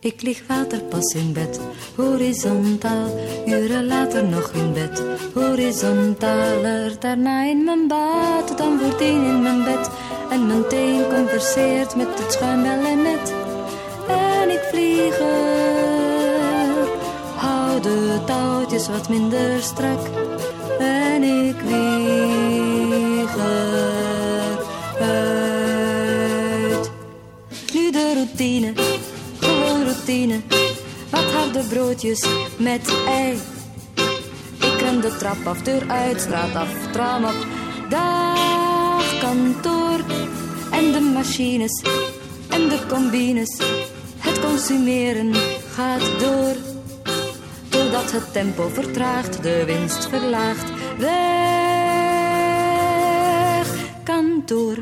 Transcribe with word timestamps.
Ik 0.00 0.22
lig 0.22 0.42
waterpas 0.46 1.14
in 1.14 1.32
bed, 1.32 1.60
horizontaal, 1.96 3.08
uren 3.46 3.86
later 3.86 4.24
nog 4.24 4.50
in 4.52 4.72
bed, 4.72 5.02
horizontaler, 5.34 7.00
daarna 7.00 7.44
in 7.44 7.64
mijn 7.64 7.88
bad, 7.88 8.58
dan 8.58 8.78
voordien 8.78 9.24
in 9.24 9.42
mijn 9.42 9.64
bed, 9.64 9.90
en 10.30 10.46
mijn 10.46 10.68
teen 10.68 11.02
converseert 11.08 11.96
met 11.96 12.06
het 12.18 12.32
schuimbel 12.32 12.86
en 12.86 13.02
net, 13.02 13.34
en 14.08 14.50
ik 14.50 14.62
vlieg 14.70 15.18
er, 15.18 16.88
hou 17.36 17.80
de 17.80 18.18
touwtjes 18.26 18.88
wat 18.88 19.08
minder 19.08 19.62
strak, 19.62 20.00
en 20.78 21.22
ik 21.22 21.56
vlieg 21.56 22.37
broodjes 31.62 32.26
met 32.58 32.92
ei. 33.06 33.38
Ik 34.58 34.80
ren 34.80 35.00
de 35.00 35.16
trap 35.18 35.46
af, 35.46 35.62
deur 35.62 35.90
uit, 35.90 36.20
straat 36.20 36.54
af, 36.54 36.68
tram 36.92 37.24
op. 37.24 37.46
Dag 37.88 39.18
kantoor. 39.20 40.00
En 40.70 40.92
de 40.92 41.00
machines 41.00 41.82
en 42.48 42.68
de 42.68 42.78
combines. 42.88 43.60
Het 44.18 44.40
consumeren 44.40 45.34
gaat 45.74 46.20
door. 46.20 46.54
Doordat 47.68 48.12
het 48.12 48.32
tempo 48.32 48.68
vertraagt, 48.68 49.42
de 49.42 49.64
winst 49.64 50.08
verlaagt. 50.08 50.72
Weg 50.98 52.28
kantoor. 54.04 54.76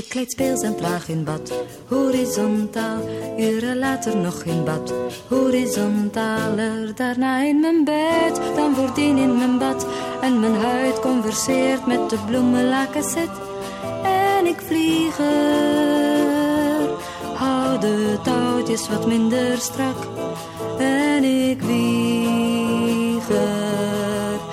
Ik 0.00 0.08
kleed 0.08 0.30
speels 0.30 0.62
en 0.62 0.76
traag 0.76 1.08
in 1.08 1.24
bad, 1.24 1.52
horizontaal. 1.88 2.98
Uren 3.38 3.78
later 3.78 4.16
nog 4.16 4.42
in 4.42 4.64
bad, 4.64 4.94
horizontaler. 5.28 6.94
Daarna 6.94 7.42
in 7.42 7.60
mijn 7.60 7.84
bed, 7.84 8.40
dan 8.56 8.74
voordien 8.74 9.18
in 9.18 9.36
mijn 9.38 9.58
bad. 9.58 9.86
En 10.20 10.40
mijn 10.40 10.54
huid 10.54 11.00
converseert 11.00 11.86
met 11.86 12.10
de 12.10 12.18
bloemenlakenset. 12.26 13.28
En 14.02 14.46
ik 14.46 14.60
vlieg 14.60 15.18
er, 15.18 16.88
hou 17.34 17.80
de 17.80 18.18
touwtjes 18.22 18.88
wat 18.88 19.06
minder 19.06 19.58
strak. 19.58 20.06
En 20.78 21.24
ik 21.24 21.62
vlieg 21.62 23.28
eruit. 23.28 24.50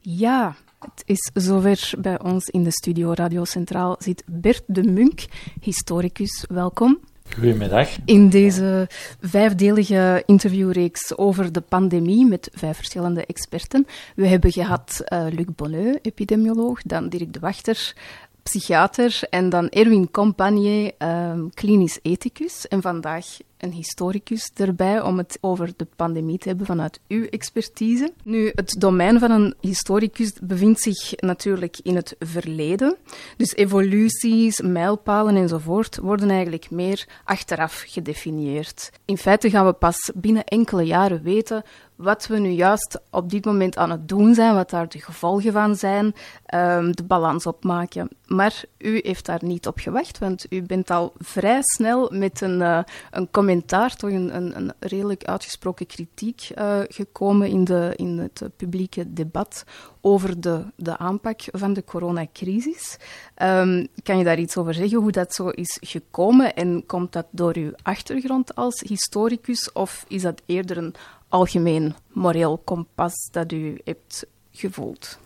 Ja, 0.00 0.54
het 0.94 1.02
is 1.06 1.30
zover 1.34 1.90
bij 1.98 2.20
ons 2.20 2.46
in 2.46 2.62
de 2.62 2.72
studio 2.72 3.12
Radio 3.12 3.44
Centraal 3.44 3.96
zit 3.98 4.22
Bert 4.26 4.62
de 4.66 4.82
Munk, 4.82 5.24
historicus. 5.60 6.44
Welkom. 6.48 6.98
Goedemiddag. 7.34 7.88
In 8.04 8.28
deze 8.28 8.88
vijfdelige 9.20 10.22
interviewreeks 10.26 11.16
over 11.16 11.52
de 11.52 11.60
pandemie 11.60 12.26
met 12.26 12.50
vijf 12.52 12.76
verschillende 12.76 13.26
experten. 13.26 13.86
We 14.14 14.26
hebben 14.26 14.52
gehad 14.52 15.04
uh, 15.08 15.26
Luc 15.30 15.46
Bonneux, 15.56 15.98
epidemioloog, 16.02 16.82
dan 16.82 17.08
Dirk 17.08 17.32
de 17.32 17.40
Wachter, 17.40 17.94
psychiater 18.42 19.20
en 19.30 19.48
dan 19.48 19.68
Erwin 19.68 20.10
Compagnie, 20.10 20.94
um, 20.98 21.50
klinisch 21.54 21.98
ethicus. 22.02 22.68
En 22.68 22.82
vandaag 22.82 23.26
een 23.62 23.72
historicus 23.72 24.50
erbij 24.54 25.00
om 25.00 25.18
het 25.18 25.38
over 25.40 25.72
de 25.76 25.86
pandemie 25.96 26.38
te 26.38 26.48
hebben 26.48 26.66
vanuit 26.66 27.00
uw 27.08 27.24
expertise. 27.24 28.12
Nu, 28.24 28.52
het 28.54 28.74
domein 28.78 29.18
van 29.18 29.30
een 29.30 29.54
historicus 29.60 30.32
bevindt 30.42 30.80
zich 30.80 31.12
natuurlijk 31.16 31.78
in 31.82 31.96
het 31.96 32.16
verleden. 32.18 32.96
Dus 33.36 33.54
evoluties, 33.54 34.60
mijlpalen 34.60 35.36
enzovoort 35.36 35.96
worden 35.96 36.30
eigenlijk 36.30 36.70
meer 36.70 37.08
achteraf 37.24 37.84
gedefinieerd. 37.86 38.90
In 39.04 39.18
feite 39.18 39.50
gaan 39.50 39.66
we 39.66 39.72
pas 39.72 40.10
binnen 40.14 40.44
enkele 40.44 40.82
jaren 40.82 41.22
weten 41.22 41.62
wat 42.02 42.26
we 42.26 42.38
nu 42.38 42.48
juist 42.48 43.00
op 43.10 43.30
dit 43.30 43.44
moment 43.44 43.76
aan 43.76 43.90
het 43.90 44.08
doen 44.08 44.34
zijn, 44.34 44.54
wat 44.54 44.70
daar 44.70 44.88
de 44.88 45.00
gevolgen 45.00 45.52
van 45.52 45.76
zijn, 45.76 46.14
um, 46.54 46.96
de 46.96 47.04
balans 47.04 47.46
opmaken. 47.46 48.08
Maar 48.26 48.64
u 48.78 49.00
heeft 49.02 49.26
daar 49.26 49.44
niet 49.44 49.66
op 49.66 49.78
gewacht, 49.78 50.18
want 50.18 50.46
u 50.50 50.62
bent 50.62 50.90
al 50.90 51.12
vrij 51.18 51.60
snel 51.62 52.10
met 52.12 52.40
een, 52.40 52.60
uh, 52.60 52.82
een 53.10 53.30
commentaar, 53.30 53.96
toch 53.96 54.10
een, 54.10 54.36
een, 54.36 54.56
een 54.56 54.72
redelijk 54.78 55.24
uitgesproken 55.24 55.86
kritiek 55.86 56.50
uh, 56.58 56.80
gekomen 56.88 57.48
in, 57.48 57.64
de, 57.64 57.92
in 57.96 58.18
het 58.18 58.42
publieke 58.56 59.12
debat 59.12 59.64
over 60.00 60.40
de, 60.40 60.64
de 60.76 60.98
aanpak 60.98 61.40
van 61.50 61.72
de 61.72 61.84
coronacrisis. 61.84 62.96
Um, 63.42 63.86
kan 64.02 64.18
je 64.18 64.24
daar 64.24 64.38
iets 64.38 64.56
over 64.56 64.74
zeggen, 64.74 64.98
hoe 64.98 65.12
dat 65.12 65.34
zo 65.34 65.48
is 65.48 65.78
gekomen? 65.80 66.54
En 66.54 66.86
komt 66.86 67.12
dat 67.12 67.26
door 67.30 67.56
uw 67.56 67.72
achtergrond 67.82 68.54
als 68.54 68.82
historicus, 68.86 69.72
of 69.72 70.04
is 70.08 70.22
dat 70.22 70.42
eerder 70.46 70.76
een 70.76 70.94
algemeen 71.32 71.94
moreel 72.08 72.58
kompas 72.64 73.28
dat 73.30 73.52
u 73.52 73.80
hebt 73.84 74.26
gevoeld? 74.50 75.18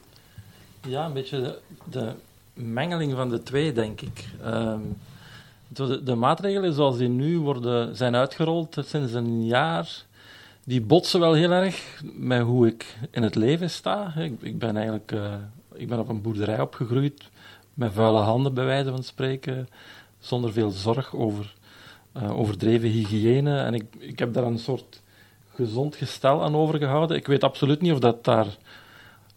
Ja, 0.87 1.06
een 1.06 1.12
beetje 1.12 1.59
de, 1.91 2.12
mengeling 2.53 3.12
van 3.12 3.28
de 3.28 3.43
twee, 3.43 3.72
denk 3.72 4.00
ik. 4.00 4.25
Um, 4.44 4.97
de, 5.69 6.03
de, 6.03 6.15
maatregelen 6.15 6.72
zoals 6.72 6.97
die 6.97 7.09
nu 7.09 7.39
worden, 7.39 7.97
zijn 7.97 8.15
uitgerold 8.15 8.77
sinds 8.81 9.12
een 9.12 9.47
jaar, 9.47 10.05
die 10.65 10.81
botsen 10.81 11.21
wel 11.21 11.33
heel 11.33 11.50
erg 11.50 12.03
met 12.15 12.43
hoe 12.43 12.67
ik 12.67 12.97
in 13.11 13.23
het 13.23 13.34
leven 13.34 13.71
sta. 13.71 14.15
Ik, 14.17 14.41
ik 14.41 14.59
ben 14.59 14.77
eigenlijk 14.77 15.12
uh, 15.12 15.34
ik 15.75 15.88
ben 15.88 15.99
op 15.99 16.09
een 16.09 16.23
boerderij 16.23 16.61
opgegroeid, 16.61 17.28
met 17.75 17.93
vuile 17.93 18.19
handen 18.19 18.55
bij 18.55 18.65
wijze 18.65 18.91
van 18.91 19.03
spreken, 19.03 19.69
zonder 20.19 20.53
veel 20.53 20.71
zorg 20.71 21.15
over 21.15 21.55
uh, 22.17 22.38
overdreven 22.38 22.88
hygiëne. 22.88 23.59
En 23.59 23.75
ik, 23.75 23.84
ik 23.99 24.19
heb 24.19 24.33
daar 24.33 24.44
een 24.44 24.59
soort 24.59 25.03
gezond 25.56 25.97
gestel 25.97 26.43
aan 26.43 26.56
overgehouden. 26.56 27.17
Ik 27.17 27.27
weet 27.27 27.44
absoluut 27.44 27.81
niet 27.81 27.93
of 27.93 27.99
dat 27.99 28.25
daar 28.25 28.47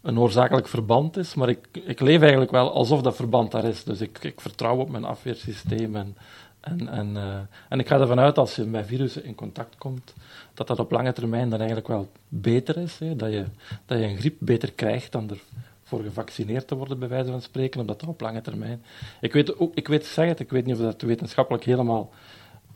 een 0.02 0.18
oorzakelijk 0.18 0.68
verband 0.68 1.16
is, 1.16 1.34
maar 1.34 1.48
ik, 1.48 1.68
ik 1.72 2.00
leef 2.00 2.20
eigenlijk 2.20 2.50
wel 2.50 2.72
alsof 2.72 3.02
dat 3.02 3.16
verband 3.16 3.50
daar 3.50 3.64
is. 3.64 3.84
Dus 3.84 4.00
ik, 4.00 4.18
ik 4.24 4.40
vertrouw 4.40 4.76
op 4.76 4.90
mijn 4.90 5.04
afweersysteem 5.04 5.96
en, 5.96 6.16
en, 6.60 6.88
en, 6.88 7.10
uh, 7.16 7.34
en 7.68 7.78
ik 7.78 7.88
ga 7.88 8.00
ervan 8.00 8.18
uit 8.18 8.38
als 8.38 8.56
je 8.56 8.64
met 8.64 8.86
virussen 8.86 9.24
in 9.24 9.34
contact 9.34 9.76
komt, 9.78 10.14
dat 10.54 10.66
dat 10.66 10.78
op 10.78 10.90
lange 10.90 11.12
termijn 11.12 11.48
dan 11.48 11.58
eigenlijk 11.58 11.88
wel 11.88 12.08
beter 12.28 12.76
is. 12.76 12.98
Hè? 12.98 13.16
Dat, 13.16 13.30
je, 13.32 13.44
dat 13.86 13.98
je 13.98 14.04
een 14.04 14.18
griep 14.18 14.36
beter 14.38 14.72
krijgt 14.72 15.12
dan 15.12 15.30
ervoor 15.30 16.02
gevaccineerd 16.02 16.68
te 16.68 16.74
worden, 16.74 16.98
bij 16.98 17.08
wijze 17.08 17.30
van 17.30 17.42
spreken, 17.42 17.80
omdat 17.80 18.00
dat 18.00 18.08
op 18.08 18.20
lange 18.20 18.40
termijn... 18.40 18.82
Ik 19.20 19.32
weet, 19.32 19.54
ik 19.74 19.88
weet, 19.88 20.06
zeg 20.06 20.28
het, 20.28 20.40
ik 20.40 20.50
weet 20.50 20.66
niet 20.66 20.74
of 20.74 20.80
dat 20.80 21.02
wetenschappelijk 21.02 21.64
helemaal 21.64 22.10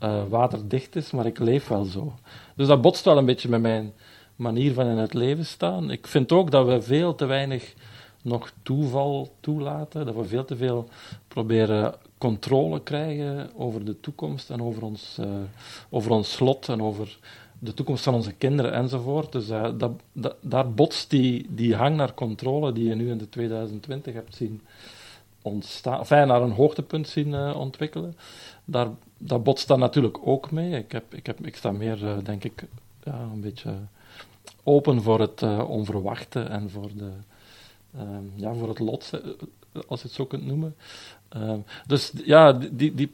uh, 0.02 0.22
waterdicht 0.28 0.96
is, 0.96 1.10
maar 1.10 1.26
ik 1.26 1.38
leef 1.38 1.68
wel 1.68 1.84
zo. 1.84 2.14
Dus 2.54 2.66
dat 2.66 2.82
botst 2.82 3.04
wel 3.04 3.18
een 3.18 3.24
beetje 3.24 3.48
met 3.48 3.60
mijn 3.60 3.92
manier 4.36 4.72
van 4.72 4.86
in 4.86 4.96
het 4.96 5.14
leven 5.14 5.46
staan. 5.46 5.90
Ik 5.90 6.06
vind 6.06 6.32
ook 6.32 6.50
dat 6.50 6.66
we 6.66 6.82
veel 6.82 7.14
te 7.14 7.24
weinig 7.24 7.74
nog 8.22 8.52
toeval 8.62 9.32
toelaten, 9.40 10.06
dat 10.06 10.14
we 10.14 10.24
veel 10.24 10.44
te 10.44 10.56
veel 10.56 10.88
proberen 11.28 11.94
controle 12.18 12.82
krijgen 12.82 13.50
over 13.56 13.84
de 13.84 14.00
toekomst 14.00 14.50
en 14.50 14.62
over 14.62 14.82
ons, 14.82 15.16
uh, 15.20 15.26
over 15.90 16.10
ons 16.10 16.32
slot 16.32 16.68
en 16.68 16.82
over 16.82 17.18
de 17.58 17.74
toekomst 17.74 18.04
van 18.04 18.14
onze 18.14 18.32
kinderen 18.32 18.72
enzovoort. 18.72 19.32
Dus 19.32 19.50
uh, 19.50 19.68
dat, 20.12 20.34
daar 20.40 20.72
botst 20.72 21.10
die, 21.10 21.46
die 21.50 21.74
hang 21.74 21.96
naar 21.96 22.14
controle 22.14 22.72
die 22.72 22.88
je 22.88 22.94
nu 22.94 23.10
in 23.10 23.18
de 23.18 23.28
2020 23.28 24.14
hebt 24.14 24.34
zien 24.34 24.60
ontstaan, 25.42 25.98
enfin, 25.98 26.26
naar 26.26 26.42
een 26.42 26.50
hoogtepunt 26.50 27.08
zien 27.08 27.28
uh, 27.28 27.56
ontwikkelen. 27.56 28.16
Daar, 28.64 28.88
dat 29.26 29.42
botst 29.42 29.68
dan 29.68 29.78
natuurlijk 29.78 30.18
ook 30.26 30.50
mee. 30.50 30.72
Ik, 30.78 30.92
heb, 30.92 31.14
ik, 31.14 31.26
heb, 31.26 31.46
ik 31.46 31.56
sta 31.56 31.72
meer, 31.72 32.24
denk 32.24 32.44
ik, 32.44 32.64
een 33.04 33.40
beetje 33.40 33.74
open 34.62 35.02
voor 35.02 35.20
het 35.20 35.42
uh, 35.42 35.70
onverwachte 35.70 36.40
en 36.40 36.70
voor, 36.70 36.90
de, 36.96 37.10
uh, 37.96 38.02
ja, 38.34 38.54
voor 38.54 38.68
het 38.68 38.78
lot, 38.78 39.10
eh, 39.12 39.20
als 39.86 40.00
je 40.00 40.06
het 40.06 40.16
zo 40.16 40.26
kunt 40.26 40.46
noemen. 40.46 40.76
Uh, 41.36 41.52
dus 41.86 42.12
ja, 42.24 42.52
die, 42.52 42.94
die, 42.94 43.12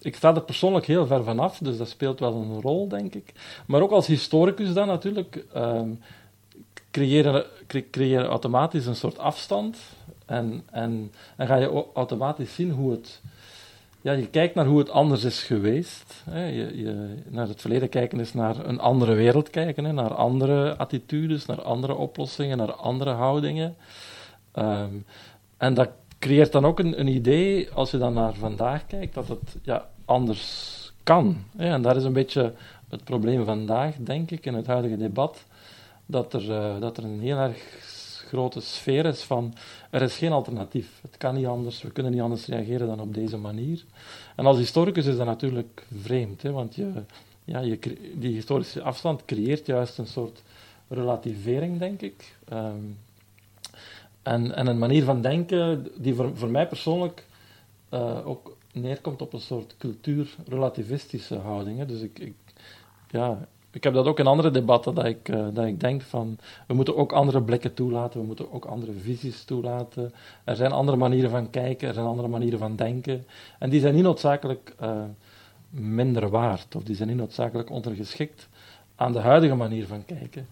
ik 0.00 0.16
sta 0.16 0.34
er 0.34 0.42
persoonlijk 0.42 0.86
heel 0.86 1.06
ver 1.06 1.24
vanaf, 1.24 1.58
dus 1.58 1.76
dat 1.76 1.88
speelt 1.88 2.20
wel 2.20 2.34
een 2.34 2.60
rol, 2.60 2.88
denk 2.88 3.14
ik. 3.14 3.32
Maar 3.66 3.82
ook 3.82 3.90
als 3.90 4.06
historicus 4.06 4.72
dan 4.72 4.86
natuurlijk, 4.86 5.44
ehm, 5.52 5.90
creëren, 6.90 7.44
cre 7.90 8.24
automatisch 8.24 8.86
een 8.86 8.96
soort 8.96 9.18
afstand 9.18 9.78
en, 10.26 10.62
en, 10.70 11.12
en 11.36 11.46
ga 11.46 11.56
je 11.56 11.84
automatisch 11.94 12.54
zien 12.54 12.70
hoe 12.70 12.90
het 12.90 13.20
ja, 14.00 14.12
je 14.12 14.28
kijkt 14.28 14.54
naar 14.54 14.66
hoe 14.66 14.78
het 14.78 14.90
anders 14.90 15.24
is 15.24 15.42
geweest. 15.42 16.22
Hè. 16.30 16.44
Je, 16.46 16.78
je, 16.78 17.14
naar 17.28 17.48
het 17.48 17.60
verleden 17.60 17.88
kijken 17.88 18.20
is 18.20 18.34
naar 18.34 18.66
een 18.66 18.80
andere 18.80 19.14
wereld 19.14 19.50
kijken, 19.50 19.94
naar 19.94 20.14
andere 20.14 20.76
attitudes, 20.76 21.46
naar 21.46 21.62
andere 21.62 21.94
oplossingen, 21.94 22.56
naar 22.56 22.72
andere 22.72 23.10
houdingen. 23.10 23.76
Um, 24.54 25.04
en 25.56 25.74
dat 25.74 25.90
creëert 26.18 26.52
dan 26.52 26.66
ook 26.66 26.78
een, 26.78 27.00
een, 27.00 27.08
idee, 27.08 27.70
als 27.70 27.90
je 27.90 27.98
dan 27.98 28.12
naar 28.12 28.34
vandaag 28.34 28.86
kijkt, 28.86 29.14
dat 29.14 29.28
het 29.28 29.56
ja, 29.62 29.88
anders 30.04 30.92
kan. 31.02 31.44
En 31.56 31.82
dat 31.82 31.96
is 31.96 32.04
een 32.04 32.12
beetje 32.12 32.52
het 32.88 33.04
probleem 33.04 33.44
vandaag, 33.44 33.94
denk 33.98 34.30
ik, 34.30 34.46
in 34.46 34.54
het 34.54 34.66
huidige 34.66 34.96
debat, 34.96 35.44
dat 36.06 36.32
er, 36.32 36.44
uh, 36.44 36.80
dat 36.80 36.96
er 36.96 37.04
een 37.04 37.20
heel 37.20 37.36
erg 37.36 37.58
grote 38.28 38.60
sfeer 38.60 39.06
is 39.06 39.22
van 39.22 39.54
er 39.90 40.02
is 40.02 40.16
geen 40.16 40.32
alternatief. 40.32 40.98
Het 41.02 41.16
kan 41.16 41.34
niet 41.34 41.46
anders, 41.46 41.82
we 41.82 41.90
kunnen 41.90 42.12
niet 42.12 42.20
anders 42.20 42.46
reageren 42.46 42.86
dan 42.86 43.00
op 43.00 43.14
deze 43.14 43.36
manier. 43.36 43.84
En 44.36 44.46
als 44.46 44.58
historicus 44.58 45.06
is 45.06 45.16
dat 45.16 45.26
natuurlijk 45.26 45.86
vreemd, 46.00 46.42
hè, 46.42 46.50
want 46.50 46.74
je, 46.74 46.92
ja, 47.44 47.60
je, 47.60 47.78
die 48.14 48.32
historische 48.32 48.82
afstand 48.82 49.24
creëert 49.24 49.66
juist 49.66 49.98
een 49.98 50.06
soort 50.06 50.42
relativering, 50.88 51.78
denk 51.78 52.00
ik. 52.00 52.36
Ehm, 52.48 52.84
en, 54.22 54.54
en 54.54 54.66
een 54.66 54.78
manier 54.78 55.04
van 55.04 55.22
denken 55.22 55.88
die 55.96 56.14
voor, 56.14 56.36
voor 56.36 56.50
mij 56.50 56.68
persoonlijk 56.68 57.26
uh, 57.94 58.26
ook 58.26 58.56
neerkomt 58.72 59.22
op 59.22 59.32
een 59.32 59.40
soort 59.40 59.74
cultuurrelativistische 59.78 61.36
houding. 61.36 61.78
Hè. 61.78 61.86
Dus 61.86 62.00
ik, 62.00 62.18
ik, 62.18 62.34
ja, 63.10 63.48
ik 63.78 63.84
heb 63.84 63.94
dat 63.94 64.06
ook 64.06 64.18
in 64.18 64.26
andere 64.26 64.50
debatten, 64.50 64.94
dat 64.94 65.04
ik, 65.04 65.28
uh, 65.28 65.46
dat 65.52 65.64
ik 65.64 65.80
denk 65.80 66.02
van, 66.02 66.38
we 66.66 66.74
moeten 66.74 66.96
ook 66.96 67.12
andere 67.12 67.42
blikken 67.42 67.74
toelaten, 67.74 68.20
we 68.20 68.26
moeten 68.26 68.52
ook 68.52 68.64
andere 68.64 68.92
visies 68.92 69.44
toelaten. 69.44 70.12
Er 70.44 70.56
zijn 70.56 70.72
andere 70.72 70.96
manieren 70.96 71.30
van 71.30 71.50
kijken, 71.50 71.88
er 71.88 71.94
zijn 71.94 72.06
andere 72.06 72.28
manieren 72.28 72.58
van 72.58 72.76
denken. 72.76 73.24
En 73.58 73.70
die 73.70 73.80
zijn 73.80 73.94
niet 73.94 74.02
noodzakelijk 74.02 74.74
uh, 74.82 75.02
minder 75.70 76.28
waard, 76.28 76.76
of 76.76 76.82
die 76.82 76.96
zijn 76.96 77.08
niet 77.08 77.16
noodzakelijk 77.16 77.70
ondergeschikt 77.70 78.48
aan 78.96 79.12
de 79.12 79.18
huidige 79.18 79.54
manier 79.54 79.86
van 79.86 80.04
kijken. 80.04 80.48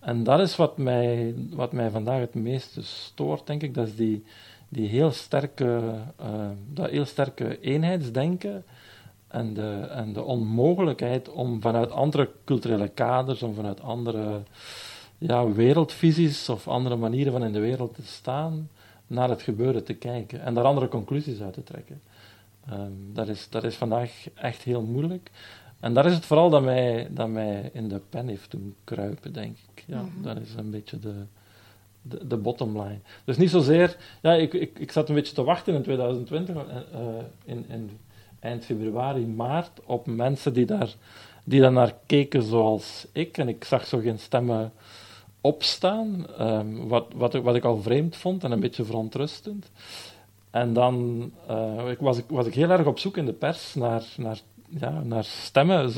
En 0.00 0.24
dat 0.24 0.40
is 0.40 0.56
wat 0.56 0.78
mij, 0.78 1.34
wat 1.50 1.72
mij 1.72 1.90
vandaag 1.90 2.20
het 2.20 2.34
meeste 2.34 2.82
stoort, 2.82 3.46
denk 3.46 3.62
ik. 3.62 3.74
Dat 3.74 3.86
is 3.86 3.96
die, 3.96 4.24
die 4.68 4.88
heel 4.88 5.10
sterke, 5.10 5.80
uh, 6.20 6.26
dat 6.72 6.90
heel 6.90 7.04
sterke 7.04 7.60
eenheidsdenken 7.60 8.64
en 9.34 9.54
de, 9.54 9.86
en 9.90 10.12
de 10.12 10.22
onmogelijkheid 10.22 11.30
om 11.30 11.60
vanuit 11.60 11.90
andere 11.90 12.30
culturele 12.44 12.88
kaders, 12.88 13.42
om 13.42 13.54
vanuit 13.54 13.80
andere 13.80 14.42
ja, 15.18 15.52
wereldvisies 15.52 16.48
of 16.48 16.68
andere 16.68 16.96
manieren 16.96 17.32
van 17.32 17.44
in 17.44 17.52
de 17.52 17.58
wereld 17.60 17.94
te 17.94 18.02
staan, 18.02 18.68
naar 19.06 19.28
het 19.28 19.42
gebeuren 19.42 19.84
te 19.84 19.94
kijken 19.94 20.42
en 20.42 20.54
daar 20.54 20.64
andere 20.64 20.88
conclusies 20.88 21.40
uit 21.40 21.52
te 21.52 21.62
trekken. 21.62 22.00
Um, 22.72 23.10
dat, 23.14 23.28
is, 23.28 23.48
dat 23.50 23.64
is 23.64 23.74
vandaag 23.74 24.10
echt 24.34 24.62
heel 24.62 24.82
moeilijk. 24.82 25.30
En 25.80 25.94
daar 25.94 26.06
is 26.06 26.14
het 26.14 26.26
vooral 26.26 26.50
dat 26.50 26.62
mij, 26.62 27.08
dat 27.10 27.28
mij 27.28 27.70
in 27.72 27.88
de 27.88 28.00
pen 28.10 28.28
heeft 28.28 28.50
doen 28.50 28.74
kruipen, 28.84 29.32
denk 29.32 29.56
ik. 29.74 29.84
Ja, 29.86 30.02
mhm. 30.02 30.22
Dat 30.22 30.36
is 30.36 30.54
een 30.56 30.70
beetje 30.70 30.98
de, 30.98 31.14
de, 32.02 32.26
de 32.26 32.36
bottom 32.36 32.80
line. 32.80 32.98
Dus 33.24 33.36
niet 33.36 33.50
zozeer... 33.50 33.96
Ja, 34.22 34.32
ik, 34.32 34.52
ik, 34.52 34.78
ik 34.78 34.92
zat 34.92 35.08
een 35.08 35.14
beetje 35.14 35.34
te 35.34 35.44
wachten 35.44 35.74
in 35.74 35.82
2020, 35.82 36.54
uh, 36.54 36.60
eh, 36.60 37.24
in, 37.44 37.64
in 37.68 37.90
eind 38.44 38.64
februari, 38.64 39.26
maart, 39.26 39.80
op 39.84 40.06
mensen 40.06 40.52
die 40.52 40.66
daar, 40.66 40.94
die 41.44 41.60
daar 41.60 41.72
naar 41.72 41.94
keken 42.06 42.42
zoals 42.42 43.06
ik. 43.12 43.38
En 43.38 43.48
ik 43.48 43.64
zag 43.64 43.86
zo 43.86 43.98
geen 43.98 44.18
stemmen 44.18 44.72
opstaan, 45.40 46.26
um, 46.40 46.88
wat, 46.88 47.06
wat, 47.14 47.34
wat 47.34 47.54
ik 47.54 47.64
al 47.64 47.82
vreemd 47.82 48.16
vond 48.16 48.44
en 48.44 48.52
een 48.52 48.60
beetje 48.60 48.84
verontrustend. 48.84 49.70
En 50.50 50.72
dan 50.72 51.30
uh, 51.50 51.92
was, 51.98 52.18
ik, 52.18 52.24
was 52.28 52.46
ik 52.46 52.54
heel 52.54 52.70
erg 52.70 52.86
op 52.86 52.98
zoek 52.98 53.16
in 53.16 53.26
de 53.26 53.32
pers 53.32 53.74
naar, 53.74 54.04
naar 54.16 54.40
ja, 54.68 55.02
naar 55.02 55.24
stemmen, 55.24 55.92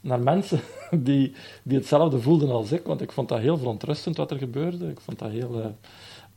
naar 0.00 0.20
mensen 0.20 0.60
die, 1.08 1.34
die 1.62 1.78
hetzelfde 1.78 2.20
voelden 2.20 2.50
als 2.50 2.72
ik. 2.72 2.84
Want 2.84 3.00
ik 3.00 3.12
vond 3.12 3.28
dat 3.28 3.38
heel 3.38 3.58
verontrustend 3.58 4.16
wat 4.16 4.30
er 4.30 4.38
gebeurde. 4.38 4.90
Ik, 4.90 5.00
vond 5.00 5.18
dat 5.18 5.30
heel, 5.30 5.74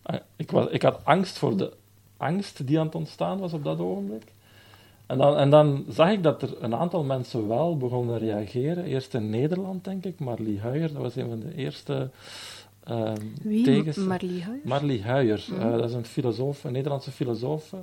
uh, 0.09 0.15
ik, 0.35 0.51
was, 0.51 0.67
ik 0.69 0.81
had 0.81 1.00
angst 1.03 1.38
voor 1.38 1.57
de 1.57 1.73
angst 2.17 2.67
die 2.67 2.79
aan 2.79 2.85
het 2.85 2.95
ontstaan 2.95 3.39
was 3.39 3.53
op 3.53 3.63
dat 3.63 3.79
ogenblik. 3.79 4.23
En 5.07 5.17
dan, 5.17 5.37
en 5.37 5.49
dan 5.49 5.85
zag 5.89 6.11
ik 6.11 6.23
dat 6.23 6.41
er 6.41 6.63
een 6.63 6.75
aantal 6.75 7.03
mensen 7.03 7.47
wel 7.47 7.77
begonnen 7.77 8.19
te 8.19 8.25
reageren. 8.25 8.83
Eerst 8.83 9.13
in 9.13 9.29
Nederland, 9.29 9.83
denk 9.83 10.05
ik. 10.05 10.19
Marlie 10.19 10.59
Huijer, 10.59 10.93
dat 10.93 11.01
was 11.01 11.15
een 11.15 11.29
van 11.29 11.39
de 11.39 11.55
eerste 11.55 12.09
uh, 12.89 13.11
Wie? 13.41 13.63
tegens. 13.63 13.97
Marlie 13.97 14.43
Huijer? 14.43 14.67
Marlie 14.67 15.03
Huijer. 15.03 15.45
Mm. 15.49 15.59
Uh, 15.59 15.71
dat 15.71 15.89
is 15.89 15.93
een 15.93 16.05
filosoof, 16.05 16.63
een 16.63 16.71
Nederlandse 16.71 17.11
filosoof. 17.11 17.73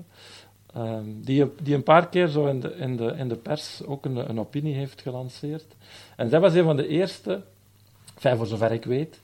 Um, 0.77 1.21
die, 1.25 1.45
die 1.63 1.75
een 1.75 1.83
paar 1.83 2.09
keer 2.09 2.29
zo 2.29 2.47
in 2.47 2.61
de, 2.61 2.75
in 2.77 2.97
de, 2.97 3.15
in 3.17 3.29
de 3.29 3.37
pers 3.37 3.83
ook 3.87 4.05
een, 4.05 4.31
een 4.31 4.41
opinie 4.41 4.75
heeft 4.75 5.03
gelanceerd. 5.03 5.65
En 6.17 6.29
zij 6.29 6.41
was 6.41 6.55
een 6.55 6.65
van 6.65 6.77
de 6.77 6.87
eerste, 6.89 7.43
enfin, 8.15 8.37
voor 8.37 8.47
zover 8.47 8.73
ik 8.73 8.85
weet, 8.85 9.21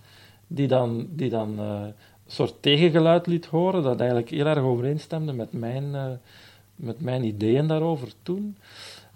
die 0.46 0.66
dan, 0.66 1.06
die 1.10 1.30
dan 1.30 1.54
uh, 1.58 1.80
een 1.80 1.94
soort 2.26 2.54
tegengeluid 2.60 3.26
liet 3.26 3.46
horen, 3.46 3.82
dat 3.82 3.98
eigenlijk 3.98 4.30
heel 4.30 4.46
erg 4.46 4.62
overeenstemde 4.62 5.32
met 5.32 5.52
mijn, 5.52 6.20
met 6.78 7.00
mijn 7.00 7.24
ideeën 7.24 7.66
daarover 7.66 8.12
toen. 8.22 8.56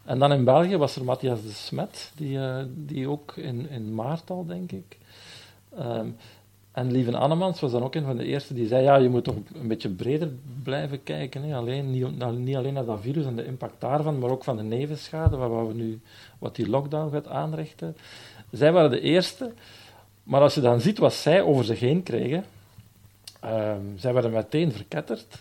En 0.05 0.19
dan 0.19 0.33
in 0.33 0.45
België 0.45 0.77
was 0.77 0.97
er 0.97 1.05
Matthias 1.05 1.43
de 1.43 1.51
Smet, 1.51 2.13
die, 2.17 2.37
uh, 2.37 2.63
die 2.69 3.09
ook 3.09 3.37
in, 3.37 3.69
in 3.71 3.95
maart 3.95 4.31
al, 4.31 4.47
denk 4.47 4.73
ik. 4.73 4.99
Um, 5.79 6.17
en 6.73 6.93
Lieve 6.93 7.17
Annemans 7.17 7.61
was 7.61 7.71
dan 7.73 7.83
ook 7.83 7.95
een 7.95 8.05
van 8.05 8.17
de 8.17 8.25
eerste 8.25 8.55
die 8.55 8.67
zei, 8.67 8.83
ja, 8.83 8.97
je 8.97 9.09
moet 9.09 9.25
toch 9.25 9.35
een 9.55 9.69
beetje 9.69 9.89
breder 9.89 10.31
blijven 10.63 11.03
kijken. 11.03 11.43
Hè? 11.43 11.57
Alleen, 11.57 11.91
niet, 11.91 12.37
niet 12.39 12.57
alleen 12.57 12.73
naar 12.73 12.85
dat 12.85 13.01
virus 13.01 13.25
en 13.25 13.37
de 13.37 13.47
impact 13.47 13.81
daarvan, 13.81 14.19
maar 14.19 14.31
ook 14.31 14.45
van 14.45 14.57
de 14.57 14.63
nevenschade, 14.63 15.37
wat, 15.37 15.67
we 15.67 15.75
nu, 15.75 16.01
wat 16.39 16.57
die 16.57 16.69
lockdown 16.69 17.13
gaat 17.13 17.29
aanrichten. 17.29 17.97
Zij 18.51 18.73
waren 18.73 18.91
de 18.91 19.01
eerste, 19.01 19.53
maar 20.23 20.41
als 20.41 20.55
je 20.55 20.61
dan 20.61 20.81
ziet 20.81 20.99
wat 20.99 21.15
zij 21.15 21.43
over 21.43 21.65
zich 21.65 21.81
heen 21.81 22.03
kregen, 22.03 22.45
um, 23.45 23.95
zij 23.97 24.13
werden 24.13 24.31
meteen 24.31 24.73
verketterd. 24.73 25.39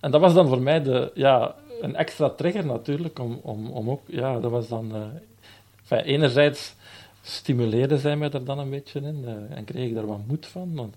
En 0.00 0.10
dat 0.10 0.20
was 0.20 0.34
dan 0.34 0.48
voor 0.48 0.62
mij 0.62 0.82
de, 0.82 1.10
ja, 1.14 1.54
een 1.82 1.96
extra 1.96 2.30
trigger 2.30 2.66
natuurlijk, 2.66 3.18
om, 3.18 3.38
om, 3.42 3.70
om 3.70 3.90
ook, 3.90 4.02
ja, 4.06 4.40
dat 4.40 4.50
was 4.50 4.68
dan... 4.68 4.96
Uh, 4.96 5.06
enfin, 5.80 5.98
enerzijds 5.98 6.74
stimuleerde 7.22 7.98
zij 7.98 8.16
mij 8.16 8.30
er 8.30 8.44
dan 8.44 8.58
een 8.58 8.70
beetje 8.70 9.00
in 9.00 9.22
uh, 9.24 9.56
en 9.56 9.64
kreeg 9.64 9.88
ik 9.88 9.94
daar 9.94 10.06
wat 10.06 10.26
moed 10.26 10.46
van. 10.46 10.74
Want 10.74 10.94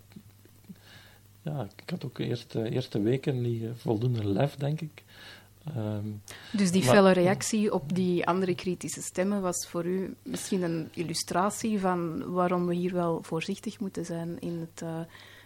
ja, 1.42 1.68
ik 1.76 1.90
had 1.90 2.06
ook 2.06 2.16
de 2.16 2.26
eerste, 2.26 2.70
eerste 2.70 3.02
weken 3.02 3.42
niet 3.42 3.62
uh, 3.62 3.70
voldoende 3.76 4.28
lef, 4.28 4.56
denk 4.56 4.82
ik. 4.82 5.04
Um, 5.78 6.22
dus 6.52 6.72
die 6.72 6.84
felle 6.84 7.12
reactie 7.12 7.74
op 7.74 7.96
die 7.96 8.26
andere 8.26 8.56
kritische 8.56 9.02
stemmen 9.02 9.42
was 9.42 9.68
voor 9.68 9.86
u 9.86 10.16
misschien 10.24 10.62
een 10.62 10.90
illustratie 10.94 11.80
van 11.80 12.32
waarom 12.34 12.66
we 12.66 12.76
hier 12.76 12.94
wel 12.94 13.20
voorzichtig 13.24 13.80
moeten 13.80 14.06
zijn 14.06 14.40
in 14.40 14.60
het 14.60 14.84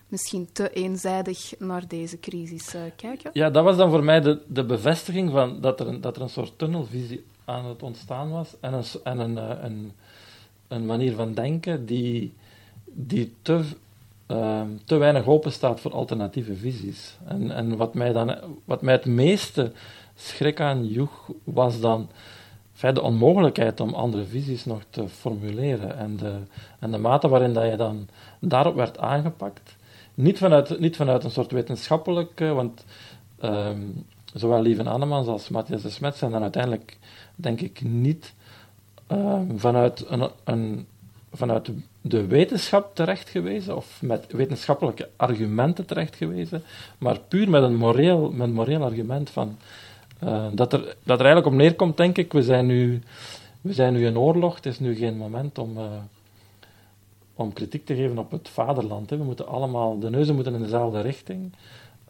misschien 0.10 0.50
te 0.52 0.70
eenzijdig 0.70 1.54
naar 1.60 1.88
deze 1.88 2.20
crisis 2.20 2.76
kijken? 2.96 3.30
Ja, 3.34 3.50
dat 3.50 3.64
was 3.64 3.78
dan 3.78 3.90
voor 3.90 4.04
mij 4.04 4.22
de, 4.22 4.42
de 4.48 4.64
bevestiging 4.64 5.32
van 5.32 5.62
dat 5.62 5.80
er, 5.80 5.88
een, 5.88 6.02
dat 6.02 6.16
er 6.16 6.22
een 6.22 6.30
soort 6.30 6.58
tunnelvisie 6.58 7.26
aan 7.46 7.66
het 7.66 7.84
ontstaan 7.84 8.30
was 8.30 8.56
en 8.60 8.74
een, 8.74 8.86
en 9.04 9.20
een, 9.20 9.66
een 9.66 9.92
een 10.70 10.86
manier 10.86 11.16
van 11.16 11.34
denken 11.34 11.86
die, 11.86 12.34
die 12.86 13.34
te, 13.42 13.64
uh, 14.28 14.62
te 14.86 14.98
weinig 14.98 15.26
open 15.26 15.52
staat 15.52 15.80
voor 15.80 15.92
alternatieve 15.92 16.56
visies. 16.56 17.18
En, 17.26 17.52
en 17.52 17.78
wat, 17.78 17.94
mij 17.94 18.12
dan, 18.12 18.36
wat 18.66 18.82
mij 18.82 18.94
het 18.94 19.06
meeste 19.06 19.72
schrik 20.16 20.62
aan 20.62 20.88
joeg, 20.88 21.32
was 21.44 21.80
dan 21.80 22.10
de 22.80 23.02
onmogelijkheid 23.02 23.80
om 23.80 23.94
andere 23.94 24.26
visies 24.26 24.66
nog 24.66 24.82
te 24.90 25.10
formuleren. 25.10 25.98
En 25.98 26.18
de, 26.18 26.36
en 26.80 26.92
de 26.92 26.98
mate 26.98 27.28
waarin 27.28 27.54
dat 27.54 27.70
je 27.70 27.76
dan 27.76 28.08
daarop 28.40 28.76
werd 28.76 28.98
aangepakt. 28.98 29.76
Niet 30.22 30.38
vanuit, 30.38 30.80
niet 30.80 30.96
vanuit 30.96 31.24
een 31.24 31.32
soort 31.32 31.52
wetenschappelijke, 31.52 32.46
want 32.46 32.86
um, 33.44 34.06
zowel 34.34 34.62
Lieven 34.62 34.88
Annemans 34.88 35.28
als 35.28 35.50
Matthias 35.50 35.82
de 35.82 35.90
Smet 35.90 36.16
zijn 36.16 36.32
dan 36.32 36.42
uiteindelijk, 36.42 36.98
denk 37.36 37.62
ik, 37.62 37.82
niet 37.82 38.34
Ehm, 39.10 39.58
vanuit, 39.58 40.06
een, 40.08 40.30
een, 40.44 40.88
vanuit 41.34 41.72
de 42.02 42.26
wetenschap 42.28 42.96
terecht 42.96 43.30
gewezen, 43.30 43.76
of 43.76 44.02
met 44.02 44.26
wetenschappelijke 44.32 45.10
argumenten 45.16 45.86
terecht 45.86 46.16
gewezen, 46.16 46.64
maar 46.98 47.20
puur 47.20 47.50
met 47.50 47.64
een 47.64 47.76
moreel, 47.76 48.32
met 48.32 48.54
moreel 48.54 48.84
argument 48.84 49.30
van 49.30 49.58
uh, 50.24 50.46
dat, 50.52 50.74
er, 50.74 50.80
dat 51.04 51.20
er 51.20 51.26
eigenlijk 51.26 51.46
op 51.46 51.54
neerkomt, 51.54 51.98
denk 51.98 52.18
ik, 52.18 52.34
we 52.34 52.44
zijn 52.44 52.66
nu, 52.66 53.02
we 53.62 53.74
zijn 53.74 53.94
nu 53.94 54.06
in 54.06 54.18
oorlog, 54.18 54.56
het 54.56 54.66
is 54.66 54.80
nu 54.80 54.96
geen 54.96 55.18
moment 55.18 55.58
om, 55.58 55.78
uh, 55.78 55.84
om 57.40 57.54
kritiek 57.54 57.86
te 57.86 57.96
geven 57.96 58.18
op 58.18 58.32
het 58.32 58.50
vaderland. 58.50 59.10
Hè. 59.10 59.18
We 59.18 59.24
moeten 59.24 59.48
allemaal, 59.48 60.00
de 60.00 60.10
neuzen 60.10 60.36
moeten 60.36 60.54
in 60.54 60.62
dezelfde 60.62 61.02
richting. 61.02 61.54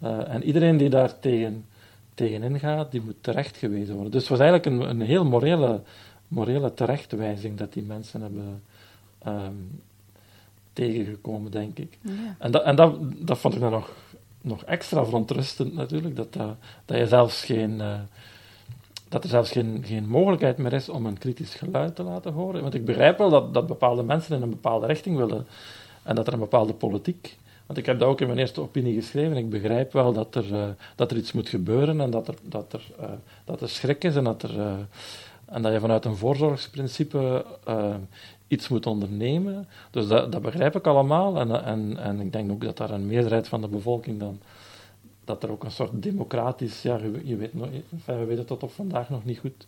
Uh, 0.03 0.33
en 0.33 0.43
iedereen 0.43 0.77
die 0.77 0.89
daar 0.89 1.19
tegen, 1.19 1.65
tegenin 2.13 2.59
gaat, 2.59 2.91
die 2.91 3.01
moet 3.01 3.15
terecht 3.21 3.57
gewezen 3.57 3.93
worden. 3.93 4.12
Dus 4.12 4.21
het 4.21 4.29
was 4.29 4.39
eigenlijk 4.39 4.65
een, 4.65 4.89
een 4.89 5.01
heel 5.01 5.25
morele 5.25 5.81
morele 6.29 6.74
terechtwijzing 6.74 7.57
dat 7.57 7.74
die 7.74 7.83
mensen 7.83 8.21
hebben 8.21 8.63
um, 9.27 9.81
tegengekomen, 10.74 11.51
denk 11.51 11.77
ik. 11.77 11.98
Ja. 12.01 12.36
En, 12.39 12.51
dat, 12.51 12.63
en 12.63 12.75
dat, 12.75 12.98
dat 13.25 13.38
vond 13.38 13.53
ik 13.53 13.59
dan 13.59 13.71
nog, 13.71 13.91
nog 14.41 14.63
extra 14.63 15.05
verontrustend 15.05 15.74
natuurlijk, 15.74 16.15
dat, 16.15 16.33
dat, 16.33 16.55
dat 16.86 16.98
je 16.98 17.07
zelfs 17.07 17.43
geen... 17.43 17.71
Uh, 17.71 18.00
dat 19.10 19.24
er 19.24 19.30
zelfs 19.30 19.51
geen, 19.51 19.84
geen 19.86 20.08
mogelijkheid 20.08 20.58
meer 20.58 20.74
is 20.74 20.89
om 20.89 21.06
een 21.06 21.18
kritisch 21.18 21.56
geluid 21.56 21.96
te 21.96 22.04
laten 22.04 22.34
horen. 22.34 22.62
Want 22.62 22.74
ik 22.74 22.86
begrijp 22.86 23.18
wel 23.18 23.30
dat, 23.30 23.54
dat 23.54 23.68
bepaalde 23.68 24.04
mensen 24.04 24.36
in 24.36 24.42
een 24.42 24.50
bepaalde 24.50 24.86
richting 24.86 25.18
willen 25.18 25.48
en 26.04 26.16
dat 26.16 26.28
er 26.28 26.34
een 26.34 26.39
bepaalde 26.39 26.74
politiek. 26.74 27.38
Want 27.66 27.80
ik 27.80 27.86
heb 27.86 28.00
dat 28.00 28.08
ook 28.08 28.22
in 28.22 28.28
mijn 28.28 28.39
eerste 28.39 28.62
opinie 28.62 28.96
geschreven. 28.96 29.38
Ik 29.38 29.50
begrijp 29.50 29.94
wel 29.94 30.13
dat 30.13 30.36
er, 30.36 30.51
uh, 30.51 30.63
dat 30.96 31.12
er 31.12 31.18
iets 31.18 31.32
moet 31.32 31.50
gebeuren 31.50 32.01
en 32.01 32.10
dat 32.10 32.28
er, 32.28 32.36
dat 32.42 32.74
er, 32.74 32.82
uh, 33.00 33.06
dat 33.46 33.62
er 33.62 33.70
schrik 33.70 34.04
is 34.04 34.16
en 34.16 34.24
dat 34.24 34.44
er 34.44 34.78
en 35.46 35.62
dat 35.62 35.74
je 35.74 35.80
vanuit 35.80 36.06
een 36.06 36.16
voorzorgsprincipe 36.16 37.46
iets 38.48 38.68
moet 38.68 38.86
ondernemen. 38.86 39.68
Dus 39.92 40.08
dat, 40.08 40.32
dat 40.32 40.42
begrijp 40.42 40.75
ik 40.75 40.88
allemaal. 40.88 41.39
En, 41.39 41.63
en, 41.63 41.98
en 41.98 42.20
ik 42.20 42.34
denk 42.34 42.51
ook 42.51 42.63
dat 42.63 42.78
daar 42.78 42.89
een 42.89 43.08
meerderheid 43.08 43.48
van 43.48 43.62
de 43.62 43.68
bevolking 43.68 44.20
dan 44.20 44.39
dat 45.29 45.43
er 45.43 45.51
ook 45.51 45.63
een 45.63 45.71
soort 45.71 45.91
democratisch, 45.93 46.81
ja, 46.81 47.00
je, 47.24 47.36
weet 47.36 47.51
we 48.05 48.25
weten 48.25 48.45
tot 48.45 48.63
op 48.63 48.71
vandaag 48.71 49.09
nog 49.09 49.25
niet 49.25 49.39
goed 49.39 49.67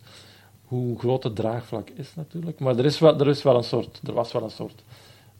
hoe 0.64 0.98
groot 0.98 1.22
het 1.22 1.36
draagvlak 1.36 1.88
is 1.88 2.14
natuurlijk. 2.14 2.58
Maar 2.58 2.78
er, 2.78 2.84
is 2.84 2.98
wel, 2.98 3.20
er, 3.20 3.28
is 3.28 3.42
wel 3.42 3.56
een 3.56 3.64
soort, 3.64 4.00
er 4.06 4.12
was 4.12 4.32
wel 4.32 4.42
een 4.42 4.50
soort 4.50 4.82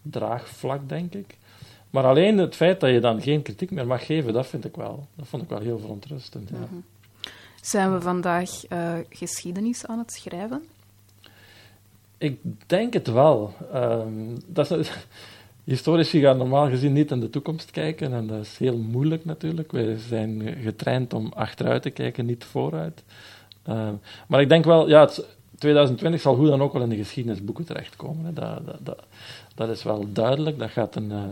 draagvlak, 0.03 0.89
denk 0.89 1.15
ik. 1.15 1.37
Maar 1.91 2.05
alleen 2.05 2.39
het 2.39 2.57
feit 2.57 2.81
dat 2.81 2.91
je 2.91 3.01
dan 3.01 3.23
geen 3.23 3.43
kritiek 3.43 3.71
meer 3.71 3.87
mag 3.87 4.07
geven, 4.07 4.33
dat 4.33 4.47
vind 4.47 4.65
ik 4.65 4.77
wel, 4.77 5.07
dat 5.15 5.27
vond 5.27 5.43
ik 5.43 5.49
wel 5.49 5.61
heel 5.61 5.79
verontrustend. 5.79 6.49
Ja. 6.49 6.57
Mhm. 6.57 6.75
Zijn 7.61 7.93
we 7.93 8.01
vandaag 8.01 8.71
uh, 8.71 8.93
geschiedenis 9.09 9.87
aan 9.87 9.99
het 9.99 10.13
schrijven? 10.13 10.63
Ik 12.19 12.41
denk 12.67 12.93
het 12.93 13.07
wel. 13.07 13.55
Um, 13.75 14.37
dat 14.47 14.71
is, 14.71 14.91
historici 15.65 16.21
gaan 16.21 16.37
normaal 16.37 16.69
gezien 16.69 16.93
niet 16.93 17.11
in 17.11 17.21
de 17.21 17.31
toekomst 17.31 17.71
kijken 17.71 18.13
en 18.13 18.27
dat 18.27 18.41
is 18.41 18.59
heel 18.59 18.77
moeilijk 18.77 19.25
natuurlijk. 19.25 19.73
Wij 19.73 19.97
zijn 19.97 20.57
getraind 20.63 21.13
om 21.15 21.33
achteruit 21.35 21.83
te 21.83 21.91
kijken, 21.91 22.27
niet 22.27 22.45
vooruit. 22.45 23.05
Ehm, 23.63 23.95
maar 24.29 24.41
ik 24.41 24.49
denk 24.49 24.65
wel, 24.65 24.89
ja, 24.89 25.01
het, 25.01 25.27
2020 25.59 26.21
zal 26.21 26.37
hoe 26.37 26.47
dan 26.47 26.63
ook 26.63 26.73
wel 26.73 26.83
in 26.83 26.89
de 26.89 26.97
geschiedenisboeken 26.97 27.65
terechtkomen. 27.65 28.25
Hè. 28.25 28.33
Dat, 28.33 28.85
dat, 28.85 29.05
dat, 29.55 29.69
is 29.69 29.83
wel 29.83 30.13
duidelijk. 30.13 30.59
Dat 30.59 30.71
gaat 30.71 30.97
een, 30.97 31.11
uh, 31.11 31.23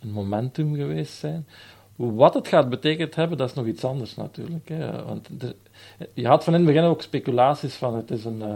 een 0.00 0.10
momentum 0.10 0.74
geweest 0.74 1.12
zijn. 1.12 1.46
Wat 1.96 2.34
het 2.34 2.48
gaat 2.48 2.68
betekend 2.68 3.14
hebben, 3.14 3.38
dat 3.38 3.48
is 3.48 3.54
nog 3.54 3.66
iets 3.66 3.84
anders 3.84 4.14
natuurlijk. 4.14 4.68
Hè. 4.68 5.04
Want 5.04 5.28
je 6.14 6.26
had 6.26 6.44
van 6.44 6.54
in 6.54 6.66
het 6.66 6.68
begin 6.68 6.88
ook 6.88 7.02
speculaties 7.02 7.74
van 7.74 7.96
het 7.96 8.10
is 8.10 8.24
een, 8.24 8.38
uh, 8.38 8.54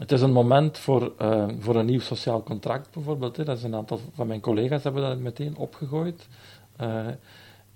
het 0.00 0.12
is 0.12 0.20
een 0.20 0.32
moment 0.32 0.78
voor, 0.78 1.12
uh, 1.22 1.44
voor 1.58 1.76
een 1.76 1.86
nieuw 1.86 2.00
sociaal 2.00 2.42
contract 2.42 2.90
bijvoorbeeld. 2.90 3.36
Hè. 3.36 3.44
Dat 3.44 3.56
is 3.56 3.62
een 3.62 3.74
aantal 3.74 4.00
van 4.14 4.26
mijn 4.26 4.40
collega's 4.40 4.82
hebben 4.82 5.02
dat 5.02 5.18
meteen 5.18 5.56
opgegooid. 5.56 6.28
Uh, 6.80 7.06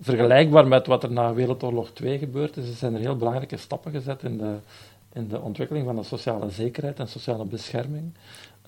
vergelijkbaar 0.01 0.67
met 0.67 0.87
wat 0.87 1.03
er 1.03 1.13
na 1.13 1.35
Wereldoorlog 1.35 1.91
2 1.91 2.19
gebeurd 2.19 2.57
is, 2.57 2.79
zijn 2.79 2.95
er 2.95 3.01
heel 3.01 3.17
belangrijke 3.17 3.57
stappen 3.57 3.93
gezet 3.93 4.23
in 4.23 4.39
de, 4.39 4.55
in 5.13 5.29
de 5.29 5.41
ontwikkeling 5.41 5.87
van 5.87 5.97
de 5.97 6.03
sociale 6.03 6.51
zekerheid 6.51 6.99
en 6.99 7.09
sociale 7.09 7.45
bescherming. 7.45 8.13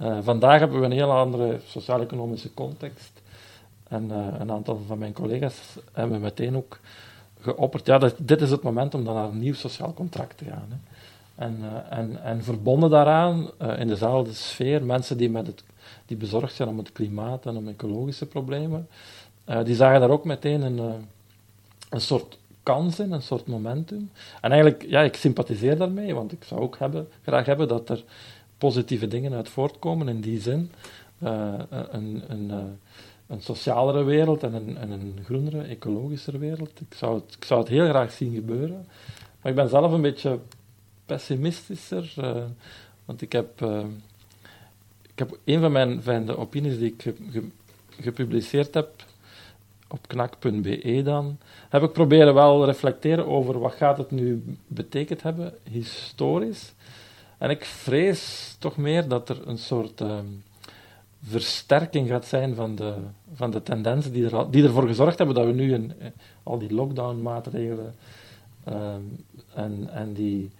Uh, 0.02 0.18
vandaag 0.22 0.58
hebben 0.58 0.78
we 0.78 0.84
een 0.84 0.92
heel 0.92 1.12
andere 1.12 1.58
sociaal-economische 1.66 2.54
context. 2.54 3.22
En 3.88 4.10
een 4.40 4.50
aantal 4.50 4.80
van 4.86 4.98
mijn 4.98 5.12
collega's 5.12 5.76
hebben 5.92 6.20
meteen 6.20 6.56
ook 6.56 6.80
geopperd, 7.40 7.86
ja, 7.86 8.10
dit 8.18 8.40
is 8.40 8.50
het 8.50 8.62
moment 8.62 8.94
om 8.94 9.04
dan 9.04 9.14
naar 9.14 9.28
een 9.28 9.38
nieuw 9.38 9.54
sociaal 9.54 9.94
contract 9.94 10.38
te 10.38 10.44
gaan. 10.44 10.82
En, 11.36 11.58
uh, 11.60 11.98
en, 11.98 12.22
en 12.22 12.44
verbonden 12.44 12.90
daaraan, 12.90 13.50
in 13.78 13.88
dezelfde 13.88 14.34
sfeer, 14.34 14.84
mensen 14.84 15.16
die, 15.16 15.30
met 15.30 15.46
het, 15.46 15.64
die 16.06 16.16
bezorgd 16.16 16.54
zijn 16.54 16.68
om 16.68 16.78
het 16.78 16.92
klimaat 16.92 17.46
en 17.46 17.56
om 17.56 17.68
ecologische 17.68 18.26
problemen, 18.26 18.88
die 19.64 19.74
zagen 19.74 20.00
daar 20.00 20.10
ook 20.10 20.24
meteen 20.24 20.62
een, 20.62 21.06
een 21.90 22.00
soort 22.00 22.38
kans 22.62 23.00
in, 23.00 23.12
een 23.12 23.22
soort 23.22 23.46
momentum. 23.46 24.10
En 24.40 24.50
eigenlijk, 24.52 24.84
ja, 24.88 25.00
ik 25.00 25.16
sympathiseer 25.16 25.76
daarmee, 25.76 26.14
want 26.14 26.32
ik 26.32 26.44
zou 26.44 26.60
ook 26.60 26.78
hebben, 26.78 27.08
graag 27.22 27.46
hebben 27.46 27.68
dat 27.68 27.88
er 27.88 28.04
positieve 28.58 29.08
dingen 29.08 29.32
uit 29.32 29.48
voortkomen 29.48 30.08
in 30.08 30.20
die 30.20 30.40
zin. 30.40 30.70
Een, 31.18 32.22
een, 32.28 32.52
een 33.26 33.40
socialere 33.40 34.04
wereld 34.04 34.42
en 34.42 34.54
een, 34.54 34.76
en 34.76 34.90
een 34.90 35.18
groenere, 35.24 35.62
ecologischer 35.62 36.38
wereld. 36.38 36.80
Ik 36.80 36.94
zou, 36.94 37.14
het, 37.14 37.34
ik 37.36 37.44
zou 37.44 37.60
het 37.60 37.68
heel 37.68 37.88
graag 37.88 38.12
zien 38.12 38.34
gebeuren. 38.34 38.86
Maar 39.42 39.50
ik 39.50 39.54
ben 39.54 39.68
zelf 39.68 39.92
een 39.92 40.02
beetje 40.02 40.38
pessimistischer, 41.06 42.14
uh, 42.18 42.44
want 43.04 43.22
ik 43.22 43.32
heb, 43.32 43.62
ik 45.02 45.18
heb 45.18 45.38
een 45.44 45.60
van 45.60 45.72
mijn 45.72 46.26
de 46.26 46.36
opinies 46.36 46.78
die 46.78 46.92
ik 46.92 47.02
ge, 47.02 47.14
ge, 47.30 47.48
gepubliceerd 48.00 48.74
heb 48.74 49.04
op 49.88 50.08
knak.be 50.08 51.02
dan, 51.04 51.38
heb 51.68 51.82
ik 51.82 51.92
proberen 51.92 52.34
wel 52.34 52.64
reflecteren 52.64 53.26
over 53.26 53.58
wat 53.58 53.74
gaat 53.74 53.98
het 53.98 54.10
nu 54.10 54.56
betekend 54.66 55.22
hebben, 55.22 55.54
historisch. 55.70 56.74
En 57.38 57.50
ik 57.50 57.64
vrees 57.64 58.56
toch 58.58 58.76
meer 58.76 59.08
dat 59.08 59.28
er 59.28 59.48
een 59.48 59.58
soort 59.58 60.00
uh, 60.00 60.18
versterking 61.22 62.08
gaat 62.08 62.24
zijn 62.24 62.54
van 62.54 62.74
de, 62.74 62.94
van 63.34 63.50
de 63.50 63.62
tendensen 63.62 64.12
die, 64.12 64.30
er, 64.30 64.50
die 64.50 64.64
ervoor 64.64 64.86
gezorgd 64.86 65.18
hebben 65.18 65.36
dat 65.36 65.46
we 65.46 65.52
nu 65.52 65.72
eh, 65.72 66.06
al 66.42 66.58
die 66.58 66.74
lockdown-maatregelen 66.74 67.94
en, 69.54 69.88
en 69.92 70.12
die 70.12 70.50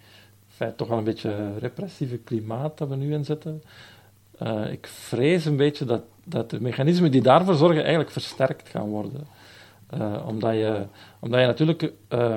feit, 0.56 0.76
toch 0.76 0.88
wel 0.88 0.98
een 0.98 1.04
beetje 1.04 1.58
repressieve 1.58 2.16
klimaat 2.16 2.78
dat 2.78 2.88
we 2.88 2.96
nu 2.96 3.12
in 3.12 3.24
zitten, 3.24 3.62
uh, 4.42 4.72
ik 4.72 4.86
vrees 4.86 5.44
een 5.44 5.56
beetje 5.56 5.84
dat, 5.84 6.02
dat 6.24 6.50
de 6.50 6.60
mechanismen 6.60 7.10
die 7.10 7.22
daarvoor 7.22 7.54
zorgen 7.54 7.80
eigenlijk 7.80 8.10
versterkt 8.10 8.68
gaan 8.68 8.88
worden. 8.88 9.26
Uh, 9.94 10.26
omdat, 10.26 10.52
je, 10.52 10.86
omdat 11.18 11.40
je 11.40 11.46
natuurlijk 11.46 11.92
uh, 12.08 12.36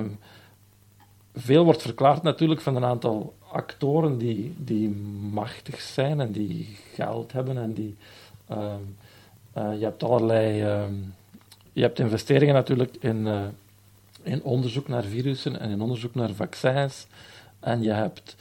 veel 1.36 1.64
wordt 1.64 1.82
verklaard 1.82 2.24
natuurlijk 2.24 2.62
van 2.62 2.76
een 2.76 2.86
aantal 2.86 3.34
actoren 3.52 4.18
die, 4.18 4.54
die 4.58 4.90
machtig 5.32 5.82
zijn 5.82 6.20
en 6.20 6.32
die 6.32 6.78
geld 6.94 7.32
hebben 7.32 7.58
en 7.58 7.74
die 7.74 7.96
uh, 8.52 8.76
je 9.54 9.84
hebt 9.84 10.04
allerlei 10.04 10.62
ehm, 10.62 10.94
je 11.74 11.82
hebt 11.82 12.00
investeringen 12.00 12.54
natuurlijk 12.54 12.96
in, 13.00 13.28
in 14.24 14.44
onderzoek 14.44 14.88
naar 14.88 15.04
virussen 15.04 15.60
en 15.60 15.70
in 15.70 15.82
onderzoek 15.82 16.16
naar 16.16 16.30
vaccins 16.30 17.08
en 17.60 17.82
je 17.82 17.92
hebt 17.92 18.36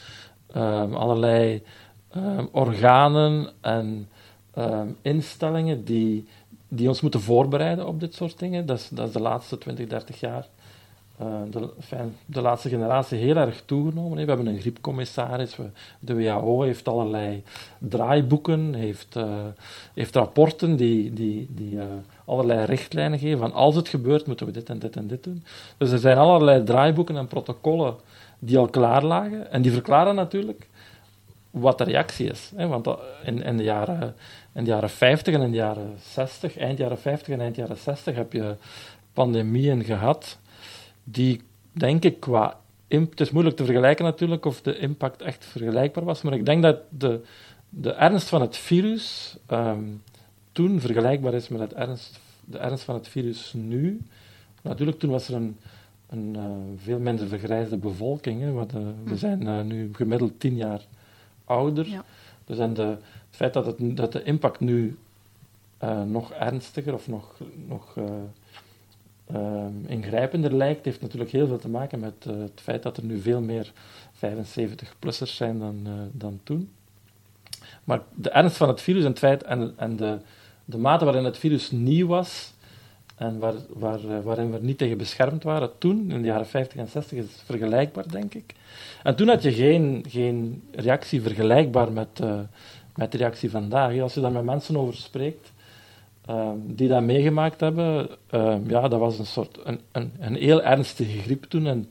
allerlei 0.93 1.63
Ehm, 2.09 2.45
organen 2.53 3.49
en 3.61 4.09
ehm, 4.55 4.89
instellingen 5.03 5.85
die, 5.85 6.27
die 6.69 6.89
ons 6.89 7.01
moeten 7.01 7.21
voorbereiden 7.21 7.87
op 7.87 8.01
dit 8.01 8.15
soort 8.15 8.39
dingen. 8.39 8.67
Dat 8.67 8.79
is, 8.79 8.89
dat 8.89 9.07
is 9.07 9.13
de 9.13 9.21
laatste 9.21 9.59
20, 9.59 9.87
30 9.87 10.21
jaar. 10.21 10.47
Uh, 11.23 11.27
de, 11.51 11.71
de, 12.27 12.41
laatste 12.41 12.69
generatie 12.69 13.19
heel 13.19 13.37
erg 13.37 13.63
toegenomen. 13.65 14.19
We 14.19 14.25
hebben 14.25 14.47
een 14.47 14.61
griepcommissaris, 14.61 15.57
we, 15.57 15.65
de 16.01 16.15
WHO 16.15 16.63
heeft 16.63 16.89
allerlei 16.89 17.43
draaiboeken, 17.79 18.75
heeft, 18.75 19.17
uh, 19.17 19.25
heeft 19.95 20.15
rapporten 20.15 20.77
die, 20.77 21.13
die, 21.13 21.49
die 21.51 21.75
uh, 21.75 21.83
allerlei 22.25 22.65
richtlijnen 22.65 23.19
geven 23.19 23.39
van 23.39 23.53
als 23.53 23.75
het 23.75 23.89
gebeurt 23.89 24.27
moeten 24.27 24.47
we 24.47 24.53
dit 24.53 24.69
en 24.69 24.79
dit 24.79 24.97
en 24.97 25.07
dit 25.07 25.25
doen. 25.25 25.45
Dus 25.77 25.91
er 25.91 25.99
zijn 25.99 26.17
allerlei 26.17 26.65
draaiboeken 26.65 27.17
en 27.17 27.27
protocollen 27.27 27.95
die 28.39 28.59
al 28.59 28.69
klaar 28.69 29.05
lagen 29.05 29.51
en 29.51 29.63
die 29.63 29.73
verklaren 29.73 30.15
natuurlijk 30.15 30.69
wat 31.51 31.79
de 31.79 31.85
reactie 31.85 32.31
is. 32.31 32.53
Hè? 32.57 32.67
Want 32.67 32.89
in, 33.25 33.43
in, 33.43 33.57
de 33.57 33.63
jaren, 33.63 34.15
in 34.53 34.65
de 34.65 34.71
jaren 34.71 34.91
50 34.91 35.35
en 35.35 35.41
in 35.41 35.51
de 35.51 35.57
jaren 35.57 35.97
60, 36.01 36.59
eind 36.59 36.79
jaren 36.79 36.99
50 36.99 37.35
en 37.35 37.41
eind 37.41 37.57
jaren 37.57 37.77
60, 37.77 38.15
heb 38.15 38.33
je 38.33 38.57
pandemieën 39.13 39.85
gehad 39.85 40.39
die, 41.05 41.43
denk 41.73 42.05
ik, 42.05 42.21
qua... 42.21 42.57
Het 42.89 43.21
is 43.21 43.31
moeilijk 43.31 43.57
te 43.57 43.65
vergelijken 43.65 44.05
natuurlijk 44.05 44.45
of 44.45 44.63
de 44.63 44.79
impact 44.79 45.23
echt 45.23 45.45
vergelijkbaar 45.45 46.05
was, 46.05 46.23
maar 46.23 46.33
ik 46.33 46.47
denk 46.47 46.63
dat 46.63 46.77
de, 46.89 47.21
de 47.69 47.93
ernst 47.93 48.29
van 48.29 48.41
het 48.41 48.57
virus 48.57 49.37
um, 49.51 50.03
toen 50.53 50.81
vergelijkbaar 50.81 51.35
is 51.35 51.49
met 51.49 51.61
het 51.61 51.73
ernst, 51.73 52.21
de 52.45 52.59
ernst 52.59 52.85
van 52.85 52.95
het 52.95 53.09
virus 53.09 53.53
nu. 53.57 54.01
Natuurlijk, 54.63 54.99
toen 54.99 55.11
was 55.11 55.29
er 55.29 55.35
een, 55.35 55.57
een 56.09 56.35
uh, 56.37 56.43
veel 56.77 56.99
minder 56.99 57.29
vergrijsde 57.29 57.77
bevolking. 57.77 58.41
Hè, 58.41 58.49
uh, 58.49 58.63
we 58.71 58.93
hm. 59.05 59.17
zijn 59.17 59.43
uh, 59.43 59.61
nu 59.61 59.91
gemiddeld 59.93 60.41
tien 60.41 60.57
jaar 60.57 60.87
ouder. 61.45 62.03
Dus 62.45 62.59
en 62.59 62.75
de, 62.75 62.83
het 62.83 63.01
feit 63.31 63.53
dat, 63.53 63.67
het, 63.67 63.97
dat 63.97 64.13
de 64.13 64.23
impact 64.23 64.61
nu 64.61 64.97
uh, 65.83 66.03
nog 66.03 66.33
ernstiger 66.33 66.95
of 66.95 67.09
nog, 67.09 67.41
nog 67.67 67.97
uh, 67.97 68.05
uh, 69.33 69.67
ingrijpender 69.87 70.55
lijkt, 70.55 70.85
heeft 70.85 71.01
natuurlijk 71.01 71.31
heel 71.31 71.47
veel 71.47 71.59
te 71.59 71.69
maken 71.69 72.01
met 72.01 72.25
het 72.25 72.61
feit 72.61 72.83
dat 72.83 72.97
er 72.97 73.05
nu 73.05 73.21
veel 73.21 73.41
meer 73.41 73.73
75-plussers 74.17 75.35
zijn 75.35 75.59
dan, 75.59 75.87
dan 76.13 76.41
toen. 76.43 76.71
Maar 77.85 78.03
de 78.15 78.31
ernst 78.31 78.57
van 78.57 78.69
het 78.69 78.81
virus 78.81 79.03
en 79.03 79.09
het 79.09 79.19
feit 79.19 79.43
en, 79.43 79.73
en 79.77 79.97
de, 79.97 80.19
de 80.65 80.79
mate 80.79 81.05
waarin 81.05 81.25
het 81.25 81.39
virus 81.39 81.71
nieuw 81.71 82.07
was, 82.07 82.53
en 83.19 83.39
waar, 83.39 83.55
waar, 83.69 83.99
eh, 83.99 84.21
waarin 84.23 84.51
we 84.51 84.59
niet 84.61 84.79
tegen 84.79 84.99
beschermd 84.99 85.43
waren 85.43 85.71
toen, 85.79 86.11
in 86.11 86.23
de 86.23 86.29
jaren 86.29 86.47
50 86.47 86.79
en 86.79 86.89
60, 86.89 87.19
is 87.19 87.43
vergelijkbaar, 87.45 88.09
denk 88.11 88.35
ik. 88.35 88.55
En 89.03 89.17
toen 89.17 89.29
had 89.29 89.43
je 89.43 89.53
geen, 89.53 90.05
geen 90.09 90.63
reactie 90.73 91.23
vergelijkbaar 91.23 91.93
met, 91.93 92.09
uh, 92.23 92.41
met 92.95 93.13
de 93.13 93.19
reactie 93.19 93.51
vandaag. 93.51 94.01
Als 94.01 94.15
je 94.15 94.21
daar 94.21 94.33
met 94.33 94.45
mensen 94.45 94.77
over 94.77 94.95
spreekt, 94.95 95.53
uh, 96.31 96.51
die 96.67 96.89
dat 96.89 97.03
meegemaakt 97.03 97.61
hebben, 97.61 98.09
uh, 98.35 98.57
ja, 98.67 98.89
dat 98.89 99.01
was 99.01 99.19
een 99.19 99.27
soort, 99.27 99.59
een, 99.65 99.81
een, 99.93 100.13
een 100.19 100.35
heel 100.35 100.63
ernstige 100.63 101.19
griep 101.19 101.45
toen. 101.45 101.67
En 101.67 101.91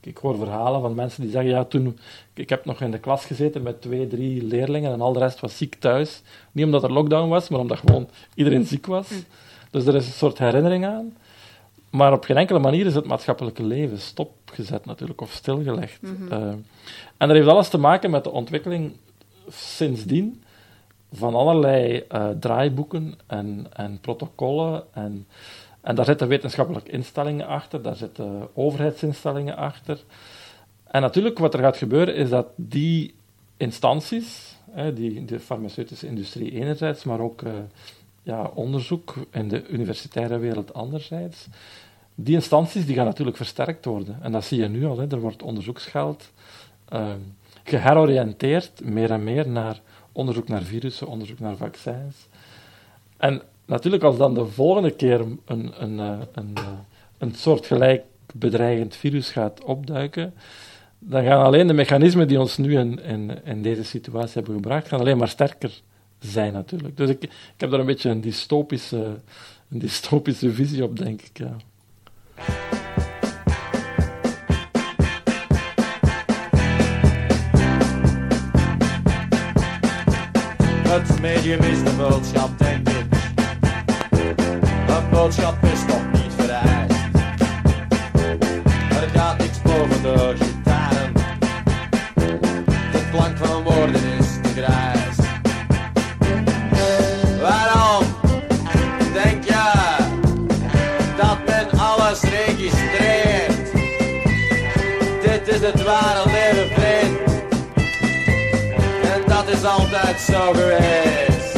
ik 0.00 0.16
hoor 0.16 0.36
verhalen 0.36 0.80
van 0.80 0.94
mensen 0.94 1.22
die 1.22 1.30
zeggen, 1.30 1.50
ja, 1.50 1.64
toen, 1.64 1.98
ik 2.34 2.48
heb 2.48 2.64
nog 2.64 2.80
in 2.80 2.90
de 2.90 2.98
klas 2.98 3.24
gezeten 3.24 3.62
met 3.62 3.80
twee, 3.80 4.06
drie 4.06 4.44
leerlingen 4.44 4.92
en 4.92 5.00
al 5.00 5.12
de 5.12 5.18
rest 5.18 5.40
was 5.40 5.56
ziek 5.56 5.74
thuis. 5.74 6.22
Niet 6.52 6.64
omdat 6.64 6.82
er 6.82 6.92
lockdown 6.92 7.28
was, 7.28 7.48
maar 7.48 7.60
omdat 7.60 7.78
gewoon 7.78 8.08
iedereen 8.34 8.64
ziek 8.64 8.86
was. 8.86 9.08
Dus 9.70 9.86
er 9.86 9.94
is 9.94 10.06
een 10.06 10.12
soort 10.12 10.38
herinnering 10.38 10.86
aan. 10.86 11.16
Maar 11.90 12.12
op 12.12 12.24
geen 12.24 12.36
enkele 12.36 12.58
manier 12.58 12.86
is 12.86 12.94
het 12.94 13.06
maatschappelijke 13.06 13.62
leven 13.62 13.98
stopgezet 13.98 14.84
natuurlijk, 14.84 15.20
of 15.20 15.32
stilgelegd. 15.32 16.02
Mhm. 16.02 16.32
Eh, 16.32 16.48
en 17.16 17.28
dat 17.28 17.30
heeft 17.30 17.48
alles 17.48 17.68
te 17.68 17.78
maken 17.78 18.10
met 18.10 18.24
de 18.24 18.30
ontwikkeling 18.30 18.92
sindsdien 19.48 20.42
van 21.12 21.34
allerlei 21.34 22.04
eh, 22.08 22.28
draaiboeken 22.40 23.14
en, 23.26 23.66
en 23.72 23.98
protocollen. 24.00 24.84
En, 24.92 25.26
en 25.80 25.94
daar 25.94 26.04
zitten 26.04 26.28
wetenschappelijke 26.28 26.90
instellingen 26.90 27.46
achter, 27.46 27.82
daar 27.82 27.96
zitten 27.96 28.48
overheidsinstellingen 28.54 29.56
achter. 29.56 29.98
En 30.86 31.00
natuurlijk, 31.00 31.38
wat 31.38 31.54
er 31.54 31.60
gaat 31.60 31.76
gebeuren, 31.76 32.14
is 32.14 32.28
dat 32.28 32.46
die 32.56 33.14
instanties, 33.56 34.56
die, 34.94 35.24
de 35.24 35.40
farmaceutische 35.40 36.06
industrie 36.06 36.52
enerzijds, 36.52 37.04
maar 37.04 37.20
ook 37.20 37.42
eh, 37.42 37.52
ja, 38.26 38.50
onderzoek 38.54 39.14
in 39.30 39.48
de 39.48 39.68
universitaire 39.68 40.38
wereld 40.38 40.74
anderzijds, 40.74 41.48
die 42.14 42.34
instanties 42.34 42.86
die 42.86 42.94
gaan 42.94 43.04
natuurlijk 43.04 43.36
versterkt 43.36 43.84
worden. 43.84 44.18
En 44.22 44.32
dat 44.32 44.44
zie 44.44 44.60
je 44.60 44.68
nu 44.68 44.86
al. 44.86 44.98
Hè. 44.98 45.06
Er 45.06 45.20
wordt 45.20 45.42
onderzoeksgeld 45.42 46.30
uh, 46.92 47.08
geheroriënteerd, 47.64 48.84
meer 48.84 49.10
en 49.10 49.24
meer, 49.24 49.48
naar 49.48 49.80
onderzoek 50.12 50.48
naar 50.48 50.62
virussen, 50.62 51.06
onderzoek 51.06 51.38
naar 51.38 51.56
vaccins. 51.56 52.28
En 53.16 53.42
natuurlijk, 53.64 54.02
als 54.02 54.16
dan 54.16 54.34
de 54.34 54.46
volgende 54.46 54.90
keer 54.90 55.20
een, 55.20 55.40
een, 55.44 55.72
een, 55.82 56.00
eh, 56.00 56.26
een, 56.32 56.50
eh, 56.54 56.68
een 57.18 57.34
soortgelijk 57.34 58.04
bedreigend 58.34 58.96
virus 58.96 59.30
gaat 59.30 59.64
opduiken, 59.64 60.34
dan 60.98 61.24
gaan 61.24 61.44
alleen 61.44 61.66
de 61.66 61.72
mechanismen 61.72 62.28
die 62.28 62.40
ons 62.40 62.56
nu 62.56 62.78
in, 62.78 63.02
in, 63.02 63.44
in 63.44 63.62
deze 63.62 63.84
situatie 63.84 64.34
hebben 64.34 64.54
gebracht, 64.54 64.88
gaan 64.88 65.00
alleen 65.00 65.18
maar 65.18 65.28
sterker 65.28 65.82
zijn 66.18 66.52
natuurlijk. 66.52 66.96
Dus 66.96 67.10
ik, 67.10 67.22
ik 67.22 67.30
heb 67.56 67.70
daar 67.70 67.80
een 67.80 67.86
beetje 67.86 68.10
een 68.10 68.20
dystopische, 68.20 69.20
een 69.70 69.78
dystopische 69.78 70.52
visie 70.52 70.84
op, 70.84 70.98
denk 70.98 71.22
ik. 71.22 71.38
Ja. 71.38 71.56
Het 80.88 81.20
medium 81.20 81.60
is 81.60 81.82
de 81.82 81.94
boodschap, 81.96 82.58
denk 82.58 82.88
ik. 82.88 83.06
Een 84.88 85.10
boodschap 85.10 85.64
is 85.64 85.84
nog 85.86 86.12
niet 86.12 86.32
vereist. 86.36 86.94
Er 88.90 89.08
gaat 89.14 89.38
niks 89.38 89.62
boven 89.62 90.02
de 90.02 90.45
zo 110.18 110.52
geweest. 110.52 111.54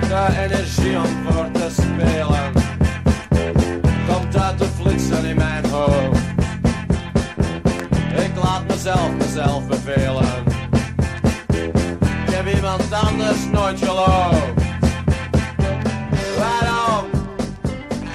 De 0.00 0.26
energie 0.42 0.96
om 0.96 1.32
voor 1.32 1.50
te 1.50 1.68
spelen 1.70 2.52
komt 4.06 4.36
uit 4.36 4.58
de 4.58 4.66
flitsen 4.80 5.24
in 5.24 5.36
mijn 5.36 5.66
hoofd. 5.66 6.22
Ik 8.16 8.42
laat 8.42 8.66
mezelf 8.68 9.10
mezelf 9.18 9.66
bevelen. 9.66 10.44
Ik 12.26 12.34
heb 12.34 12.54
iemand 12.54 12.92
anders 12.92 13.44
nooit 13.52 13.78
geloofd. 13.78 14.53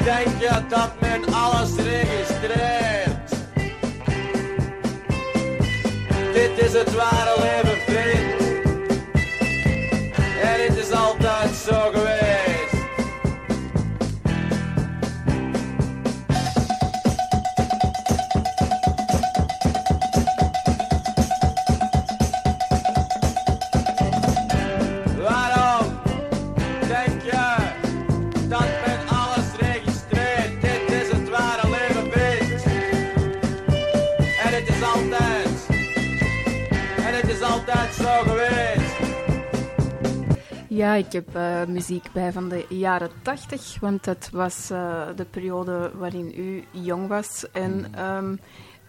Denk 0.03 0.39
je 0.39 0.61
dat 0.69 0.91
men 0.99 1.33
alles 1.33 1.75
registreert? 1.75 3.29
Dit 6.33 6.65
is 6.65 6.73
het 6.73 6.95
ware 6.95 7.35
leven, 7.39 7.77
vriend. 7.87 8.61
En 10.41 10.65
het 10.67 10.77
is 10.77 10.91
altijd 10.91 11.55
zo 11.55 11.89
geweest. 11.91 12.08
Ja, 40.89 40.95
ik 40.95 41.11
heb 41.11 41.35
eh, 41.35 41.65
muziek 41.65 42.11
bij 42.11 42.31
van 42.31 42.49
de 42.49 42.65
jaren 42.69 43.09
tachtig, 43.21 43.79
want 43.79 44.03
dat 44.03 44.29
was 44.31 44.69
eh, 44.69 45.07
de 45.15 45.25
periode 45.25 45.91
waarin 45.95 46.33
u 46.37 46.63
jong 46.71 47.07
was. 47.07 47.45
En 47.51 47.85
ehm, 47.95 48.35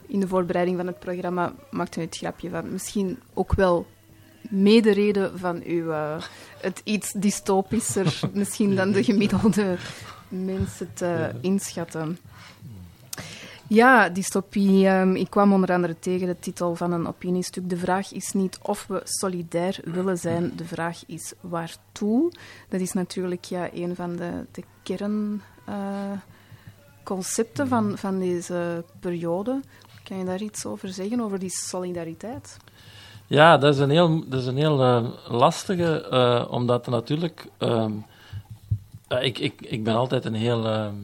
in 0.07 0.21
de 0.21 0.29
voorbereiding 0.29 0.77
van 0.77 0.87
het 0.87 0.99
programma 0.99 1.55
maakte 1.71 2.01
u 2.01 2.03
het 2.03 2.17
grapje 2.17 2.51
van 2.51 2.73
misschien 2.73 3.19
ook 3.35 3.55
wel 3.55 3.87
medereden 4.43 5.39
van 5.39 5.63
uw, 5.65 5.91
eh, 5.91 6.23
het 6.61 6.81
iets 6.85 7.13
dystopischer 7.13 8.21
misschien 8.33 8.77
dan 8.77 8.93
de 8.93 9.05
gemiddelde 9.11 9.77
mensen 10.29 10.91
te 10.95 11.31
inschatten. 11.41 12.19
Ja, 13.73 14.09
dystopie. 14.09 14.87
ehm, 14.87 15.15
ik 15.15 15.31
kwam 15.31 15.53
onder 15.53 15.73
andere 15.73 15.99
tegen 15.99 16.27
de 16.27 16.39
titel 16.39 16.75
van 16.75 16.93
een 16.93 17.07
opiniestuk. 17.07 17.69
De 17.69 17.77
vraag 17.77 18.13
is 18.13 18.33
niet 18.33 18.59
of 18.63 18.87
we 18.87 19.01
solidair 19.05 19.79
willen 19.85 20.19
zijn, 20.19 20.53
de 20.57 20.65
vraag 20.65 21.03
is 21.07 21.33
waartoe. 21.41 22.33
Dat 22.69 22.81
is 22.81 22.93
natuurlijk 22.93 23.45
ja, 23.45 23.69
een 23.73 23.95
van 23.95 24.17
de, 24.17 24.47
de 24.53 24.63
kernconcepten 24.83 27.69
van, 27.69 27.99
van 27.99 28.19
deze 28.19 28.85
periode. 29.01 29.61
Kan 30.05 30.19
je 30.19 30.25
daar 30.25 30.43
iets 30.43 30.67
over 30.67 30.89
zeggen, 30.89 31.21
over 31.21 31.39
die 31.39 31.51
solidariteit? 31.51 32.57
Ja, 33.27 33.59
dat 33.59 33.75
is 33.75 33.81
een 33.81 33.91
heel, 33.91 34.29
dat 34.29 34.41
is 34.41 34.47
een 34.47 34.57
heel 34.57 34.83
eh, 34.83 35.09
lastige, 35.29 36.09
eh, 36.09 36.47
omdat 36.51 36.87
natuurlijk. 36.87 37.47
ehm, 37.59 37.93
ik, 39.21 39.39
ik, 39.39 39.61
ik 39.61 39.85
ben 39.85 39.95
altijd 39.95 40.25
een 40.25 40.35
heel 40.35 40.67
ehm, 40.67 40.95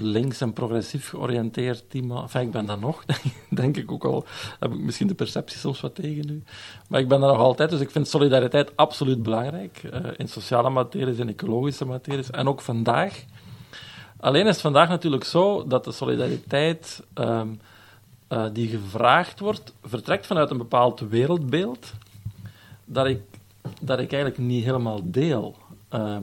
links 0.00 0.40
en 0.40 0.52
progressief 0.52 1.08
georiënteerd 1.08 1.90
team. 1.90 2.16
Enfin, 2.16 2.40
ik 2.40 2.50
ben 2.50 2.66
dat 2.66 2.80
nog, 2.80 3.04
denk 3.48 3.76
ik 3.76 3.92
ook 3.92 4.04
al. 4.04 4.24
Heb 4.58 4.72
ik 4.72 4.78
misschien 4.78 5.06
de 5.06 5.14
perceptie 5.14 5.58
soms 5.58 5.80
wat 5.80 5.94
tegen 5.94 6.26
nu. 6.26 6.42
Maar 6.88 7.00
ik 7.00 7.08
ben 7.08 7.20
dat 7.20 7.30
nog 7.30 7.40
altijd, 7.40 7.70
dus 7.70 7.80
ik 7.80 7.90
vind 7.90 8.08
solidariteit 8.08 8.76
absoluut 8.76 9.22
belangrijk. 9.22 9.82
eh, 9.92 10.00
in 10.16 10.28
sociale 10.28 10.70
materies, 10.70 11.18
in 11.18 11.28
ecologische 11.28 11.84
materies. 11.84 12.30
En 12.30 12.48
ook 12.48 12.60
vandaag. 12.60 13.24
Alleen 14.20 14.46
is 14.46 14.52
het 14.52 14.60
vandaag 14.60 14.88
natuurlijk 14.88 15.24
zo 15.24 15.66
dat 15.66 15.84
de 15.84 15.92
solidariteit. 15.92 17.02
ehm, 17.14 17.48
eh, 18.28 18.44
die 18.52 18.68
gevraagd 18.68 19.40
wordt, 19.40 19.72
vertrekt 19.82 20.26
vanuit 20.26 20.50
een 20.50 20.58
bepaald 20.58 21.00
wereldbeeld 21.00 21.92
dat 22.84 23.06
ik, 23.06 23.20
dat 23.80 23.98
ik 23.98 24.12
eigenlijk 24.12 24.42
niet 24.42 24.64
helemaal 24.64 25.00
deel. 25.04 25.56
Ehm, 25.88 26.22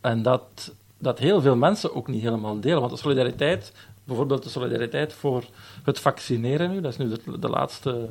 en 0.00 0.22
dat, 0.22 0.74
dat 1.02 1.18
heel 1.18 1.40
veel 1.40 1.56
mensen 1.56 1.94
ook 1.94 2.08
niet 2.08 2.22
helemaal 2.22 2.60
delen. 2.60 2.80
Want 2.80 2.92
de 2.92 2.98
solidariteit, 2.98 3.72
bijvoorbeeld 4.04 4.42
de 4.42 4.48
solidariteit 4.48 5.12
voor 5.12 5.44
het 5.84 5.98
vaccineren 5.98 6.70
nu, 6.70 6.80
dat 6.80 6.92
is 6.92 6.98
nu 6.98 7.16
de, 7.38 7.48
laatste, 7.48 8.10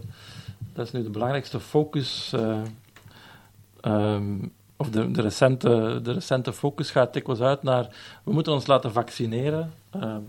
dat 0.74 0.86
is 0.86 0.92
nu 0.92 1.04
de 1.04 1.10
belangrijkste 1.10 1.60
focus. 1.60 2.34
eh, 2.34 2.62
ehm, 3.82 4.38
of 4.76 4.90
de, 4.90 5.12
de, 5.12 5.22
recente, 5.22 6.00
de 6.04 6.12
recente 6.12 6.54
focus 6.54 6.92
gaat 6.92 7.14
dikwijls 7.14 7.42
uit 7.42 7.64
naar 7.64 7.88
we 8.24 8.34
moeten 8.34 8.54
ons 8.54 8.68
laten 8.68 8.92
vaccineren. 8.92 9.74
ehm, 9.90 10.22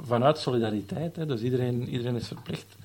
vanuit 0.00 0.38
solidariteit. 0.38 1.16
Hè. 1.16 1.26
Dus 1.26 1.40
iedereen, 1.40 1.88
iedereen 1.88 2.16
is 2.16 2.26
verplicht. 2.26 2.76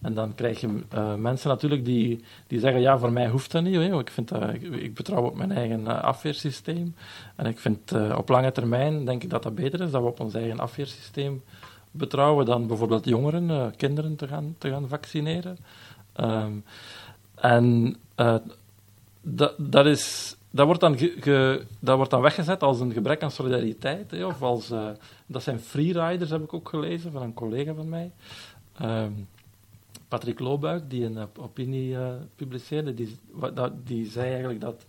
En 0.00 0.14
dan 0.14 0.34
krijg 0.34 0.60
je 0.60 0.82
eh, 0.88 1.14
mensen 1.14 1.48
natuurlijk 1.48 1.84
die, 1.84 2.24
die 2.46 2.60
zeggen, 2.60 2.80
ja, 2.80 2.98
voor 2.98 3.12
mij 3.12 3.28
hoeft 3.28 3.52
dat 3.52 3.62
niet. 3.62 3.92
Ik, 3.92 4.10
vind 4.10 4.28
dat, 4.28 4.42
ik, 4.52 4.94
betrouw 4.94 5.22
op 5.22 5.36
mijn 5.36 5.52
eigen 5.52 5.86
eh, 5.86 6.02
afweersysteem. 6.02 6.94
En 7.36 7.46
ik 7.46 7.58
vind 7.58 7.92
eh, 7.92 8.14
op 8.18 8.28
lange 8.28 8.52
termijn, 8.52 9.04
denk 9.04 9.22
ik 9.22 9.30
dat 9.30 9.42
dat 9.42 9.54
beter 9.54 9.80
is, 9.80 9.90
dat 9.90 10.02
we 10.02 10.08
op 10.08 10.20
ons 10.20 10.34
eigen 10.34 10.60
afweersysteem 10.60 11.42
betrouwen 11.90 12.46
dan 12.46 12.66
bijvoorbeeld 12.66 13.04
jongeren, 13.04 13.74
kinderen 13.76 14.16
te 14.16 14.28
gaan, 14.28 14.54
te 14.58 14.70
gaan 14.70 14.88
vaccineren. 14.88 15.58
Ehm, 16.12 16.52
en 17.34 17.96
dat, 19.20 19.54
dat, 19.56 19.86
is, 19.86 20.36
dat, 20.50 20.66
wordt 20.66 20.80
dan 20.80 20.98
ge- 20.98 21.64
dat 21.78 21.96
wordt 21.96 22.10
dan 22.10 22.20
weggezet 22.20 22.62
als 22.62 22.80
een 22.80 22.92
gebrek 22.92 23.22
aan 23.22 23.30
solidariteit. 23.30 24.10
Hè, 24.10 24.26
of 24.26 24.42
als, 24.42 24.72
dat 25.26 25.42
zijn 25.42 25.60
freeriders, 25.60 26.30
heb 26.30 26.42
ik 26.42 26.54
ook 26.54 26.68
gelezen 26.68 27.12
van 27.12 27.22
een 27.22 27.34
collega 27.34 27.74
van 27.74 27.88
mij. 27.88 28.10
Ehm, 28.78 29.12
Patrick 30.10 30.38
Loobuik, 30.38 30.90
die 30.90 31.04
een 31.04 31.18
opinie 31.38 31.96
eh, 31.96 32.08
publiceerde, 32.36 32.94
die, 32.94 33.18
die 33.84 34.10
zei 34.10 34.30
eigenlijk 34.30 34.60
dat 34.60 34.84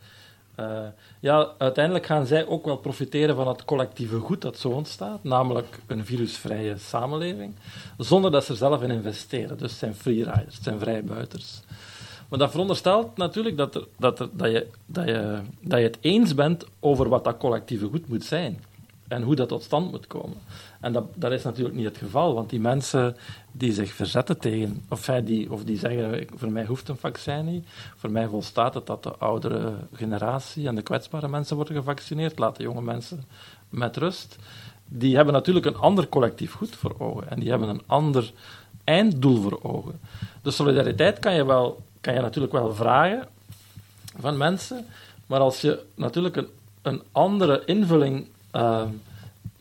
eh, 0.56 0.88
ja, 1.20 1.50
uiteindelijk 1.58 2.06
gaan 2.06 2.26
zij 2.26 2.46
ook 2.46 2.66
wel 2.66 2.78
profiteren 2.78 3.36
van 3.36 3.48
het 3.48 3.66
collectieve 3.66 4.20
goed 4.20 4.42
dat 4.42 4.58
zo 4.58 4.70
ontstaat, 4.70 5.24
namelijk 5.24 5.80
een 5.88 6.06
virusvrije 6.06 6.78
samenleving, 6.78 7.54
zonder 7.98 8.32
dat 8.32 8.44
ze 8.44 8.52
er 8.52 8.58
zelf 8.58 8.82
in 8.82 8.92
investeren. 8.92 9.58
Dus 9.58 9.78
zijn 9.78 9.96
freeriders, 9.96 10.56
het 10.56 10.64
zijn 10.64 10.80
vrijbuiters. 10.80 11.62
Maar 12.30 12.40
dat 12.40 12.52
veronderstelt 12.52 13.18
natuurlijk 13.18 13.58
dat, 13.58 13.86
dat, 13.98 14.18
dat, 14.18 14.52
je, 14.52 14.68
dat, 14.86 15.08
je, 15.08 15.40
dat 15.62 15.80
je 15.80 15.86
het 15.86 15.98
eens 16.02 16.36
bent 16.36 16.66
over 16.80 17.10
wat 17.10 17.24
dat 17.24 17.38
collectieve 17.38 17.88
goed 17.88 18.08
moet 18.08 18.24
zijn 18.24 18.64
en 19.08 19.22
hoe 19.22 19.36
dat 19.36 19.48
tot 19.48 19.64
stand 19.64 19.92
moet 19.92 20.08
komen. 20.08 20.38
En 20.82 20.94
dat, 20.94 21.06
dat 21.14 21.32
is 21.32 21.44
natuurlijk 21.44 21.76
niet 21.76 21.86
het 21.86 21.98
geval, 21.98 22.34
want 22.34 22.50
die 22.50 22.60
mensen 22.60 23.18
die 23.52 23.74
zich 23.74 23.94
verzetten 23.94 24.40
tegen, 24.40 24.84
of, 24.90 25.06
die, 25.24 25.52
of 25.52 25.64
die 25.64 25.78
zeggen, 25.78 26.28
voor 26.36 26.52
mij 26.52 26.66
hoeft 26.66 26.90
een 26.90 26.98
vaccin 26.98 27.46
niet, 27.46 27.68
voor 27.96 28.12
mij 28.12 28.28
volstaat 28.28 28.74
het 28.74 28.86
dat 28.86 29.04
de 29.04 29.16
oudere 29.16 29.74
generatie 29.94 30.68
en 30.68 30.76
de 30.76 30.82
kwetsbare 30.82 31.28
mensen 31.28 31.56
worden 31.56 31.76
gevaccineerd, 31.76 32.40
laat 32.40 32.56
de 32.56 32.64
jonge 32.64 32.82
mensen 32.82 33.24
met 33.70 33.98
rust. 33.98 34.36
Die 34.88 35.16
hebben 35.16 35.34
natuurlijk 35.34 35.66
een 35.66 35.78
ander 35.78 36.08
collectief 36.08 36.54
goed 36.54 36.76
voor 36.76 36.96
ogen 36.98 37.30
en 37.30 37.40
die 37.40 37.50
hebben 37.50 37.70
een 37.70 37.84
ander 37.86 38.32
einddoel 38.84 39.42
voor 39.42 39.60
ogen. 39.64 40.00
De 40.42 40.52
solidariteit 40.52 41.20
kan 41.20 41.34
je, 41.34 41.46
wel, 41.46 41.82
kan 42.02 42.14
je 42.14 42.20
natuurlijk 42.20 42.54
wel 42.54 42.74
vragen 42.74 43.28
van 44.20 44.38
mensen, 44.38 44.86
maar 45.26 45.40
als 45.40 45.62
je 45.62 45.84
natuurlijk 45.96 46.36
een, 46.36 46.48
een 46.82 47.02
andere 47.12 47.62
invulling 47.66 48.28
eh, 48.52 48.84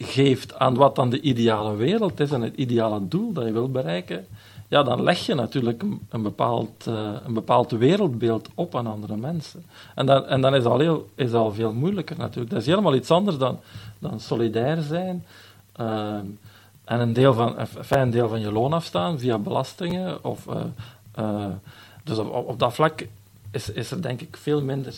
geeft 0.02 0.58
aan 0.58 0.74
wat 0.74 0.96
dan 0.96 1.10
de 1.10 1.20
ideale 1.20 1.76
wereld 1.76 2.20
is 2.20 2.30
en 2.30 2.42
het 2.42 2.56
ideale 2.56 3.08
doel 3.08 3.32
dat 3.32 3.44
je 3.44 3.52
wil 3.52 3.70
bereiken, 3.70 4.26
ja, 4.68 4.82
dan 4.82 5.02
leg 5.02 5.26
je 5.26 5.34
natuurlijk 5.34 5.82
een, 5.82 6.00
een, 6.08 6.22
bepaald, 6.22 6.86
eh, 6.86 7.12
een 7.24 7.34
bepaald 7.34 7.70
wereldbeeld 7.70 8.48
op 8.54 8.76
aan 8.76 8.86
andere 8.86 9.16
mensen. 9.16 9.64
En 9.94 10.06
dan, 10.06 10.26
en 10.26 10.40
dan 10.40 10.54
is 10.54 10.64
al, 10.64 10.78
heel, 10.78 11.08
is 11.14 11.32
al 11.32 11.52
veel 11.52 11.72
moeilijker 11.72 12.16
natuurlijk. 12.18 12.50
Dat 12.50 12.60
is 12.60 12.66
helemaal 12.66 12.94
iets 12.94 13.10
anders 13.10 13.38
dan, 13.38 13.58
dan 13.98 14.20
solidair 14.20 14.82
zijn 14.82 15.24
eh, 15.72 16.18
en 16.84 17.00
een 17.00 17.12
deel, 17.12 17.34
van, 17.34 17.58
enfin, 17.58 18.00
een 18.00 18.10
deel 18.10 18.28
van 18.28 18.40
je 18.40 18.52
loon 18.52 18.72
afstaan 18.72 19.18
via 19.18 19.38
belastingen. 19.38 20.24
Of, 20.24 20.46
eh, 21.14 21.46
dus 22.04 22.18
op, 22.18 22.48
op, 22.48 22.58
dat 22.58 22.74
vlak 22.74 23.06
is, 23.50 23.70
is 23.70 23.90
er 23.90 24.02
denk 24.02 24.20
ik 24.20 24.36
veel 24.36 24.62
minder, 24.62 24.94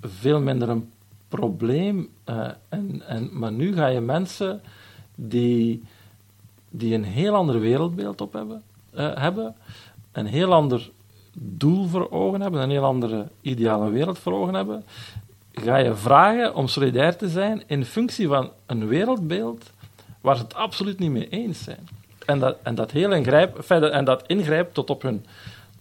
veel 0.00 0.40
minder 0.40 0.68
een 0.68 0.92
probleem. 1.34 2.08
eh, 2.24 2.48
en, 2.68 3.02
en, 3.06 3.28
maar 3.32 3.52
nu 3.52 3.74
ga 3.74 3.86
je 3.86 4.00
mensen 4.00 4.60
die, 5.14 5.82
die 6.70 6.94
een 6.94 7.04
heel 7.04 7.34
ander 7.34 7.60
wereldbeeld 7.60 8.20
op 8.20 8.32
hebben, 8.32 8.62
eh, 8.90 9.10
hebben, 9.14 9.54
een 10.12 10.26
heel 10.26 10.52
ander 10.52 10.90
doel 11.32 11.86
voor 11.86 12.10
ogen 12.10 12.40
hebben, 12.40 12.60
een 12.62 12.70
heel 12.70 12.84
andere 12.84 13.28
ideale 13.40 13.90
wereld 13.90 14.18
voor 14.18 14.32
ogen 14.32 14.54
hebben, 14.54 14.84
ga 15.52 15.76
je 15.76 15.94
vragen 15.94 16.54
om 16.54 16.68
solidair 16.68 17.16
te 17.16 17.28
zijn 17.28 17.62
in 17.66 17.84
functie 17.84 18.28
van 18.28 18.50
een 18.66 18.86
wereldbeeld 18.86 19.70
waar 20.20 20.36
ze 20.36 20.42
het 20.42 20.54
absoluut 20.54 20.98
niet 20.98 21.10
mee 21.10 21.28
eens 21.28 21.62
zijn. 21.62 21.88
En 22.26 22.38
dat, 22.38 22.56
en 22.62 22.74
dat 22.74 22.90
heel 22.90 23.12
ingrijp, 23.12 23.58
en 23.68 24.04
dat 24.04 24.24
ingrijpt 24.26 24.74
tot 24.74 24.90
op 24.90 25.02
hun 25.02 25.24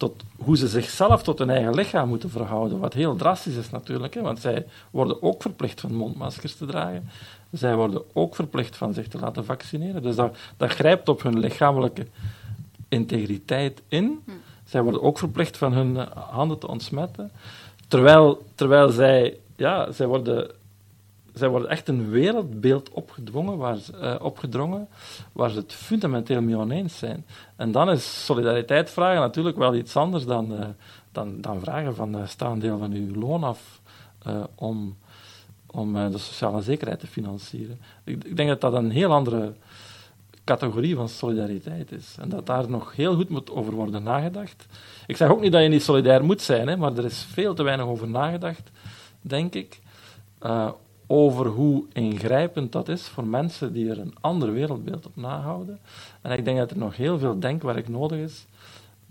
tot 0.03 0.23
hoe 0.37 0.57
ze 0.57 0.67
zichzelf 0.67 1.23
tot 1.23 1.39
hun 1.39 1.49
eigen 1.49 1.73
lichaam 1.73 2.09
moeten 2.09 2.29
verhouden. 2.29 2.79
Wat 2.79 2.93
heel 2.93 3.15
drastisch 3.15 3.55
is 3.55 3.69
natuurlijk, 3.69 4.13
hè, 4.13 4.21
want 4.21 4.39
zij 4.39 4.65
worden 4.91 5.21
ook 5.21 5.41
verplicht 5.41 5.81
van 5.81 5.95
mondmaskers 5.95 6.55
te 6.55 6.65
dragen. 6.65 7.09
Zij 7.51 7.75
worden 7.75 8.01
ook 8.13 8.35
verplicht 8.35 8.77
van 8.77 8.93
zich 8.93 9.07
te 9.07 9.19
laten 9.19 9.45
vaccineren. 9.45 10.01
Dus 10.01 10.15
dat, 10.15 10.37
dat 10.57 10.71
grijpt 10.71 11.09
op 11.09 11.23
hun 11.23 11.39
lichamelijke 11.39 12.07
integriteit 12.87 13.81
in. 13.87 14.23
Zij 14.65 14.81
worden 14.81 15.01
ook 15.01 15.17
verplicht 15.17 15.57
van 15.57 15.73
hun 15.73 15.95
handen 16.13 16.59
te 16.59 16.67
ontsmetten. 16.67 17.31
Terwijl, 17.87 18.45
terwijl 18.55 18.89
zij, 18.89 19.37
ja, 19.55 19.91
zij 19.91 20.07
worden 20.07 20.51
zij 21.33 21.49
worden 21.49 21.69
echt 21.69 21.87
een 21.87 22.09
wereldbeeld 22.09 22.89
opgedwongen, 22.89 23.57
waar 23.57 23.77
ze, 23.77 23.97
eh, 23.97 24.15
opgedrongen 24.21 24.87
waar 25.31 25.49
ze 25.49 25.57
het 25.57 25.73
fundamenteel 25.73 26.41
mee 26.41 26.57
oneens 26.57 26.97
zijn. 26.97 27.25
En 27.55 27.71
dan 27.71 27.89
is 27.89 28.25
solidariteit 28.25 28.89
vragen 28.89 29.21
natuurlijk 29.21 29.57
wel 29.57 29.75
iets 29.75 29.95
anders 29.95 30.25
dan, 30.25 30.57
eh, 30.57 30.65
dan, 31.11 31.41
dan 31.41 31.59
vragen 31.59 31.95
van 31.95 32.17
uh, 32.17 32.59
deel 32.59 32.77
van 32.77 32.91
uw 32.91 33.15
loon 33.15 33.43
af 33.43 33.81
om, 34.55 34.97
om 35.65 35.93
de 35.93 36.17
sociale 36.17 36.61
zekerheid 36.61 36.99
te 36.99 37.07
financieren. 37.07 37.79
Ik, 38.03 38.23
ik, 38.23 38.37
denk 38.37 38.49
dat 38.49 38.61
dat 38.61 38.73
een 38.73 38.91
heel 38.91 39.11
andere 39.11 39.53
categorie 40.43 40.95
van 40.95 41.09
solidariteit 41.09 41.91
is. 41.91 42.15
En 42.19 42.29
dat 42.29 42.45
daar 42.45 42.69
nog 42.69 42.95
heel 42.95 43.15
goed 43.15 43.29
moet 43.29 43.51
over 43.51 43.73
worden 43.73 44.03
nagedacht. 44.03 44.65
Ik 45.07 45.17
zeg 45.17 45.29
ook 45.29 45.41
niet 45.41 45.51
dat 45.51 45.61
je 45.61 45.67
niet 45.67 45.83
solidair 45.83 46.23
moet 46.23 46.41
zijn, 46.41 46.67
hè, 46.67 46.77
maar 46.77 46.97
er 46.97 47.05
is 47.05 47.25
veel 47.31 47.53
te 47.53 47.63
weinig 47.63 47.85
over 47.85 48.07
nagedacht, 48.07 48.71
denk 49.21 49.53
ik. 49.53 49.79
Over 51.07 51.45
hoe 51.45 51.83
ingrijpend 51.93 52.71
dat 52.71 52.89
is 52.89 53.07
voor 53.07 53.25
mensen 53.25 53.73
die 53.73 53.89
er 53.89 53.99
een 53.99 54.15
ander 54.21 54.51
wereldbeeld 54.51 55.05
op 55.05 55.15
nahouden. 55.15 55.79
En 56.21 56.31
ik 56.31 56.45
denk 56.45 56.57
dat 56.57 56.71
er 56.71 56.77
nog 56.77 56.95
heel 56.95 57.19
veel 57.19 57.39
denkwerk 57.39 57.87
nodig 57.87 58.17
is 58.17 58.45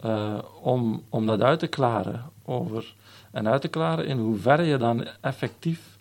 uh, 0.05 0.39
om, 0.61 1.03
om 1.09 1.27
dat 1.27 1.41
uit 1.41 1.59
te 1.59 1.67
klaren. 1.67 2.31
Over, 2.45 2.95
en 3.31 3.49
uit 3.49 3.61
te 3.61 3.69
klaren 3.69 4.07
in 4.07 4.19
hoeverre 4.19 4.63
je 4.63 4.77
dan 4.77 5.07
effectief 5.21 5.99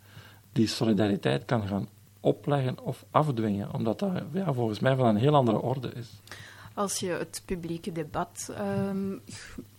die 0.51 0.67
solidariteit 0.67 1.45
kan 1.45 1.67
gaan 1.67 1.87
opleggen 2.19 2.79
of 2.83 3.05
afdwingen. 3.11 3.73
Omdat 3.73 3.99
dat 3.99 4.11
ja, 4.31 4.53
volgens 4.53 4.79
mij 4.79 4.95
van 4.95 5.05
een 5.05 5.15
heel 5.15 5.35
andere 5.35 5.59
orde 5.61 5.91
is. 5.93 6.09
Als 6.73 6.99
je 6.99 7.09
het 7.09 7.41
publieke 7.45 7.91
debat 7.91 8.53
um, 8.87 9.21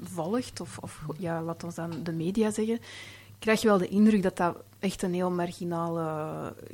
volgt, 0.01 0.61
of, 0.61 0.79
of 0.79 1.03
ja, 1.19 1.43
laat 1.43 1.65
ons 1.65 1.75
dan 1.75 1.91
de 2.03 2.13
media 2.13 2.51
zeggen, 2.51 2.81
krijg 3.43 3.61
je 3.61 3.69
wel 3.69 3.79
de 3.79 3.89
indruk 3.89 4.23
dat 4.23 4.37
dat 4.37 4.57
echt 4.79 5.03
een 5.03 5.15
heel 5.15 5.31
marginale 5.31 6.05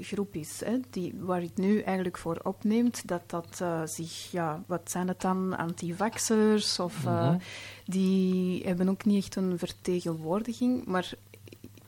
groep 0.01 0.35
is. 0.35 0.63
Hè, 0.65 0.81
die, 0.91 1.15
waar 1.21 1.41
het 1.41 1.57
nu 1.57 1.81
eigenlijk 1.81 2.19
voor 2.19 2.41
opneemt, 2.43 3.09
dat 3.09 3.23
dat 3.27 3.59
uh, 3.63 3.81
zich, 3.85 4.31
ja, 4.31 4.63
wat 4.67 4.91
zijn 4.91 5.09
het 5.09 5.21
dan, 5.21 5.57
antivaxers, 5.57 6.79
of 6.79 7.05
uh, 7.05 7.11
mm 7.11 7.29
-hmm. 7.29 7.41
die 7.85 8.63
hebben 8.65 8.89
ook 8.89 9.05
niet 9.05 9.25
echt 9.25 9.37
een 9.37 9.59
vertegenwoordiging, 9.59 10.85
maar 10.85 11.11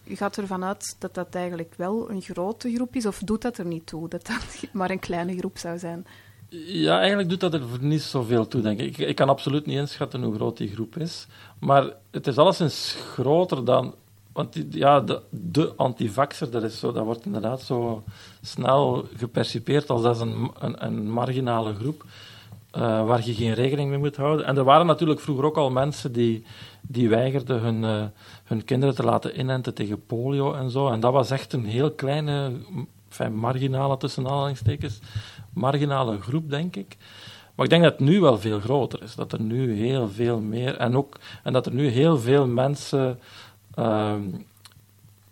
u 0.05 0.17
gaat 0.17 0.37
ervan 0.37 0.65
uit 0.65 0.97
dat 0.99 1.15
dat 1.15 1.35
eigenlijk 1.35 1.75
wel 1.77 2.11
een 2.11 2.23
grote 2.23 2.75
groep 2.75 2.97
is, 2.97 3.07
of 3.07 3.19
doet 3.19 3.43
dat 3.43 3.59
er 3.59 3.67
niet 3.67 3.87
toe, 3.87 4.09
dat 4.09 4.27
dat 4.27 4.65
maar 4.73 4.91
een 4.91 4.99
kleine 4.99 5.37
groep 5.37 5.59
zou 5.59 5.79
zijn? 5.79 6.07
Ja, 6.49 6.99
eigenlijk 6.99 7.29
doet 7.29 7.41
dat 7.41 7.55
er 7.55 7.63
niet 7.81 8.03
zoveel 8.03 8.49
toe, 8.49 8.61
denk 8.61 8.81
ik. 8.81 8.99
ik. 8.99 9.09
Ik 9.09 9.17
kan 9.17 9.29
absoluut 9.29 9.67
niet 9.67 9.79
inschatten 9.79 10.23
hoe 10.23 10.35
groot 10.35 10.57
die 10.57 10.69
groep 10.69 10.97
is, 10.97 11.27
maar 11.59 11.93
het 12.11 12.27
is 12.27 12.39
alleszins 12.39 12.97
groter 13.13 13.65
dan 13.65 13.95
want 14.33 14.65
ja, 14.71 15.01
de, 15.01 15.21
de 15.31 15.73
antivaxer, 15.77 16.51
dat, 16.51 16.63
is 16.63 16.79
zo, 16.79 16.93
dat 16.93 17.05
wordt 17.05 17.25
inderdaad 17.25 17.61
zo 17.61 18.03
snel 18.43 19.07
gepercipeerd 19.17 19.91
als 19.91 20.03
dat 20.03 20.15
is 20.15 20.21
een, 20.21 20.51
een, 20.59 20.85
een 20.85 21.11
marginale 21.11 21.75
groep 21.75 22.05
uh, 22.77 23.07
waar 23.07 23.27
je 23.27 23.35
geen 23.35 23.55
rekening 23.55 23.91
mee 23.91 23.99
moet 23.99 24.17
houden. 24.17 24.47
En 24.47 24.57
er 24.57 24.65
waren 24.65 24.87
natuurlijk 24.87 25.21
vroeger 25.21 25.45
ook 25.45 25.57
al 25.57 25.71
mensen 25.71 26.13
die, 26.13 26.45
die 26.81 27.09
weigerden 27.09 27.61
hun, 27.61 27.83
uh, 27.83 28.05
hun 28.45 28.65
kinderen 28.65 28.95
te 28.95 29.03
laten 29.03 29.39
inenten 29.39 29.75
tegen 29.75 30.07
polio 30.07 30.53
en 30.53 30.71
zo. 30.71 30.89
En 30.89 31.01
dat 31.01 31.13
was 31.13 31.31
echt 31.31 31.53
een 31.53 31.65
heel 31.65 31.91
kleine, 31.91 32.53
enfin, 33.09 33.35
marginale, 33.35 33.97
tussen 33.97 34.29
aanhalingstekens, 34.29 34.99
marginale 35.53 36.21
groep, 36.21 36.51
denk 36.51 36.77
ik. 36.77 36.97
Maar 37.55 37.65
ik 37.65 37.71
denk 37.71 37.83
dat 37.83 37.99
het 37.99 38.09
nu 38.09 38.21
wel 38.21 38.39
veel 38.39 38.61
groter 38.61 39.03
is. 39.03 39.15
Dat 39.15 39.33
er 39.33 39.41
nu 39.41 39.75
heel 39.75 40.09
veel 40.09 40.41
meer... 40.41 40.77
En, 40.77 40.97
ook, 40.97 41.17
en 41.43 41.53
dat 41.53 41.67
er 41.67 41.75
nu 41.75 41.89
heel 41.89 42.19
veel 42.19 42.47
mensen... 42.47 43.19
Uh, 43.79 44.15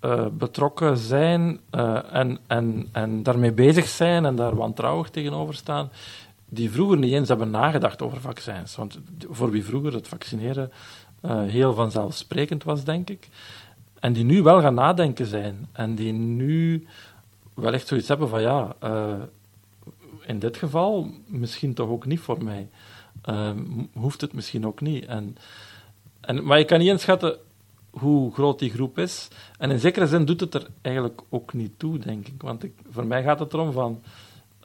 uh, 0.05 0.27
betrokken 0.33 0.97
zijn 0.97 1.61
uh, 1.75 2.15
en, 2.15 2.39
en, 2.47 2.89
en 2.93 3.23
daarmee 3.23 3.53
bezig 3.53 3.89
zijn 3.89 4.25
en 4.25 4.37
daar 4.37 4.55
wantrouwig 4.55 5.11
tegenover 5.11 5.55
staan, 5.55 5.91
die 6.49 6.71
vroeger 6.71 6.99
niet 6.99 7.13
eens 7.13 7.29
hebben 7.29 7.51
nagedacht 7.51 8.03
over 8.03 8.21
vaccins. 8.21 8.77
Want 8.77 8.99
voor 9.31 9.51
wie 9.51 9.65
vroeger 9.65 9.93
het 9.93 10.09
vaccineren 10.09 10.73
uh, 11.25 11.43
heel 11.43 11.75
vanzelfsprekend 11.75 12.65
was, 12.65 12.85
denk 12.85 13.11
ik, 13.11 13.29
en 14.01 14.13
die 14.13 14.25
nu 14.25 14.43
wel 14.43 14.61
gaan 14.61 14.75
nadenken 14.75 15.27
zijn 15.27 15.69
en 15.73 15.95
die 15.95 16.13
nu 16.13 16.87
wel 17.55 17.73
echt 17.73 17.87
zoiets 17.87 18.09
hebben 18.09 18.29
van 18.29 18.43
ja, 18.43 18.77
in 20.27 20.39
dit 20.39 20.57
geval 20.57 21.11
misschien 21.27 21.75
toch 21.75 21.89
ook 21.89 22.07
niet 22.07 22.21
voor 22.21 22.45
mij. 22.45 22.69
hoeft 23.93 24.21
het 24.21 24.33
misschien 24.33 24.67
ook 24.67 24.81
niet. 24.81 25.05
En, 25.07 25.37
en, 26.21 26.45
maar 26.45 26.59
je 26.59 26.65
kan 26.65 26.79
niet 26.79 26.89
inschatten 26.89 27.37
hoe 27.99 28.33
groot 28.33 28.59
die 28.59 28.71
groep 28.71 28.99
is. 28.99 29.29
En 29.59 29.71
in 29.71 29.79
zekere 29.79 30.07
zin 30.07 30.25
doet 30.25 30.41
het 30.41 30.55
er 30.55 30.67
eigenlijk 30.81 31.21
ook 31.29 31.53
niet 31.53 31.73
toe, 31.77 31.99
denk 31.99 32.27
ik. 32.27 32.43
Want 32.43 32.65
ik, 32.65 32.73
voor 32.91 33.07
mij 33.07 33.23
gaat 33.23 33.39
het 33.39 33.53
erom 33.53 33.73
van... 33.73 34.01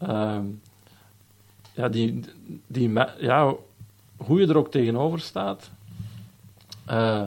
Uh, 0.04 0.40
ja, 1.74 1.90
die, 1.90 2.24
die, 2.68 2.92
ja, 3.20 3.56
hoe 4.18 4.40
je 4.40 4.48
er 4.48 4.58
ook 4.58 4.72
tegenover 4.72 5.20
staat. 5.20 5.70
Uh, 6.90 7.24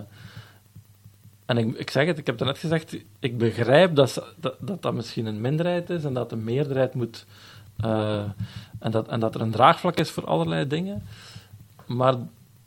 en 1.44 1.58
ik, 1.58 1.78
ik 1.78 1.90
zeg 1.90 2.06
het, 2.06 2.18
ik 2.18 2.26
heb 2.26 2.38
het 2.38 2.48
net 2.48 2.58
gezegd, 2.58 2.96
ik 3.18 3.38
begrijp 3.38 3.94
dat, 3.94 4.34
dat, 4.36 4.54
dat 4.58 4.82
dat 4.82 4.94
misschien 4.94 5.26
een 5.26 5.40
minderheid 5.40 5.90
is 5.90 6.04
en 6.04 6.14
dat 6.14 6.30
de 6.30 6.36
meerderheid 6.36 6.94
moet... 6.94 7.26
Uh, 7.84 8.22
en, 8.78 8.90
dat, 8.90 9.08
en 9.08 9.20
dat 9.20 9.34
er 9.34 9.40
een 9.40 9.50
draagvlak 9.50 9.96
is 9.96 10.10
voor 10.10 10.26
allerlei 10.26 10.66
dingen. 10.66 11.02
Maar 11.86 12.14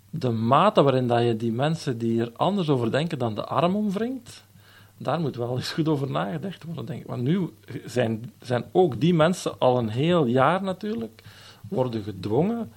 de 0.10 0.30
mate 0.30 0.82
waarin 0.82 1.08
dat 1.08 1.24
je 1.24 1.36
die 1.36 1.52
mensen 1.52 1.98
die 1.98 2.22
er 2.22 2.32
anders 2.36 2.70
over 2.70 2.92
denken 2.92 3.20
dan 3.20 3.36
de 3.36 3.46
arm 3.46 3.76
omwringt, 3.76 4.44
daar 4.98 5.20
moet 5.20 5.36
wel 5.36 5.56
eens 5.56 5.72
goed 5.72 5.88
over 5.88 6.12
nagedacht 6.12 6.64
worden, 6.64 6.86
denk 6.86 7.02
ik. 7.02 7.08
Want 7.08 7.22
nu 7.22 7.50
zijn, 7.86 8.32
zijn 8.42 8.66
ook 8.72 9.00
die 9.00 9.14
mensen 9.14 9.60
al 9.60 9.78
een 9.78 9.90
heel 9.90 10.26
jaar 10.26 10.64
natuurlijk 10.64 11.22
worden 11.68 12.04
gedwongen 12.04 12.72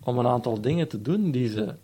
om 0.00 0.18
een 0.18 0.26
aantal 0.26 0.60
dingen 0.60 0.88
te 0.88 1.02
doen 1.02 1.30
die 1.30 1.48
ze 1.48 1.74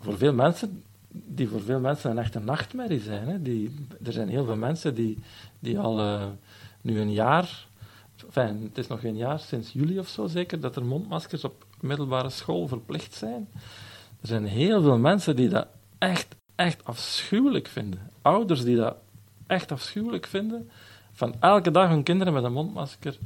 voor 0.00 0.16
veel 0.16 0.32
mensen, 0.32 0.82
die 1.08 1.48
voor 1.48 1.60
veel 1.60 1.80
mensen 1.80 2.10
een 2.10 2.18
echte 2.18 2.40
nachtmerrie 2.40 3.00
zijn. 3.00 3.28
Hè. 3.28 3.42
Die, 3.42 3.74
er 4.04 4.12
zijn 4.12 4.28
heel 4.28 4.44
veel 4.44 4.56
mensen 4.56 4.94
die, 4.94 5.18
die 5.58 5.78
al 5.78 6.00
eh, 6.00 6.24
nu 6.80 7.00
een 7.00 7.12
jaar, 7.12 7.66
enfin, 8.26 8.62
het 8.62 8.78
is 8.78 8.86
nog 8.86 9.00
geen 9.00 9.16
jaar, 9.16 9.38
sinds 9.38 9.72
juli 9.72 9.98
of 9.98 10.08
zo 10.08 10.26
zeker, 10.26 10.60
dat 10.60 10.76
er 10.76 10.84
mondmaskers 10.84 11.44
op 11.44 11.64
middelbare 11.80 12.30
school 12.30 12.68
verplicht 12.68 13.14
zijn. 13.14 13.48
Er 14.20 14.28
zijn 14.28 14.44
heel 14.44 14.82
veel 14.82 14.98
mensen 14.98 15.36
die 15.36 15.48
dat 15.48 15.66
echt, 15.98 16.36
echt 16.54 16.84
afschuwelijk 16.84 17.68
vinden. 17.68 18.10
Ouders 18.22 18.64
die 18.64 18.76
dat 18.76 18.96
echt 19.46 19.72
afschuwelijk 19.72 20.26
vinden, 20.26 20.70
van 21.12 21.34
elke 21.40 21.70
dag 21.70 21.88
hun 21.88 22.02
kinderen 22.02 22.32
met 22.32 22.44
een 22.44 22.52
mondmasker 22.52 23.18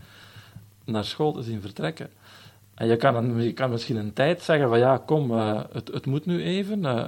naar 0.84 1.04
school 1.04 1.32
te 1.32 1.42
zien 1.42 1.60
vertrekken. 1.60 2.10
En 2.74 2.86
je 2.86 2.96
kan, 2.96 3.42
je 3.42 3.52
kan 3.52 3.70
misschien 3.70 3.96
een 3.96 4.12
tijd 4.12 4.42
zeggen 4.42 4.68
van 4.68 4.78
ja, 4.78 4.96
kom, 4.96 5.30
uh, 5.30 5.60
het, 5.72 5.88
het 5.88 6.06
moet 6.06 6.26
nu 6.26 6.42
even. 6.42 6.82
Uh, 6.82 7.04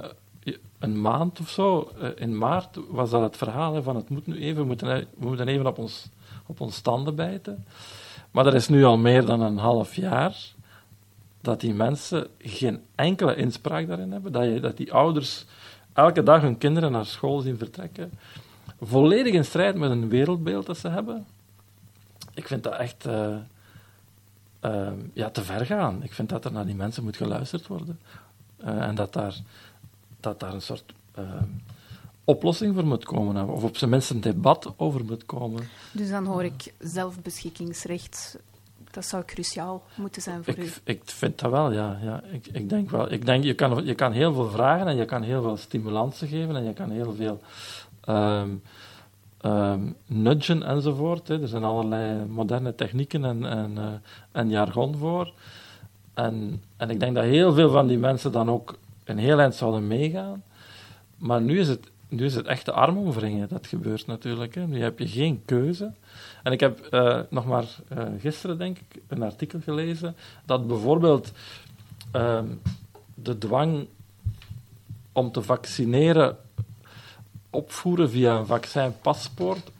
een 0.79 1.01
maand 1.01 1.39
of 1.39 1.49
zo, 1.49 1.91
uh, 2.01 2.07
in 2.15 2.37
maart, 2.37 2.77
was 2.89 3.09
dat 3.09 3.21
het 3.21 3.37
verhaal 3.37 3.83
van 3.83 3.95
het 3.95 4.09
moet 4.09 4.27
nu 4.27 4.39
even, 4.39 4.61
we 4.61 4.67
moeten, 4.67 4.87
we 5.17 5.27
moeten 5.27 5.47
even 5.47 5.67
op 5.67 5.77
ons, 5.77 6.09
op 6.45 6.59
ons 6.61 6.75
standen 6.75 7.15
bijten. 7.15 7.65
Maar 8.31 8.45
er 8.45 8.55
is 8.55 8.67
nu 8.67 8.83
al 8.83 8.97
meer 8.97 9.25
dan 9.25 9.41
een 9.41 9.57
half 9.57 9.95
jaar 9.95 10.35
dat 11.43 11.59
die 11.59 11.73
mensen 11.73 12.27
geen 12.37 12.81
enkele 12.95 13.35
inspraak 13.35 13.87
daarin 13.87 14.11
hebben, 14.11 14.31
dat, 14.31 14.43
je, 14.43 14.59
dat 14.59 14.77
die 14.77 14.93
ouders 14.93 15.45
elke 15.93 16.23
dag 16.23 16.41
hun 16.41 16.57
kinderen 16.57 16.91
naar 16.91 17.05
school 17.05 17.39
zien 17.39 17.57
vertrekken, 17.57 18.11
volledig 18.81 19.33
in 19.33 19.45
strijd 19.45 19.75
met 19.75 19.91
een 19.91 20.09
wereldbeeld 20.09 20.65
dat 20.65 20.77
ze 20.77 20.87
hebben. 20.87 21.25
Ik 22.33 22.47
vind 22.47 22.63
dat 22.63 22.73
echt 22.73 23.05
uh, 23.07 23.35
uh, 24.65 24.91
ja, 25.13 25.29
te 25.29 25.43
ver 25.43 25.65
gaan. 25.65 26.03
Ik 26.03 26.13
vind 26.13 26.29
dat 26.29 26.45
er 26.45 26.51
naar 26.51 26.65
die 26.65 26.75
mensen 26.75 27.03
moet 27.03 27.17
geluisterd 27.17 27.67
worden. 27.67 27.99
Uh, 28.65 28.81
en 28.81 28.95
dat 28.95 29.13
daar, 29.13 29.35
dat 30.19 30.39
daar 30.39 30.53
een 30.53 30.61
soort 30.61 30.93
oplossing 32.23 32.73
voor 32.73 32.85
moet 32.85 33.05
komen, 33.05 33.49
of 33.49 33.63
op 33.63 33.77
zijn 33.77 33.89
minst 33.89 34.09
een 34.09 34.21
debat 34.21 34.73
over 34.75 35.05
moet 35.05 35.25
komen. 35.25 35.67
Dus 35.91 36.09
dan 36.09 36.25
hoor 36.25 36.43
ik 36.43 36.73
zelfbeschikkingsrecht 36.79 38.37
dat 38.91 39.05
zou 39.05 39.23
cruciaal 39.25 39.83
moeten 39.95 40.21
zijn 40.21 40.43
voor 40.43 40.53
ik, 40.53 40.63
u. 40.63 40.71
Ik 40.83 41.01
vind 41.05 41.39
dat 41.39 41.51
wel, 41.51 41.71
ja. 41.71 41.99
ja. 42.03 42.23
Ik, 42.31 42.47
ik 42.47 42.69
denk 42.69 42.89
wel. 42.89 43.11
Ik 43.11 43.25
denk, 43.25 43.43
je 43.43 43.53
kan, 43.53 43.85
je 43.85 43.93
kan 43.95 44.11
heel 44.11 44.33
veel 44.33 44.49
vragen 44.49 44.87
en 44.87 44.95
je 44.95 45.05
kan 45.05 45.21
heel 45.21 45.41
veel 45.41 45.57
stimulansen 45.57 46.27
geven 46.27 46.55
en 46.55 46.63
je 46.63 46.73
kan 46.73 46.89
heel 46.89 47.13
veel 47.13 47.41
um, 48.09 48.61
um, 49.45 49.95
nudgen 50.05 50.63
enzovoort. 50.63 51.27
Hè. 51.27 51.41
Er 51.41 51.47
zijn 51.47 51.63
allerlei 51.63 52.25
moderne 52.25 52.75
technieken 52.75 53.25
en, 53.25 53.45
en, 53.45 53.71
uh, 53.77 53.85
en 54.31 54.49
jargon 54.49 54.97
voor. 54.97 55.33
En, 56.13 56.61
en 56.77 56.89
ik 56.89 56.99
denk 56.99 57.15
dat 57.15 57.23
heel 57.23 57.53
veel 57.53 57.69
van 57.69 57.87
die 57.87 57.97
mensen 57.97 58.31
dan 58.31 58.49
ook 58.49 58.77
een 59.03 59.17
heel 59.17 59.39
eind 59.39 59.55
zouden 59.55 59.87
meegaan. 59.87 60.43
Maar 61.17 61.41
nu 61.41 61.59
is 61.59 61.67
het, 61.67 61.91
nu 62.15 62.25
is 62.25 62.35
het 62.35 62.45
echt 62.45 62.65
de 62.65 62.71
arm. 62.71 63.13
Dat 63.47 63.67
gebeurt 63.67 64.07
natuurlijk. 64.07 64.55
Hè. 64.55 64.67
Nu 64.67 64.81
heb 64.81 64.99
je 64.99 65.07
geen 65.07 65.41
keuze. 65.45 65.91
En 66.43 66.51
ik 66.51 66.59
heb 66.59 66.87
uh, 66.91 67.19
nog 67.29 67.45
maar 67.45 67.65
uh, 67.97 68.03
gisteren, 68.19 68.57
denk 68.57 68.77
ik, 68.77 69.01
een 69.07 69.23
artikel 69.23 69.59
gelezen 69.63 70.15
dat 70.45 70.67
bijvoorbeeld 70.67 71.31
uh, 72.15 72.39
de 73.13 73.37
dwang 73.37 73.87
om 75.11 75.31
te 75.31 75.41
vaccineren 75.41 76.37
opvoeren 77.49 78.09
via 78.09 78.37
een 78.37 78.45
vaccinpaspoort, 78.45 79.71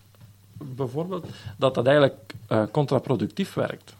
bijvoorbeeld, 0.58 1.26
dat 1.58 1.76
dat 1.76 1.86
eigenlijk 1.86 2.34
uh, 2.50 2.64
contraproductief 2.72 3.54
werkt. 3.54 3.96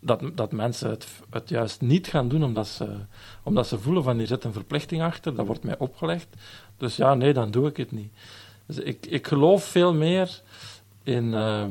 Dat, 0.00 0.22
dat 0.34 0.52
mensen 0.52 0.90
het, 0.90 1.06
het 1.30 1.48
juist 1.48 1.80
niet 1.80 2.06
gaan 2.06 2.28
doen 2.28 2.44
omdat 2.44 2.68
ze, 2.68 2.96
omdat 3.42 3.66
ze 3.66 3.78
voelen 3.78 4.02
van 4.02 4.16
hier 4.16 4.26
zit 4.26 4.44
een 4.44 4.52
verplichting 4.52 5.02
achter, 5.02 5.34
dat 5.34 5.46
wordt 5.46 5.64
mij 5.64 5.78
opgelegd. 5.78 6.26
Dus 6.76 6.96
ja, 6.96 7.14
nee, 7.14 7.32
dan 7.32 7.50
doe 7.50 7.68
ik 7.68 7.76
het 7.76 7.92
niet. 7.92 8.12
Dus 8.66 8.78
ik, 8.78 9.06
ik 9.06 9.26
geloof 9.26 9.64
veel 9.64 9.94
meer 9.94 10.40
in, 11.02 11.24
uh, 11.24 11.64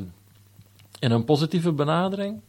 in 0.98 1.10
een 1.10 1.24
positieve 1.24 1.72
benadering, 1.72 2.40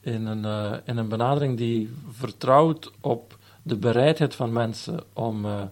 in 0.00 0.26
een, 0.26 0.44
uh, 0.44 0.78
in 0.84 0.96
een 0.96 1.08
benadering 1.08 1.56
die 1.56 1.94
vertrouwt 2.10 2.90
op 3.00 3.38
de 3.62 3.76
bereidheid 3.76 4.34
van 4.34 4.52
mensen 4.52 5.00
om, 5.12 5.44
uh, 5.44 5.62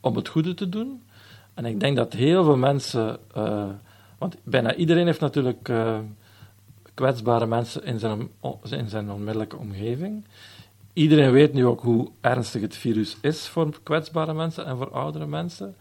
om 0.00 0.16
het 0.16 0.28
goede 0.28 0.54
te 0.54 0.68
doen. 0.68 1.02
En 1.54 1.64
ik 1.64 1.80
denk 1.80 1.96
dat 1.96 2.12
heel 2.12 2.44
veel 2.44 2.56
mensen, 2.56 3.18
want 4.18 4.36
bijna 4.42 4.74
iedereen 4.74 5.06
heeft 5.06 5.20
natuurlijk 5.20 5.70
kwetsbare 6.94 7.46
mensen 7.46 7.84
in 7.84 7.98
zijn, 7.98 8.30
in 8.70 8.88
zijn 8.88 9.10
onmiddellijke 9.10 9.56
omgeving. 9.56 10.24
Iedereen 10.92 11.30
weet 11.30 11.52
nu 11.52 11.66
ook 11.66 11.80
hoe 11.80 12.10
ernstig 12.20 12.60
het 12.60 12.76
virus 12.76 13.16
is 13.20 13.48
voor 13.48 13.80
kwetsbare 13.82 14.34
mensen 14.34 14.66
en 14.66 14.76
voor 14.76 14.90
oudere 14.90 15.26
mensen. 15.26 15.74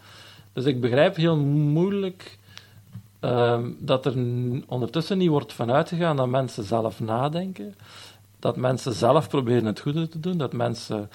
Dus 0.53 0.65
ik 0.65 0.81
begrijp 0.81 1.15
heel 1.15 1.37
moeilijk 1.37 2.39
Um, 3.23 3.75
dat 3.79 4.05
er 4.05 4.15
ondertussen 4.67 5.17
niet 5.17 5.29
wordt 5.29 5.53
vanuitgegaan 5.53 6.15
dat 6.15 6.27
mensen 6.27 6.63
zelf 6.63 6.99
nadenken, 6.99 7.75
dat 8.39 8.55
mensen 8.57 8.93
zelf 8.93 9.29
proberen 9.29 9.65
het 9.65 9.79
goede 9.79 10.07
te 10.07 10.19
doen, 10.19 10.37
dat 10.37 10.53
mensen 10.53 11.09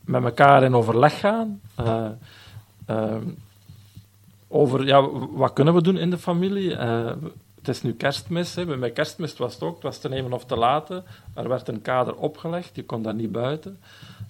met 0.00 0.24
elkaar 0.24 0.62
in 0.62 0.74
overleg 0.74 1.20
gaan 1.20 1.60
uh, 1.80 2.06
uh, 2.90 3.14
over 4.48 4.86
ja, 4.86 5.08
wat 5.10 5.52
kunnen 5.52 5.74
we 5.74 5.82
doen 5.82 5.96
in 5.96 6.10
de 6.10 6.18
familie. 6.18 6.70
Uh, 6.70 7.12
het 7.62 7.74
is 7.74 7.82
nu 7.82 7.92
kerstmis, 7.92 8.54
hè. 8.54 8.78
bij 8.78 8.90
kerstmis 8.90 9.36
was 9.36 9.54
het 9.54 9.62
ook, 9.62 9.74
het 9.74 9.82
was 9.82 9.98
te 9.98 10.08
nemen 10.08 10.32
of 10.32 10.44
te 10.44 10.56
laten. 10.56 11.04
Er 11.34 11.48
werd 11.48 11.68
een 11.68 11.82
kader 11.82 12.16
opgelegd, 12.16 12.76
je 12.76 12.84
kon 12.84 13.02
daar 13.02 13.14
niet 13.14 13.32
buiten. 13.32 13.78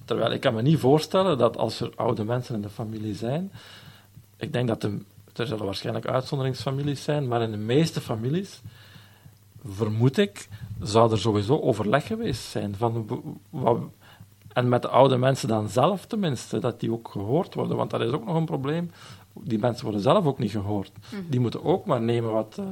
Terwijl 0.05 0.33
ik 0.33 0.41
kan 0.41 0.55
me 0.55 0.63
niet 0.63 0.79
voorstellen 0.79 1.39
dat 1.39 1.57
als 1.57 1.81
er 1.81 1.93
oude 1.97 2.25
mensen 2.25 2.55
in 2.55 2.63
de 2.63 2.69
familie 2.69 3.15
zijn, 3.15 3.53
ik 4.37 4.53
denk 4.53 4.69
dat 4.69 4.81
de 4.81 4.99
er 5.39 5.47
zullen 5.47 5.65
waarschijnlijk 5.65 6.07
uitzonderingsfamilies 6.07 7.03
zijn, 7.03 7.29
maar 7.29 7.43
in 7.43 7.51
de 7.51 7.57
meeste 7.57 8.01
families, 8.01 8.61
vermoed 9.65 10.19
ik, 10.19 10.49
zou 10.81 11.13
er 11.13 11.19
sowieso 11.19 11.61
overleg 11.61 12.07
geweest 12.07 12.43
zijn. 12.43 12.75
Van 12.77 13.07
wat, 13.51 13.79
en 14.53 14.69
met 14.69 14.83
de 14.83 14.89
oude 14.89 15.17
mensen 15.17 15.49
dan 15.49 15.69
zelf 15.69 16.07
tenminste, 16.07 16.59
dat 16.59 16.81
die 16.81 16.93
ook 16.93 17.09
gehoord 17.09 17.55
worden. 17.55 17.77
Want 17.77 17.91
dat 17.91 18.01
is 18.01 18.11
ook 18.11 18.27
nog 18.27 18.37
een 18.37 18.45
probleem. 18.45 18.91
Die 19.33 19.59
mensen 19.59 19.85
worden 19.85 20.03
zelf 20.03 20.25
ook 20.25 20.39
niet 20.39 20.51
gehoord. 20.51 20.93
Mm. 21.11 21.27
Die 21.31 21.41
moeten 21.41 21.65
ook 21.65 21.87
maar 21.87 22.03
nemen 22.03 22.33
wat, 22.33 22.57
uh, 22.61 22.67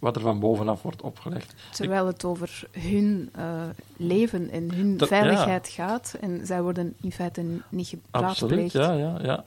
wat 0.00 0.16
er 0.16 0.22
van 0.22 0.38
bovenaf 0.38 0.82
wordt 0.82 1.02
opgelegd. 1.02 1.54
Terwijl 1.72 2.06
het 2.06 2.24
over 2.24 2.62
hun 2.72 3.30
uh, 3.38 3.62
leven 3.96 4.50
en 4.50 4.74
hun 4.74 4.96
dat, 4.96 5.08
veiligheid 5.08 5.72
ja. 5.72 5.86
gaat. 5.86 6.16
En 6.20 6.46
zij 6.46 6.62
worden 6.62 6.94
in 7.00 7.12
feite 7.12 7.44
niet 7.68 7.88
geraadpleegd. 7.88 8.42
Absoluut, 8.42 8.72
ja, 8.72 8.92
ja, 8.92 9.18
ja. 9.22 9.44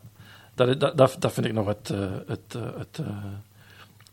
Dat, 0.56 0.80
dat, 0.80 1.16
dat, 1.20 1.34
vind 1.34 1.46
ik 1.46 1.54
nog 1.54 1.68
het, 1.68 1.89
uh, 1.89 2.12
het, 2.28 2.56
uh, 2.56 2.63
het, 2.78 2.98
uh, 3.02 3.08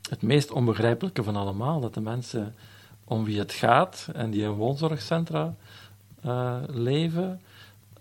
het 0.08 0.22
meest 0.22 0.50
onbegrijpelijke 0.50 1.22
van 1.22 1.36
allemaal. 1.36 1.80
Dat 1.80 1.94
de 1.94 2.00
mensen 2.00 2.54
om 3.04 3.24
wie 3.24 3.38
het 3.38 3.52
gaat 3.52 4.08
en 4.12 4.30
die 4.30 4.42
in 4.42 4.50
woonzorgcentra 4.50 5.54
leven, 6.66 7.40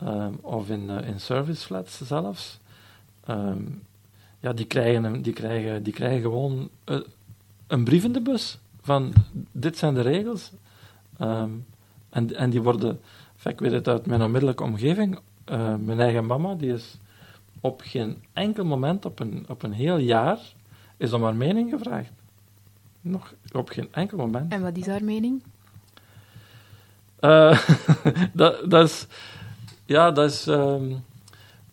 um, 0.04 0.40
of 0.42 0.70
in, 0.70 0.90
in 0.90 1.20
serviceflats 1.20 2.02
zelfs, 2.02 2.60
um, 3.30 3.84
ja, 4.40 4.54
die, 4.54 4.66
krijgen, 4.66 5.22
die, 5.22 5.34
krijgen, 5.34 5.84
die 5.84 5.94
krijgen 5.94 6.22
gewoon 6.22 6.70
een 7.70 7.84
brief 7.84 8.04
in 8.04 8.12
de 8.12 8.22
bus 8.22 8.58
van 8.82 9.14
dit 9.52 9.78
zijn 9.78 9.94
de 9.94 10.02
regels. 10.02 10.52
Um, 11.22 11.66
en, 12.10 12.36
en 12.36 12.50
die 12.50 12.62
worden, 12.62 13.00
ik 13.44 13.60
weet 13.60 13.72
het 13.72 13.88
uit 13.88 14.06
mijn 14.06 14.22
onmiddellijke 14.22 14.64
omgeving, 14.64 15.20
mijn 15.80 16.00
eigen 16.00 16.26
mama, 16.26 16.56
die 16.56 16.74
is 16.74 16.98
op 17.62 17.82
geen 17.84 18.24
enkel 18.34 18.66
moment 18.66 19.06
op 19.06 19.20
een, 19.20 19.46
op 19.48 19.64
een 19.64 19.74
heel 19.74 19.98
jaar 19.98 20.40
is 20.98 21.14
om 21.14 21.24
haar 21.24 21.36
mening 21.36 21.70
gevraagd. 21.70 22.12
Nog 23.02 23.34
op 23.52 23.70
geen 23.70 23.88
enkel 23.92 24.18
moment. 24.18 24.52
En 24.54 24.62
wat 24.62 24.78
is 24.78 24.88
haar 24.88 25.04
mening? 25.04 25.44
Uh, 27.22 27.60
dat, 28.34 28.70
dat, 28.72 28.90
is... 28.90 29.08
Ja, 29.86 30.12
dat 30.12 30.32
is... 30.32 30.46
Um, 30.46 31.04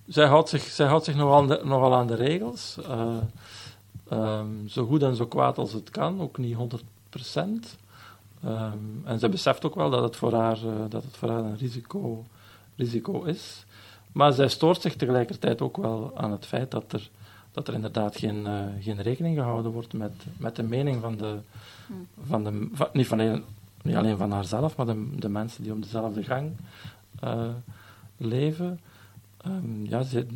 zij 0.07 0.27
houdt 0.27 0.49
zich, 0.49 0.63
zij 0.63 0.87
houdt 0.87 1.05
zich 1.05 1.15
nogal, 1.15 1.45
nogal 1.45 1.95
aan 1.95 2.07
de 2.07 2.15
regels. 2.15 2.77
Uh, 2.81 3.17
um, 4.13 4.69
zo 4.69 4.87
goed 4.87 5.03
en 5.03 5.17
zo 5.17 5.27
kwaad 5.27 5.59
als 5.59 5.73
het 5.73 5.91
kan, 5.91 6.21
ook 6.21 6.39
niet 6.39 6.55
100 6.55 6.83
procent. 7.09 7.77
Um, 8.45 9.03
en 9.05 9.19
ze 9.19 9.29
beseft 9.29 9.65
ook 9.65 9.75
wel 9.75 9.91
dat 9.91 10.03
het 10.03 10.17
voor 10.17 10.35
haar, 10.35 10.59
uh, 10.65 10.73
dat 10.89 11.03
het 11.03 11.17
voor 11.17 11.31
haar 11.31 11.45
een 11.45 11.57
risico, 11.57 12.25
risico 12.77 13.23
is. 13.23 13.65
Maar 14.13 14.33
zij 14.33 14.49
stoort 14.49 14.81
zich 14.81 14.97
tegelijkertijd 14.97 15.61
ook 15.61 15.77
wel 15.77 16.13
aan 16.15 16.33
het 16.33 16.47
feit 16.47 16.71
dat 16.71 16.93
er, 16.93 17.11
dat 17.53 17.69
er 17.69 17.75
inderdaad 17.75 18.17
geen, 18.17 18.47
uh, 18.47 18.61
geen 18.81 19.03
rekening 19.03 19.37
gehouden 19.37 19.73
wordt 19.73 19.93
met, 19.93 20.13
met 20.37 20.57
de 20.57 20.63
mening 20.63 21.01
van 21.01 21.17
de, 21.17 21.39
van 22.27 22.45
de 22.45 22.69
van, 22.73 22.89
niet, 22.93 23.07
van 23.07 23.19
een, 23.19 23.45
niet 23.83 23.97
alleen 23.97 24.17
van 24.17 24.31
haarzelf, 24.31 24.77
maar 24.77 24.87
de, 24.87 25.09
de 25.17 25.29
mensen 25.29 25.63
die 25.63 25.73
op 25.73 25.83
dezelfde 25.83 26.23
gang 26.23 26.51
uh, 27.25 27.49
leven, 28.17 28.81
ehm, 29.43 29.85
ja, 29.85 30.03
ze, 30.03 30.27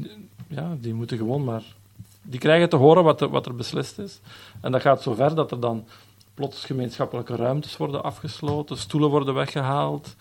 ja, 0.47 0.77
die 0.81 0.95
moeten 0.95 1.17
gewoon 1.17 1.45
maar... 1.45 1.63
Die 2.23 2.41
krijgen 2.41 2.69
te 2.69 2.77
horen 2.77 3.05
wat 3.05 3.21
er, 3.21 3.29
wat 3.29 3.47
er 3.47 3.55
beslist 3.55 3.99
is. 3.99 4.21
En 4.61 4.73
dat 4.73 4.81
gaat 4.81 5.03
zover 5.03 5.35
dat 5.35 5.51
er 5.51 5.61
dan 5.61 5.87
plots 6.35 6.65
gemeenschappelijke 6.65 7.37
ruimtes 7.37 7.77
worden 7.77 8.03
afgesloten, 8.03 8.77
stoelen 8.77 9.11
worden 9.11 9.35
weggehaald, 9.35 10.17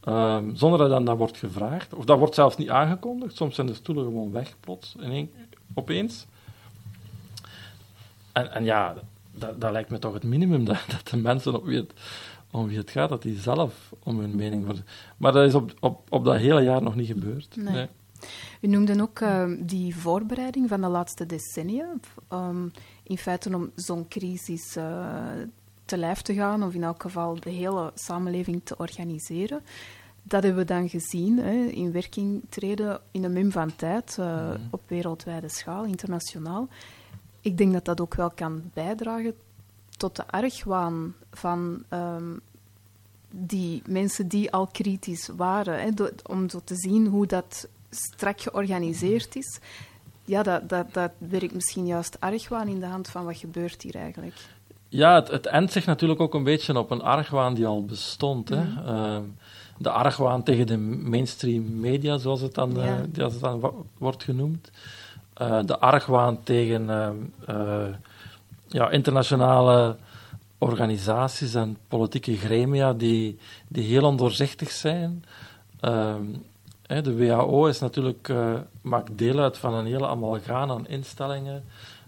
ehm, 0.00 0.54
zonder 0.54 0.78
dat 0.78 0.90
dan 0.90 1.04
dat 1.04 1.16
wordt 1.16 1.36
gevraagd. 1.36 1.94
Of 1.94 2.04
dat 2.04 2.18
wordt 2.18 2.34
zelfs 2.34 2.56
niet 2.56 2.70
aangekondigd. 2.70 3.36
Soms 3.36 3.54
zijn 3.54 3.66
de 3.66 3.74
stoelen 3.74 4.04
gewoon 4.04 4.32
weg 4.32 4.54
plots, 4.60 4.94
in 4.98 5.10
één, 5.10 5.30
opeens. 5.74 6.26
En, 8.32 8.52
en 8.52 8.64
ja, 8.64 8.94
dat, 9.32 9.60
dat 9.60 9.72
lijkt 9.72 9.90
me 9.90 9.98
toch 9.98 10.12
het 10.12 10.24
minimum, 10.24 10.64
dat, 10.64 10.84
dat 10.88 11.08
de 11.08 11.16
mensen 11.16 11.54
op 11.54 11.64
wie 11.64 11.76
het, 11.76 11.92
om 12.50 12.68
wie 12.68 12.78
het 12.78 12.90
gaat, 12.90 13.08
dat 13.08 13.22
die 13.22 13.38
zelf 13.38 13.92
om 14.02 14.18
hun 14.18 14.36
mening 14.36 14.64
worden. 14.64 14.86
Maar 15.16 15.32
dat 15.32 15.46
is 15.46 15.54
op, 15.54 15.74
op, 15.80 16.00
op 16.08 16.24
dat 16.24 16.36
hele 16.36 16.62
jaar 16.62 16.82
nog 16.82 16.94
niet 16.94 17.06
gebeurd. 17.06 17.56
Nee. 17.56 17.74
Nee. 17.74 17.86
U 18.60 18.66
noemde 18.66 19.02
ook 19.02 19.20
eh, 19.20 19.50
die 19.58 19.96
voorbereiding 19.96 20.68
van 20.68 20.80
de 20.80 20.86
laatste 20.88 21.26
decennia. 21.26 21.86
ehm, 22.28 22.68
in 23.02 23.18
feite 23.18 23.54
om 23.54 23.70
zo'n 23.74 24.08
crisis 24.08 24.76
eh, 24.76 25.24
te 25.84 25.96
lijf 25.96 26.22
te 26.22 26.34
gaan, 26.34 26.62
of 26.62 26.74
in 26.74 26.84
elk 26.84 27.02
geval 27.02 27.40
de 27.40 27.50
hele 27.50 27.92
samenleving 27.94 28.60
te 28.64 28.76
organiseren. 28.76 29.60
Dat 30.22 30.42
hebben 30.42 30.60
we 30.60 30.72
dan 30.72 30.88
gezien, 30.88 31.38
hè, 31.38 31.64
in 31.64 31.92
werking 31.92 32.42
treden 32.48 33.00
in 33.10 33.24
een 33.24 33.32
mum 33.32 33.52
van 33.52 33.76
tijd, 33.76 34.16
eh, 34.18 34.50
op 34.70 34.82
wereldwijde 34.86 35.48
schaal, 35.48 35.84
internationaal. 35.84 36.68
Ik 37.40 37.58
denk 37.58 37.72
dat 37.72 37.84
dat 37.84 38.00
ook 38.00 38.14
wel 38.14 38.30
kan 38.30 38.70
bijdragen 38.74 39.34
tot 39.96 40.16
de 40.16 40.26
argwaan 40.26 41.14
van 41.32 41.82
ehm, 41.88 42.36
die 43.30 43.82
mensen 43.88 44.28
die 44.28 44.52
al 44.52 44.66
kritisch 44.66 45.28
waren. 45.36 45.80
Hè, 45.80 45.90
om 46.26 46.48
zo 46.48 46.60
te 46.64 46.76
zien 46.76 47.06
hoe 47.06 47.26
dat 47.26 47.68
strak 47.96 48.40
georganiseerd 48.40 49.36
is. 49.36 49.58
Ja, 50.24 50.42
dat, 50.42 50.68
dat, 50.68 50.94
dat 50.94 51.10
werkt 51.18 51.54
misschien 51.54 51.86
juist 51.86 52.20
argwaan 52.20 52.68
in 52.68 52.80
de 52.80 52.86
hand 52.86 53.08
van 53.08 53.24
wat 53.24 53.36
gebeurt 53.36 53.82
hier 53.82 53.94
eigenlijk. 53.94 54.34
Ja, 54.88 55.14
het, 55.14 55.28
het 55.28 55.46
endt 55.46 55.72
zich 55.72 55.86
natuurlijk 55.86 56.20
ook 56.20 56.34
een 56.34 56.44
beetje 56.44 56.78
op 56.78 56.90
een 56.90 57.02
argwaan 57.02 57.54
die 57.54 57.66
al 57.66 57.84
bestond. 57.84 58.48
Hè. 58.48 58.64
Ehm, 58.86 59.22
de 59.78 59.90
argwaan 59.90 60.42
tegen 60.42 60.66
de 60.66 60.78
mainstream 61.08 61.80
media, 61.80 62.18
zoals 62.18 62.40
het 62.40 62.54
dan, 62.54 62.80
eh, 62.80 62.94
het 63.12 63.40
dan 63.40 63.84
wordt 63.98 64.22
genoemd. 64.22 64.70
Eh, 65.34 65.58
de 65.64 65.78
argwaan 65.78 66.42
tegen 66.42 66.90
ehm, 66.90 67.16
eh, 67.46 67.94
ja, 68.66 68.90
internationale 68.90 69.96
organisaties 70.58 71.54
en 71.54 71.76
politieke 71.88 72.36
gremia 72.36 72.92
die, 72.92 73.38
die 73.68 73.84
heel 73.84 74.02
ondoorzichtig 74.02 74.70
zijn. 74.70 75.24
Ehm, 75.80 76.22
de 76.86 77.16
WHO 77.16 77.66
is 77.66 77.78
natuurlijk, 77.78 78.28
eh, 78.28 78.54
maakt 78.80 79.18
deel 79.18 79.38
uit 79.38 79.58
van 79.58 79.74
een 79.74 79.86
hele 79.86 80.06
amalgaan 80.06 80.70
aan 80.70 80.88
instellingen 80.88 81.64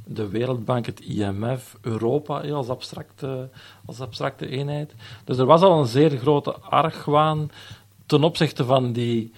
de 0.09 0.29
Wereldbank, 0.29 0.87
het 0.87 1.01
IMF, 1.01 1.77
Europa 1.81 2.43
hè, 2.43 2.53
als, 2.53 2.69
abstracte, 2.69 3.49
als 3.85 4.01
abstracte 4.01 4.49
eenheid. 4.49 4.95
Dus 5.25 5.39
er 5.39 5.47
was 5.47 5.63
al 5.63 5.79
een 5.79 5.87
zeer 5.87 6.11
grote 6.11 6.53
argwaan 6.53 7.51
ten 8.07 8.25
opzichte 8.25 8.65
van 8.65 8.93
die 8.93 9.33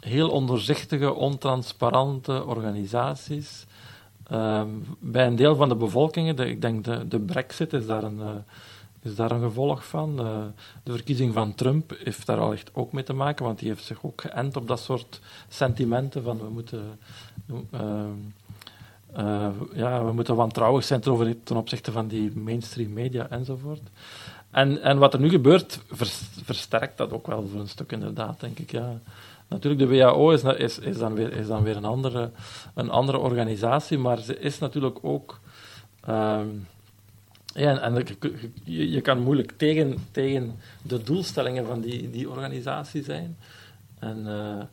heel 0.00 0.30
ondoorzichtige, 0.30 1.14
ontransparante 1.14 2.44
organisaties. 2.44 3.66
Ehm, 4.26 4.68
bij 4.98 5.26
een 5.26 5.36
deel 5.36 5.56
van 5.56 5.68
de 5.68 5.74
bevolkingen, 5.74 6.38
ik 6.38 6.60
denk 6.60 6.84
de, 6.84 7.08
de 7.08 7.20
brexit 7.20 7.72
is 7.72 7.86
daar 7.86 8.02
een, 8.02 8.20
eh, 8.20 8.28
is 9.02 9.16
daar 9.16 9.30
een 9.30 9.40
gevolg 9.40 9.86
van. 9.86 10.18
Eh, 10.18 10.38
de 10.82 10.92
verkiezing 10.92 11.34
van 11.34 11.54
Trump 11.54 11.94
heeft 12.04 12.26
daar 12.26 12.38
al 12.38 12.52
echt 12.52 12.70
ook 12.74 12.92
mee 12.92 13.04
te 13.04 13.12
maken, 13.12 13.44
want 13.44 13.58
die 13.58 13.68
heeft 13.68 13.84
zich 13.84 14.04
ook 14.04 14.20
geënt 14.20 14.56
op 14.56 14.68
dat 14.68 14.80
soort 14.80 15.20
sentimenten 15.48 16.22
van 16.22 16.38
we 16.38 16.48
moeten... 16.48 16.98
ehm, 17.70 18.10
eh, 19.12 19.48
ja, 19.74 20.04
we 20.04 20.12
moeten 20.12 20.36
wantrouwig 20.36 20.84
zijn 20.84 21.00
ten, 21.00 21.56
opzichte 21.56 21.92
van 21.92 22.08
die 22.08 22.36
mainstream 22.36 22.92
media 22.92 23.28
enzovoort. 23.30 23.82
En, 24.50 24.82
en 24.82 24.98
wat 24.98 25.14
er 25.14 25.20
nu 25.20 25.28
gebeurt, 25.28 25.80
vers- 25.90 26.22
versterkt 26.44 26.96
dat 26.96 27.12
ook 27.12 27.26
wel 27.26 27.48
voor 27.50 27.60
een 27.60 27.68
stuk 27.68 27.92
inderdaad, 27.92 28.40
denk 28.40 28.58
ik. 28.58 28.70
Ja. 28.70 29.00
Natuurlijk, 29.48 29.82
de 29.82 29.96
WHO 29.96 30.30
is, 30.30 30.42
is, 30.42 30.78
is, 30.78 30.98
dan, 30.98 31.14
weer, 31.14 31.32
is 31.32 31.46
dan 31.46 31.62
weer 31.62 31.76
een 31.76 31.84
andere, 31.84 32.30
een 32.74 32.90
andere 32.90 33.18
organisatie, 33.18 33.98
maar 33.98 34.18
ze 34.18 34.38
is 34.38 34.58
natuurlijk 34.58 34.98
ook... 35.02 35.40
ehm, 36.00 36.46
ja, 37.58 37.80
en 37.80 38.04
je- 38.64 39.00
kan 39.00 39.22
moeilijk 39.22 39.52
tegen, 39.56 39.96
tegen 40.10 40.58
de 40.82 41.02
doelstellingen 41.02 41.66
van 41.66 41.80
die, 41.80 42.10
die 42.10 42.30
organisatie 42.30 43.02
zijn. 43.02 43.36
En, 43.98 44.26
eh, 44.26 44.64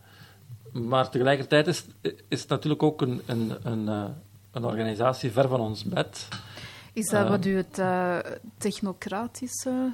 maar 0.81 1.09
tegelijkertijd 1.09 1.67
is, 1.67 1.85
is 2.27 2.41
het 2.41 2.49
natuurlijk 2.49 2.83
ook 2.83 3.01
een, 3.01 3.21
een, 3.25 3.51
een, 3.63 3.87
eh, 3.89 4.03
een 4.51 4.65
organisatie 4.65 5.31
ver 5.31 5.47
van 5.47 5.59
ons 5.59 5.83
bed. 5.83 6.27
Is 6.93 7.09
dat 7.09 7.23
Eh. 7.23 7.29
wat 7.29 7.45
u 7.45 7.55
het 7.57 7.81
technocratische 8.57 9.91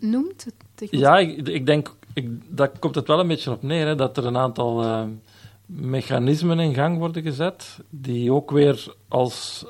noemt? 0.00 0.46
Ja, 0.90 1.18
ik, 1.18 1.48
ik 1.48 1.66
denk, 1.66 1.94
ik, 2.12 2.28
daar 2.56 2.68
komt 2.78 2.94
het 2.94 3.06
wel 3.06 3.20
een 3.20 3.26
beetje 3.28 3.50
op 3.50 3.62
neer, 3.62 3.86
hè, 3.86 3.94
dat 3.94 4.16
er 4.16 4.26
een 4.26 4.36
aantal 4.36 5.06
mechanismen 5.66 6.58
in 6.60 6.74
gang 6.74 6.98
worden 6.98 7.22
gezet, 7.22 7.78
die 7.90 8.32
ook 8.32 8.50
weer 8.50 8.94
als 9.08 9.64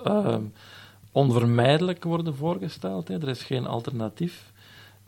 onvermijdelijk 1.17 2.05
worden 2.05 2.37
voorgesteld. 2.37 3.09
Hè. 3.09 3.15
Er 3.15 3.29
is 3.29 3.43
geen 3.43 3.67
alternatief. 3.67 4.53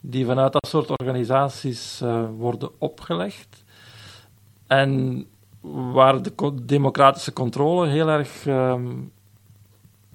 Die 0.01 0.25
vanuit 0.25 0.53
dat 0.53 0.67
soort 0.67 0.89
organisaties 0.89 2.01
eh, 2.01 2.23
worden 2.37 2.69
opgelegd. 2.77 3.63
En 4.67 5.25
waar 5.61 6.21
de 6.21 6.33
democratische 6.63 7.33
controle 7.33 7.87
heel 7.87 8.09
erg 8.09 8.45
ehm, 8.45 8.87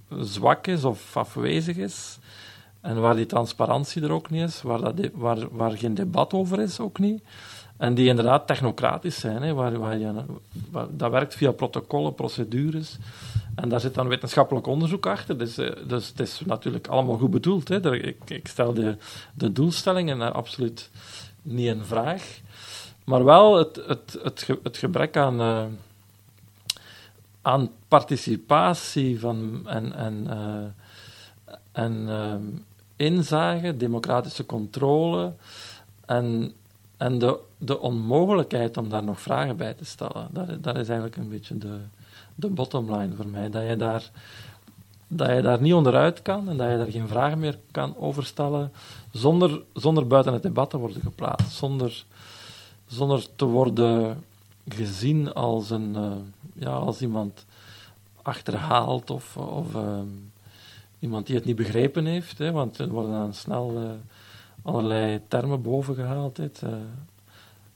zwak 0.09 0.66
is 0.66 0.85
of 0.85 1.16
afwezig 1.16 1.76
is. 1.76 2.18
En 2.80 3.00
waar 3.00 3.16
die 3.16 3.26
transparantie 3.26 4.02
er 4.02 4.12
ook 4.12 4.30
niet 4.30 4.48
is, 4.48 4.62
waar, 4.62 4.80
dat 4.80 4.94
waar, 5.12 5.48
waar 5.50 5.76
geen 5.76 5.94
debat 5.94 6.33
over 6.33 6.61
is 6.61 6.80
ook 6.80 6.98
niet. 6.98 7.22
En 7.76 7.94
die 7.94 8.09
inderdaad 8.09 8.46
technocratisch 8.46 9.20
zijn, 9.20 9.42
hè, 9.42 9.54
waar, 9.54 9.78
waar 9.78 9.98
je, 9.98 10.12
waar- 10.70 10.87
dat 10.90 11.11
werkt 11.11 11.35
via 11.35 11.50
protocollen, 11.50 12.14
procedures. 12.14 12.98
En 13.55 13.69
daar 13.69 13.81
zit 13.81 13.95
dan 13.95 14.09
wetenschappelijk 14.09 14.67
onderzoek 14.67 15.07
achter. 15.07 15.38
Dus, 15.38 15.59
eh, 15.59 15.71
dus 15.87 16.09
het 16.09 16.21
is 16.21 16.40
natuurlijk 16.47 16.87
allemaal 16.87 17.17
goed 17.19 17.31
bedoeld. 17.31 17.69
Hè. 17.69 17.95
Ik, 17.95 18.31
ik 18.31 18.49
stel 18.49 18.75
de, 18.75 18.97
de 19.35 19.53
doelstellingen 19.53 20.23
eh, 20.23 20.31
absoluut 20.31 20.90
niet 21.43 21.67
in 21.67 21.85
vraag. 21.85 22.40
Maar 23.05 23.25
wel 23.25 23.57
het, 23.59 23.81
het, 23.87 24.19
het, 24.23 24.43
ge- 24.43 24.61
het 24.62 24.77
gebrek 24.77 25.17
aan, 25.17 25.40
eh, 25.40 25.64
aan 27.43 27.71
participatie 27.88 29.21
van, 29.21 29.62
en, 29.67 29.93
en, 29.95 30.27
eh, 30.31 31.55
en 31.73 32.09
inzage, 32.97 33.77
democratische 33.77 34.47
controle 34.47 35.33
en, 36.07 36.53
en 36.97 37.19
de, 37.19 37.38
de 37.59 37.81
onmogelijkheid 37.81 38.77
om 38.77 38.88
daar 38.88 39.05
nog 39.05 39.21
vragen 39.21 39.57
bij 39.57 39.75
te 39.75 39.85
stellen. 39.85 40.29
Dat, 40.31 40.62
dat 40.62 40.77
is 40.77 40.88
eigenlijk 40.88 41.17
een 41.17 41.29
beetje 41.29 41.59
de, 41.59 41.77
de 42.35 42.49
bottom 42.49 42.94
line 42.94 43.14
voor 43.14 43.27
mij. 43.27 43.51
Dat 43.51 43.68
je, 43.68 43.77
daar, 43.77 44.11
dat 45.09 45.31
je 45.31 45.42
daar 45.42 45.61
niet 45.61 45.75
onderuit 45.75 46.23
kan 46.23 46.49
en 46.49 46.57
dat 46.57 46.70
je 46.70 46.77
daar 46.77 46.90
geen 46.90 47.09
vragen 47.09 47.38
meer 47.38 47.59
kan 47.70 47.97
over 47.97 48.25
stellen 48.25 48.73
zonder, 49.12 49.62
zonder 49.73 50.07
buiten 50.07 50.33
het 50.33 50.42
debat 50.42 50.70
te 50.70 50.77
worden 50.77 51.03
geplaatst, 51.03 51.53
zonder, 51.53 52.05
zonder 52.87 53.27
te 53.37 53.44
worden 53.44 54.23
gezien 54.68 55.33
als, 55.33 55.70
een, 55.70 55.97
eh, 55.97 56.12
ja, 56.55 56.70
als 56.70 57.01
iemand 57.01 57.44
achterhaald 58.23 59.11
of, 59.11 59.37
of 59.37 59.75
ehm, 59.75 60.07
iemand 60.99 61.27
die 61.27 61.37
het 61.37 61.44
niet 61.44 61.57
begrepen 61.57 62.07
heeft. 62.07 62.38
Hè, 62.38 62.53
want 62.53 62.79
er 62.79 62.88
worden 62.88 63.12
dan 63.12 63.35
snel 63.35 63.77
eh, 63.77 63.90
allerlei 64.62 65.20
termen 65.29 65.62
bovengehaald. 65.62 66.37
Hè. 66.37 66.51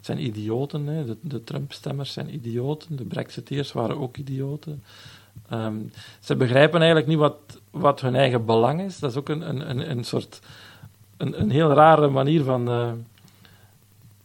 Zijn 0.08 0.24
idioten. 0.24 0.86
Hè. 0.86 1.04
De, 1.04 1.16
de 1.20 1.44
Trump-stemmers 1.44 2.12
zijn 2.12 2.34
idioten. 2.34 2.96
De 2.96 3.04
Brexiteers 3.04 3.72
waren 3.72 3.98
ook 3.98 4.16
idioten. 4.16 4.82
Ehm, 5.48 5.76
ze 6.20 6.36
begrijpen 6.36 6.78
eigenlijk 6.78 7.08
niet 7.08 7.18
wat, 7.18 7.36
wat 7.70 8.00
hun 8.00 8.14
eigen 8.14 8.44
belang 8.44 8.80
is. 8.80 8.98
Dat 8.98 9.10
is 9.10 9.16
ook 9.16 9.28
een, 9.28 9.48
een, 9.48 9.70
een, 9.70 9.90
een 9.90 10.04
soort... 10.04 10.40
Een, 11.16 11.40
een 11.40 11.50
heel 11.50 11.72
rare 11.72 12.08
manier 12.08 12.42
van... 12.42 12.68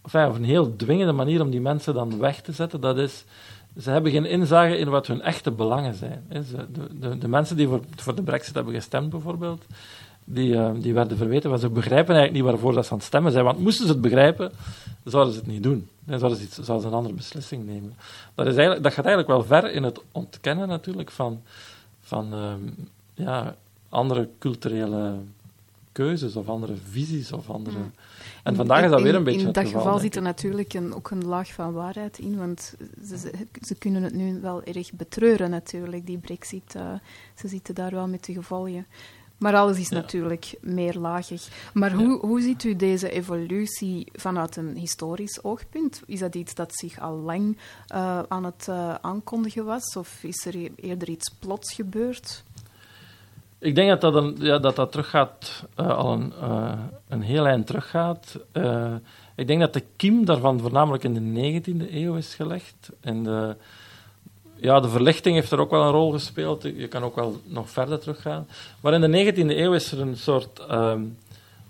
enfin, 0.02 0.28
of 0.28 0.36
een 0.36 0.44
heel 0.44 0.76
dwingende 0.76 1.14
manier 1.14 1.42
om 1.42 1.50
die 1.50 1.62
mensen 1.62 1.94
dan 1.94 2.20
weg 2.20 2.42
te 2.42 2.52
zetten. 2.52 2.82
Dat 2.82 2.98
is... 2.98 3.26
Ze 3.80 3.90
hebben 3.90 4.12
geen 4.12 4.26
inzage 4.26 4.78
in 4.78 4.90
wat 4.90 5.08
hun 5.08 5.22
echte 5.22 5.52
belangen 5.52 5.94
zijn. 5.94 6.24
De, 6.28 6.44
de, 7.00 7.18
de 7.18 7.28
mensen 7.28 7.58
die 7.58 7.68
voor, 7.68 7.82
voor 7.96 8.16
de 8.16 8.24
brexit 8.24 8.56
hebben 8.56 8.74
gestemd, 8.74 9.10
bijvoorbeeld, 9.10 9.66
die, 10.26 10.56
eh, 10.56 10.72
die 10.80 10.94
werden 10.94 11.18
verweten, 11.18 11.50
want 11.50 11.62
ze 11.62 11.70
begrijpen 11.70 12.16
eigenlijk 12.16 12.44
niet 12.44 12.52
waarvoor 12.54 12.74
dat 12.74 12.86
ze 12.86 12.92
aan 12.92 12.98
het 12.98 13.06
stemmen 13.08 13.32
zijn. 13.32 13.44
Want 13.46 13.60
moesten 13.60 13.86
ze 13.86 13.92
het 13.92 14.02
begrijpen, 14.02 14.52
zouden 15.04 15.34
ze 15.34 15.40
het 15.40 15.48
niet 15.48 15.64
doen. 15.64 15.88
Dan 16.06 16.20
zouden 16.20 16.40
ze, 16.40 16.46
iets, 16.46 16.56
zouden 16.56 16.82
ze 16.82 16.88
een 16.88 16.98
andere 16.98 17.16
beslissing 17.16 17.66
nemen. 17.66 17.94
Dat, 18.36 18.46
is 18.48 18.54
eigenlijk, 18.56 18.84
dat 18.84 18.94
gaat 18.94 19.06
eigenlijk 19.06 19.36
wel 19.36 19.44
ver 19.62 19.72
in 19.72 19.84
het 19.84 20.00
ontkennen 20.12 20.68
natuurlijk 20.68 21.12
van, 21.12 21.42
van 22.02 22.34
ehm, 22.34 22.60
ja, 23.14 23.56
andere 23.90 24.30
culturele 24.40 25.14
keuzes 25.92 26.36
of 26.36 26.48
andere 26.50 26.74
visies 26.92 27.32
of 27.32 27.50
andere... 27.50 27.78
Mm. 27.78 27.92
En 28.44 28.56
vandaag 28.56 28.84
is 28.84 28.90
dat 28.90 29.00
In- 29.00 29.06
weer 29.06 29.16
een 29.16 29.24
beetje 29.24 29.40
In 29.40 29.46
het 29.46 29.56
dat 29.56 29.66
geval, 29.66 29.82
geval 29.82 30.00
zit 30.00 30.16
er 30.16 30.22
natuurlijk 30.22 30.74
een, 30.74 30.94
ook 30.94 31.10
een 31.12 31.26
laag 31.26 31.54
van 31.54 31.74
waarheid 31.74 32.20
in, 32.20 32.38
want 32.38 32.76
ze, 33.08 33.18
ze, 33.18 33.32
ze 33.62 33.76
kunnen 33.76 34.04
het 34.04 34.14
nu 34.14 34.40
wel 34.42 34.64
erg 34.64 34.94
betreuren 34.94 35.50
natuurlijk, 35.50 36.06
die 36.06 36.18
brexit. 36.18 36.76
eh, 36.76 36.94
ze 37.36 37.48
zitten 37.48 37.76
daar 37.76 37.92
wel 37.92 38.08
met 38.08 38.26
de 38.26 38.34
gevolgen. 38.34 38.86
Maar 39.44 39.56
alles 39.56 39.80
is 39.80 39.90
Ja. 39.90 39.96
natuurlijk 39.96 40.54
meerlagig. 40.62 41.48
Maar 41.74 41.92
hoe, 41.92 42.20
hoe 42.20 42.42
ziet 42.42 42.64
u 42.64 42.76
deze 42.76 43.10
evolutie 43.10 44.08
vanuit 44.14 44.56
een 44.56 44.76
historisch 44.76 45.44
oogpunt? 45.44 46.02
Is 46.06 46.20
dat 46.20 46.36
iets 46.36 46.56
dat 46.56 46.76
zich 46.76 47.00
al 47.00 47.16
lang 47.16 47.58
eh, 47.88 48.20
aan 48.28 48.44
het 48.44 48.68
eh, 48.70 48.94
aankondigen 49.02 49.66
was? 49.66 49.96
Of 49.98 50.24
is 50.24 50.46
er 50.46 50.56
e- 50.56 50.70
eerder 50.76 51.10
iets 51.10 51.30
plots 51.40 51.74
gebeurd? 51.74 52.44
Ik 53.60 53.76
denk 53.76 53.90
dat 53.90 54.02
dat, 54.02 54.16
een, 54.16 54.36
ja, 54.40 54.60
dat, 54.60 54.76
dat 54.76 54.92
teruggaat, 54.92 55.66
eh, 55.76 55.98
al 55.98 56.14
een, 56.14 56.34
een 57.08 57.22
heel 57.22 57.48
eind 57.48 57.68
teruggaat. 57.68 58.40
Ik 59.36 59.48
denk 59.48 59.60
dat 59.60 59.74
de 59.74 59.84
kiem 59.96 60.26
daarvan 60.26 60.60
voornamelijk 60.60 61.04
in 61.04 61.14
de 61.14 61.62
19e 61.62 61.94
eeuw 61.94 62.16
is 62.16 62.36
gelegd. 62.36 62.90
En 63.02 63.24
de, 63.24 63.56
ja, 64.64 64.80
de 64.80 64.90
verlichting 64.90 65.36
heeft 65.36 65.52
er 65.52 65.60
ook 65.60 65.72
wel 65.72 65.82
een 65.82 65.92
rol 65.92 66.12
gespeeld. 66.12 66.64
Je 66.64 66.88
kan 66.88 67.04
ook 67.04 67.16
wel 67.16 67.42
nog 67.46 67.70
verder 67.70 68.00
teruggaan. 68.00 68.48
Maar 68.80 68.94
in 68.94 69.12
de 69.12 69.34
19e 69.34 69.58
eeuw 69.58 69.74
is 69.74 69.92
er 69.92 70.00
een 70.00 70.18
soort 70.18 70.60
ehm, 70.60 71.02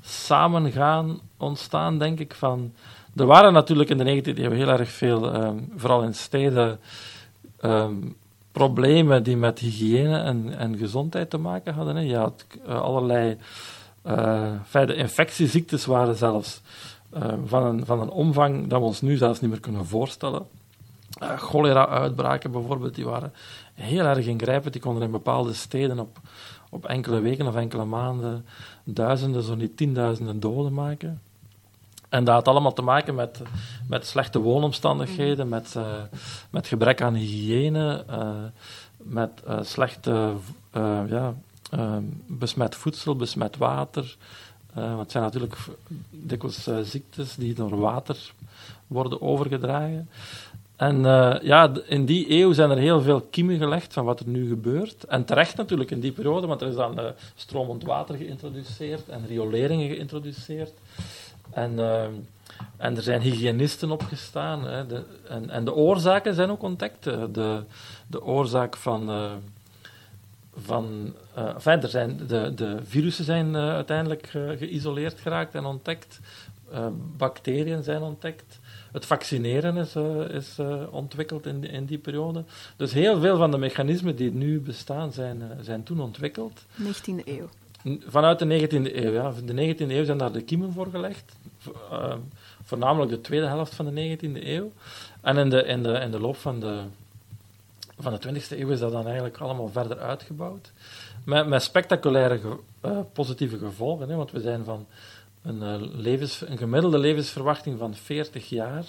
samengaan 0.01 1.19
ontstaan, 1.37 1.97
denk 1.97 2.19
ik. 2.19 2.33
Van, 2.33 2.73
er 3.15 3.25
waren 3.25 3.53
natuurlijk 3.53 3.89
in 3.89 3.97
de 3.97 4.21
19e 4.21 4.37
eeuw 4.37 4.51
heel 4.51 4.67
erg 4.67 4.89
veel, 4.89 5.33
ehm, 5.33 5.57
vooral 5.75 6.03
in 6.03 6.15
steden, 6.15 6.79
ehm, 7.59 7.95
problemen 8.51 9.23
die 9.23 9.37
met 9.37 9.59
hygiëne 9.59 10.17
en, 10.17 10.57
en 10.57 10.77
gezondheid 10.77 11.29
te 11.29 11.37
maken 11.37 11.73
hadden. 11.73 11.95
Hè. 11.95 12.01
Je 12.01 12.15
had 12.15 12.45
eh, 12.65 12.81
allerlei 12.81 13.37
de 14.71 14.95
infectieziektes 14.95 15.85
waren 15.85 16.15
zelfs 16.15 16.61
van, 17.45 17.63
een, 17.63 17.85
van 17.85 18.01
een 18.01 18.09
omvang 18.09 18.67
dat 18.67 18.79
we 18.79 18.85
ons 18.85 19.01
nu 19.01 19.15
zelfs 19.15 19.39
niet 19.39 19.49
meer 19.49 19.59
kunnen 19.59 19.85
voorstellen. 19.85 20.45
Eh, 21.23 21.37
Cholera-uitbraken 21.37 22.51
bijvoorbeeld, 22.51 22.95
die 22.95 23.05
waren 23.05 23.33
heel 23.73 24.05
erg 24.05 24.25
ingrijpend. 24.25 24.73
Die 24.73 24.81
konden 24.81 25.03
in 25.03 25.11
bepaalde 25.11 25.53
steden 25.53 25.99
op, 25.99 26.19
op 26.69 26.85
enkele 26.85 27.19
weken 27.19 27.47
of 27.47 27.55
enkele 27.55 27.85
maanden 27.85 28.45
duizenden, 28.83 29.43
zo 29.43 29.55
niet 29.55 29.77
tienduizenden 29.77 30.39
doden 30.39 30.73
maken. 30.73 31.21
En 32.09 32.23
dat 32.23 32.35
had 32.35 32.47
allemaal 32.47 32.73
te 32.73 32.81
maken 32.81 33.15
met, 33.15 33.41
met 33.87 34.07
slechte 34.07 34.39
woonomstandigheden, 34.39 35.49
met, 35.49 35.75
eh, 35.75 36.01
met 36.49 36.67
gebrek 36.67 37.01
aan 37.01 37.13
hygiëne, 37.13 38.03
eh, 38.07 38.29
met 38.97 39.43
eh, 39.45 39.59
slechte 39.61 40.33
ja, 41.07 41.33
eh, 41.71 41.97
besmet 42.27 42.75
voedsel, 42.75 43.15
besmet 43.15 43.57
water. 43.57 44.15
Want 44.73 44.99
het 44.99 45.11
zijn 45.11 45.23
natuurlijk 45.23 45.55
dikwijls 46.09 46.69
ziektes 46.83 47.35
die 47.35 47.53
door 47.53 47.79
water 47.79 48.33
worden 48.87 49.21
overgedragen. 49.21 50.09
En 50.83 51.05
eh, 51.05 51.35
ja, 51.41 51.71
in 51.85 52.05
die 52.05 52.31
eeuw 52.31 52.53
zijn 52.53 52.69
er 52.69 52.77
heel 52.77 53.01
veel 53.01 53.21
kiemen 53.21 53.57
gelegd 53.57 53.93
van 53.93 54.05
wat 54.05 54.19
er 54.19 54.27
nu 54.27 54.47
gebeurt. 54.47 55.03
En 55.03 55.25
terecht 55.25 55.57
natuurlijk 55.57 55.91
in 55.91 55.99
die 55.99 56.11
periode, 56.11 56.47
want 56.47 56.61
er 56.61 56.67
is 56.67 56.75
dan 56.75 56.99
eh, 56.99 57.05
stromend 57.35 57.83
water 57.83 58.15
geïntroduceerd 58.15 59.09
en 59.09 59.25
rioleringen 59.27 59.89
geïntroduceerd. 59.89 60.73
En, 61.51 61.79
eh, 61.79 62.03
en 62.77 62.95
er 62.95 63.01
zijn 63.01 63.21
hygiënisten 63.21 63.91
opgestaan. 63.91 64.67
Hè, 64.67 64.87
de, 64.87 65.03
en, 65.27 65.49
en 65.49 65.65
de 65.65 65.73
oorzaken 65.73 66.33
zijn 66.33 66.49
ook 66.49 66.63
ontdekt. 66.63 67.03
De, 67.03 67.63
de 68.07 68.23
oorzaak 68.23 68.77
van... 68.77 69.11
van 70.55 71.13
enfin, 71.35 71.89
zijn, 71.89 72.19
de, 72.27 72.53
de 72.55 72.77
virussen 72.83 73.25
zijn 73.25 73.55
uiteindelijk 73.55 74.27
geïsoleerd 74.57 75.19
geraakt 75.19 75.55
en 75.55 75.65
ontdekt. 75.65 76.19
Eh, 76.73 76.87
bacteriën 77.17 77.83
zijn 77.83 78.01
ontdekt. 78.01 78.59
Het 78.91 79.05
vaccineren 79.05 79.77
is, 79.77 79.95
eh, 79.95 80.29
is 80.29 80.57
eh, 80.59 80.81
ontwikkeld 80.91 81.45
in, 81.45 81.59
die- 81.59 81.69
in 81.69 81.85
die 81.85 81.97
periode. 81.97 82.43
Dus 82.77 82.93
heel 82.93 83.19
veel 83.19 83.37
van 83.37 83.51
de 83.51 83.57
mechanismen 83.57 84.15
die 84.15 84.31
nu 84.31 84.59
bestaan 84.59 85.11
zijn, 85.13 85.41
zijn 85.61 85.83
toen 85.83 85.99
ontwikkeld. 86.01 86.65
19e 86.75 87.21
eeuw. 87.25 87.49
Vanuit 88.07 88.39
de 88.39 88.45
19e 88.45 89.03
eeuw. 89.03 89.11
Ja. 89.11 89.33
De 89.45 89.53
19e 89.75 89.91
eeuw 89.91 90.05
zijn 90.05 90.17
daar 90.17 90.31
de 90.31 90.41
kiemen 90.41 90.73
voor 90.73 90.87
gelegd. 90.89 91.35
Voornamelijk 92.63 93.11
de 93.11 93.21
tweede 93.21 93.45
helft 93.47 93.73
van 93.75 93.85
de 93.85 94.17
19e 94.17 94.47
eeuw. 94.47 94.71
En 95.21 95.37
in 95.37 95.49
de, 95.49 95.63
in 95.63 95.83
de, 95.83 95.89
in 95.93 96.11
de 96.11 96.19
loop 96.19 96.35
van 96.35 96.59
de, 96.59 96.79
van 97.99 98.13
de 98.19 98.19
20e 98.41 98.57
eeuw 98.59 98.69
is 98.69 98.79
dat 98.79 98.91
dan 98.91 99.05
eigenlijk 99.05 99.37
allemaal 99.37 99.69
verder 99.69 99.99
uitgebouwd. 99.99 100.71
Met, 101.25 101.47
met 101.47 101.63
spectaculaire 101.63 102.39
ge- 102.39 103.03
positieve 103.13 103.57
gevolgen. 103.57 104.09
Hè, 104.09 104.15
want 104.15 104.31
we 104.31 104.39
zijn 104.41 104.63
van 104.63 104.85
een, 105.43 105.61
eh, 105.61 105.75
levens, 105.79 106.41
een 106.47 106.57
gemiddelde 106.57 106.97
levensverwachting 106.97 107.79
van 107.79 107.95
40 107.95 108.49
jaar, 108.49 108.85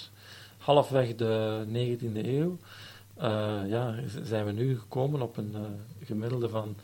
halfweg 0.59 1.15
de 1.15 1.65
19e 1.67 2.29
eeuw, 2.29 2.59
eh, 3.17 3.61
ja, 3.67 3.95
zijn 4.23 4.45
we 4.45 4.53
nu 4.53 4.79
gekomen 4.79 5.23
op 5.23 5.37
een 5.37 5.53
eh, 5.55 6.07
gemiddelde 6.07 6.49
van 6.49 6.77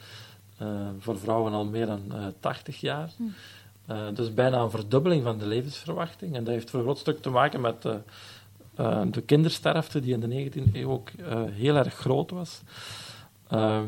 voor 0.98 1.18
vrouwen 1.18 1.52
al 1.52 1.64
meer 1.64 1.86
dan 1.86 2.02
eh 2.12 2.26
80 2.40 2.80
jaar. 2.80 3.10
Hm. 3.16 4.14
Dus 4.14 4.34
bijna 4.34 4.58
een 4.58 4.70
verdubbeling 4.70 5.22
van 5.22 5.38
de 5.38 5.46
levensverwachting. 5.46 6.34
En 6.34 6.44
dat 6.44 6.54
heeft 6.54 6.70
voor 6.70 6.78
een 6.78 6.84
groot 6.84 6.98
stuk 6.98 7.22
te 7.22 7.30
maken 7.30 7.60
met 7.60 7.82
de 9.12 9.20
kindersterfte, 9.26 10.00
die 10.00 10.12
in 10.12 10.20
de 10.20 10.50
19e 10.50 10.72
eeuw 10.72 10.90
ook 10.90 11.10
heel 11.50 11.76
erg 11.76 11.94
groot 11.94 12.30
was. 12.30 12.60
Ehm, 13.48 13.86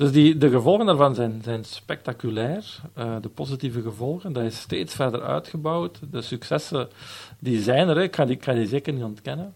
dus 0.00 0.12
die, 0.12 0.38
de 0.38 0.50
gevolgen 0.50 0.86
daarvan 0.86 1.14
zijn, 1.14 1.40
zijn 1.44 1.64
spectaculair. 1.64 2.80
Eh, 2.94 3.16
de 3.20 3.28
positieve 3.28 3.82
gevolgen, 3.82 4.32
dat 4.32 4.42
is 4.44 4.60
steeds 4.60 4.94
verder 4.94 5.22
uitgebouwd. 5.22 5.98
De 6.10 6.22
successen, 6.22 6.88
die 7.38 7.60
zijn 7.60 7.88
er, 7.88 7.98
ik 7.98 8.14
ga 8.16 8.24
die, 8.24 8.66
zeker 8.66 8.92
niet 8.92 9.02
ontkennen. 9.02 9.54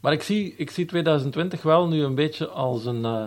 Maar 0.00 0.12
ik 0.12 0.22
zie, 0.22 0.54
ik 0.56 0.70
zie 0.70 0.84
2020 0.86 1.62
wel 1.62 1.88
nu 1.88 2.02
een 2.02 2.14
beetje 2.14 2.48
als 2.48 2.84
een, 2.84 3.04
eh, 3.04 3.26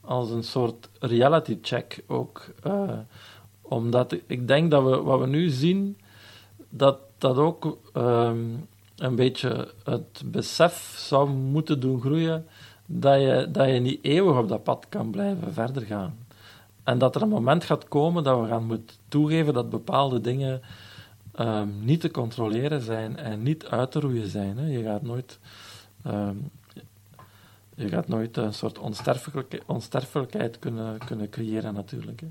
als 0.00 0.30
een 0.30 0.42
soort 0.44 0.88
reality 0.98 1.58
check 1.62 2.02
ook. 2.06 2.44
eh, 2.62 2.98
omdat 3.62 4.12
ik- 4.12 4.24
ik 4.26 4.48
denk 4.48 4.70
dat 4.70 4.84
we, 4.84 4.96
wat 5.02 5.20
we 5.20 5.26
nu 5.26 5.48
zien, 5.48 5.98
dat 6.68 6.98
dat 7.18 7.36
ook 7.36 7.78
ehm, 7.92 8.38
een 8.96 9.14
beetje 9.16 9.72
het 9.84 10.22
besef 10.24 10.94
zou 10.98 11.28
moeten 11.28 11.80
doen 11.80 12.00
groeien 12.00 12.46
dat 12.92 13.20
je, 13.20 13.48
dat 13.52 13.68
je 13.68 13.80
niet 13.80 13.98
eeuwig 14.02 14.38
op 14.38 14.48
dat 14.48 14.62
pad 14.62 14.86
kan 14.88 15.10
blijven 15.10 15.52
verder 15.52 15.82
gaan. 15.82 16.18
En 16.84 16.98
dat 16.98 17.14
er 17.14 17.22
een 17.22 17.28
moment 17.28 17.64
gaat 17.64 17.88
komen 17.88 18.24
dat 18.24 18.40
we 18.40 18.46
gaan 18.46 18.66
moeten 18.66 18.96
toegeven 19.08 19.54
dat 19.54 19.70
bepaalde 19.70 20.20
dingen 20.20 20.62
ehm, 21.34 21.68
niet 21.80 22.00
te 22.00 22.10
controleren 22.10 22.80
zijn 22.80 23.16
en 23.16 23.42
niet 23.42 23.66
uit 23.66 23.90
te 23.90 24.00
roeien 24.00 24.28
zijn. 24.28 24.58
Hè. 24.58 24.66
Je 24.66 24.82
gaat 24.82 25.02
nooit... 25.02 25.38
ehm, 26.02 26.36
je 27.74 27.88
gaat 27.88 28.08
nooit 28.08 28.36
een 28.36 28.54
soort 28.54 28.78
onsterfelijke, 28.78 29.60
onsterfelijkheid 29.66 30.58
kunnen, 30.58 30.98
kunnen 31.06 31.28
creëren, 31.28 31.74
natuurlijk. 31.74 32.20
Hè. 32.20 32.28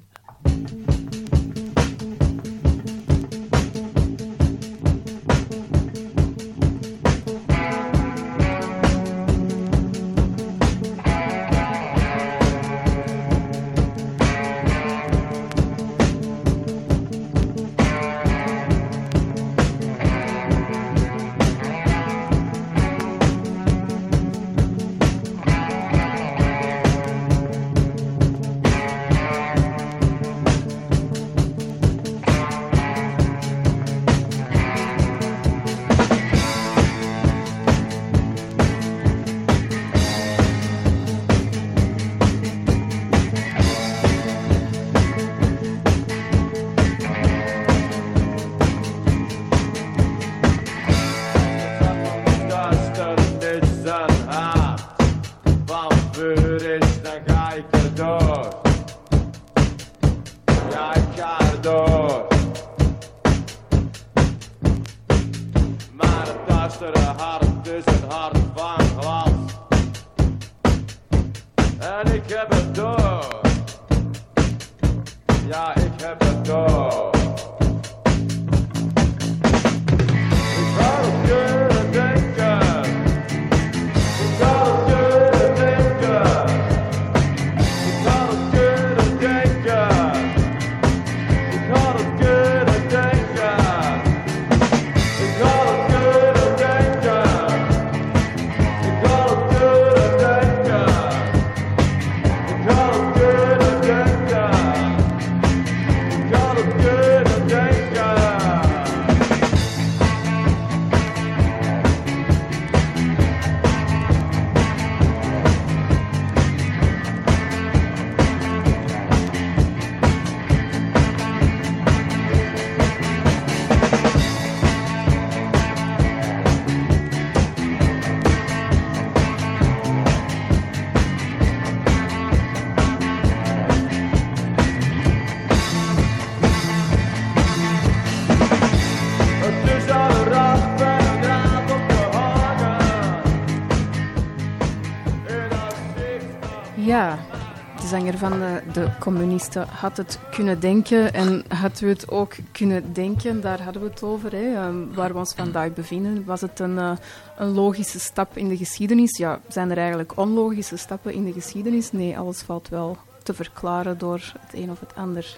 De, 148.79 148.89
communisten 148.99 149.67
had 149.67 149.97
het 149.97 150.19
kunnen 150.31 150.59
denken 150.59 151.13
en 151.13 151.43
had 151.47 151.81
u 151.81 151.89
het 151.89 152.09
ook 152.09 152.35
kunnen 152.51 152.93
denken, 152.93 153.41
daar 153.41 153.61
hadden 153.61 153.81
we 153.81 153.89
het 153.89 154.03
over, 154.03 154.31
hè, 154.31 154.55
ehm, 154.55 154.75
waar 154.93 155.11
we 155.11 155.17
ons 155.17 155.33
vandaag 155.35 155.73
bevinden. 155.73 156.25
Was 156.25 156.41
het 156.41 156.59
een, 156.59 156.77
eh, 156.77 156.91
een 157.37 157.53
logische 157.53 157.99
stap 157.99 158.37
in 158.37 158.47
de 158.47 158.57
geschiedenis? 158.57 159.17
Ja, 159.17 159.39
zijn 159.47 159.71
er 159.71 159.77
eigenlijk 159.77 160.17
onlogische 160.17 160.77
stappen 160.77 161.13
in 161.13 161.25
de 161.25 161.33
geschiedenis? 161.33 161.91
Nee, 161.91 162.17
alles 162.17 162.41
valt 162.41 162.69
wel 162.69 162.97
te 163.23 163.33
verklaren 163.33 163.97
door 163.97 164.33
het 164.39 164.53
een 164.53 164.71
of 164.71 164.79
het 164.79 164.95
ander. 164.95 165.37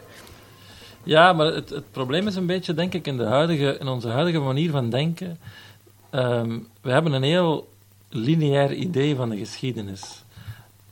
Ja, 1.03 1.33
maar 1.33 1.45
het, 1.45 1.69
het 1.69 1.91
probleem 1.91 2.27
is 2.27 2.35
een 2.35 2.45
beetje, 2.45 2.73
denk 2.73 2.93
ik, 2.93 3.07
in, 3.07 3.17
de 3.17 3.25
huidige, 3.25 3.77
in 3.79 3.87
onze 3.87 4.07
huidige 4.07 4.39
manier 4.39 4.71
van 4.71 4.89
denken. 4.89 5.39
Ehm, 6.09 6.59
we 6.81 6.91
hebben 6.91 7.13
een 7.13 7.23
heel 7.23 7.69
lineair 8.09 8.73
idee 8.73 9.15
van 9.15 9.29
de 9.29 9.37
geschiedenis. 9.37 10.20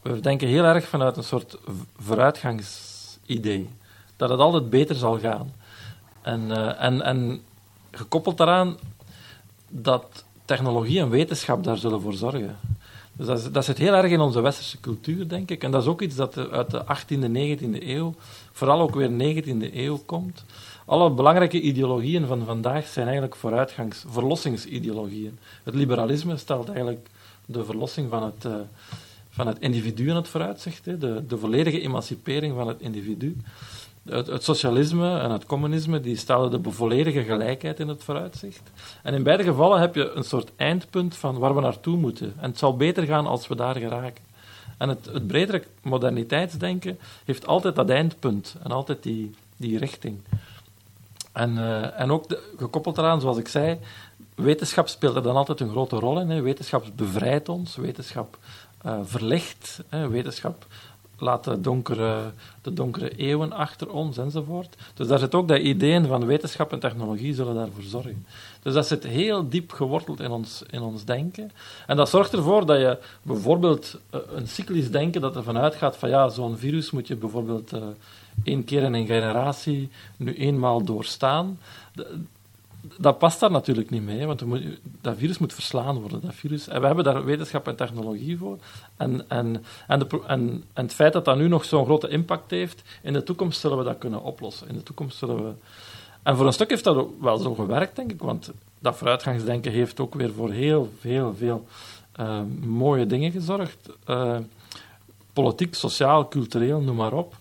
We 0.02 0.20
denken 0.20 0.48
heel 0.48 0.64
erg 0.64 0.88
vanuit 0.88 1.18
een 1.18 1.24
soort 1.24 1.58
vooruitgangsidee. 1.98 3.70
Dat 4.18 4.30
het 4.30 4.40
altijd 4.40 4.70
beter 4.70 4.96
zal 4.96 5.20
gaan. 5.20 5.54
En, 6.22 6.52
eh, 6.52 6.84
en, 6.86 7.02
en 7.02 7.42
gekoppeld 7.92 8.38
daaraan 8.38 8.78
dat 9.70 10.26
technologie 10.46 11.00
en 11.00 11.10
wetenschap 11.10 11.64
daar 11.64 11.78
zullen 11.78 12.02
voor 12.02 12.14
zorgen. 12.14 12.58
Dus 13.12 13.28
dat, 13.28 13.38
is- 13.40 13.52
dat 13.52 13.66
zit 13.66 13.78
heel 13.78 13.94
erg 13.94 14.12
in 14.12 14.20
onze 14.20 14.42
westerse 14.42 14.80
cultuur, 14.80 15.28
denk 15.28 15.50
ik. 15.52 15.64
En 15.64 15.72
dat 15.72 15.82
is 15.82 15.88
ook 15.88 16.02
iets 16.02 16.16
dat 16.16 16.38
uit 16.52 16.72
de 16.72 16.84
18e, 16.86 17.28
19e 17.30 17.88
eeuw, 17.88 18.14
vooral 18.52 18.82
ook 18.82 18.96
weer 18.96 19.10
19e 19.10 19.76
eeuw 19.76 19.98
komt. 20.06 20.44
Alle 20.86 21.10
belangrijke 21.12 21.62
ideologieën 21.62 22.26
van 22.28 22.46
vandaag 22.46 22.88
zijn 22.88 23.06
eigenlijk 23.06 23.36
vooruitgangs, 23.36 24.04
verlossingsideologieën. 24.08 25.40
Het 25.64 25.76
liberalisme 25.76 26.38
stelt 26.38 26.70
eigenlijk 26.70 27.08
de 27.46 27.66
verlossing 27.66 28.10
van 28.10 28.24
het, 28.24 28.46
eh, 28.46 28.54
van 29.40 29.48
het 29.48 29.60
individu 29.60 30.10
in 30.10 30.16
het 30.16 30.28
vooruitzicht, 30.28 30.86
hè, 30.86 30.98
de, 30.98 31.26
de 31.28 31.38
volledige 31.38 31.82
emancipering 31.82 32.56
van 32.56 32.68
het 32.68 32.82
individu. 32.82 33.38
Het, 34.10 34.28
het 34.28 34.44
socialisme 34.44 35.20
en 35.20 35.32
het 35.32 35.46
communisme 35.46 36.00
die 36.00 36.18
stellen 36.18 36.64
de 36.64 36.72
volledige 36.72 37.24
gelijkheid 37.24 37.80
in 37.80 37.88
het 37.88 38.04
vooruitzicht. 38.04 38.72
En 39.04 39.14
in 39.14 39.24
beide 39.24 39.44
gevallen 39.44 39.80
heb 39.80 39.96
je 39.96 40.12
een 40.12 40.24
soort 40.24 40.52
eindpunt 40.56 41.16
van 41.16 41.38
waar 41.38 41.56
we 41.56 41.62
naartoe 41.62 41.98
moeten. 41.98 42.34
En 42.40 42.50
het 42.50 42.58
zal 42.58 42.78
beter 42.78 43.04
gaan 43.04 43.28
als 43.28 43.48
we 43.48 43.56
daar 43.56 43.76
geraken. 43.76 44.24
En 44.78 44.90
het, 44.90 45.06
het 45.06 45.28
bredere 45.28 45.64
moderniteitsdenken 45.82 47.00
heeft 47.26 47.48
altijd 47.48 47.76
dat 47.76 47.90
eindpunt 47.90 48.56
en 48.64 48.72
altijd 48.72 49.04
die, 49.04 49.36
die 49.58 49.78
richting. 49.78 50.18
En, 51.32 51.58
eh, 51.58 52.00
en 52.00 52.12
ook 52.12 52.26
gekoppeld 52.58 52.98
eraan, 52.98 53.22
zoals 53.22 53.38
ik 53.38 53.48
zei, 53.48 53.80
wetenschap 54.36 54.88
speelt 54.88 55.16
er 55.16 55.24
dan 55.24 55.36
altijd 55.36 55.60
een 55.60 55.70
grote 55.70 55.96
rol 55.96 56.20
in. 56.20 56.30
Hè. 56.30 56.42
Wetenschap 56.42 56.86
bevrijdt 56.96 57.50
ons, 57.50 57.76
wetenschap 57.76 58.38
eh, 58.82 59.00
verlicht, 59.04 59.84
hè. 59.90 60.10
wetenschap 60.10 60.66
laat 61.22 61.44
de 61.44 61.62
donkere, 61.62 62.32
de 62.62 62.74
donkere 62.74 63.16
eeuwen 63.16 63.52
achter 63.52 63.90
ons 63.92 64.18
enzovoort. 64.18 64.76
Dus 64.94 65.08
daar 65.08 65.20
zit 65.20 65.36
ook 65.36 65.48
dat 65.48 65.60
ideeën 65.60 66.06
van 66.06 66.26
wetenschap 66.26 66.72
en 66.72 66.80
technologie 66.80 67.34
zullen 67.34 67.56
daarvoor 67.56 67.84
zorgen. 67.84 68.26
Dus 68.62 68.74
dat 68.74 68.88
zit 68.88 69.04
heel 69.04 69.50
diep 69.50 69.72
geworteld 69.72 70.20
in 70.20 70.32
ons, 70.32 70.64
in 70.70 70.82
ons 70.82 71.06
denken. 71.06 71.52
En 71.88 71.98
dat 71.98 72.10
zorgt 72.10 72.34
ervoor 72.34 72.66
dat 72.66 72.80
je 72.80 72.98
bijvoorbeeld 73.22 73.98
eh, 74.10 74.20
een 74.36 74.48
cyclisch 74.48 74.92
denken 74.92 75.22
dat 75.22 75.36
ervan 75.36 75.58
uitgaat 75.58 75.98
van 75.98 76.10
ja, 76.10 76.30
zo'n 76.30 76.58
virus 76.58 76.92
moet 76.92 77.08
je 77.08 77.16
bijvoorbeeld 77.16 77.74
eh, 77.74 77.82
één 78.44 78.64
keer 78.64 78.84
in 78.84 78.94
een 78.94 79.06
generatie 79.06 79.90
nu 80.18 80.36
eenmaal 80.36 80.84
doorstaan. 80.84 81.60
D- 81.96 82.06
dat 82.98 83.18
past 83.18 83.40
daar 83.40 83.52
natuurlijk 83.52 83.90
niet 83.90 84.04
mee, 84.04 84.26
want 84.26 84.46
moet- 84.46 84.80
dat 85.02 85.18
virus 85.18 85.38
moet 85.38 85.54
verslaan 85.54 86.00
worden. 86.00 86.22
Dat 86.22 86.36
virus, 86.36 86.68
en 86.68 86.80
we 86.80 86.86
hebben 86.86 87.04
daar 87.04 87.26
wetenschap 87.26 87.68
en 87.68 87.76
technologie 87.76 88.38
voor. 88.38 88.58
En, 88.98 89.30
en, 89.30 89.64
en, 89.88 90.08
en, 90.28 90.64
het 90.74 90.94
feit 90.94 91.14
dat 91.14 91.26
dat 91.26 91.38
nu 91.38 91.48
nog 91.48 91.66
zo'n 91.66 91.86
grote 91.86 92.08
impact 92.08 92.52
heeft, 92.52 92.82
in 93.02 93.14
de 93.14 93.24
toekomst 93.24 93.60
zullen 93.60 93.78
we 93.78 93.84
dat 93.84 93.98
kunnen 93.98 94.24
oplossen. 94.24 94.68
In 94.68 94.76
de 94.76 94.84
toekomst 94.84 95.18
zullen 95.18 95.44
we... 95.44 95.52
En 96.24 96.36
voor 96.36 96.46
een 96.46 96.54
stuk 96.54 96.70
heeft 96.70 96.84
dat 96.84 96.96
ook 96.96 97.22
wel 97.22 97.38
zo 97.38 97.54
gewerkt, 97.54 97.96
denk 97.96 98.12
ik, 98.12 98.22
want 98.22 98.52
dat 98.80 98.98
vooruitgangsdenken 98.98 99.72
heeft 99.72 100.00
ook 100.00 100.14
weer 100.14 100.34
voor 100.34 100.52
heel 100.52 100.92
veel, 101.00 101.36
veel 101.38 101.68
eh, 102.12 102.40
mooie 102.62 103.06
dingen 103.06 103.32
gezorgd. 103.32 103.90
Eh, 104.06 104.38
politiek, 105.34 105.76
sociaal, 105.76 106.28
cultureel, 106.28 106.82
noem 106.82 106.96
maar 106.96 107.14
op. 107.14 107.36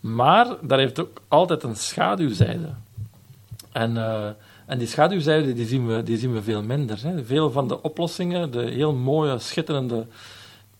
Maar 0.00 0.56
daar 0.60 0.78
heeft 0.78 1.00
ook 1.00 1.20
altijd 1.28 1.62
een 1.62 1.76
schaduwzijde. 1.76 2.68
En, 3.72 3.96
eh, 3.96 4.28
en 4.66 4.78
die 4.78 4.88
schaduwzijde 4.88 5.52
die 5.52 5.66
zien, 5.66 5.86
we, 5.86 6.02
die 6.02 6.18
zien 6.18 6.32
we 6.32 6.42
veel 6.42 6.62
minder. 6.62 7.02
Hè. 7.02 7.24
Veel 7.24 7.50
van 7.50 7.68
de 7.68 7.82
oplossingen, 7.82 8.50
de 8.50 8.70
heel 8.70 8.92
mooie, 8.92 9.38
schitterende 9.38 10.06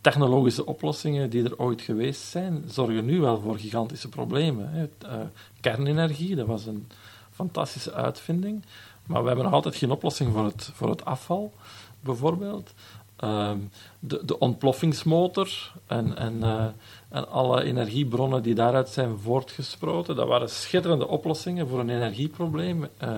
technologische 0.00 0.66
oplossingen 0.66 1.30
die 1.30 1.44
er 1.44 1.58
ooit 1.58 1.80
geweest 1.80 2.22
zijn, 2.22 2.64
zorgen 2.66 3.04
nu 3.04 3.20
wel 3.20 3.40
voor 3.40 3.58
gigantische 3.58 4.08
problemen. 4.08 4.70
Hè. 4.70 4.88
Eh, 5.08 5.20
kernenergie, 5.60 6.36
dat 6.36 6.46
was 6.46 6.66
een 6.66 6.88
fantastische 7.30 7.92
uitvinding. 7.92 8.64
Maar 9.06 9.20
we 9.20 9.26
hebben 9.26 9.44
nog 9.44 9.54
altijd 9.54 9.76
geen 9.76 9.90
oplossing 9.90 10.32
voor 10.32 10.44
het, 10.44 10.70
voor 10.72 10.90
het 10.90 11.04
afval, 11.04 11.52
bijvoorbeeld. 12.00 12.72
Ehm, 13.16 13.58
de, 13.98 14.24
de 14.24 14.38
ontploffingsmotor 14.38 15.72
en, 15.86 16.16
en, 16.16 16.42
eh, 16.42 16.66
en 17.10 17.28
alle 17.30 17.62
energiebronnen 17.62 18.42
die 18.42 18.54
daaruit 18.54 18.88
zijn 18.88 19.18
voortgesproten, 19.18 20.16
dat 20.16 20.28
waren 20.28 20.50
schitterende 20.50 21.08
oplossingen 21.08 21.68
voor 21.68 21.80
een 21.80 21.90
energieprobleem. 21.90 22.86
eh, 22.98 23.10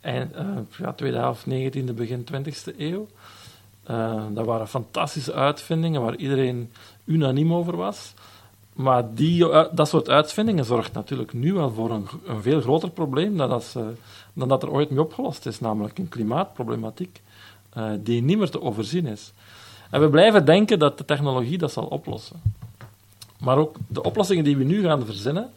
eind, 0.00 0.34
eh, 0.34 0.46
ja, 0.78 0.92
tweede 0.92 1.16
helft 1.16 1.46
19e, 1.46 1.92
begin 1.92 2.24
20e 2.24 2.74
eeuw. 2.78 3.08
Eh, 3.82 4.24
dat 4.30 4.46
waren 4.46 4.68
fantastische 4.68 5.32
uitvindingen 5.32 6.02
waar 6.02 6.16
iedereen 6.16 6.72
unaniem 7.04 7.54
over 7.54 7.76
was. 7.76 8.14
Maar 8.72 9.14
die, 9.14 9.48
dat 9.72 9.88
soort 9.88 10.08
uitvindingen 10.08 10.64
zorgt 10.64 10.92
natuurlijk 10.92 11.32
nu 11.32 11.52
wel 11.52 11.70
voor 11.70 11.90
een, 11.90 12.06
veel 12.40 12.60
groter 12.60 12.90
probleem 12.90 13.36
dan 13.36 13.48
dat, 13.48 13.76
dan 14.32 14.48
dat 14.48 14.62
er 14.62 14.70
ooit 14.70 14.90
mee 14.90 15.00
opgelost 15.00 15.46
is, 15.46 15.60
namelijk 15.60 15.98
een 15.98 16.08
klimaatproblematiek 16.08 17.22
die 17.98 18.22
niet 18.22 18.38
meer 18.38 18.50
te 18.50 18.62
overzien 18.62 19.06
is. 19.06 19.32
En 19.90 20.00
we 20.00 20.08
blijven 20.08 20.44
denken 20.44 20.78
dat 20.78 20.98
de 20.98 21.04
technologie 21.04 21.58
dat 21.58 21.72
zal 21.72 21.86
oplossen. 21.86 22.40
Maar 23.38 23.58
ook 23.58 23.76
de 23.88 24.02
oplossingen 24.02 24.44
die 24.44 24.56
we 24.56 24.64
nu 24.64 24.82
gaan 24.82 25.04
verzinnen, 25.04 25.50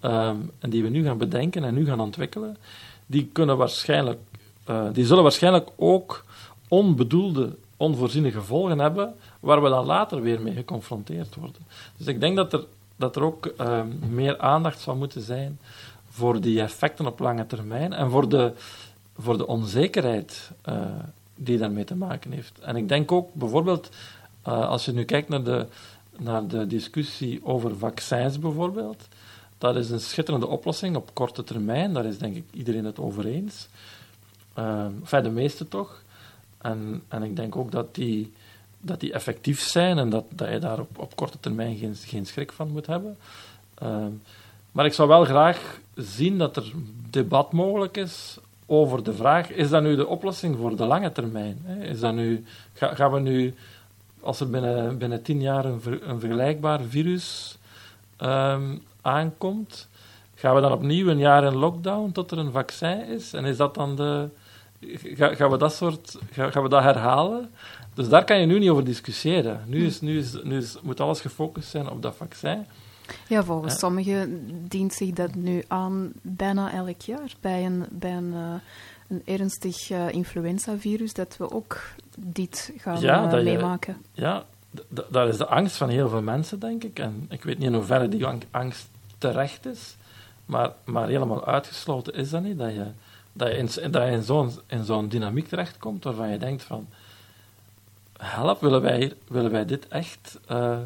ehm, 0.00 0.36
en 0.58 0.70
die 0.70 0.82
we 0.82 0.88
nu 0.88 1.04
gaan 1.04 1.18
bedenken 1.18 1.64
en 1.64 1.74
nu 1.74 1.86
gaan 1.86 2.00
ontwikkelen, 2.00 2.56
die, 3.06 3.30
kunnen 3.32 3.56
waarschijnlijk, 3.56 4.20
eh, 4.64 4.86
die 4.92 5.06
zullen 5.06 5.22
waarschijnlijk 5.22 5.68
ook 5.76 6.24
onbedoelde, 6.68 7.56
onvoorziene 7.76 8.30
gevolgen 8.30 8.78
hebben, 8.78 9.14
waar 9.40 9.62
we 9.62 9.68
dan 9.68 9.86
later 9.86 10.22
weer 10.22 10.40
mee 10.40 10.54
geconfronteerd 10.54 11.34
worden. 11.34 11.62
Dus 11.96 12.06
ik 12.06 12.20
denk 12.20 12.36
dat 12.36 12.52
er, 12.52 12.64
dat 12.96 13.16
er 13.16 13.22
ook 13.22 13.46
ehm, 13.46 13.86
meer 14.08 14.38
aandacht 14.38 14.80
zou 14.80 14.96
moeten 14.96 15.22
zijn 15.22 15.58
voor 16.10 16.40
die 16.40 16.60
effecten 16.60 17.06
op 17.06 17.18
lange 17.18 17.46
termijn 17.46 17.92
en 17.92 18.10
voor 18.10 18.28
de, 18.28 18.52
voor 19.18 19.38
de 19.38 19.46
onzekerheid 19.46 20.50
eh, 20.62 20.74
die 21.34 21.58
daarmee 21.58 21.84
te 21.84 21.94
maken 21.94 22.32
heeft. 22.32 22.58
En 22.60 22.76
ik 22.76 22.88
denk 22.88 23.12
ook 23.12 23.34
bijvoorbeeld, 23.34 23.88
eh, 24.42 24.68
als 24.68 24.84
je 24.84 24.92
nu 24.92 25.04
kijkt 25.04 25.28
naar 25.28 25.42
de, 25.42 25.66
naar 26.18 26.46
de 26.46 26.66
discussie 26.66 27.40
over 27.44 27.76
vaccins 27.78 28.38
bijvoorbeeld, 28.38 29.08
dat 29.58 29.76
is 29.76 29.90
een 29.90 30.00
schitterende 30.00 30.46
oplossing 30.46 30.96
op 30.96 31.10
korte 31.14 31.44
termijn. 31.44 31.92
Daar 31.92 32.04
is 32.04 32.18
denk 32.18 32.36
ik 32.36 32.44
iedereen 32.50 32.84
het 32.84 32.98
over 32.98 33.26
eens. 33.26 33.68
Enfin, 34.54 35.22
de 35.22 35.30
meeste 35.30 35.68
toch. 35.68 36.02
En, 36.58 37.02
en 37.08 37.22
ik 37.22 37.36
denk 37.36 37.56
ook 37.56 37.70
dat 37.70 37.94
die, 37.94 38.32
dat 38.80 39.00
die 39.00 39.12
effectief 39.12 39.60
zijn 39.60 39.98
en 39.98 40.10
dat, 40.10 40.24
dat 40.28 40.50
je 40.50 40.58
daar 40.58 40.78
op, 40.80 40.98
op 40.98 41.16
korte 41.16 41.40
termijn 41.40 41.76
geen, 41.76 41.94
geen 41.94 42.26
schrik 42.26 42.52
van 42.52 42.70
moet 42.70 42.86
hebben. 42.86 43.16
Uh, 43.82 44.06
maar 44.72 44.84
ik 44.84 44.92
zou 44.92 45.08
wel 45.08 45.24
graag 45.24 45.80
zien 45.94 46.38
dat 46.38 46.56
er 46.56 46.72
debat 47.10 47.52
mogelijk 47.52 47.96
is 47.96 48.38
over 48.66 49.04
de 49.04 49.14
vraag: 49.14 49.50
is 49.50 49.68
dat 49.68 49.82
nu 49.82 49.96
de 49.96 50.06
oplossing 50.06 50.56
voor 50.56 50.76
de 50.76 50.84
lange 50.84 51.12
termijn? 51.12 51.64
Is 51.80 52.00
dat 52.00 52.14
nu, 52.14 52.44
ga, 52.72 52.94
gaan 52.94 53.12
we 53.12 53.20
nu, 53.20 53.54
als 54.22 54.40
er 54.40 54.50
binnen, 54.50 54.98
binnen 54.98 55.22
tien 55.22 55.40
jaar 55.40 55.64
een, 55.64 55.80
ver, 55.80 56.08
een 56.08 56.20
vergelijkbaar 56.20 56.80
virus 56.80 57.58
um, 58.20 58.82
aankomt, 59.00 59.88
gaan 60.34 60.54
we 60.54 60.60
dan 60.60 60.72
opnieuw 60.72 61.08
een 61.08 61.18
jaar 61.18 61.44
in 61.44 61.56
lockdown 61.56 62.12
tot 62.12 62.30
er 62.30 62.38
een 62.38 62.52
vaccin 62.52 63.06
is? 63.06 63.32
En 63.32 63.44
is 63.44 63.56
dat 63.56 63.74
dan 63.74 63.96
de. 63.96 64.28
Ga, 65.02 65.34
gaan, 65.34 65.50
we 65.50 65.56
dat 65.56 65.74
soort, 65.74 66.18
ga, 66.30 66.50
gaan 66.50 66.62
we 66.62 66.68
dat 66.68 66.82
herhalen? 66.82 67.50
Dus 67.94 68.08
daar 68.08 68.24
kan 68.24 68.40
je 68.40 68.46
nu 68.46 68.58
niet 68.58 68.70
over 68.70 68.84
discussiëren. 68.84 69.60
Nu, 69.66 69.86
is, 69.86 70.00
nu, 70.00 70.18
is, 70.18 70.42
nu 70.42 70.56
is, 70.56 70.76
moet 70.82 71.00
alles 71.00 71.20
gefocust 71.20 71.68
zijn 71.68 71.90
op 71.90 72.02
dat 72.02 72.16
vaccin. 72.16 72.66
Ja, 73.28 73.44
volgens 73.44 73.78
sommigen 73.78 74.46
dient 74.68 74.92
zich 74.92 75.10
dat 75.10 75.34
nu 75.34 75.64
aan 75.68 76.12
bijna 76.22 76.72
elk 76.72 77.00
jaar. 77.00 77.34
Bij 77.40 77.64
een, 77.64 77.84
bij 77.90 78.16
een, 78.16 78.32
uh, 78.32 78.54
een 79.12 79.22
ernstig 79.24 79.90
uh, 79.90 80.12
influenzavirus, 80.12 81.14
dat 81.14 81.36
we 81.36 81.50
ook 81.50 81.80
dit 82.16 82.72
gaan 82.76 83.00
ja, 83.00 83.36
uh, 83.36 83.42
meemaken. 83.42 83.96
Je, 84.12 84.20
ja, 84.20 84.44
dat 85.08 85.28
is 85.28 85.36
de 85.36 85.46
angst 85.46 85.76
van 85.76 85.88
heel 85.88 86.08
veel 86.08 86.22
mensen, 86.22 86.58
denk 86.58 86.84
ik. 86.84 86.98
En 86.98 87.26
ik 87.28 87.42
weet 87.42 87.58
niet 87.58 87.66
in 87.66 87.74
hoeverre 87.74 88.08
die 88.08 88.26
angst 88.50 88.86
terecht 89.18 89.66
is, 89.66 89.96
maar, 90.46 90.70
maar 90.84 91.08
helemaal 91.08 91.46
uitgesloten 91.46 92.14
is 92.14 92.30
dat 92.30 92.42
niet. 92.42 92.58
Dat 92.58 92.72
je, 92.72 92.86
dat 93.32 93.48
je 93.48 93.56
in, 93.56 93.90
dat 93.90 94.02
je 94.02 94.10
in 94.10 94.22
zo'n 94.22 94.50
in 94.66 94.84
zo'n 94.84 95.08
dynamiek 95.08 95.48
terechtkomt 95.48 96.04
waarvan 96.04 96.30
je 96.30 96.38
denkt 96.38 96.62
van... 96.62 96.86
Help, 98.18 98.60
willen 98.60 98.82
wij, 98.82 99.12
willen 99.28 99.50
wij 99.50 99.64
dit 99.64 99.88
echt... 99.88 100.38
Uh, 100.50 100.78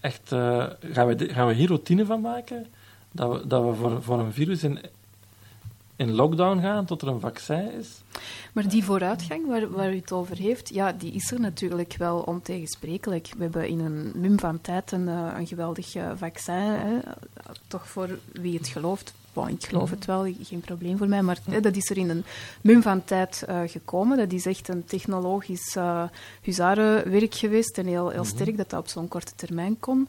echt 0.00 0.32
uh, 0.32 0.66
gaan, 0.80 1.06
we, 1.06 1.28
gaan 1.28 1.46
we 1.46 1.54
hier 1.54 1.68
routine 1.68 2.04
van 2.04 2.20
maken? 2.20 2.66
Dat 3.12 3.32
we, 3.32 3.46
dat 3.46 3.64
we 3.64 3.74
voor, 3.74 4.02
voor 4.02 4.18
een 4.18 4.32
virus 4.32 4.62
in, 4.62 4.78
in 5.96 6.12
lockdown 6.12 6.60
gaan 6.60 6.84
tot 6.84 7.02
er 7.02 7.08
een 7.08 7.20
vaccin 7.20 7.72
is. 7.72 7.88
Maar 8.52 8.68
die 8.68 8.84
vooruitgang 8.84 9.46
waar, 9.46 9.70
waar 9.70 9.92
u 9.92 9.96
het 9.96 10.12
over 10.12 10.36
heeft, 10.36 10.74
ja, 10.74 10.92
die 10.92 11.12
is 11.12 11.30
er 11.30 11.40
natuurlijk 11.40 11.96
wel 11.96 12.20
ontegensprekelijk. 12.20 13.28
We 13.36 13.42
hebben 13.42 13.68
in 13.68 13.80
een 13.80 14.12
mum 14.14 14.38
van 14.38 14.60
tijd 14.60 14.92
een, 14.92 15.06
een 15.06 15.46
geweldig 15.46 15.94
uh, 15.94 16.10
vaccin, 16.16 16.54
hè, 16.54 16.98
toch 17.66 17.88
voor 17.88 18.18
wie 18.32 18.56
het 18.56 18.68
gelooft. 18.68 19.14
Bon, 19.36 19.48
ik 19.48 19.66
geloof 19.66 19.90
het 19.90 20.04
wel, 20.04 20.34
geen 20.42 20.60
probleem 20.60 20.98
voor 20.98 21.08
mij, 21.08 21.22
maar 21.22 21.38
hè, 21.50 21.60
dat 21.60 21.76
is 21.76 21.90
er 21.90 21.96
in 21.96 22.10
een 22.10 22.24
mum 22.60 22.82
van 22.82 23.04
tijd 23.04 23.44
uh, 23.48 23.60
gekomen. 23.66 24.18
Dat 24.18 24.32
is 24.32 24.46
echt 24.46 24.68
een 24.68 24.84
technologisch 24.84 25.76
uh, 25.76 26.02
huzarenwerk 26.40 27.34
geweest 27.34 27.78
en 27.78 27.86
heel, 27.86 28.08
heel 28.08 28.24
sterk 28.24 28.56
dat 28.56 28.70
dat 28.70 28.80
op 28.80 28.88
zo'n 28.88 29.08
korte 29.08 29.32
termijn 29.34 29.76
kon. 29.80 30.08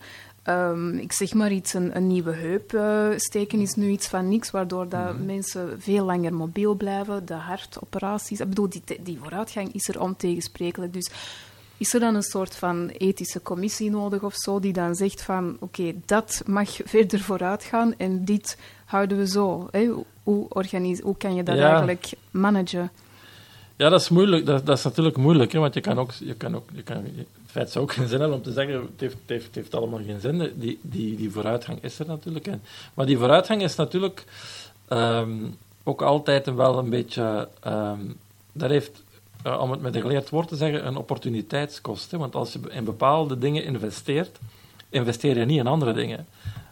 Um, 0.50 0.98
ik 0.98 1.12
zeg 1.12 1.34
maar 1.34 1.52
iets, 1.52 1.74
een, 1.74 1.96
een 1.96 2.08
nieuwe 2.08 2.32
heup 2.32 2.74
uh, 2.74 3.08
steken 3.16 3.60
is 3.60 3.74
nu 3.74 3.88
iets 3.88 4.08
van 4.08 4.30
niks, 4.30 4.52
waardoor 4.52 4.90
dat 4.90 5.12
mm 5.12 5.18
-hmm. 5.18 5.26
mensen 5.26 5.82
veel 5.82 6.06
langer 6.06 6.34
mobiel 6.34 6.76
blijven. 6.76 7.26
De 7.26 7.34
hartoperaties, 7.34 8.40
ik 8.40 8.50
bedoel, 8.50 8.70
die, 8.70 8.84
die 9.00 9.20
vooruitgang 9.22 9.74
is 9.74 9.88
er 9.88 10.02
ontegensprekelijk. 10.02 10.94
Dus 10.94 11.12
is 11.78 11.94
er 11.94 12.00
dan 12.00 12.16
een 12.16 12.24
soort 12.24 12.56
van 12.56 12.88
ethische 12.88 13.42
commissie 13.42 13.90
nodig 13.90 14.24
of 14.24 14.36
zo, 14.36 14.60
die 14.60 14.74
dan 14.74 14.96
zegt 14.96 15.22
van, 15.22 15.58
oké, 15.60 15.82
okay, 15.82 16.02
dat 16.06 16.42
mag 16.46 16.70
verder 16.86 17.20
vooruit 17.20 17.64
gaan 17.64 17.94
en 17.98 18.26
dit 18.26 18.58
houden 18.86 19.18
we 19.18 19.28
zo. 19.28 19.68
Hè? 19.72 19.86
Hoe, 20.24 20.48
hoe 21.04 21.18
kan 21.18 21.36
je 21.36 21.44
dat 21.44 21.58
ja. 21.58 21.70
eigenlijk 21.70 22.12
managen? 22.32 22.92
Ja, 23.78 23.90
dat 23.90 24.02
is 24.02 24.10
moeilijk. 24.10 24.46
Dat, 24.46 24.70
is 24.70 24.84
natuurlijk 24.84 25.18
moeilijk, 25.18 25.52
hè, 25.52 25.60
want 25.60 25.74
je 25.74 25.82
kan 25.82 26.00
ook, 26.00 26.12
je 26.12 26.34
kan 26.34 26.56
ook, 26.56 26.70
je 26.74 26.84
kan, 26.84 26.96
het 26.96 27.28
feit 27.46 27.72
zou 27.72 27.84
ook 27.84 27.94
geen 27.94 28.08
zin 28.08 28.20
hebben 28.20 28.38
om 28.38 28.44
te 28.44 28.52
zeggen, 28.52 28.74
het 28.74 28.90
heeft, 28.98 29.14
het 29.14 29.30
heeft, 29.30 29.46
het 29.46 29.56
heeft 29.56 29.76
allemaal 29.76 30.00
geen 30.06 30.20
zin. 30.20 30.52
Die, 30.56 30.80
die, 30.82 31.16
die 31.16 31.32
vooruitgang 31.32 31.84
is 31.84 32.00
er 32.00 32.06
natuurlijk. 32.06 32.46
Hè. 32.46 32.54
Maar 32.94 33.06
die 33.06 33.18
vooruitgang 33.18 33.62
is 33.62 33.76
natuurlijk 33.76 34.24
um, 34.90 35.58
ook 35.84 36.02
altijd 36.02 36.56
wel 36.56 36.78
een 36.78 36.90
beetje, 36.90 37.48
um, 37.68 38.18
dat 38.52 38.70
heeft, 38.70 39.04
uh, 39.46 39.60
om 39.62 39.72
het 39.72 39.82
met 39.82 39.96
een 39.96 40.02
geleerd 40.02 40.30
woord 40.30 40.48
te 40.48 40.56
zeggen, 40.56 40.88
een 40.88 40.98
opportuniteitskost. 40.98 42.12
Hè, 42.12 42.18
want 42.18 42.36
als 42.36 42.54
je 42.54 42.60
in 42.70 42.84
bepaalde 42.84 43.38
dingen 43.38 43.64
investeert, 43.64 44.38
investeer 44.90 45.38
je 45.38 45.46
niet 45.46 45.60
in 45.60 45.68
andere 45.68 45.94
dingen. 45.94 46.26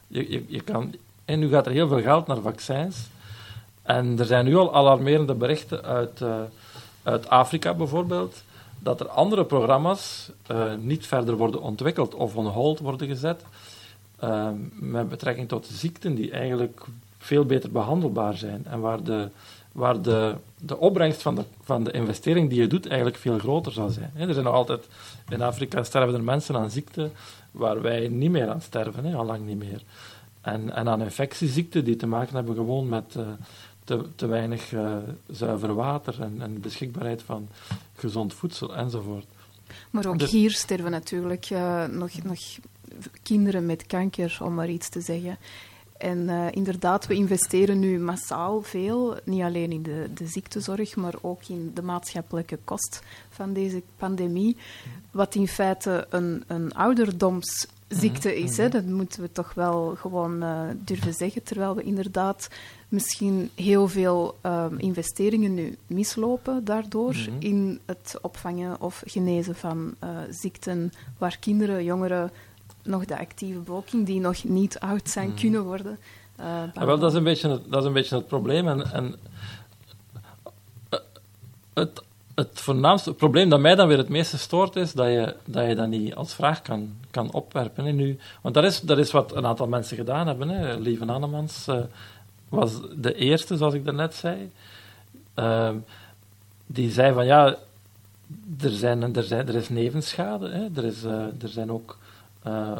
Je, 0.08 0.32
je, 0.32 0.44
je 0.48 0.62
kan, 0.62 0.96
en 1.26 1.40
nu 1.40 1.50
gaat 1.50 1.66
er 1.66 1.72
heel 1.72 1.88
veel 1.88 2.02
geld 2.02 2.28
naar 2.28 2.42
vaccins. 2.42 2.98
En 3.82 4.20
er 4.20 4.26
zijn 4.26 4.46
nu 4.46 4.56
al 4.56 4.76
alarmerende 4.76 5.34
berichten 5.34 5.84
uit... 5.84 6.20
Uh, 6.22 6.36
uit 7.06 7.30
Afrika 7.30 7.74
bijvoorbeeld, 7.74 8.44
dat 8.80 9.00
er 9.00 9.08
andere 9.08 9.46
programma's 9.46 10.32
uh, 10.52 10.74
niet 10.80 11.08
verder 11.08 11.36
worden 11.36 11.62
ontwikkeld 11.62 12.14
of 12.14 12.36
on 12.36 12.48
hold 12.48 12.80
worden 12.80 13.08
gezet 13.08 13.44
uh, 14.24 14.50
met 14.74 15.10
betrekking 15.10 15.48
tot 15.48 15.68
ziekten 15.72 16.16
die 16.16 16.32
eigenlijk 16.32 16.82
veel 17.18 17.46
beter 17.46 17.72
behandelbaar 17.72 18.38
zijn 18.38 18.66
en 18.66 18.80
waar 18.80 19.04
de, 19.04 19.30
waar 19.72 20.02
de, 20.02 20.36
de 20.58 20.78
opbrengst 20.78 21.22
van 21.22 21.36
de, 21.36 21.44
van 21.64 21.84
de 21.84 21.92
investering 21.92 22.50
die 22.50 22.62
je 22.62 22.68
doet 22.68 22.88
eigenlijk 22.88 23.18
veel 23.18 23.40
groter 23.40 23.72
zal 23.72 23.90
zijn. 23.90 24.12
Er 24.16 24.34
zijn 24.34 24.46
nog 24.46 24.54
altijd, 24.54 24.88
in 25.30 25.42
Afrika 25.42 25.84
sterven 25.84 26.14
er 26.14 26.24
mensen 26.24 26.56
aan 26.56 26.72
ziekten 26.72 27.12
waar 27.52 27.82
wij 27.82 28.08
niet 28.08 28.32
meer 28.32 28.50
aan 28.50 28.62
sterven, 28.62 29.16
al 29.16 29.26
lang 29.26 29.46
niet 29.46 29.58
meer. 29.58 29.82
En, 30.42 30.76
en 30.76 30.90
aan 30.90 31.02
infectieziekten 31.02 31.84
die 31.84 31.96
te 31.96 32.08
maken 32.08 32.36
hebben 32.36 32.56
gewoon 32.56 32.90
met... 32.90 33.16
Uh, 33.18 33.28
te, 33.86 34.06
te 34.16 34.26
weinig 34.26 34.72
uh, 34.72 34.98
zuiver 35.28 35.74
water 35.74 36.22
en, 36.22 36.42
en 36.42 36.62
beschikbaarheid 36.62 37.22
van 37.22 37.48
gezond 37.96 38.34
voedsel 38.34 38.76
enzovoort. 38.76 39.26
Maar 39.90 40.06
ook 40.06 40.20
dus, 40.20 40.32
hier 40.32 40.52
sterven 40.52 40.92
natuurlijk 40.92 41.50
uh, 41.50 41.86
nog, 41.86 42.24
nog 42.24 42.40
kinderen 43.24 43.66
met 43.66 43.86
kanker, 43.86 44.38
om 44.42 44.54
maar 44.54 44.70
iets 44.70 44.90
te 44.90 45.02
zeggen. 45.02 45.38
En 45.98 46.18
uh, 46.18 46.48
inderdaad, 46.52 47.08
we 47.08 47.14
investeren 47.14 47.80
nu 47.80 48.00
massaal 48.00 48.62
veel, 48.62 49.18
niet 49.24 49.42
alleen 49.42 49.72
in 49.72 49.84
de, 49.84 50.10
de 50.14 50.28
ziektezorg, 50.28 50.96
maar 50.96 51.14
ook 51.22 51.44
in 51.48 51.72
de 51.74 51.82
maatschappelijke 51.82 52.60
kost 52.64 53.02
van 53.30 53.54
deze 53.54 53.82
pandemie. 53.98 54.58
Wat 55.12 55.36
in 55.36 55.48
feite 55.48 56.08
een, 56.10 56.44
een 56.48 56.74
ouderdomsziekte 56.74 58.36
is, 58.38 58.58
hè, 58.58 58.70
dat 58.70 58.86
moeten 58.86 59.22
we 59.22 59.32
toch 59.32 59.54
wel 59.54 59.96
gewoon 59.96 60.44
uh, 60.44 60.62
durven 60.76 61.14
zeggen. 61.14 61.44
Terwijl 61.44 61.76
we 61.76 61.84
inderdaad 61.84 62.50
misschien 62.96 63.50
heel 63.56 63.88
veel 63.88 64.38
um, 64.44 64.80
investeringen 64.80 65.54
nu 65.54 65.78
mislopen 65.88 66.66
daardoor 66.66 67.14
mm 67.14 67.24
-hmm. 67.24 67.36
in 67.40 67.80
het 67.86 68.18
opvangen 68.22 68.82
of 68.82 69.04
genezen 69.06 69.56
van 69.56 69.96
uh, 70.04 70.10
ziekten 70.30 70.94
waar 71.18 71.38
kinderen, 71.40 71.84
jongeren, 71.84 72.32
nog 72.84 73.06
de 73.06 73.20
actieve 73.20 73.60
bevolking 73.60 74.06
die 74.06 74.20
nog 74.20 74.44
niet 74.44 74.80
oud 74.80 75.10
zijn, 75.10 75.30
mm. 75.30 75.36
kunnen 75.36 75.64
worden. 75.64 75.98
Uh, 76.40 76.46
ja, 76.74 76.86
wel, 76.86 77.00
dat, 77.00 77.12
is 77.12 77.18
een 77.18 77.24
beetje 77.24 77.50
het, 77.50 77.72
dat 77.72 77.82
is 77.82 77.88
een 77.88 77.94
beetje 77.94 78.16
het 78.16 78.28
probleem. 78.28 78.68
En, 78.68 78.92
en 78.92 79.16
uh, 80.94 81.00
het, 81.74 82.02
het 82.36 82.50
voornaamste 82.54 83.10
het 83.10 83.18
probleem 83.18 83.50
dat 83.50 83.60
mij 83.60 83.76
dan 83.76 83.88
weer 83.88 83.98
het 83.98 84.10
meeste 84.10 84.38
stoort, 84.38 84.76
is 84.76 84.94
dat 84.94 85.08
je 85.08 85.36
dat, 85.46 85.68
je 85.68 85.76
dat 85.76 85.88
niet 85.88 86.16
als 86.16 86.34
vraag 86.34 86.62
kan, 86.62 86.90
kan 87.12 87.32
opwerpen. 87.32 87.86
Hè, 87.86 87.92
nu. 87.92 88.18
Want 88.42 88.56
dat 88.56 88.64
is, 88.64 88.82
dat 88.82 88.98
is 88.98 89.12
wat 89.12 89.36
een 89.36 89.46
aantal 89.46 89.68
mensen 89.68 89.98
gedaan 89.98 90.28
hebben. 90.28 90.50
Hè. 90.50 90.78
Lieve 90.78 91.06
Annemans 91.06 91.68
uh, 91.68 91.78
was 92.56 92.74
de 92.96 93.16
eerste, 93.16 93.58
zoals 93.58 93.74
ik 93.74 93.86
daarnet 93.86 94.16
zei. 94.16 94.52
Uh, 95.40 95.70
die 96.66 96.92
zei 96.92 97.14
van 97.14 97.26
ja, 97.26 97.56
er, 98.62 98.70
zijn, 98.70 99.16
er, 99.16 99.24
zijn, 99.24 99.48
er 99.48 99.56
is 99.56 99.70
nevenschade. 99.70 100.50
Hè. 100.50 100.68
Er, 100.76 100.86
is, 100.86 101.04
uh, 101.04 101.12
er 101.42 101.50
zijn 101.50 101.72
ook 101.72 101.98
uh, 102.48 102.78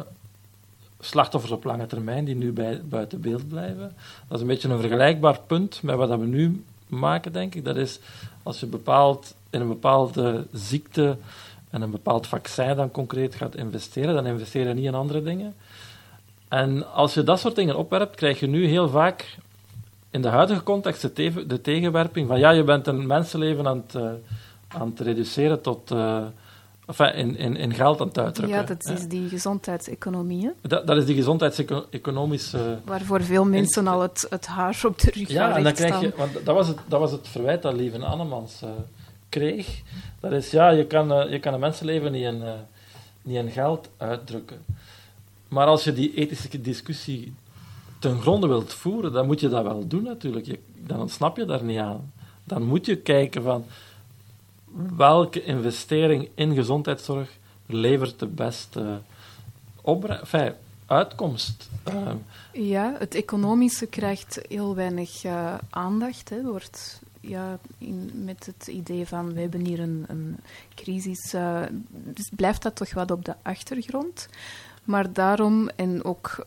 slachtoffers 1.00 1.52
op 1.52 1.64
lange 1.64 1.86
termijn 1.86 2.24
die 2.24 2.34
nu 2.34 2.52
bij, 2.52 2.80
buiten 2.84 3.20
beeld 3.20 3.48
blijven. 3.48 3.94
Dat 4.28 4.36
is 4.36 4.40
een 4.40 4.46
beetje 4.46 4.68
een 4.68 4.80
vergelijkbaar 4.80 5.40
punt 5.46 5.82
met 5.82 5.96
wat 5.96 6.08
we 6.08 6.26
nu 6.26 6.64
maken, 6.86 7.32
denk 7.32 7.54
ik. 7.54 7.64
Dat 7.64 7.76
is 7.76 7.98
als 8.42 8.60
je 8.60 8.66
bepaald, 8.66 9.34
in 9.50 9.60
een 9.60 9.68
bepaalde 9.68 10.46
ziekte 10.52 11.16
en 11.70 11.82
een 11.82 11.90
bepaald 11.90 12.26
vaccin 12.26 12.76
dan 12.76 12.90
concreet 12.90 13.34
gaat 13.34 13.54
investeren, 13.54 14.14
dan 14.14 14.26
investeer 14.26 14.68
je 14.68 14.74
niet 14.74 14.84
in 14.84 14.94
andere 14.94 15.22
dingen. 15.22 15.54
En 16.48 16.92
als 16.92 17.14
je 17.14 17.22
dat 17.22 17.40
soort 17.40 17.54
dingen 17.54 17.76
opwerpt, 17.76 18.16
krijg 18.16 18.40
je 18.40 18.46
nu 18.46 18.66
heel 18.66 18.88
vaak 18.88 19.36
in 20.16 20.22
de 20.22 20.28
huidige 20.28 20.62
context 20.62 21.02
de, 21.02 21.12
te 21.12 21.46
de 21.46 21.60
tegenwerping 21.60 22.28
van 22.28 22.38
ja, 22.38 22.50
je 22.50 22.64
bent 22.64 22.86
een 22.86 23.06
mensenleven 23.06 23.66
aan 23.66 23.82
het, 23.86 23.94
uh, 23.94 24.10
aan 24.68 24.88
het 24.90 25.00
reduceren 25.00 25.60
tot... 25.60 25.90
Uh, 25.90 26.24
enfin, 26.86 27.14
in, 27.14 27.36
in, 27.36 27.56
in 27.56 27.74
geld 27.74 28.00
aan 28.00 28.06
het 28.06 28.18
uitdrukken. 28.18 28.56
Ja, 28.56 28.62
dat 28.62 28.88
is 28.88 29.08
die 29.08 29.28
gezondheidseconomie. 29.28 30.52
Dat, 30.60 30.86
dat 30.86 30.96
is 30.96 31.04
die 31.04 31.14
gezondheidseconomische... 31.14 32.78
Waarvoor 32.84 33.22
veel 33.22 33.44
mensen 33.44 33.86
al 33.86 34.00
het, 34.00 34.26
het 34.30 34.46
haar 34.46 34.80
op 34.86 34.98
de 34.98 35.10
rug 35.10 35.28
Ja, 35.28 35.56
en 35.56 35.62
dan 35.62 35.72
krijg 35.72 36.00
je... 36.00 36.12
Want 36.16 36.32
dat 36.44 36.54
was 36.54 36.68
het, 36.68 36.78
dat 36.86 37.00
was 37.00 37.12
het 37.12 37.28
verwijt 37.28 37.62
dat 37.62 37.74
Lieve 37.74 38.04
Annemans 38.04 38.62
uh, 38.62 38.70
kreeg. 39.28 39.82
Dat 40.20 40.32
is, 40.32 40.50
ja, 40.50 40.70
je 40.70 40.86
kan, 40.86 41.30
je 41.30 41.38
kan 41.38 41.54
een 41.54 41.60
mensenleven 41.60 42.12
niet 42.12 42.24
in, 42.24 42.42
niet 43.22 43.36
in 43.36 43.50
geld 43.50 43.88
uitdrukken. 43.96 44.64
Maar 45.48 45.66
als 45.66 45.84
je 45.84 45.92
die 45.92 46.14
ethische 46.14 46.60
discussie 46.60 47.34
ten 48.06 48.20
gronde 48.20 48.46
wilt 48.46 48.74
voeren, 48.74 49.12
dan 49.12 49.26
moet 49.26 49.40
je 49.40 49.48
dat 49.48 49.62
wel 49.62 49.86
doen 49.86 50.02
natuurlijk. 50.02 50.58
Dan 50.76 51.00
ontsnap 51.00 51.36
je 51.36 51.44
daar 51.44 51.62
niet 51.62 51.78
aan. 51.78 52.12
Dan 52.44 52.62
moet 52.62 52.86
je 52.86 52.96
kijken 52.96 53.42
van 53.42 53.64
welke 54.96 55.44
investering 55.44 56.28
in 56.34 56.54
gezondheidszorg 56.54 57.30
levert 57.66 58.18
de 58.18 58.26
beste 58.26 59.00
uitkomst. 60.86 61.68
Ehm, 61.84 62.16
Ja, 62.52 62.96
het 62.98 63.14
economische 63.14 63.86
krijgt 63.86 64.40
heel 64.48 64.74
weinig 64.74 65.24
eh, 65.24 65.54
aandacht. 65.70 66.28
Hè. 66.28 66.42
Wordt, 66.42 67.00
ja, 67.20 67.58
in, 67.78 68.10
met 68.24 68.46
het 68.46 68.66
idee 68.66 69.06
van 69.06 69.32
we 69.32 69.40
hebben 69.40 69.64
hier 69.64 69.80
een, 69.80 70.04
een 70.08 70.36
crisis, 70.74 71.32
eh, 71.34 71.62
dus 71.88 72.30
blijft 72.36 72.62
dat 72.62 72.76
toch 72.76 72.94
wat 72.94 73.10
op 73.10 73.24
de 73.24 73.34
achtergrond. 73.42 74.28
Maar 74.84 75.12
daarom, 75.12 75.68
en 75.68 76.04
ook, 76.04 76.46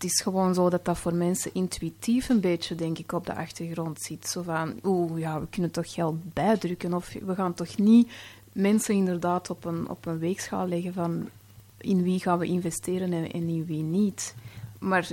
het 0.00 0.10
is 0.10 0.20
gewoon 0.20 0.54
zo 0.54 0.70
dat 0.70 0.84
dat 0.84 0.98
voor 0.98 1.14
mensen 1.14 1.50
intuïtief 1.54 2.28
een 2.28 2.40
beetje, 2.40 2.74
denk 2.74 2.98
ik, 2.98 3.12
op 3.12 3.26
de 3.26 3.34
achtergrond 3.34 4.00
zit. 4.00 4.26
Zo 4.26 4.42
van, 4.42 4.74
oeh, 4.84 5.20
ja, 5.20 5.40
we 5.40 5.46
kunnen 5.50 5.70
toch 5.70 5.92
geld 5.92 6.34
bijdrukken, 6.34 6.94
of 6.94 7.12
we 7.24 7.34
gaan 7.34 7.54
toch 7.54 7.78
niet 7.78 8.10
mensen 8.52 8.94
inderdaad 8.94 9.50
op 9.50 9.64
een, 9.64 9.88
op 9.88 10.06
een 10.06 10.18
weegschaal 10.18 10.68
leggen 10.68 10.92
van 10.92 11.28
in 11.76 12.02
wie 12.02 12.20
gaan 12.20 12.38
we 12.38 12.46
investeren 12.46 13.12
en, 13.12 13.30
in 13.30 13.64
wie 13.66 13.82
niet. 13.82 14.34
Maar 14.78 15.08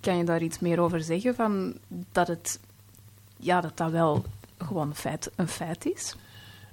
kan 0.00 0.16
je 0.16 0.24
daar 0.24 0.42
iets 0.42 0.58
meer 0.58 0.80
over 0.80 1.00
zeggen? 1.02 1.34
Van 1.34 1.74
dat, 2.12 2.28
het, 2.28 2.60
ja, 3.36 3.60
dat 3.60 3.76
dat 3.76 3.90
wel 3.90 4.24
gewoon 4.58 4.94
feit, 4.94 5.30
een 5.36 5.48
feit 5.48 5.86
is? 5.86 6.16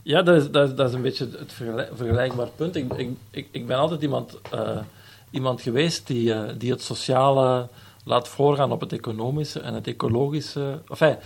Ja, 0.02 0.22
dat 0.22 0.44
is, 0.44 0.52
dat 0.52 0.70
is, 0.70 0.76
dat 0.76 0.90
is 0.90 0.96
een 0.96 1.02
beetje 1.02 1.30
het 1.38 1.54
vergelijk- 1.54 1.92
vergelijkbaar 1.94 2.50
punt. 2.56 2.76
Ik, 2.76 2.94
ik, 2.94 3.10
ik, 3.32 3.48
ik 3.52 3.68
ben 3.68 3.78
altijd 3.78 4.02
iemand, 4.02 4.38
eh, 4.52 4.80
iemand 5.30 5.62
geweest 5.62 6.08
die, 6.08 6.34
eh, 6.34 6.54
die 6.58 6.72
het 6.72 6.82
sociale 6.82 7.68
laat 8.04 8.28
voorgaan 8.28 8.72
op 8.72 8.82
het 8.82 8.94
economische 8.94 9.60
en 9.60 9.74
het 9.74 9.88
ecologische. 9.88 10.82
Enfin, 10.90 11.18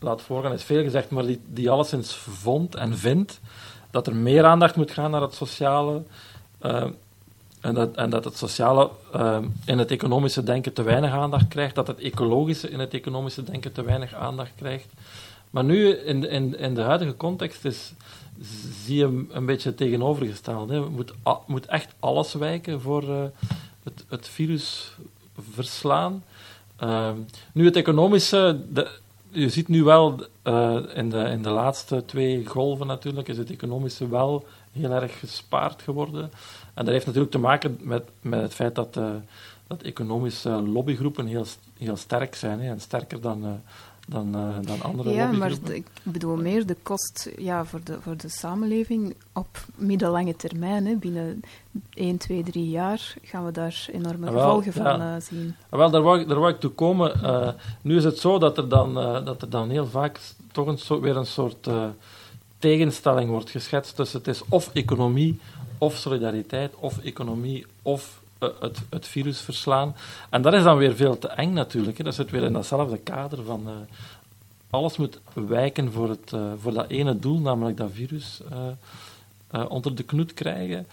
laat 0.00 0.22
voorgaan 0.22 0.52
is 0.52 0.62
veel 0.62 0.82
gezegd, 0.82 1.10
maar 1.10 1.26
die, 1.26 1.40
die 1.46 1.70
alleszins 1.70 2.14
vond 2.14 2.74
en 2.74 2.98
vindt 2.98 3.40
dat 3.90 4.06
er 4.06 4.14
meer 4.14 4.44
aandacht 4.44 4.76
moet 4.76 4.90
gaan 4.90 5.10
naar 5.10 5.22
het 5.22 5.34
sociale. 5.34 6.02
eh, 6.58 6.84
en, 7.60 7.74
dat, 7.74 7.94
en 7.94 8.10
dat 8.10 8.24
het 8.24 8.36
sociale 8.36 8.90
eh, 9.12 9.38
in 9.64 9.78
het 9.78 9.90
economische 9.90 10.42
denken 10.42 10.72
te 10.72 10.82
weinig 10.82 11.10
aandacht 11.10 11.48
krijgt, 11.48 11.74
dat 11.74 11.86
het 11.86 11.98
ecologische 11.98 12.70
in 12.70 12.78
het 12.78 12.94
economische 12.94 13.42
denken 13.42 13.72
te 13.72 13.82
weinig 13.82 14.14
aandacht 14.14 14.52
krijgt. 14.56 14.88
Maar 15.50 15.64
nu, 15.64 15.88
in, 15.88 16.30
in, 16.30 16.58
in 16.58 16.74
de 16.74 16.80
huidige 16.80 17.16
context, 17.16 17.64
is, 17.64 17.92
zie 18.84 18.96
je 18.96 19.24
een 19.30 19.46
beetje 19.46 19.68
het 19.68 19.78
tegenovergestelde. 19.78 20.74
Hè. 20.74 20.88
Moet, 20.88 21.12
moet 21.46 21.66
echt 21.66 21.94
alles 21.98 22.34
wijken 22.34 22.80
voor 22.80 23.02
eh, 23.02 23.24
het, 23.82 24.04
het 24.08 24.28
virus 24.28 24.96
verslaan. 25.50 26.24
Ehm, 26.76 27.16
nu, 27.52 27.64
het 27.64 27.76
economische, 27.76 28.60
de, 28.72 28.90
je 29.30 29.48
ziet 29.48 29.68
nu 29.68 29.82
wel 29.82 30.26
eh, 30.42 30.78
in, 30.94 31.10
de, 31.10 31.18
in 31.18 31.42
de 31.42 31.50
laatste 31.50 32.04
twee 32.04 32.46
golven 32.46 32.86
natuurlijk, 32.86 33.28
is 33.28 33.38
het 33.38 33.50
economische 33.50 34.08
wel 34.08 34.46
heel 34.72 34.90
erg 34.90 35.18
gespaard 35.18 35.82
geworden. 35.82 36.30
En 36.74 36.84
dat 36.84 36.94
heeft 36.94 37.06
natuurlijk 37.06 37.32
te 37.32 37.38
maken 37.38 37.78
met, 37.80 38.08
met 38.20 38.40
het 38.40 38.54
feit 38.54 38.74
dat, 38.74 38.96
eh, 38.96 39.10
dat 39.66 39.82
economische 39.82 40.50
lobbygroepen 40.50 41.26
heel, 41.26 41.46
heel 41.78 41.96
sterk 41.96 42.34
zijn 42.34 42.60
hè, 42.60 42.70
en 42.70 42.80
sterker 42.80 43.20
dan, 43.20 43.62
dan, 44.08 44.34
eh, 44.34 44.56
dan 44.66 44.82
andere 44.82 45.10
Ja, 45.10 45.32
maar 45.32 45.50
ik 45.72 45.86
bedoel 46.02 46.36
meer 46.36 46.66
de 46.66 46.76
kost 46.82 47.30
ja, 47.38 47.64
voor, 47.64 47.80
de, 47.84 47.96
voor 48.00 48.16
de 48.16 48.28
samenleving 48.28 49.14
op 49.32 49.64
middellange 49.74 50.36
termijn. 50.36 50.86
Hè. 50.86 50.94
Binnen 50.94 51.40
1, 51.94 52.16
2, 52.16 52.42
3 52.42 52.68
jaar 52.70 53.14
gaan 53.22 53.44
we 53.44 53.52
daar 53.52 53.86
enorme 53.92 54.26
Ah, 54.26 54.32
wel, 54.32 54.42
gevolgen 54.44 54.72
van 54.72 54.84
ja. 54.84 55.14
eh, 55.16 55.22
zien. 55.22 55.54
Ah, 55.70 55.78
Wel, 55.78 55.90
daar 55.90 56.02
wou, 56.02 56.20
ik- 56.20 56.28
daar 56.28 56.38
wou 56.38 56.52
ik 56.52 56.60
toe 56.60 56.70
komen. 56.70 57.22
Eh, 57.22 57.48
nu 57.82 57.96
is 57.96 58.04
het 58.04 58.18
zo 58.18 58.38
dat 58.38 58.58
er 58.58 58.68
dan, 58.68 58.94
dat 59.24 59.42
er 59.42 59.50
dan 59.50 59.70
heel 59.70 59.86
vaak 59.86 60.20
toch 60.52 60.66
een 60.66 60.78
soort, 60.78 61.00
weer 61.00 61.16
een 61.16 61.26
soort 61.26 61.68
tegenstelling 62.58 63.30
wordt 63.30 63.50
geschetst 63.50 63.96
tussen 63.96 64.18
het 64.18 64.28
is 64.28 64.42
of 64.48 64.70
economie 64.72 65.40
of 65.78 65.96
solidariteit, 65.96 66.74
of 66.76 66.98
economie 66.98 67.66
of 67.82 68.17
het, 68.38 68.78
het 68.90 69.06
virus 69.06 69.40
verslaan. 69.40 69.96
En 70.30 70.42
dat 70.42 70.54
is 70.54 70.62
dan 70.62 70.76
weer 70.76 70.96
veel 70.96 71.18
te 71.18 71.28
eng 71.28 71.52
natuurlijk. 71.52 71.98
Hè. 71.98 72.04
Dat 72.04 72.14
zit 72.14 72.30
weer 72.30 72.42
in 72.42 72.52
datzelfde 72.52 72.98
kader 72.98 73.44
van 73.44 73.62
eh, 73.66 73.72
alles 74.70 74.96
moet 74.96 75.18
wijken 75.32 75.92
voor, 75.92 76.08
het, 76.08 76.32
eh, 76.32 76.52
voor 76.60 76.72
dat 76.72 76.88
ene 76.88 77.18
doel, 77.18 77.38
namelijk 77.38 77.76
dat 77.76 77.90
virus 77.92 78.40
eh, 78.50 78.58
eh, 79.50 79.70
onder 79.70 79.94
de 79.94 80.02
knoet 80.02 80.34
krijgen. 80.34 80.86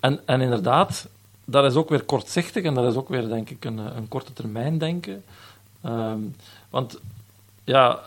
En, 0.00 0.20
en 0.24 0.40
inderdaad, 0.40 1.08
dat 1.44 1.64
is 1.64 1.74
ook 1.74 1.88
weer 1.88 2.02
kortzichtig 2.02 2.64
en 2.64 2.74
dat 2.74 2.90
is 2.90 2.94
ook 2.94 3.08
weer, 3.08 3.28
denk 3.28 3.50
ik, 3.50 3.64
een, 3.64 3.78
eh, 3.78 3.96
een 3.96 4.08
korte 4.08 4.32
termijn 4.32 4.78
denken. 4.78 5.24
Ehm, 5.80 6.18
want 6.70 6.98
ja, 7.64 8.00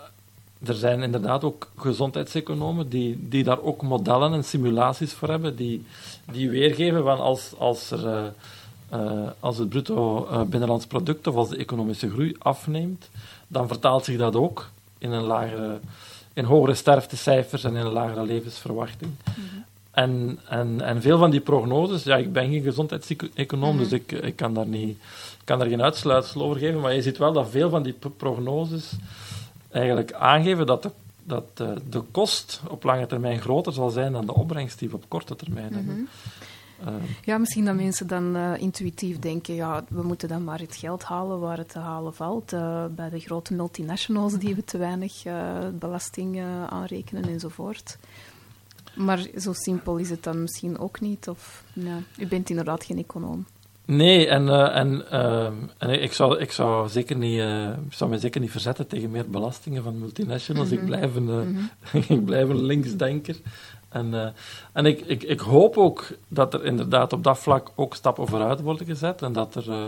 er 0.65 0.73
zijn 0.73 1.03
inderdaad 1.03 1.43
ook 1.43 1.71
gezondheidseconomen 1.77 2.89
die, 2.89 3.27
die 3.29 3.43
daar 3.43 3.61
ook 3.61 3.81
modellen 3.81 4.33
en 4.33 4.43
simulaties 4.43 5.13
voor 5.13 5.29
hebben, 5.29 5.55
die, 5.55 5.85
die 6.31 6.49
weergeven 6.49 7.03
van 7.03 7.19
als, 7.19 7.53
als, 7.57 7.91
er, 7.91 8.33
eh, 8.89 8.99
eh, 8.99 9.29
als 9.39 9.57
het 9.57 9.69
bruto 9.69 10.27
eh, 10.27 10.41
binnenlands 10.41 10.85
product 10.85 11.27
of 11.27 11.35
als 11.35 11.49
de 11.49 11.57
economische 11.57 12.09
groei 12.09 12.35
afneemt, 12.39 13.09
dan 13.47 13.67
vertaalt 13.67 14.05
zich 14.05 14.17
dat 14.17 14.35
ook 14.35 14.69
in 14.97 15.11
een 15.11 15.23
lagere, 15.23 15.79
in 16.33 16.43
hogere 16.43 16.73
sterftecijfers 16.73 17.63
en 17.63 17.75
in 17.75 17.85
een 17.85 17.91
lagere 17.91 18.25
levensverwachting. 18.25 19.11
En, 19.91 20.39
en, 20.47 20.81
en 20.81 21.01
veel 21.01 21.17
van 21.17 21.29
die 21.31 21.39
prognoses, 21.39 22.03
ja, 22.03 22.15
ik 22.17 22.33
ben 22.33 22.49
geen 22.49 22.63
gezondheidseconoom, 22.63 23.77
dus 23.77 23.91
ik, 23.91 24.11
ik 24.11 24.35
kan 24.35 24.53
daar 24.53 24.67
niet, 24.67 24.97
kan 25.43 25.59
daar 25.59 25.67
geen 25.67 25.81
uitsluitsel 25.81 26.41
over 26.41 26.59
geven, 26.59 26.79
maar 26.79 26.93
je 26.93 27.01
ziet 27.01 27.17
wel 27.17 27.33
dat 27.33 27.49
veel 27.49 27.69
van 27.69 27.83
die 27.83 27.93
pro- 27.93 28.09
prognoses 28.17 28.91
eigenlijk 29.71 30.13
aangeven 30.13 30.65
dat 30.65 30.83
de, 30.83 30.91
dat 31.23 31.43
de, 31.53 31.73
de 31.89 32.01
kost 32.11 32.61
op 32.69 32.83
lange 32.83 33.05
termijn 33.05 33.41
groter 33.41 33.73
zal 33.73 33.89
zijn 33.89 34.11
dan 34.11 34.25
de 34.25 34.33
opbrengst 34.33 34.79
die 34.79 34.89
we 34.89 34.95
op 34.95 35.05
korte 35.07 35.35
termijn 35.35 35.73
hebben. 35.73 36.07
Eh, 36.85 36.93
Ja, 37.23 37.37
misschien 37.37 37.65
dat 37.65 37.75
mensen 37.75 38.07
dan 38.07 38.35
eh, 38.35 38.51
intuïtief 38.57 39.19
denken, 39.19 39.53
ja, 39.55 39.83
we 39.89 40.01
moeten 40.03 40.27
dan 40.27 40.43
maar 40.43 40.59
het 40.59 40.75
geld 40.75 41.03
halen 41.03 41.39
waar 41.39 41.57
het 41.57 41.69
te 41.69 41.79
halen 41.79 42.13
valt. 42.13 42.53
eh, 42.53 42.85
bij 42.95 43.09
de 43.09 43.19
grote 43.19 43.53
multinationals 43.53 44.37
die 44.37 44.55
we 44.55 44.63
te 44.63 44.77
weinig 44.77 45.25
eh, 45.25 45.57
belasting 45.79 46.41
aanrekenen 46.69 47.23
enzovoort. 47.29 47.97
Maar 48.95 49.27
zo 49.37 49.53
simpel 49.53 49.97
is 49.97 50.09
het 50.09 50.23
dan 50.23 50.41
misschien 50.41 50.79
ook 50.79 50.99
niet. 51.01 51.27
Of, 51.29 51.63
ja, 51.73 51.97
u 52.17 52.27
bent 52.27 52.49
inderdaad 52.49 52.83
geen 52.83 52.97
econoom. 52.97 53.45
Nee, 53.85 54.27
en, 54.27 54.49
en, 54.73 55.11
ehm, 55.11 55.53
en 55.77 56.01
ik, 56.01 56.13
zou, 56.13 56.39
ik, 56.39 56.51
zou 56.51 56.89
zeker 56.89 57.15
niet, 57.15 57.39
ik 57.87 57.93
zou 57.93 58.09
me 58.09 58.19
zeker 58.19 58.41
niet 58.41 58.51
verzetten 58.51 58.87
tegen 58.87 59.11
meer 59.11 59.29
belastingen 59.29 59.83
van 59.83 59.99
multinationals. 59.99 60.71
Ik, 60.71 60.85
blijf 60.85 61.15
een, 61.15 61.29
eh, 61.93 62.01
ik 62.17 62.25
blijf 62.25 62.49
een 62.49 62.63
linksdenker. 62.63 63.35
En, 63.89 64.13
eh, 64.13 64.27
en 64.71 64.85
ik, 64.85 65.01
ik, 65.01 65.23
ik 65.23 65.39
hoop 65.39 65.77
ook 65.77 66.07
dat 66.27 66.53
er 66.53 66.65
inderdaad 66.65 67.13
op 67.13 67.23
dat 67.23 67.39
vlak 67.39 67.71
ook 67.75 67.95
stappen 67.95 68.27
vooruit 68.27 68.61
worden 68.61 68.85
gezet. 68.85 69.21
En 69.21 69.33
dat 69.33 69.55
er, 69.55 69.71
eh, 69.71 69.83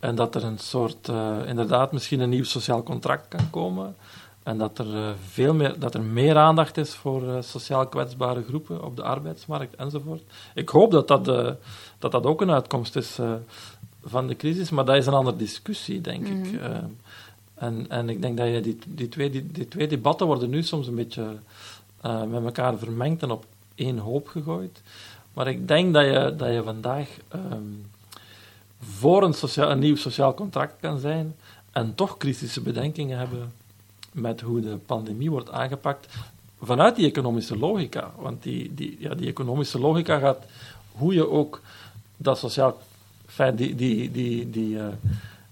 en 0.00 0.14
dat 0.14 0.34
er 0.34 0.44
een 0.44 0.58
soort, 0.58 1.08
eh, 1.08 1.36
inderdaad, 1.46 1.92
misschien 1.92 2.20
een 2.20 2.28
nieuw 2.28 2.44
sociaal 2.44 2.82
contract 2.82 3.28
kan 3.28 3.50
komen. 3.50 3.96
En 4.42 4.58
dat 4.58 4.78
er, 4.78 5.14
veel 5.30 5.54
meer, 5.54 5.78
dat 5.78 5.94
er 5.94 6.02
meer 6.02 6.36
aandacht 6.36 6.76
is 6.76 6.94
voor 6.94 7.22
sociaal 7.42 7.86
kwetsbare 7.86 8.42
groepen 8.42 8.84
op 8.84 8.96
de 8.96 9.02
arbeidsmarkt 9.02 9.74
enzovoort. 9.74 10.22
Ik 10.54 10.68
hoop 10.68 10.90
dat 10.90 11.08
dat, 11.08 11.24
dat, 11.98 12.12
dat 12.12 12.26
ook 12.26 12.40
een 12.40 12.50
uitkomst 12.50 12.96
is 12.96 13.18
van 14.06 14.26
de 14.26 14.36
crisis, 14.36 14.70
maar 14.70 14.84
dat 14.84 14.96
is 14.96 15.06
een 15.06 15.12
andere 15.12 15.36
discussie, 15.36 16.00
denk 16.00 16.26
ik. 16.26 16.60
Eh, 16.60 16.76
en, 17.54 17.86
en 17.88 18.08
ik 18.08 18.22
denk 18.22 18.36
dat 18.36 18.48
je 18.48 18.60
die, 18.60 18.78
die, 18.86 19.08
twee, 19.08 19.30
die, 19.30 19.46
die 19.46 19.68
twee 19.68 19.86
debatten 19.86 20.26
worden 20.26 20.50
nu 20.50 20.62
soms 20.62 20.86
een 20.86 20.94
beetje 20.94 21.36
eh, 22.06 22.22
met 22.22 22.44
elkaar 22.44 22.78
vermengd 22.78 23.22
en 23.22 23.30
op 23.30 23.44
één 23.74 23.98
hoop 23.98 24.28
gegooid. 24.28 24.82
Maar 25.32 25.48
ik 25.48 25.68
denk 25.68 25.94
dat 25.94 26.04
je, 26.04 26.34
dat 26.36 26.52
je 26.52 26.62
vandaag 26.62 27.08
ehm, 27.28 27.72
voor 28.80 29.22
een, 29.22 29.34
sociaal, 29.34 29.70
een 29.70 29.78
nieuw 29.78 29.96
sociaal 29.96 30.34
contract 30.34 30.74
kan 30.80 30.98
zijn 30.98 31.34
en 31.72 31.94
toch 31.94 32.16
kritische 32.16 32.60
bedenkingen 32.60 33.18
hebben 33.18 33.52
met 34.12 34.40
hoe 34.40 34.60
de 34.60 34.76
pandemie 34.76 35.30
wordt 35.30 35.50
aangepakt 35.50 36.14
vanuit 36.60 36.96
die 36.96 37.06
economische 37.06 37.58
logica. 37.58 38.10
Want 38.16 38.42
die, 38.42 38.74
die, 38.74 38.96
ja, 38.98 39.14
die 39.14 39.28
economische 39.28 39.78
logica 39.78 40.18
gaat 40.18 40.44
hoe 40.92 41.14
je 41.14 41.30
ook 41.30 41.60
dat 42.16 42.38
sociaal, 42.38 42.78
die, 43.54 43.74
die, 43.74 44.10
die, 44.10 44.50
die, 44.50 44.78
eh, 44.78 44.86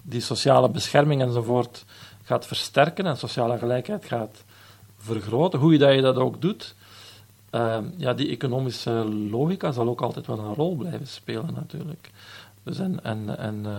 die 0.01 0.21
sociale 0.21 0.69
bescherming 0.69 1.21
enzovoort 1.21 1.85
gaat 2.23 2.45
versterken 2.45 3.05
en 3.05 3.17
sociale 3.17 3.57
gelijkheid 3.57 4.05
gaat 4.05 4.43
vergroten. 5.05 5.59
Hoe 5.59 5.71
je 5.71 5.77
dat, 5.77 5.93
je 5.93 6.01
dat 6.01 6.15
ook 6.15 6.41
doet, 6.41 6.75
eh, 7.49 7.77
ja, 7.97 8.13
die 8.13 8.29
economische 8.29 8.91
logica 9.29 9.71
zal 9.71 9.87
ook 9.87 10.01
altijd 10.01 10.27
wel 10.27 10.39
een 10.39 10.53
rol 10.53 10.75
blijven 10.75 11.07
spelen 11.07 11.53
natuurlijk. 11.53 12.11
Dus 12.63 12.79
en, 12.79 13.03
en, 13.03 13.37
en 13.37 13.65
eh, 13.65 13.71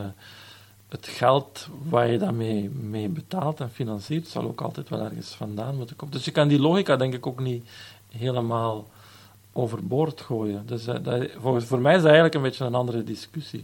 het 0.89 1.07
geld 1.07 1.68
waar 1.89 2.11
je 2.11 2.18
daarmee 2.18 2.70
mee 2.70 3.09
betaalt 3.09 3.61
en 3.61 3.70
financiert, 3.70 4.27
zal 4.27 4.45
ook 4.45 4.61
altijd 4.61 4.89
wel 4.89 5.01
ergens 5.01 5.29
vandaan 5.29 5.77
moeten 5.77 5.97
komen. 5.97 6.14
Dus 6.14 6.24
je 6.24 6.31
kan 6.31 6.49
die 6.49 6.61
logica 6.61 6.97
denk 6.97 7.14
ik 7.14 7.27
ook 7.27 7.41
niet 7.41 7.68
helemaal 8.11 8.87
overboord 9.53 10.20
gooien. 10.20 10.66
Dus 10.66 10.87
eh, 10.87 10.95
dat, 11.03 11.29
volgens, 11.39 11.64
voor 11.64 11.81
mij 11.81 11.93
is 11.93 11.99
dat 12.03 12.07
eigenlijk 12.07 12.35
een 12.35 12.43
beetje 12.43 12.64
een 12.64 12.74
andere 12.74 13.05
discussie. 13.05 13.62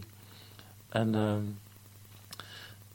En, 0.89 1.15
ehm, 1.15 1.41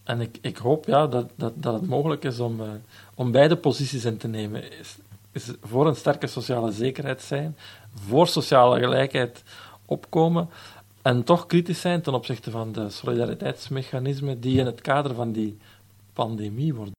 en 0.09 0.21
ik, 0.21 0.39
ik 0.41 0.57
hoop 0.57 0.87
ja, 0.87 1.07
dat, 1.07 1.31
dat, 1.35 1.53
dat 1.55 1.75
het 1.75 1.89
mogelijk 1.89 2.25
is 2.25 2.39
om, 2.41 2.61
uh, 2.61 2.69
om 3.15 3.31
beide 3.31 3.57
posities 3.57 4.05
in 4.05 4.17
te 4.17 4.29
nemen. 4.29 4.63
Is 5.33 5.51
voor 5.63 5.87
een 5.87 5.97
sterke 5.97 6.27
sociale 6.27 6.73
zekerheid 6.73 7.23
zijn, 7.23 7.57
voor 7.95 8.27
sociale 8.27 8.79
gelijkheid 8.79 9.43
opkomen 9.87 10.49
en 11.03 11.25
toch 11.25 11.47
kritisch 11.47 11.81
zijn 11.81 12.03
ten 12.03 12.15
opzichte 12.15 12.51
van 12.51 12.73
de 12.73 12.91
solidariteitsmechanismen 12.91 14.41
die 14.41 14.59
in 14.59 14.67
het 14.67 14.81
kader 14.81 15.15
van 15.15 15.33
die 15.33 15.59
pandemie 16.13 16.75
worden 16.75 16.98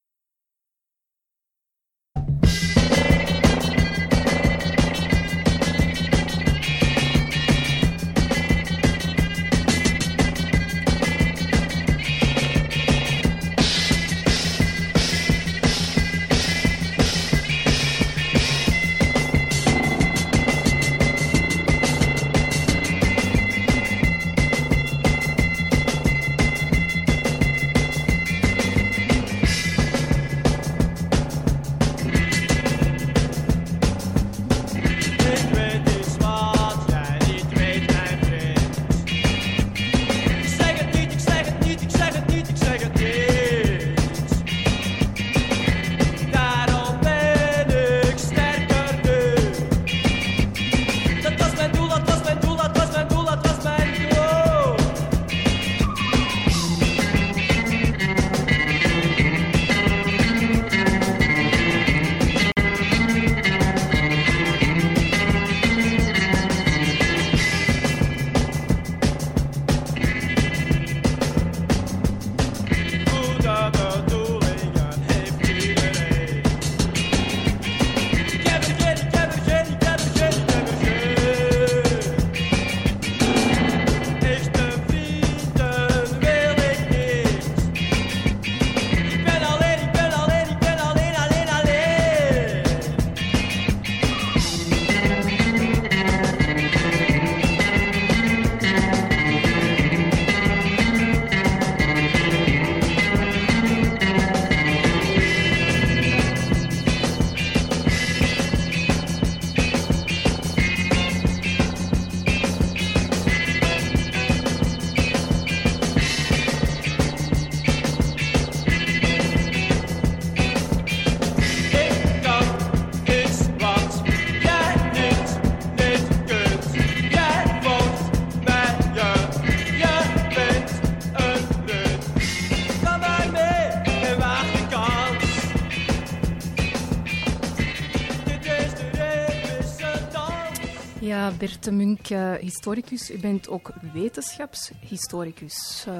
Bert 141.39 141.63
de 141.63 141.71
Munk, 141.71 142.07
historicus. 142.39 143.11
U 143.11 143.19
bent 143.19 143.49
ook 143.49 143.71
wetenschapshistoricus, 143.93 145.85
uh, 145.87 145.93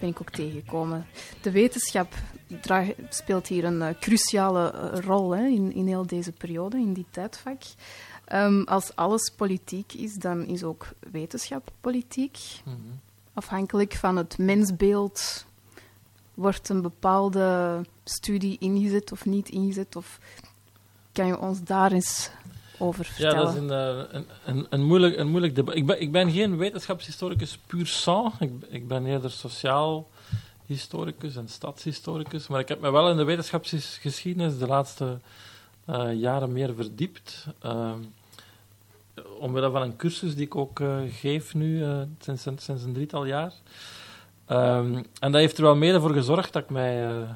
ben 0.00 0.08
ik 0.08 0.20
ook 0.20 0.30
tegengekomen. 0.30 1.06
De 1.40 1.50
wetenschap 1.50 2.14
speelt 3.08 3.46
hier 3.46 3.64
een 3.64 3.80
uh, 3.80 3.88
cruciale 4.00 4.90
rol 5.00 5.30
hè, 5.30 5.46
in, 5.46 5.72
in 5.72 5.86
heel 5.86 6.06
deze 6.06 6.32
periode, 6.32 6.76
in 6.76 6.92
die 6.92 7.06
tijdvak. 7.10 7.62
Um, 8.32 8.64
als 8.64 8.96
alles 8.96 9.32
politiek 9.36 9.92
is, 9.92 10.14
dan 10.14 10.46
is 10.46 10.62
ook 10.62 10.88
wetenschap 11.10 11.70
politiek. 11.80 12.38
Mm 12.64 12.72
-hmm. 12.72 13.00
Afhankelijk 13.34 13.94
van 13.94 14.16
het 14.16 14.38
mensbeeld 14.38 15.46
wordt 16.34 16.68
een 16.68 16.82
bepaalde 16.82 17.80
studie 18.04 18.56
ingezet 18.60 19.12
of 19.12 19.24
niet 19.24 19.48
ingezet. 19.48 19.96
Of 19.96 20.18
kan 21.12 21.26
je 21.26 21.38
ons 21.38 21.62
daar 21.62 21.92
eens 21.92 22.30
over 22.78 23.04
vertellen? 23.04 23.36
Ja, 23.36 23.42
dat 23.42 23.54
is 23.54 23.60
een, 23.60 23.70
een, 24.16 24.26
een, 24.44 24.66
een 24.70 24.84
moeilijk, 24.84 25.16
een 25.18 25.28
moeilijk 25.28 25.54
debat. 25.54 25.74
Ik 25.74 25.86
ben, 25.86 26.00
ik 26.00 26.12
ben 26.12 26.30
geen 26.30 26.56
wetenschapshistoricus 26.56 27.58
puur 27.66 27.86
sang. 27.86 28.32
Ik, 28.40 28.52
ik 28.68 28.88
ben 28.88 29.06
eerder 29.06 29.30
sociaal 29.30 30.08
historicus 30.66 31.36
en 31.36 31.48
stadshistoricus. 31.48 32.46
Maar 32.46 32.60
ik 32.60 32.68
heb 32.68 32.80
me 32.80 32.90
wel 32.90 33.10
in 33.10 33.16
de 33.16 33.24
wetenschapsgeschiedenis 33.24 34.58
de 34.58 34.66
laatste 34.66 35.18
uh, 35.90 36.20
jaren 36.20 36.52
meer 36.52 36.74
verdiept. 36.74 37.46
Uh, 37.64 37.92
omwille 39.38 39.70
van 39.70 39.82
een 39.82 39.96
cursus 39.96 40.34
die 40.34 40.44
ik 40.44 40.56
ook 40.56 40.80
uh, 40.80 40.96
geef 41.10 41.54
nu 41.54 41.84
sinds, 42.20 42.42
sinds, 42.64 42.82
een 42.82 42.92
drietal 42.92 43.24
jaar. 43.24 43.52
Um, 44.50 45.04
en 45.20 45.32
dat 45.32 45.40
heeft 45.40 45.56
er 45.56 45.62
wel 45.62 45.76
mede 45.76 46.00
voor 46.00 46.12
gezorgd 46.12 46.52
dat 46.52 46.62
ik 46.62 46.70
mij 46.70 47.26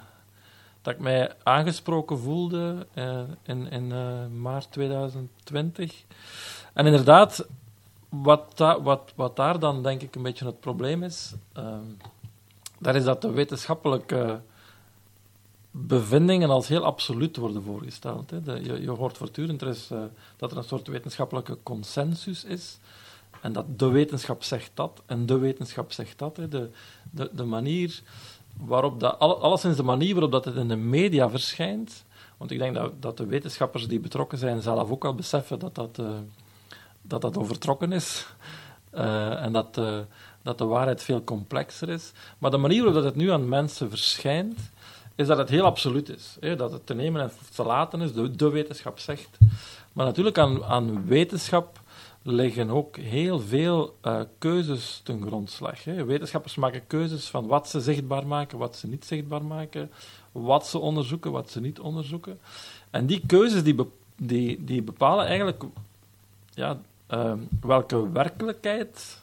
dat 0.82 0.94
ik 0.94 1.00
mij 1.00 1.32
aangesproken 1.42 2.18
voelde 2.18 2.86
uh, 2.94 3.20
in, 3.42 3.70
in 3.70 3.90
uh, 3.90 4.26
maart 4.26 4.72
2020. 4.72 6.04
En 6.72 6.86
inderdaad, 6.86 7.46
wat, 8.08 8.52
wat, 8.82 9.12
wat 9.14 9.36
daar 9.36 9.58
dan 9.58 9.82
denk 9.82 10.02
ik 10.02 10.14
een 10.14 10.22
beetje 10.22 10.46
het 10.46 10.60
probleem 10.60 11.02
is, 11.02 11.34
uh, 12.82 12.94
is 12.94 13.04
dat 13.04 13.22
de 13.22 13.30
wetenschappelijke 13.30 14.40
bevindingen 15.70 16.50
als 16.50 16.68
heel 16.68 16.84
absoluut 16.84 17.36
worden 17.36 17.62
voorgesteld. 17.62 18.30
Hè. 18.30 18.54
Je, 18.54 18.80
je, 18.80 18.90
hoort 18.90 19.16
voortdurend 19.16 19.62
uh, 19.62 19.72
dat 20.36 20.50
er 20.50 20.56
een 20.56 20.64
soort 20.64 20.86
wetenschappelijke 20.86 21.58
consensus 21.62 22.44
is. 22.44 22.78
En 23.40 23.52
dat 23.52 23.78
de 23.78 23.88
wetenschap 23.88 24.42
zegt 24.42 24.70
dat 24.74 25.02
en 25.06 25.26
de 25.26 25.38
wetenschap 25.38 25.92
zegt 25.92 26.18
dat. 26.18 26.36
Hè. 26.36 26.48
De, 26.48 26.70
de, 27.10 27.30
de 27.32 27.44
manier 27.44 28.02
waarop 28.64 29.00
dat, 29.00 29.18
alleszins 29.18 29.76
de 29.76 29.82
manier 29.82 30.12
waarop 30.12 30.32
dat 30.32 30.44
het 30.44 30.56
in 30.56 30.68
de 30.68 30.76
media 30.76 31.30
verschijnt, 31.30 32.04
want 32.36 32.50
ik 32.50 32.58
denk 32.58 32.74
dat, 32.74 33.02
dat 33.02 33.16
de 33.16 33.26
wetenschappers 33.26 33.86
die 33.86 34.00
betrokken 34.00 34.38
zijn 34.38 34.62
zelf 34.62 34.90
ook 34.90 35.04
al 35.04 35.14
beseffen 35.14 35.58
dat 35.58 35.74
dat, 35.74 35.98
uh, 36.00 36.08
dat, 37.02 37.20
dat 37.20 37.36
overtrokken 37.36 37.92
is 37.92 38.26
uh, 38.94 39.42
en 39.42 39.52
dat, 39.52 39.78
uh, 39.78 39.98
dat 40.42 40.58
de 40.58 40.64
waarheid 40.64 41.02
veel 41.02 41.24
complexer 41.24 41.88
is. 41.88 42.12
Maar 42.38 42.50
de 42.50 42.56
manier 42.56 42.82
waarop 42.82 43.02
dat 43.02 43.12
het 43.12 43.22
nu 43.22 43.30
aan 43.30 43.48
mensen 43.48 43.90
verschijnt, 43.90 44.58
is 45.14 45.26
dat 45.26 45.38
het 45.38 45.48
heel 45.48 45.64
absoluut 45.64 46.08
is. 46.08 46.36
Hè? 46.40 46.56
Dat 46.56 46.72
het 46.72 46.86
te 46.86 46.94
nemen 46.94 47.22
en 47.22 47.30
te 47.54 47.62
laten 47.62 48.00
is, 48.00 48.12
de, 48.12 48.36
de 48.36 48.50
wetenschap 48.50 48.98
zegt. 48.98 49.38
Maar 49.92 50.06
natuurlijk 50.06 50.38
aan, 50.38 50.64
aan 50.64 51.06
wetenschap 51.06 51.80
liggen 52.22 52.70
ook 52.70 52.96
heel 52.96 53.40
veel 53.40 53.96
uh, 54.04 54.20
keuzes 54.38 55.00
ten 55.04 55.22
grondslag. 55.22 55.84
Hè. 55.84 56.04
Wetenschappers 56.04 56.54
maken 56.54 56.86
keuzes 56.86 57.28
van 57.28 57.46
wat 57.46 57.68
ze 57.68 57.80
zichtbaar 57.80 58.26
maken, 58.26 58.58
wat 58.58 58.76
ze 58.76 58.86
niet 58.86 59.04
zichtbaar 59.04 59.44
maken, 59.44 59.90
wat 60.32 60.66
ze 60.66 60.78
onderzoeken, 60.78 61.32
wat 61.32 61.50
ze 61.50 61.60
niet 61.60 61.80
onderzoeken. 61.80 62.38
En 62.90 63.06
die 63.06 63.22
keuzes 63.26 63.62
die, 63.62 63.76
die, 64.16 64.64
die 64.64 64.82
bepalen 64.82 65.26
eigenlijk 65.26 65.62
ja, 66.54 66.80
uh, 67.10 67.32
welke 67.60 68.10
werkelijkheid 68.10 69.20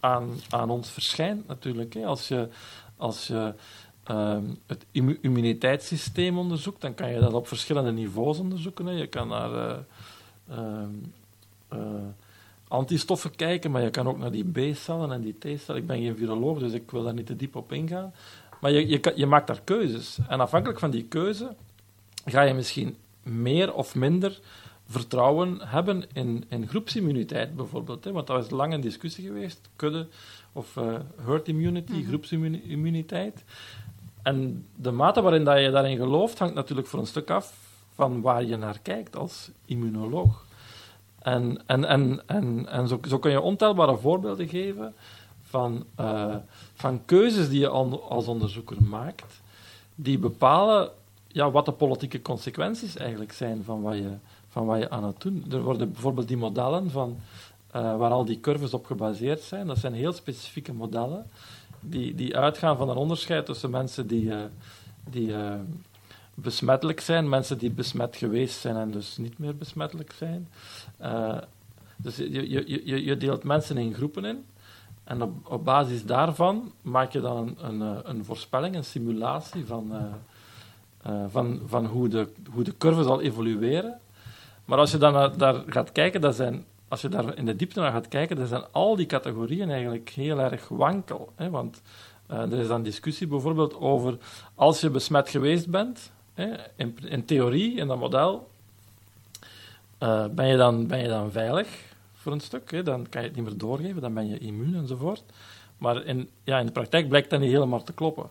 aan, 0.00 0.30
aan 0.50 0.70
ons 0.70 0.90
verschijnt 0.90 1.46
natuurlijk. 1.48 1.94
Hè. 1.94 2.04
Als 2.06 2.28
je, 2.28 2.48
als 2.96 3.26
je 3.26 3.54
uh, 4.10 4.38
het 4.66 4.86
immuniteitssysteem 5.20 6.38
onderzoekt, 6.38 6.80
dan 6.80 6.94
kan 6.94 7.12
je 7.12 7.20
dat 7.20 7.32
op 7.32 7.48
verschillende 7.48 7.92
niveaus 7.92 8.38
onderzoeken. 8.38 8.86
Hè. 8.86 8.92
Je 8.92 9.06
kan 9.06 9.28
naar 9.28 9.52
eh, 9.52 9.78
ehm, 10.48 10.90
uh, 11.74 11.80
antistoffen 12.68 13.36
kijken, 13.36 13.70
maar 13.70 13.82
je 13.82 13.90
kan 13.90 14.08
ook 14.08 14.18
naar 14.18 14.30
die 14.30 14.50
B-cellen 14.50 15.12
en 15.12 15.20
die 15.20 15.38
T-cellen. 15.38 15.80
Ik 15.80 15.86
ben 15.86 16.02
geen 16.02 16.16
viroloog, 16.16 16.58
dus 16.58 16.72
ik 16.72 16.90
wil 16.90 17.02
daar 17.02 17.14
niet 17.14 17.26
te 17.26 17.36
diep 17.36 17.56
op 17.56 17.72
ingaan. 17.72 18.12
Maar 18.60 18.70
je, 18.70 18.88
je, 18.88 19.12
je 19.16 19.26
maakt 19.26 19.46
daar 19.46 19.60
keuzes. 19.64 20.18
En 20.28 20.40
afhankelijk 20.40 20.78
van 20.78 20.90
die 20.90 21.04
keuze 21.04 21.54
ga 22.24 22.42
je 22.42 22.54
misschien 22.54 22.96
meer 23.22 23.74
of 23.74 23.94
minder 23.94 24.40
vertrouwen 24.86 25.58
hebben 25.60 26.04
in, 26.12 26.44
in 26.48 26.68
groepsimmuniteit 26.68 27.56
bijvoorbeeld. 27.56 28.04
Hè? 28.04 28.12
Want 28.12 28.26
dat 28.26 28.44
is 28.44 28.50
lang 28.50 28.72
een 28.72 28.80
discussie 28.80 29.26
geweest, 29.26 29.68
kudde 29.76 30.06
of 30.52 30.76
eh, 30.76 30.94
herd 31.24 31.48
immunity, 31.48 32.04
groepsimmuniteit. 32.04 33.44
En 34.22 34.66
de 34.76 34.90
mate 34.90 35.22
waarin 35.22 35.44
dat 35.44 35.60
je 35.60 35.70
daarin 35.70 35.96
gelooft 35.96 36.38
hangt 36.38 36.54
natuurlijk 36.54 36.88
voor 36.88 36.98
een 36.98 37.06
stuk 37.06 37.30
af 37.30 37.54
van 37.94 38.20
waar 38.20 38.44
je 38.44 38.56
naar 38.56 38.78
kijkt 38.82 39.16
als 39.16 39.50
immunoloog. 39.64 40.44
En, 41.22 41.62
en, 41.66 41.84
en, 41.84 42.22
en, 42.26 42.68
en 42.68 42.88
zo, 42.88 43.00
zo 43.08 43.18
kun 43.18 43.30
je 43.30 43.40
ontelbare 43.40 43.96
voorbeelden 43.96 44.48
geven 44.48 44.94
van, 45.42 45.84
eh, 45.94 46.34
van 46.74 47.04
keuzes 47.04 47.48
die 47.48 47.60
je 47.60 47.68
al- 47.68 48.02
als 48.08 48.26
onderzoeker 48.26 48.82
maakt, 48.82 49.40
die 49.94 50.18
bepalen 50.18 50.90
ja, 51.26 51.50
wat 51.50 51.64
de 51.64 51.72
politieke 51.72 52.22
consequenties 52.22 52.96
eigenlijk 52.96 53.32
zijn 53.32 53.64
van 53.64 53.82
wat 53.82 53.94
je, 53.94 54.10
van 54.48 54.66
wat 54.66 54.78
je 54.78 54.90
aan 54.90 55.04
het 55.04 55.20
doen. 55.20 55.44
Er 55.50 55.62
worden 55.62 55.92
bijvoorbeeld 55.92 56.28
die 56.28 56.36
modellen 56.36 56.90
van, 56.90 57.16
eh, 57.70 57.96
waar 57.96 58.10
al 58.10 58.24
die 58.24 58.40
curves 58.40 58.74
op 58.74 58.86
gebaseerd 58.86 59.40
zijn, 59.40 59.66
dat 59.66 59.78
zijn 59.78 59.94
heel 59.94 60.12
specifieke 60.12 60.72
modellen 60.72 61.26
die, 61.80 62.14
die 62.14 62.36
uitgaan 62.36 62.76
van 62.76 62.88
een 62.88 62.96
onderscheid 62.96 63.46
tussen 63.46 63.70
mensen 63.70 64.06
die, 64.06 64.30
eh, 64.32 64.38
die 65.10 65.34
besmettelijk 66.34 67.00
zijn, 67.00 67.28
mensen 67.28 67.58
die 67.58 67.70
besmet 67.70 68.16
geweest 68.16 68.60
zijn 68.60 68.76
en 68.76 68.90
dus 68.90 69.16
niet 69.16 69.38
meer 69.38 69.56
besmettelijk 69.56 70.12
zijn. 70.12 70.48
Eh, 70.96 71.38
dus 71.96 72.16
je, 72.16 72.50
je, 72.50 72.82
je, 72.84 73.04
je 73.04 73.16
deelt 73.16 73.44
mensen 73.44 73.76
in 73.76 73.94
groepen 73.94 74.24
in. 74.24 74.44
En 75.04 75.22
op, 75.44 75.64
basis 75.64 76.04
daarvan 76.04 76.72
maak 76.82 77.12
je 77.12 77.20
dan 77.20 77.36
een, 77.36 77.56
een, 77.66 77.82
eh, 77.82 77.98
een 78.02 78.24
voorspelling, 78.24 78.74
een 78.74 78.84
simulatie 78.84 79.66
van, 79.66 79.92
eh, 81.02 81.24
van, 81.28 81.60
van 81.66 81.86
hoe, 81.86 82.08
de, 82.08 82.28
hoe 82.50 82.64
de 82.64 82.76
curve 82.76 83.02
zal 83.02 83.20
evolueren. 83.20 84.00
Maar 84.64 84.78
als 84.78 84.90
je 84.90 84.98
dan 84.98 85.12
naar, 85.12 85.36
daar 85.36 85.62
gaat 85.66 85.92
kijken, 85.92 86.20
dat 86.20 86.36
zijn, 86.36 86.64
als 86.88 87.00
je 87.00 87.08
daar 87.08 87.36
in 87.36 87.44
de 87.44 87.56
diepte 87.56 87.80
naar 87.80 87.92
gaat 87.92 88.08
kijken, 88.08 88.36
dan 88.36 88.46
zijn 88.46 88.64
al 88.70 88.96
die 88.96 89.06
categorieën 89.06 89.70
eigenlijk 89.70 90.08
heel 90.08 90.38
erg 90.38 90.68
wankel. 90.68 91.32
Hè? 91.34 91.50
Want 91.50 91.82
er 92.26 92.58
is 92.58 92.68
dan 92.68 92.82
discussie 92.82 93.26
bijvoorbeeld 93.26 93.74
over 93.74 94.18
als 94.54 94.80
je 94.80 94.90
besmet 94.90 95.28
geweest 95.28 95.68
bent, 95.68 96.10
in, 96.76 96.98
in 97.04 97.24
theorie, 97.24 97.76
in 97.76 97.86
dat 97.86 97.98
model, 97.98 98.48
eh, 99.98 100.26
ben, 100.26 100.46
je 100.46 100.56
dan, 100.56 100.86
ben 100.86 100.98
je 100.98 101.08
dan 101.08 101.30
veilig 101.30 101.68
voor 102.14 102.32
een 102.32 102.40
stuk. 102.40 102.70
Hè? 102.70 102.82
Dan 102.82 103.08
kan 103.08 103.22
je 103.22 103.26
het 103.26 103.36
niet 103.36 103.44
meer 103.44 103.58
doorgeven, 103.58 104.00
dan 104.00 104.14
ben 104.14 104.28
je 104.28 104.38
immuun 104.38 104.74
enzovoort. 104.74 105.22
Maar 105.78 106.04
in, 106.04 106.28
ja, 106.44 106.58
in 106.58 106.66
de 106.66 106.72
praktijk 106.72 107.08
blijkt 107.08 107.30
dat 107.30 107.40
niet 107.40 107.50
helemaal 107.50 107.82
te 107.82 107.92
kloppen. 107.92 108.26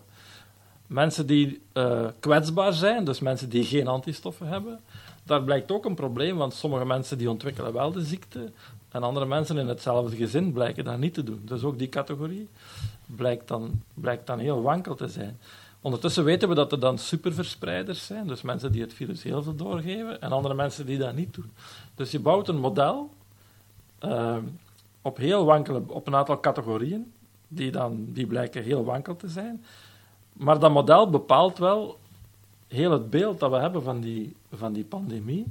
Mensen 0.86 1.26
die 1.26 1.60
eh, 1.72 2.06
kwetsbaar 2.20 2.72
zijn, 2.72 3.04
dus 3.04 3.20
mensen 3.20 3.48
die 3.48 3.64
geen 3.64 3.86
antistoffen 3.86 4.46
hebben, 4.46 4.80
daar 5.22 5.42
blijkt 5.42 5.72
ook 5.72 5.84
een 5.84 5.94
probleem, 5.94 6.36
want 6.36 6.54
sommige 6.54 6.84
mensen 6.84 7.18
die 7.18 7.30
ontwikkelen 7.30 7.72
wel 7.72 7.92
de 7.92 8.04
ziekte 8.04 8.50
en 8.88 9.02
andere 9.02 9.26
mensen 9.26 9.58
in 9.58 9.68
hetzelfde 9.68 10.16
gezin 10.16 10.52
blijken 10.52 10.84
dat 10.84 10.98
niet 10.98 11.14
te 11.14 11.24
doen. 11.24 11.42
Dus 11.44 11.62
ook 11.62 11.78
die 11.78 11.88
categorie 11.88 12.48
blijkt 13.06 13.48
dan, 13.48 13.82
blijkt 13.94 14.26
dan 14.26 14.38
heel 14.38 14.62
wankel 14.62 14.94
te 14.94 15.08
zijn. 15.08 15.38
Ondertussen 15.82 16.24
weten 16.24 16.48
we 16.48 16.54
dat 16.54 16.72
er 16.72 16.80
dan 16.80 16.98
superverspreiders 16.98 18.06
zijn, 18.06 18.26
dus 18.26 18.42
mensen 18.42 18.72
die 18.72 18.82
het 18.82 18.94
virus 18.94 19.22
heel 19.22 19.42
veel 19.42 19.56
doorgeven, 19.56 20.20
en 20.20 20.32
andere 20.32 20.54
mensen 20.54 20.86
die 20.86 20.98
dat 20.98 21.14
niet 21.14 21.34
doen. 21.34 21.50
Dus 21.94 22.10
je 22.10 22.20
bouwt 22.20 22.48
een 22.48 22.60
model 22.60 23.10
eh, 23.98 24.36
op, 25.02 25.16
heel 25.16 25.44
wankele, 25.44 25.82
op 25.86 26.06
een 26.06 26.14
aantal 26.14 26.40
categorieën, 26.40 27.12
die, 27.48 27.70
dan, 27.70 28.06
die 28.08 28.26
blijken 28.26 28.62
heel 28.62 28.84
wankel 28.84 29.16
te 29.16 29.28
zijn. 29.28 29.64
Maar 30.32 30.58
dat 30.58 30.72
model 30.72 31.10
bepaalt 31.10 31.58
wel 31.58 31.98
heel 32.68 32.90
het 32.90 33.10
beeld 33.10 33.40
dat 33.40 33.50
we 33.50 33.56
hebben 33.56 33.82
van 33.82 34.00
die, 34.00 34.36
van 34.52 34.72
die 34.72 34.84
pandemie. 34.84 35.46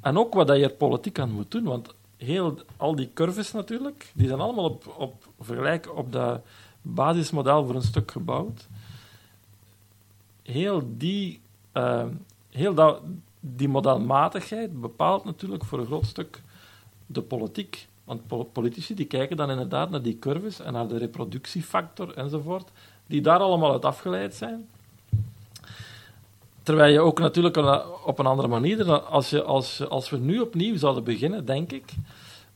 En 0.00 0.18
ook 0.18 0.34
wat 0.34 0.48
je 0.48 0.62
er 0.62 0.70
politiek 0.70 1.18
aan 1.18 1.30
moet 1.30 1.50
doen. 1.50 1.64
Want 1.64 1.94
heel, 2.16 2.58
al 2.76 2.94
die 2.94 3.10
curves 3.14 3.52
natuurlijk, 3.52 4.12
die 4.14 4.28
zijn 4.28 4.40
allemaal 4.40 4.64
op, 4.64 4.94
op 4.98 5.26
vergelijk 5.40 5.96
op 5.96 6.12
dat 6.12 6.40
basismodel 6.82 7.66
voor 7.66 7.74
een 7.74 7.82
stuk 7.82 8.10
gebouwd. 8.10 8.66
Heel 10.46 10.82
die, 10.96 11.40
eh, 11.72 12.04
heel 12.50 12.74
dat, 12.74 13.00
die 13.40 13.68
modelmatigheid 13.68 14.80
bepaalt 14.80 15.24
natuurlijk 15.24 15.64
voor 15.64 15.78
een 15.78 15.86
groot 15.86 16.06
stuk 16.06 16.42
de 17.06 17.22
politiek. 17.22 17.88
Want 18.04 18.26
po- 18.26 18.44
politici 18.44 18.94
die 18.94 19.06
kijken 19.06 19.36
dan 19.36 19.50
inderdaad 19.50 19.90
naar 19.90 20.02
die 20.02 20.18
curves 20.18 20.60
en 20.60 20.72
naar 20.72 20.88
de 20.88 20.98
reproductiefactor 20.98 22.14
enzovoort, 22.14 22.70
die 23.06 23.20
daar 23.20 23.38
allemaal 23.38 23.72
uit 23.72 23.84
afgeleid 23.84 24.34
zijn. 24.34 24.68
Terwijl 26.62 26.92
je 26.92 27.00
ook 27.00 27.18
natuurlijk 27.18 27.56
op 28.04 28.18
een 28.18 28.26
andere 28.26 28.48
manier, 28.48 28.92
als, 29.00 29.30
je, 29.30 29.42
als, 29.42 29.88
als 29.88 30.10
we 30.10 30.16
nu 30.16 30.40
opnieuw 30.40 30.76
zouden 30.76 31.04
beginnen, 31.04 31.44
denk 31.44 31.72
ik, 31.72 31.94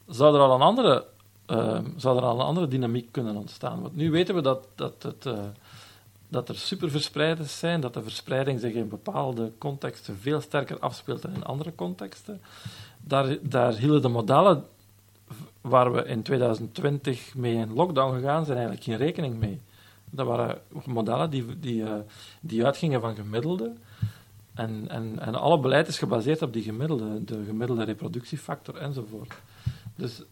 zou 0.09 0.35
er 0.35 0.41
al 0.41 0.55
een 0.55 0.61
andere, 0.61 1.07
eh, 1.47 1.79
zou 1.97 2.17
er 2.17 2.23
al 2.23 2.41
een 2.41 2.47
andere 2.47 2.69
dynamiek 2.69 3.09
kunnen 3.11 3.37
ontstaan. 3.37 3.83
Want 3.83 3.97
nu 3.97 4.11
weten 4.11 4.35
we 4.35 4.41
dat, 4.41 4.67
dat, 4.75 5.03
het, 5.03 5.27
eh, 5.27 5.39
dat 6.31 6.49
er 6.49 6.57
superverspreiders 6.57 7.59
zijn, 7.59 7.81
dat 7.81 7.95
de 7.95 8.03
verspreiding 8.03 8.61
zich 8.61 8.73
in 8.73 8.89
bepaalde 8.89 9.53
contexten 9.59 10.19
veel 10.19 10.41
sterker 10.41 10.79
afspeelt 10.79 11.23
dan 11.23 11.35
in 11.35 11.45
andere 11.45 11.75
contexten. 11.75 12.41
Daar, 13.01 13.37
daar 13.43 13.73
hielden 13.73 14.03
de 14.03 14.09
modellen 14.09 14.65
waar 15.61 15.93
we 15.93 16.05
in 16.05 16.23
2020 16.23 17.35
mee 17.35 17.55
in 17.55 17.73
lockdown 17.73 18.15
gegaan 18.15 18.45
zijn 18.45 18.57
eigenlijk 18.57 18.87
geen 18.87 18.97
rekening 18.97 19.39
mee. 19.39 19.61
Dat 20.11 20.27
waren 20.27 20.59
modellen 20.85 21.31
die, 21.31 21.59
die, 21.61 21.85
eh, 21.85 21.95
die 22.41 22.65
uitgingen 22.65 23.01
van 23.01 23.15
gemiddelde. 23.15 23.73
En, 24.55 24.85
en, 24.89 25.19
en 25.19 25.35
alle 25.35 25.59
beleid 25.59 25.89
is 25.89 25.99
gebaseerd 25.99 26.43
op 26.43 26.53
die 26.53 26.63
gemiddelde, 26.63 27.25
de 27.25 27.45
gemiddelde 27.47 27.85
reproductiefactor 27.85 28.77
enzovoort. 28.77 29.35
Dus 29.97 30.23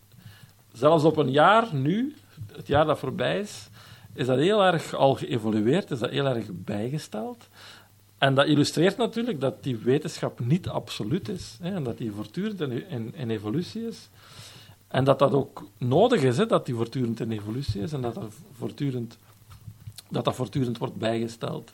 zelfs 0.72 1.04
op 1.04 1.16
een 1.16 1.30
jaar 1.30 1.74
nu, 1.74 2.16
het 2.52 2.66
jaar 2.66 2.84
dat 2.84 2.98
voorbij 2.98 3.40
is, 3.40 3.68
is 4.18 4.26
dat 4.26 4.38
heel 4.38 4.64
erg 4.64 4.94
al 4.94 5.14
geëvolueerd, 5.14 5.90
is 5.90 5.98
dat 5.98 6.10
heel 6.10 6.26
erg 6.26 6.46
bijgesteld. 6.50 7.48
En 8.18 8.34
dat 8.34 8.46
illustreert 8.46 8.96
natuurlijk 8.96 9.40
dat 9.40 9.62
die 9.62 9.76
wetenschap 9.76 10.40
niet 10.40 10.68
absoluut 10.68 11.28
is, 11.28 11.58
hè, 11.62 11.74
en 11.74 11.82
dat 11.82 11.98
die 11.98 12.12
voortdurend 12.12 12.60
in, 12.60 13.14
in, 13.14 13.30
evolutie 13.30 13.86
is. 13.86 14.08
En 14.88 15.04
dat 15.04 15.18
dat 15.18 15.32
ook 15.32 15.66
nodig 15.76 16.22
is, 16.22 16.36
hè, 16.36 16.46
dat 16.46 16.66
die 16.66 16.74
voortdurend 16.74 17.20
in 17.20 17.30
evolutie 17.30 17.80
is 17.80 17.92
en 17.92 18.00
dat 18.00 18.14
dat 18.14 18.32
voortdurend, 18.56 19.18
dat 20.08 20.24
dat 20.24 20.34
voortdurend 20.34 20.78
wordt 20.78 20.96
bijgesteld. 20.96 21.72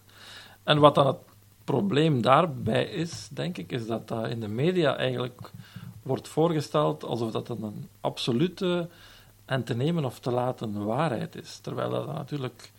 En 0.63 0.79
wat 0.79 0.95
dan 0.95 1.07
het 1.07 1.19
probleem 1.65 2.21
daarbij 2.23 2.85
is, 2.85 3.29
denk 3.33 3.59
ik, 3.59 3.73
is 3.73 3.87
dat 3.87 4.09
dat 4.09 4.29
in 4.29 4.41
de 4.41 4.49
media 4.49 4.97
eigenlijk 4.97 5.51
wordt 6.03 6.29
voorgesteld 6.29 7.05
alsof 7.05 7.31
dat 7.31 7.49
een 7.49 7.89
absolute 8.01 8.89
en 9.45 9.65
te 9.65 9.75
nemen 9.75 10.05
of 10.05 10.19
te 10.21 10.31
laten 10.31 10.85
waarheid 10.85 11.37
is. 11.37 11.59
Terwijl 11.59 11.91
dat 11.91 12.07
natuurlijk 12.07 12.73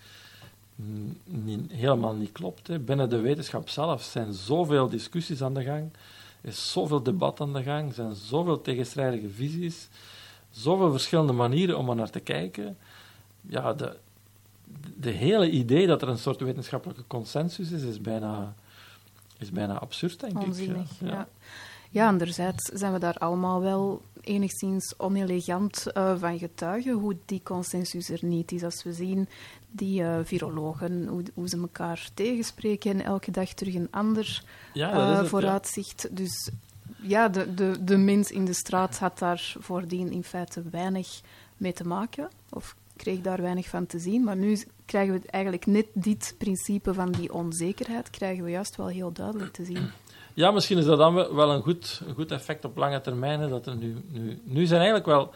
niet, 1.23 1.71
helemaal 1.71 2.13
niet 2.13 2.31
klopt. 2.31 2.67
Hè. 2.67 2.79
Binnen 2.79 3.09
de 3.09 3.19
wetenschap 3.19 3.69
zelf 3.69 4.03
zijn 4.03 4.33
zoveel 4.33 4.89
discussies 4.89 5.41
aan 5.41 5.53
de 5.53 5.63
gang, 5.63 5.91
is 6.41 6.71
zoveel 6.71 7.03
debat 7.03 7.41
aan 7.41 7.53
de 7.53 7.63
gang, 7.63 7.93
zijn 7.93 8.15
zoveel 8.15 8.61
tegenstrijdige 8.61 9.29
visies, 9.29 9.87
zoveel 10.51 10.91
verschillende 10.91 11.33
manieren 11.33 11.77
om 11.77 11.89
er 11.89 11.95
naar 11.95 12.09
te 12.09 12.19
kijken. 12.19 12.77
Ja, 13.41 13.73
de, 13.73 13.97
de 14.97 15.09
hele 15.11 15.49
idee 15.49 15.87
dat 15.87 16.01
er 16.01 16.09
een 16.09 16.17
soort 16.17 16.39
wetenschappelijke 16.41 17.03
consensus 17.07 17.71
is, 17.71 17.81
is 17.83 18.01
bijna, 18.01 18.53
is 19.37 19.51
bijna 19.51 19.79
absurd, 19.79 20.19
denk 20.19 20.41
Onzinnig, 20.41 20.91
ik. 20.91 21.07
ja. 21.07 21.07
Ja, 21.07 21.27
anderzijds 22.03 22.71
zijn 22.73 22.93
we 22.93 22.99
daar 22.99 23.17
allemaal 23.17 23.61
wel 23.61 24.01
enigszins 24.21 24.93
onelegant 24.97 25.85
uh, 25.93 26.13
van 26.17 26.37
getuigen 26.37 26.93
hoe 26.93 27.17
die 27.25 27.41
consensus 27.43 28.09
er 28.09 28.19
niet 28.21 28.51
is. 28.51 28.63
Als 28.63 28.83
we 28.83 28.93
zien 28.93 29.27
die 29.71 30.01
uh, 30.01 30.17
virologen, 30.23 31.07
hoe, 31.07 31.23
hoe, 31.33 31.49
ze 31.49 31.57
elkaar 31.57 32.09
tegenspreken 32.13 32.91
en 32.91 33.01
elke 33.01 33.31
dag 33.31 33.53
terug 33.53 33.73
een 33.73 33.91
ander 33.91 34.43
ja, 34.73 35.17
het, 35.17 35.27
vooruitzicht. 35.27 36.01
Ja. 36.01 36.15
Dus 36.15 36.49
ja, 37.01 37.29
de, 37.29 37.53
de, 37.53 37.83
de 37.83 37.97
mens 37.97 38.31
in 38.31 38.45
de 38.45 38.53
straat 38.53 38.97
had 38.97 39.19
daar 39.19 39.55
voordien 39.59 40.11
in 40.11 40.23
feite 40.23 40.63
weinig 40.71 41.21
mee 41.57 41.73
te 41.73 41.87
maken, 41.87 42.29
of 42.49 42.75
kreeg 42.95 43.21
daar 43.21 43.41
weinig 43.41 43.69
van 43.69 43.85
te 43.85 43.99
zien. 43.99 44.23
Maar 44.23 44.37
nu 44.37 44.59
krijgen 44.85 45.13
we 45.13 45.21
eigenlijk 45.29 45.65
net 45.65 45.87
dit 45.93 46.35
principe 46.37 46.93
van 46.93 47.11
die 47.11 47.33
onzekerheid, 47.33 48.09
krijgen 48.09 48.43
we 48.43 48.49
juist 48.49 48.75
wel 48.75 48.87
heel 48.87 49.11
duidelijk 49.11 49.53
te 49.53 49.65
zien. 49.65 49.89
Ja, 50.35 50.51
misschien 50.51 50.77
is 50.77 50.85
dat 50.85 50.97
dan 50.97 51.13
wel 51.13 51.51
een 51.51 51.61
goed, 51.61 52.01
een 52.07 52.13
goed 52.13 52.31
effect 52.31 52.65
op 52.65 52.77
lange 52.77 53.01
termijn. 53.01 53.39
Hè, 53.39 53.49
dat 53.49 53.65
er 53.65 53.75
nu, 53.75 53.95
nu, 54.09 54.41
nu 54.43 54.65
zijn 54.65 54.81
eigenlijk 54.81 55.09
wel... 55.09 55.33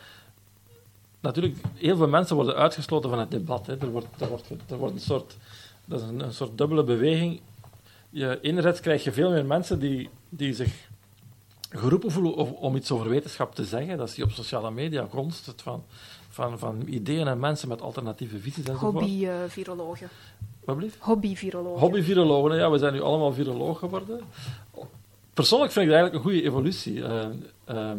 Natuurlijk, 1.20 1.58
heel 1.76 1.98
veel 1.98 2.08
mensen 2.08 2.36
worden 2.36 2.56
uitgesloten 2.56 3.10
van 3.10 3.20
het 3.20 3.32
debat. 3.32 3.68
Hè. 3.68 3.78
Er, 3.78 3.92
wordt, 3.92 4.08
er, 4.20 4.28
wordt, 4.28 4.50
er 4.68 4.78
wordt 4.78 4.94
een 4.94 5.00
soort... 5.00 5.38
Dat 5.86 6.02
is 6.02 6.08
een, 6.08 6.20
een 6.20 6.34
soort 6.34 6.58
dubbele 6.58 6.84
beweging. 6.84 7.42
Je, 8.10 8.40
enerzijds 8.42 8.80
krijg 8.80 9.04
je 9.04 9.12
veel 9.12 9.32
meer 9.32 9.46
mensen 9.46 9.80
die, 9.80 10.10
die 10.30 10.54
zich 10.54 10.88
geroepen 11.70 12.12
voelen 12.12 12.36
om, 12.36 12.50
om 12.50 12.76
iets 12.76 12.92
over 12.92 13.10
wetenschap 13.10 13.56
te 13.56 13.66
zeggen. 13.66 13.98
Dat 13.98 14.10
zie 14.10 14.24
je 14.24 14.30
op 14.30 14.36
sociale 14.36 14.72
media 14.72 15.08
gonst 15.12 15.54
van, 15.56 15.84
van, 16.30 16.60
van 16.60 16.84
ideeën 16.86 17.28
en 17.28 17.40
mensen 17.40 17.68
met 17.68 17.82
alternatieve 17.82 18.40
visies 18.40 18.66
enzovoort. 18.66 19.06
Hobby-virologen. 19.06 20.10
Wat? 20.76 20.84
Hobby-virologen. 21.00 21.80
Hobby-virologen, 21.80 22.58
ja, 22.58 22.70
we 22.72 22.78
zijn 22.78 22.94
nu 22.94 23.02
allemaal 23.02 23.34
viroloog 23.34 23.80
geworden. 23.80 24.20
Persoonlijk 25.34 25.72
vind 25.72 25.86
ik 25.86 25.92
het 25.92 26.02
eigenlijk 26.02 26.14
een 26.26 26.32
goede 26.32 26.48
evolutie. 26.48 27.04
Eh, 27.06 27.26
ehm, 27.66 27.98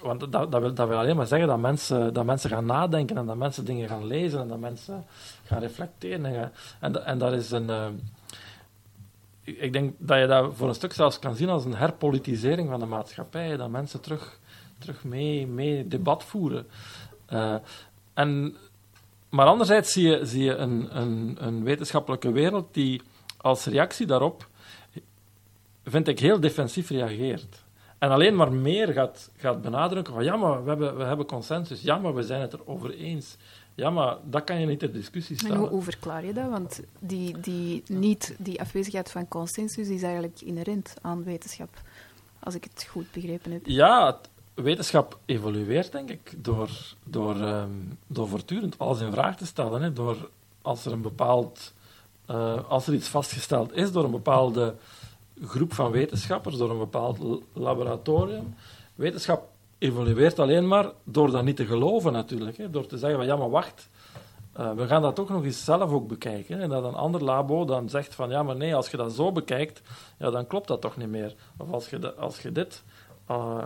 want 0.00 0.20
dat, 0.32 0.32
dat, 0.52 0.60
wil, 0.60 0.74
dat 0.74 0.88
wil 0.88 0.98
alleen 0.98 1.16
maar 1.16 1.26
zeggen 1.26 1.48
dat 1.48 1.58
mensen, 1.58 2.12
dat 2.14 2.24
mensen 2.24 2.50
gaan 2.50 2.66
nadenken 2.66 3.16
en 3.16 3.26
dat 3.26 3.36
mensen 3.36 3.64
dingen 3.64 3.88
gaan 3.88 4.06
lezen 4.06 4.40
en 4.40 4.48
dat 4.48 4.58
mensen 4.60 5.04
gaan 5.44 5.60
reflecteren. 5.60 6.24
En, 6.26 6.34
gaan- 6.34 6.50
en, 6.80 6.92
dat- 6.92 7.02
en 7.04 7.18
dat 7.18 7.32
is 7.32 7.50
een. 7.50 7.70
eh, 7.70 7.86
ik 9.42 9.72
denk 9.72 9.94
dat 9.98 10.18
je 10.18 10.26
dat 10.26 10.50
voor 10.54 10.68
een 10.68 10.74
stuk 10.74 10.92
zelfs 10.92 11.18
kan 11.18 11.36
zien 11.36 11.48
als 11.48 11.64
een 11.64 11.74
herpolitisering 11.74 12.68
van 12.68 12.80
de 12.80 12.86
maatschappij. 12.86 13.56
Dat 13.56 13.70
mensen 13.70 14.00
terug, 14.00 14.38
terug 14.78 15.04
mee, 15.04 15.46
mee 15.46 15.88
debat 15.88 16.24
voeren. 16.24 16.66
Eh, 17.26 17.54
en, 18.14 18.56
maar 19.34 19.46
anderzijds 19.46 19.92
zie 19.92 20.08
je, 20.08 20.26
zie 20.26 20.42
je 20.44 20.54
een, 20.54 20.96
een, 21.00 21.36
een 21.40 21.64
wetenschappelijke 21.64 22.32
wereld 22.32 22.74
die 22.74 23.02
als 23.36 23.64
reactie 23.64 24.06
daarop, 24.06 24.48
vind 25.84 26.08
ik, 26.08 26.18
heel 26.18 26.40
defensief 26.40 26.90
reageert. 26.90 27.62
En 27.98 28.10
alleen 28.10 28.36
maar 28.36 28.52
meer 28.52 28.92
gaat, 28.92 29.30
gaat 29.36 29.62
benadrukken 29.62 30.14
van 30.14 30.24
ja, 30.24 30.36
maar 30.36 30.62
we 30.62 30.68
hebben, 30.68 30.96
we 30.96 31.04
hebben 31.04 31.26
consensus. 31.26 31.82
Ja, 31.82 31.98
maar 31.98 32.14
we 32.14 32.22
zijn 32.22 32.40
het 32.40 32.52
erover 32.52 32.94
eens. 32.94 33.36
Ja, 33.74 33.90
maar 33.90 34.16
dat 34.24 34.44
kan 34.44 34.60
je 34.60 34.66
niet 34.66 34.78
ter 34.78 34.92
discussie 34.92 35.36
En 35.36 35.44
hoe, 35.46 35.54
stellen. 35.54 35.70
hoe 35.70 35.82
verklaar 35.82 36.24
je 36.24 36.32
dat? 36.32 36.50
Want 36.50 36.80
die, 36.98 37.40
die, 37.40 37.82
niet, 37.86 38.34
die 38.38 38.60
afwezigheid 38.60 39.10
van 39.10 39.28
consensus 39.28 39.88
is 39.88 40.02
eigenlijk 40.02 40.40
inherent 40.40 40.94
aan 41.00 41.24
wetenschap, 41.24 41.80
als 42.40 42.54
ik 42.54 42.64
het 42.64 42.86
goed 42.90 43.12
begrepen 43.12 43.52
heb. 43.52 43.66
Ja, 43.66 44.20
wetenschap 44.54 45.18
evolueert, 45.24 45.92
denk 45.92 46.10
ik, 46.10 46.34
door, 46.44 46.68
door, 47.04 47.40
ehm, 47.40 47.68
door 48.06 48.28
voortdurend 48.28 48.78
alles 48.78 49.00
in 49.00 49.12
vraag 49.12 49.36
te 49.36 49.46
stellen. 49.46 49.82
Hè, 49.82 49.92
door 49.92 50.16
als 50.62 50.84
er 50.84 50.92
een 50.92 51.02
bepaald... 51.02 51.72
eh, 52.26 52.58
als 52.68 52.86
er 52.86 52.94
iets 52.94 53.08
vastgesteld 53.08 53.72
is 53.76 53.92
door 53.92 54.04
een 54.04 54.10
bepaalde 54.10 54.74
groep 55.44 55.72
van 55.72 55.90
wetenschappers, 55.90 56.56
door 56.56 56.70
een 56.70 56.78
bepaald 56.78 57.18
laboratorium. 57.52 58.54
Wetenschap 58.94 59.48
evolueert 59.78 60.38
alleen 60.38 60.68
maar 60.68 60.90
door 61.04 61.30
dat 61.30 61.44
niet 61.44 61.56
te 61.56 61.66
geloven, 61.66 62.12
natuurlijk. 62.12 62.56
Hè, 62.56 62.70
door 62.70 62.86
te 62.86 62.98
zeggen 62.98 63.18
van, 63.18 63.26
ja, 63.26 63.36
maar 63.36 63.50
wacht... 63.50 63.88
eh, 64.52 64.72
we 64.72 64.86
gaan 64.86 65.02
dat 65.02 65.14
toch 65.14 65.28
nog 65.28 65.44
eens 65.44 65.64
zelf 65.64 65.90
ook 65.90 66.08
bekijken. 66.08 66.60
En 66.60 66.68
dat 66.68 66.84
een 66.84 66.94
ander 66.94 67.24
labo 67.24 67.64
dan 67.64 67.88
zegt 67.88 68.14
van, 68.14 68.30
ja, 68.30 68.42
maar 68.42 68.56
nee, 68.56 68.74
als 68.74 68.90
je 68.90 68.96
dat 68.96 69.12
zo 69.12 69.32
bekijkt, 69.32 69.82
ja, 70.18 70.30
dan 70.30 70.46
klopt 70.46 70.68
dat 70.68 70.80
toch 70.80 70.96
niet 70.96 71.08
meer. 71.10 71.34
Of 71.56 71.70
als 71.72 71.90
je, 71.90 71.98
de- 71.98 72.14
als 72.14 72.40
je 72.40 72.52
dit... 72.52 72.82
eh, 73.26 73.64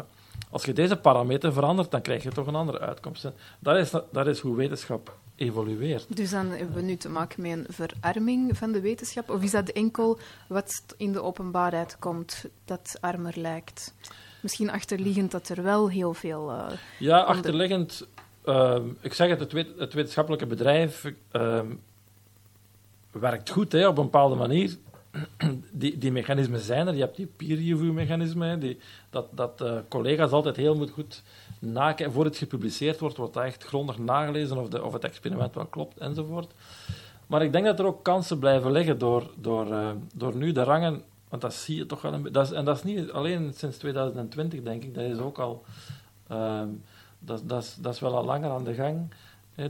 als 0.51 0.64
je 0.64 0.72
deze 0.72 0.97
parameter 0.97 1.53
verandert, 1.53 1.91
dan 1.91 2.03
krijg 2.03 2.22
je 2.22 2.30
toch 2.30 2.47
een 2.47 2.55
andere 2.55 2.78
uitkomst. 2.78 3.26
Dat 3.59 3.76
is, 3.76 3.91
dat 4.12 4.26
is 4.26 4.41
hoe 4.41 4.57
wetenschap 4.57 5.16
evolueert. 5.36 6.07
Dus 6.16 6.30
dan 6.30 6.47
hebben 6.47 6.74
we 6.74 6.82
nu 6.82 6.97
te 6.97 7.09
maken 7.09 7.43
met 7.43 7.51
een 7.53 7.66
verarming 7.68 8.57
van 8.57 8.72
de 8.72 8.80
wetenschap? 8.80 9.30
Of 9.30 9.43
is 9.43 9.51
dat 9.51 9.68
enkel 9.68 10.18
wat 10.49 10.82
in 10.97 11.12
de 11.12 11.22
openbaarheid 11.22 11.97
komt 11.99 12.45
dat 12.64 12.97
armer 13.01 13.32
lijkt? 13.36 13.95
Misschien 14.41 14.70
achterliggend 14.70 15.30
dat 15.30 15.49
er 15.49 15.62
wel 15.62 15.89
heel 15.91 16.14
veel... 16.14 16.51
eh, 16.51 16.66
Ja, 16.99 17.18
achterliggend, 17.20 18.07
ehm, 18.45 18.82
ik 19.01 19.12
zeg 19.12 19.28
het, 19.28 19.41
het, 19.41 19.53
wet- 19.53 19.78
het 19.78 19.93
wetenschappelijke 19.93 20.47
bedrijf 20.47 21.12
ehm, 21.30 21.66
werkt 23.11 23.51
goed 23.51 23.72
hè, 23.72 23.86
op 23.89 23.99
een 23.99 24.05
bepaalde 24.05 24.34
manier. 24.34 24.76
Die, 25.70 25.98
die 25.98 26.12
mechanismen 26.12 26.60
zijn 26.60 26.86
er. 26.86 26.94
Je 26.94 27.00
hebt 27.00 27.16
die 27.16 27.26
peer-review-mechanismen, 27.36 28.76
dat, 29.10 29.26
dat 29.30 29.60
eh, 29.60 29.76
collega's 29.88 30.30
altijd 30.30 30.56
heel 30.56 30.88
goed 30.88 31.22
nakijken. 31.58 32.12
Voor 32.12 32.24
het 32.24 32.36
gepubliceerd 32.36 33.00
wordt, 33.00 33.16
wordt 33.16 33.34
dat 33.34 33.44
echt 33.44 33.64
grondig 33.64 33.98
nagelezen 33.98 34.56
of, 34.56 34.68
de, 34.68 34.84
of 34.84 34.92
het 34.92 35.04
experiment 35.04 35.54
wel 35.54 35.66
klopt, 35.66 35.98
enzovoort. 35.98 36.52
Maar 37.26 37.42
ik 37.42 37.52
denk 37.52 37.64
dat 37.64 37.78
er 37.78 37.86
ook 37.86 38.04
kansen 38.04 38.38
blijven 38.38 38.72
liggen 38.72 38.98
door, 38.98 39.30
door, 39.36 39.72
eh, 39.72 39.90
door 40.14 40.36
nu 40.36 40.52
de 40.52 40.62
rangen... 40.62 41.02
Want 41.28 41.42
dat 41.42 41.54
zie 41.54 41.76
je 41.76 41.86
toch 41.86 42.02
wel 42.02 42.12
een 42.12 42.22
beetje... 42.22 42.54
En 42.54 42.64
dat 42.64 42.76
is 42.76 42.82
niet 42.82 43.10
alleen 43.10 43.52
sinds 43.54 43.76
2020, 43.76 44.62
denk 44.62 44.82
ik. 44.82 44.94
Dat 44.94 45.04
is 45.04 45.18
ook 45.18 45.38
al... 45.38 45.64
ehm, 46.28 46.68
dat, 47.18 47.48
dat, 47.48 47.76
dat 47.80 47.94
is 47.94 48.00
wel 48.00 48.16
al 48.16 48.24
langer 48.24 48.50
aan 48.50 48.64
de 48.64 48.74
gang. 48.74 49.10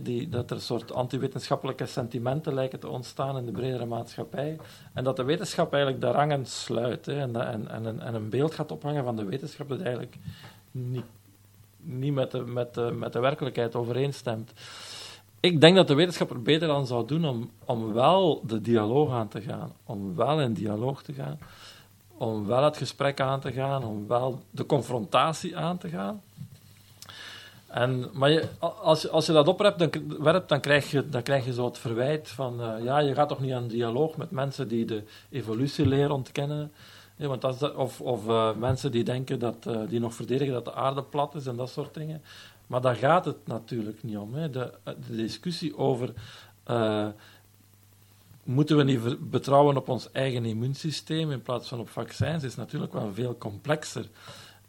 Die, 0.03 0.29
dat 0.29 0.51
er 0.51 0.57
een 0.57 0.63
soort 0.63 0.93
antiwetenschappelijke 0.93 1.87
sentimenten 1.87 2.55
lijken 2.55 2.81
te 2.81 2.89
ontstaan 2.89 3.37
in 3.37 3.47
de 3.47 3.53
bredere 3.53 3.87
maatschappij. 3.87 4.59
En 4.93 5.05
dat 5.05 5.17
de 5.17 5.23
wetenschap 5.23 5.73
eigenlijk 5.73 6.03
de 6.03 6.11
rangen 6.11 6.47
sluit. 6.47 7.09
En, 7.09 7.37
en, 7.47 7.69
en, 7.69 7.85
een, 7.85 8.01
en 8.01 8.15
een 8.15 8.29
beeld 8.29 8.55
gaat 8.55 8.73
ophangen 8.73 9.05
van 9.05 9.17
de 9.17 9.25
wetenschap 9.25 9.69
dat 9.69 9.81
eigenlijk 9.81 10.17
niet, 10.71 11.05
niet 11.77 12.15
met, 12.15 12.31
de, 12.31 12.39
met, 12.39 12.99
met 12.99 13.13
de 13.13 13.21
werkelijkheid 13.21 13.75
overeenstemt. 13.75 14.53
Ik 15.41 15.61
denk 15.61 15.77
dat 15.77 15.89
de 15.89 15.95
wetenschap 15.95 16.31
er 16.31 16.43
beter 16.43 16.71
aan 16.71 16.87
zou 16.87 17.07
doen 17.07 17.25
om, 17.25 17.51
om 17.65 17.93
wel 17.93 18.43
de 18.47 18.61
dialoog 18.61 19.11
aan 19.11 19.29
te 19.29 19.41
gaan. 19.41 19.73
Om 19.85 20.15
wel 20.17 20.41
in 20.41 20.53
dialoog 20.53 21.03
te 21.03 21.13
gaan. 21.13 21.39
Om 22.17 22.47
wel 22.47 22.65
het 22.65 22.77
gesprek 22.77 23.21
aan 23.21 23.41
te 23.41 23.53
gaan. 23.53 23.85
Om 23.85 24.07
wel 24.07 24.41
de 24.51 24.67
confrontatie 24.67 25.57
aan 25.57 25.79
te 25.79 25.89
gaan. 25.89 26.23
En, 27.69 28.11
maar 28.13 28.43
als, 28.61 29.09
als 29.09 29.27
je 29.27 29.33
dat 29.33 29.49
opwerpt, 29.49 29.79
dan, 29.79 30.43
dan, 30.47 30.61
krijg 30.61 30.91
je, 30.91 31.09
dan 31.09 31.23
krijg 31.23 31.45
je 31.45 31.53
zo 31.53 31.65
het 31.65 31.79
verwijt 31.79 32.29
van... 32.29 32.63
eh, 32.63 32.85
ja, 32.85 32.99
je 32.99 33.15
gaat 33.15 33.29
toch 33.29 33.41
niet 33.41 33.53
aan 33.53 33.69
dialoog 33.69 34.17
met 34.17 34.31
mensen 34.31 34.69
die 34.69 34.85
de 34.85 35.03
evolutieleer 35.31 36.11
ontkennen. 36.11 36.73
Ja, 37.17 37.27
want 37.27 37.41
dat 37.41 37.55
is 37.55 37.73
of 37.73 38.01
of 38.01 38.29
eh, 38.29 38.55
mensen 38.55 38.91
die 38.93 39.05
denken 39.05 39.39
dat... 39.39 39.67
eh, 39.67 39.81
die 39.89 40.01
nog 40.01 40.15
verdedigen 40.15 40.53
dat 40.53 40.65
de 40.65 40.75
aarde 40.75 41.03
plat 41.03 41.35
is 41.35 41.47
en 41.47 41.57
dat 41.57 41.71
soort 41.71 41.95
dingen. 41.95 42.23
Maar 42.67 42.81
daar 42.81 42.97
gaat 42.97 43.25
het 43.25 43.47
natuurlijk 43.47 44.03
niet 44.03 44.17
om. 44.17 44.35
Hè. 44.35 44.51
De, 44.51 44.73
discussie 45.09 45.77
over... 45.77 46.13
moeten 48.43 48.77
we 48.77 48.83
niet 48.83 49.31
betrouwen 49.31 49.77
op 49.77 49.89
ons 49.89 50.13
eigen 50.13 50.45
immuunsysteem 50.45 51.31
in 51.31 51.43
plaats 51.43 51.69
van 51.69 51.81
op 51.81 51.89
vaccins, 51.89 52.43
is 52.43 52.57
natuurlijk 52.57 52.93
wel 52.93 53.11
veel 53.15 53.39
complexer. 53.39 54.07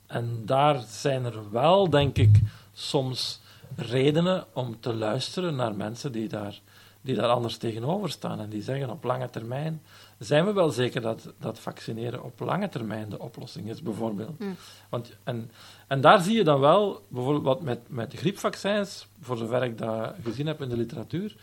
En 0.07 0.41
daar 0.45 0.83
zijn 0.87 1.25
er 1.25 1.51
wel, 1.51 1.89
denk 1.89 2.17
ik, 2.17 2.41
soms 2.79 3.39
redenen 3.75 4.45
om 4.53 4.79
te 4.79 4.93
luisteren 4.93 5.55
naar 5.55 5.75
mensen 5.75 6.11
die 6.11 6.27
daar, 6.27 6.59
die 7.01 7.15
daar 7.15 7.29
anders 7.29 7.57
tegenover 7.57 8.09
staan 8.09 8.39
en 8.39 8.49
die 8.49 8.61
zeggen 8.61 8.89
op 8.89 9.03
lange 9.03 9.29
termijn 9.29 9.81
zijn 10.19 10.45
we 10.45 10.53
wel 10.53 10.69
zeker 10.69 11.01
dat, 11.01 11.33
dat 11.39 11.59
vaccineren 11.59 12.23
op 12.23 12.39
lange 12.39 12.69
termijn 12.69 13.09
de 13.09 13.19
oplossing 13.19 13.69
is, 13.69 13.81
bijvoorbeeld. 13.81 14.39
Mm. 14.39 14.55
Want, 14.89 15.17
en, 15.23 15.51
en 15.87 16.01
daar 16.01 16.21
zie 16.21 16.35
je 16.35 16.43
dan 16.43 16.59
wel, 16.59 17.05
bijvoorbeeld 17.07 17.43
wat 17.43 17.61
met, 17.61 17.79
met 17.87 18.13
griepvaccins, 18.13 19.07
voor 19.21 19.37
zover 19.37 19.63
ik 19.63 19.77
dat 19.77 20.13
gezien 20.23 20.47
heb 20.47 20.61
in 20.61 20.69
de 20.69 20.77
literatuur, 20.77 21.35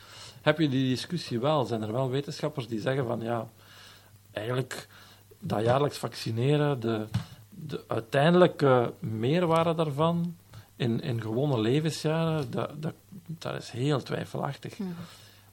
heb 0.42 0.58
je 0.58 0.68
die 0.68 0.88
discussie 0.88 1.40
wel. 1.40 1.64
Zijn 1.64 1.82
er 1.82 1.92
wel 1.92 2.10
wetenschappers 2.10 2.68
die 2.68 2.80
zeggen 2.80 3.06
van 3.06 3.20
ja, 3.20 3.48
eigenlijk 4.32 4.88
dat 5.38 5.62
jaarlijks 5.62 5.98
vaccineren, 5.98 6.80
de, 6.80 7.06
de 7.48 7.84
uiteindelijke 7.86 8.92
meerwaarde 8.98 9.74
daarvan 9.74 10.36
in, 10.76 11.00
in 11.00 11.20
gewone 11.20 11.60
levensjaren, 11.60 12.50
dat, 12.50 12.82
dat, 12.82 12.94
dat 13.26 13.54
is 13.54 13.70
heel 13.70 14.02
twijfelachtig. 14.02 14.78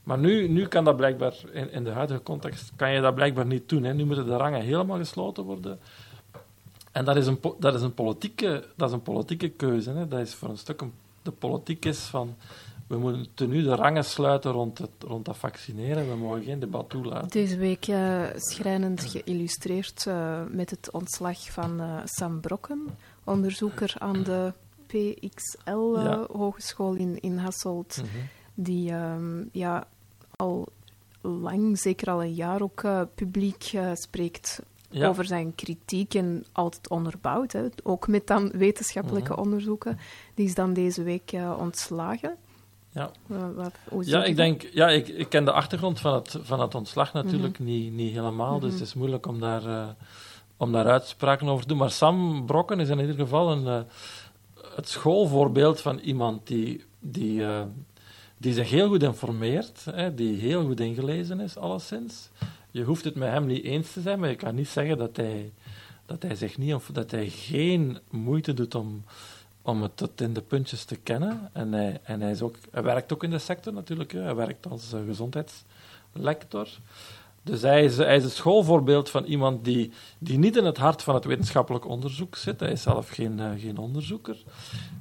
Maar 0.04 0.18
nu, 0.18 0.48
nu 0.48 0.68
kan 0.68 0.84
dat 0.84 0.96
blijkbaar, 0.96 1.34
in, 1.52 1.72
in 1.72 1.84
de 1.84 1.90
huidige 1.90 2.24
context, 2.24 2.72
kan 2.76 2.92
je 2.92 3.02
dat 3.02 3.16
blijkbaar 3.16 3.46
niet 3.46 3.70
doen. 3.70 3.84
Hè. 3.84 3.94
Nu 3.94 4.06
moeten 4.06 4.26
de 4.26 4.38
rangen 4.38 4.62
helemaal 4.62 4.98
gesloten 4.98 5.44
worden. 5.44 5.80
En 6.92 7.06
dat 7.06 7.16
is 7.16 7.28
een, 7.28 7.40
dat 7.60 7.76
is 7.76 7.82
een, 7.82 7.94
politieke, 7.94 8.66
dat 8.76 8.88
is 8.90 8.94
een 8.94 9.02
politieke 9.02 9.50
keuze. 9.50 9.92
Hè. 9.92 10.08
Dat 10.08 10.20
is 10.20 10.34
voor 10.34 10.50
een 10.50 10.58
stuk 10.58 10.82
een, 10.82 10.94
de 11.22 11.32
politiek 11.32 11.86
is 11.86 12.00
van... 12.00 12.36
We 12.88 12.98
moeten 12.98 13.50
nu 13.50 13.64
de 13.64 13.76
rangen 13.76 14.06
sluiten 14.06 14.52
rond, 14.52 14.78
het, 14.78 14.90
rond 15.00 15.26
dat 15.26 15.38
vaccineren. 15.38 16.10
We 16.10 16.16
mogen 16.16 16.44
geen 16.44 16.60
debat 16.60 16.90
toelaten. 16.90 17.28
Deze 17.28 17.58
week 17.58 17.88
eh, 17.88 18.22
schrijnend 18.36 19.04
geïllustreerd 19.04 20.06
eh, 20.08 20.42
met 20.50 20.70
het 20.70 20.92
ontslag 20.92 21.52
van 21.52 21.80
eh, 21.80 21.98
Sam 22.06 22.40
Brokken, 22.40 22.88
onderzoeker 23.24 23.96
aan 23.98 24.24
de 24.24 24.54
PXL 24.98 25.96
eh, 25.96 26.04
Ja. 26.04 26.26
Hogeschool 26.32 26.94
in, 26.94 27.20
in 27.22 27.38
Hasselt, 27.38 27.98
Mhm. 27.98 28.08
die 28.54 28.92
ehm, 28.92 29.44
ja, 29.52 29.88
al 30.36 30.68
lang, 31.22 31.80
zeker 31.80 32.10
al 32.12 32.24
een 32.24 32.34
jaar 32.34 32.62
ook 32.62 32.84
eh, 32.84 33.02
publiek 33.16 33.70
eh, 33.74 33.92
spreekt 33.94 34.62
Ja. 34.90 35.08
over 35.08 35.26
zijn 35.26 35.56
kritiek 35.56 36.14
en 36.14 36.46
altijd 36.52 36.90
onderbouwd, 36.90 37.52
hè, 37.52 37.64
ook 37.84 38.08
met 38.08 38.28
dan 38.28 38.52
wetenschappelijke 38.52 39.32
Mhm. 39.32 39.42
onderzoeken. 39.42 40.00
Die 40.34 40.46
is 40.46 40.56
dan 40.56 40.74
deze 40.74 41.04
week 41.04 41.32
ontslagen. 41.60 42.36
Ja. 42.92 43.12
Wat- 43.56 43.74
hoe 43.90 44.04
zie 44.04 44.14
Ja, 44.14 44.24
ik 44.24 44.36
denk, 44.36 44.62
ja, 44.74 44.90
ik, 44.90 45.08
ik 45.08 45.30
ken 45.30 45.46
de 45.46 45.52
achtergrond 45.52 46.00
van 46.00 46.14
het, 46.14 46.38
van 46.42 46.60
het 46.60 46.76
ontslag 46.76 47.14
natuurlijk 47.14 47.60
niet, 47.60 47.94
niet 47.94 48.14
helemaal, 48.14 48.60
dus 48.60 48.72
Mhm. 48.72 48.80
het 48.80 48.88
is 48.88 48.94
moeilijk 48.94 49.26
om 49.28 49.40
daar, 49.40 49.96
om 50.58 50.72
daar 50.72 50.86
uitspraken 50.88 51.48
over 51.48 51.62
te 51.62 51.68
doen. 51.68 51.78
Maar 51.78 51.92
Sam 51.92 52.46
Brokken 52.46 52.80
is 52.80 52.90
in 52.90 53.00
ieder 53.00 53.16
geval 53.16 53.52
een, 53.52 53.86
het 54.76 54.90
schoolvoorbeeld 54.90 55.82
van 55.82 56.00
iemand 56.00 56.48
die, 56.48 56.84
die, 57.00 57.44
eh, 57.46 57.62
die 58.38 58.54
zich 58.54 58.70
heel 58.70 58.88
goed 58.88 59.04
informeert, 59.04 59.86
hè, 59.92 60.14
die 60.14 60.40
heel 60.40 60.66
goed 60.66 60.80
ingelezen 60.80 61.40
is, 61.40 61.58
alleszins. 61.58 62.30
Je 62.72 62.84
hoeft 62.84 63.04
het 63.04 63.16
met 63.16 63.30
hem 63.30 63.46
niet 63.46 63.64
eens 63.64 63.92
te 63.92 64.02
zijn, 64.02 64.20
maar 64.20 64.30
je 64.30 64.36
kan 64.36 64.56
niet 64.56 64.68
zeggen 64.68 64.98
dat 64.98 65.16
hij, 65.16 65.52
dat 66.06 66.24
hij 66.24 66.36
zich 66.36 66.58
niet 66.58 66.74
of 66.74 66.90
dat 66.94 67.12
hij 67.12 67.30
geen 67.30 67.98
moeite 68.10 68.54
doet 68.54 68.76
om, 68.76 69.04
om 69.62 69.82
het 69.82 69.98
tot 69.98 70.22
in 70.22 70.34
de 70.34 70.42
puntjes 70.42 70.84
te 70.84 70.96
kennen. 70.96 71.50
En 71.54 71.74
hij, 71.74 72.00
en 72.04 72.22
hij, 72.22 72.32
is 72.32 72.42
ook, 72.42 72.56
hij 72.72 72.84
werkt 72.84 73.14
ook 73.14 73.24
in 73.24 73.30
de 73.30 73.40
sector 73.40 73.74
natuurlijk. 73.74 74.12
Hij 74.12 74.36
werkt 74.36 74.68
als 74.68 74.94
uh, 74.94 75.00
gezondheidslector. 75.06 76.68
Dus 77.44 77.62
hij 77.62 77.84
is, 77.84 77.98
hij 77.98 78.16
is 78.16 78.24
een 78.24 78.30
schoolvoorbeeld 78.30 79.10
van 79.10 79.24
iemand 79.24 79.66
die, 79.66 79.92
die 80.18 80.38
niet 80.38 80.58
in 80.58 80.66
het 80.66 80.78
hart 80.78 81.04
van 81.04 81.16
het 81.16 81.26
wetenschappelijk 81.26 81.88
onderzoek 81.88 82.36
zit. 82.36 82.60
Hij 82.60 82.72
is 82.72 82.82
zelf 82.82 83.10
geen, 83.10 83.40
uh, 83.40 83.50
geen 83.58 83.78
onderzoeker. 83.78 84.38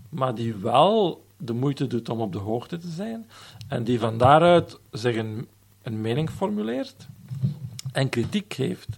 Maar 0.09 0.35
die 0.35 0.55
wel 0.55 1.24
de 1.36 1.52
moeite 1.52 1.86
doet 1.86 2.09
om 2.09 2.20
op 2.20 2.32
de 2.32 2.39
hoogte 2.39 2.78
te 2.78 2.89
zijn. 2.89 3.27
En 3.69 3.85
die 3.85 3.98
van 3.98 4.19
daaruit 4.19 4.78
zich 4.90 5.16
een, 5.16 5.48
een 5.82 6.01
mening 6.01 6.31
formuleert 6.31 7.06
en 7.93 8.09
kritiek 8.09 8.55
geeft. 8.55 8.89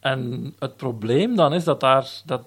En 0.00 0.54
het 0.58 0.76
probleem 0.76 1.36
dan 1.36 1.54
is 1.54 1.64
dat 1.64 1.80
daar. 1.80 2.10
Dat, 2.24 2.42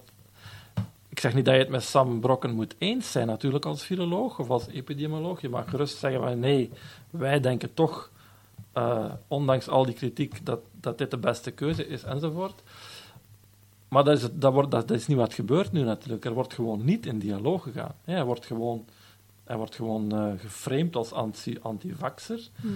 ik 1.10 1.20
zeg 1.20 1.34
niet 1.34 1.46
dat 1.46 1.54
je 1.54 1.60
het 1.60 1.70
met 1.70 1.84
Sam 1.84 2.20
Brokken 2.20 2.52
moet 2.52 2.76
eens 2.78 3.12
zijn, 3.12 3.28
natuurlijk, 3.28 3.66
als 3.66 3.84
viroloog 3.84 4.40
of 4.40 4.50
als 4.50 4.68
epidemioloog. 4.68 5.42
Je 5.42 5.50
mag 5.50 5.70
gerust 5.70 5.98
zeggen 5.98 6.22
van 6.22 6.40
nee, 6.40 6.72
wij 7.10 7.40
denken 7.40 7.74
toch, 7.74 8.12
uh, 8.80 9.12
ondanks 9.28 9.68
al 9.68 9.86
die 9.86 9.94
kritiek, 9.94 10.46
dat, 10.46 10.60
dat 10.72 10.98
dit 10.98 11.12
de 11.12 11.18
beste 11.18 11.52
keuze 11.52 11.88
is 11.88 12.04
enzovoort. 12.04 12.64
Maar 13.88 14.04
dat 14.04 14.18
is, 14.18 14.28
dat, 14.34 14.54
wordt, 14.54 14.72
dat, 14.72 14.92
is 14.92 15.08
niet 15.08 15.18
wat 15.18 15.34
gebeurt 15.34 15.72
nu 15.72 15.84
natuurlijk. 15.84 16.26
Er 16.26 16.34
wordt 16.34 16.54
gewoon 16.54 16.86
niet 16.86 17.06
in 17.06 17.20
dialoog 17.20 17.64
gegaan. 17.64 17.96
Ja, 18.06 18.14
hij 18.14 18.24
wordt 18.24 18.46
gewoon, 18.46 18.86
hij 19.44 19.58
wordt 19.58 19.76
gewoon 19.76 20.16
uh, 20.16 20.40
geframed 20.40 20.96
als 20.96 21.14
anti-vaxxer. 21.62 22.50
Hm. 22.62 22.68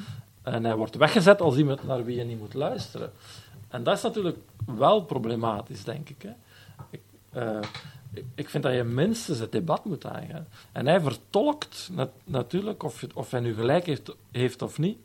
En 0.42 0.64
hij 0.64 0.76
wordt 0.76 0.96
weggezet 0.96 1.42
als 1.42 1.58
iemand 1.58 1.84
naar 1.84 2.06
wie 2.06 2.18
je 2.18 2.24
niet 2.24 2.40
moet 2.40 2.54
luisteren. 2.54 3.12
En 3.68 3.84
dat 3.84 3.98
is 3.98 4.04
natuurlijk 4.04 4.38
wel 4.66 5.04
problematisch, 5.04 5.84
denk 5.84 6.10
ik. 6.10 6.22
Hè. 6.22 6.32
Ik, 6.90 7.02
uh, 7.36 7.60
ik, 8.36 8.50
vind 8.50 8.64
dat 8.64 8.74
je 8.74 8.84
minstens 8.84 9.40
het 9.40 9.52
debat 9.52 9.86
moet 9.86 10.06
aangaan. 10.06 10.48
En 10.72 10.88
hij 10.88 11.02
vertolkt 11.02 11.90
natuurlijk, 12.24 12.84
of, 12.84 13.06
of 13.14 13.32
hij 13.32 13.40
nu 13.40 13.54
gelijk 13.54 13.86
heeft, 13.86 14.16
heeft 14.32 14.62
of 14.62 14.78
niet, 14.78 14.98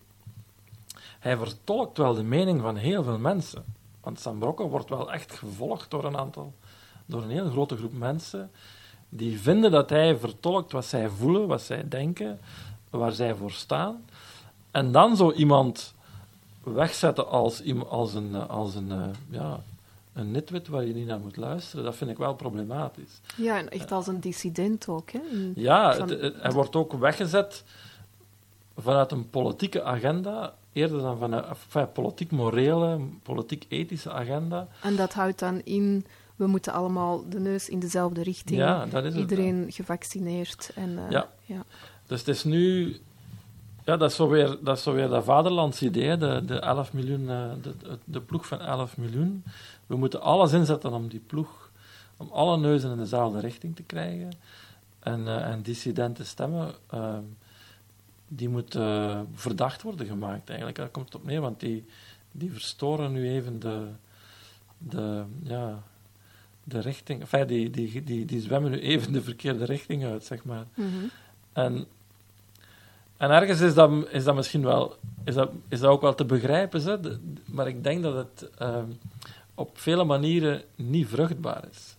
hij 1.28 1.36
vertolkt 1.36 1.98
wel 1.98 2.14
de 2.14 2.22
mening 2.22 2.60
van 2.60 2.76
heel 2.76 3.02
veel 3.02 3.18
mensen. 3.18 3.64
Want 4.00 4.20
Sam 4.20 4.38
Brokken 4.38 4.68
wordt 4.68 4.88
wel 4.88 5.12
echt 5.12 5.32
gevolgd 5.32 5.90
door 5.90 6.04
een 6.04 6.16
aantal, 6.16 6.52
door 7.06 7.22
een 7.22 7.30
hele 7.30 7.50
grote 7.50 7.76
groep 7.76 7.92
mensen 7.92 8.50
die 9.08 9.40
vinden 9.40 9.70
dat 9.70 9.90
hij 9.90 10.18
vertolkt 10.18 10.72
wat 10.72 10.84
zij 10.84 11.08
voelen, 11.08 11.46
wat 11.46 11.62
zij 11.62 11.88
denken, 11.88 12.38
waar 12.90 13.12
zij 13.12 13.34
voor 13.34 13.50
staan. 13.50 14.04
En 14.70 14.92
dan 14.92 15.16
zo 15.16 15.32
iemand 15.32 15.94
wegzetten 16.62 17.28
als, 17.28 17.62
als 17.88 18.14
een, 18.14 18.34
als 18.48 18.74
een, 18.74 18.92
eh, 18.92 19.08
ja, 19.30 19.60
een 20.12 20.30
nitwit 20.30 20.68
waar 20.68 20.84
je 20.84 20.94
niet 20.94 21.06
naar 21.06 21.20
moet 21.20 21.36
luisteren, 21.36 21.84
dat 21.84 21.96
vind 21.96 22.10
ik 22.10 22.18
wel 22.18 22.34
problematisch. 22.34 23.20
Ja, 23.36 23.58
en 23.58 23.70
echt 23.70 23.92
als 23.92 24.06
een 24.06 24.20
dissident 24.20 24.88
ook. 24.88 25.10
Hè? 25.10 25.20
ja, 25.54 26.06
hij 26.38 26.52
wordt 26.52 26.76
ook 26.76 26.92
weggezet 26.92 27.64
vanuit 28.76 29.12
een 29.12 29.30
politieke 29.30 29.82
agenda, 29.82 30.54
eerder 30.78 31.00
dan 31.00 31.18
vanuit 31.18 31.46
een 31.72 31.92
politiek-morele, 31.92 33.00
politiek-ethische 33.22 34.12
agenda. 34.12 34.68
En 34.82 34.96
dat 34.96 35.12
houdt 35.12 35.38
dan 35.38 35.60
in, 35.64 36.06
we 36.36 36.46
moeten 36.46 36.72
allemaal 36.72 37.28
de 37.28 37.40
neus 37.40 37.68
in 37.68 37.78
dezelfde 37.78 38.22
richting. 38.22 38.58
Ja, 38.58 38.86
dat 38.86 39.04
is 39.04 39.14
Iedereen 39.14 39.66
gevaccineerd. 39.68 40.70
En, 40.74 40.90
uh, 40.90 41.10
ja. 41.10 41.28
ja. 41.44 41.64
Dus 42.06 42.18
het 42.18 42.28
is 42.28 42.44
nu 42.44 42.96
ja, 43.88 43.96
dat 43.96 44.10
is 44.10 44.16
zo 44.16 44.28
weer 44.28 44.56
dat, 44.62 44.76
is 44.76 44.82
zo 44.82 44.92
weer 44.92 45.08
dat 45.08 45.24
vaderlands 45.24 45.82
idee, 45.82 46.16
de, 46.16 46.42
de, 46.46 46.58
11 46.58 46.92
miljoen, 46.92 47.30
eh, 47.30 47.50
de, 47.62 47.98
de, 48.04 48.20
ploeg 48.20 48.46
van 48.46 48.60
11 48.60 48.96
miljoen. 48.96 49.44
We 49.86 49.96
moeten 49.96 50.20
alles 50.20 50.52
inzetten 50.52 50.92
om 50.92 51.08
die 51.08 51.22
ploeg, 51.26 51.70
om 52.16 52.28
alle 52.32 52.58
neuzen 52.58 52.90
in 52.90 52.96
dezelfde 52.96 53.40
richting 53.40 53.76
te 53.76 53.82
krijgen. 53.82 54.32
En, 54.98 55.20
uh, 55.20 55.46
en 55.46 55.62
dissidente 55.62 56.24
stemmen, 56.24 56.72
uh, 56.94 57.18
die 58.28 58.48
moeten 58.48 59.28
verdacht 59.34 59.82
worden 59.82 60.06
gemaakt 60.06 60.48
eigenlijk. 60.48 60.78
Daar 60.78 60.88
komt 60.88 61.04
het 61.04 61.14
op 61.14 61.24
neer, 61.24 61.40
want 61.40 61.60
die, 61.60 61.84
die 62.32 62.52
verstoren 62.52 63.12
nu 63.12 63.30
even 63.30 63.60
de, 63.60 63.86
de, 64.78 65.22
ja, 65.42 65.82
de 66.64 66.80
richting. 66.80 67.20
Enfin, 67.20 67.46
die, 67.46 67.70
die, 67.70 68.04
die, 68.04 68.24
die 68.24 68.40
zwemmen 68.40 68.70
nu 68.70 68.80
even 68.80 69.12
de 69.12 69.22
verkeerde 69.22 69.64
richting 69.64 70.04
uit, 70.04 70.24
zeg 70.24 70.44
maar. 70.44 70.64
Mm 70.74 70.90
-hmm. 70.90 71.10
En 71.52 71.86
en 73.18 73.30
ergens 73.30 73.60
is 73.60 73.74
dat, 73.74 73.90
is 74.10 74.24
dat 74.24 74.34
misschien 74.34 74.62
wel, 74.62 74.96
is 75.24 75.34
dat, 75.34 75.50
is 75.68 75.80
dat 75.80 75.90
ook 75.90 76.00
wel 76.00 76.14
te 76.14 76.24
begrijpen, 76.24 76.82
hè? 76.82 76.96
maar 77.44 77.68
ik 77.68 77.84
denk 77.84 78.02
dat 78.02 78.14
het 78.14 78.50
uh, 78.62 78.76
op 79.54 79.78
vele 79.78 80.04
manieren 80.04 80.62
niet 80.74 81.08
vruchtbaar 81.08 81.64
is. 81.70 81.96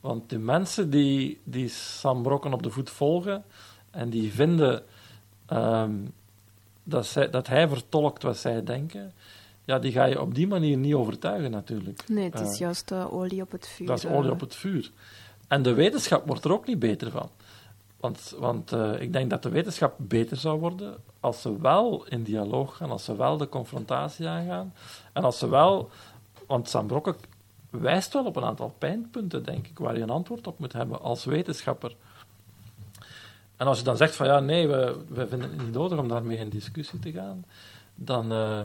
Want 0.00 0.30
de 0.30 0.38
mensen 0.38 0.90
die, 0.90 1.40
die 1.44 1.68
Sam 1.68 2.22
Brokken 2.22 2.52
op 2.52 2.62
de 2.62 2.70
voet 2.70 2.90
volgen 2.90 3.44
en 3.90 4.10
die 4.10 4.32
vinden 4.32 4.82
um, 5.52 6.12
dat, 6.82 7.06
zij, 7.06 7.30
dat 7.30 7.46
hij 7.46 7.68
vertolkt 7.68 8.22
wat 8.22 8.36
zij 8.36 8.64
denken, 8.64 9.12
ja, 9.64 9.78
die 9.78 9.92
ga 9.92 10.04
je 10.04 10.20
op 10.20 10.34
die 10.34 10.46
manier 10.46 10.76
niet 10.76 10.94
overtuigen 10.94 11.50
natuurlijk. 11.50 12.08
Nee, 12.08 12.24
het 12.24 12.40
is 12.40 12.52
uh, 12.52 12.58
juist 12.58 12.90
uh, 12.90 13.12
olie 13.12 13.42
op 13.42 13.50
het 13.50 13.68
vuur. 13.68 13.86
Dat 13.86 13.98
is 13.98 14.06
olie 14.06 14.30
op 14.30 14.40
het 14.40 14.54
vuur. 14.54 14.90
En 15.48 15.62
de 15.62 15.72
wetenschap 15.72 16.26
wordt 16.26 16.44
er 16.44 16.52
ook 16.52 16.66
niet 16.66 16.78
beter 16.78 17.10
van. 17.10 17.30
Want, 18.00 18.34
want 18.38 18.72
uh, 18.72 19.00
ik 19.00 19.12
denk 19.12 19.30
dat 19.30 19.42
de 19.42 19.48
wetenschap 19.48 19.94
beter 19.98 20.36
zou 20.36 20.60
worden 20.60 20.96
als 21.20 21.42
ze 21.42 21.60
wel 21.60 22.06
in 22.08 22.22
dialoog 22.22 22.76
gaan, 22.76 22.90
als 22.90 23.04
ze 23.04 23.16
wel 23.16 23.36
de 23.36 23.48
confrontatie 23.48 24.28
aangaan. 24.28 24.74
En 25.12 25.24
als 25.24 25.38
ze 25.38 25.48
wel, 25.48 25.90
want 26.46 26.68
Sam 26.68 26.86
Brokken 26.86 27.16
wijst 27.70 28.12
wel 28.12 28.24
op 28.24 28.36
een 28.36 28.44
aantal 28.44 28.74
pijnpunten, 28.78 29.44
denk 29.44 29.66
ik, 29.66 29.78
waar 29.78 29.96
je 29.96 30.02
een 30.02 30.10
antwoord 30.10 30.46
op 30.46 30.58
moet 30.58 30.72
hebben 30.72 31.00
als 31.00 31.24
wetenschapper. 31.24 31.96
En 33.56 33.66
als 33.66 33.78
je 33.78 33.84
dan 33.84 33.96
zegt 33.96 34.16
van 34.16 34.26
ja, 34.26 34.40
nee, 34.40 34.68
we, 34.68 34.96
we 35.08 35.28
vinden 35.28 35.50
het 35.50 35.62
niet 35.62 35.72
nodig 35.72 35.98
om 35.98 36.08
daarmee 36.08 36.38
in 36.38 36.48
discussie 36.48 36.98
te 36.98 37.12
gaan, 37.12 37.44
dan, 37.94 38.32
uh, 38.32 38.60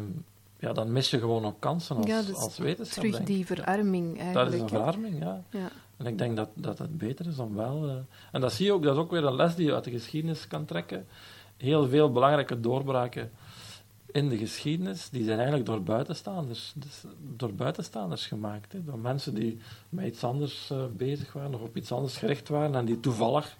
ja, 0.59 0.73
dan 0.73 0.91
mis 0.91 1.09
je 1.09 1.19
gewoon 1.19 1.45
ook 1.45 1.59
kansen 1.59 1.95
als, 1.95 2.05
ja, 2.05 2.21
dus 2.21 2.35
als 2.35 2.57
wetenschap. 2.57 3.03
Terug 3.03 3.23
die 3.23 3.45
verarming 3.45 4.19
eigenlijk. 4.19 4.51
Dat 4.51 4.53
is 4.53 4.61
een 4.61 4.69
verarming, 4.69 5.19
ja. 5.19 5.43
ja. 5.49 5.69
En 5.97 6.05
ik 6.05 6.17
denk 6.17 6.35
dat, 6.35 6.49
dat 6.53 6.77
het 6.77 6.97
beter 6.97 7.27
is 7.27 7.39
om 7.39 7.55
wel... 7.55 7.87
Uh, 7.87 7.93
en 8.31 8.41
dat 8.41 8.53
zie 8.53 8.65
je 8.65 8.73
ook, 8.73 8.83
dat 8.83 8.95
is 8.95 9.01
ook 9.01 9.11
weer 9.11 9.25
een 9.25 9.35
les 9.35 9.55
die 9.55 9.65
je 9.65 9.73
uit 9.73 9.83
de 9.83 9.91
geschiedenis 9.91 10.47
kan 10.47 10.65
trekken. 10.65 11.07
Heel 11.57 11.87
veel 11.87 12.11
belangrijke 12.11 12.59
doorbraken 12.59 13.31
in 14.11 14.29
de 14.29 14.37
geschiedenis, 14.37 15.09
die 15.09 15.23
zijn 15.23 15.37
eigenlijk 15.37 15.67
door 15.67 15.83
buitenstaanders, 15.83 16.73
dus 16.75 17.03
door 17.35 17.53
buitenstaanders 17.53 18.27
gemaakt. 18.27 18.71
Hè. 18.71 18.83
Door 18.83 18.99
mensen 18.99 19.33
die 19.33 19.59
met 19.89 20.05
iets 20.05 20.23
anders 20.23 20.69
uh, 20.71 20.83
bezig 20.97 21.33
waren 21.33 21.53
of 21.53 21.61
op 21.61 21.77
iets 21.77 21.91
anders 21.91 22.17
gericht 22.17 22.49
waren 22.49 22.75
en 22.75 22.85
die 22.85 22.99
toevallig 22.99 23.57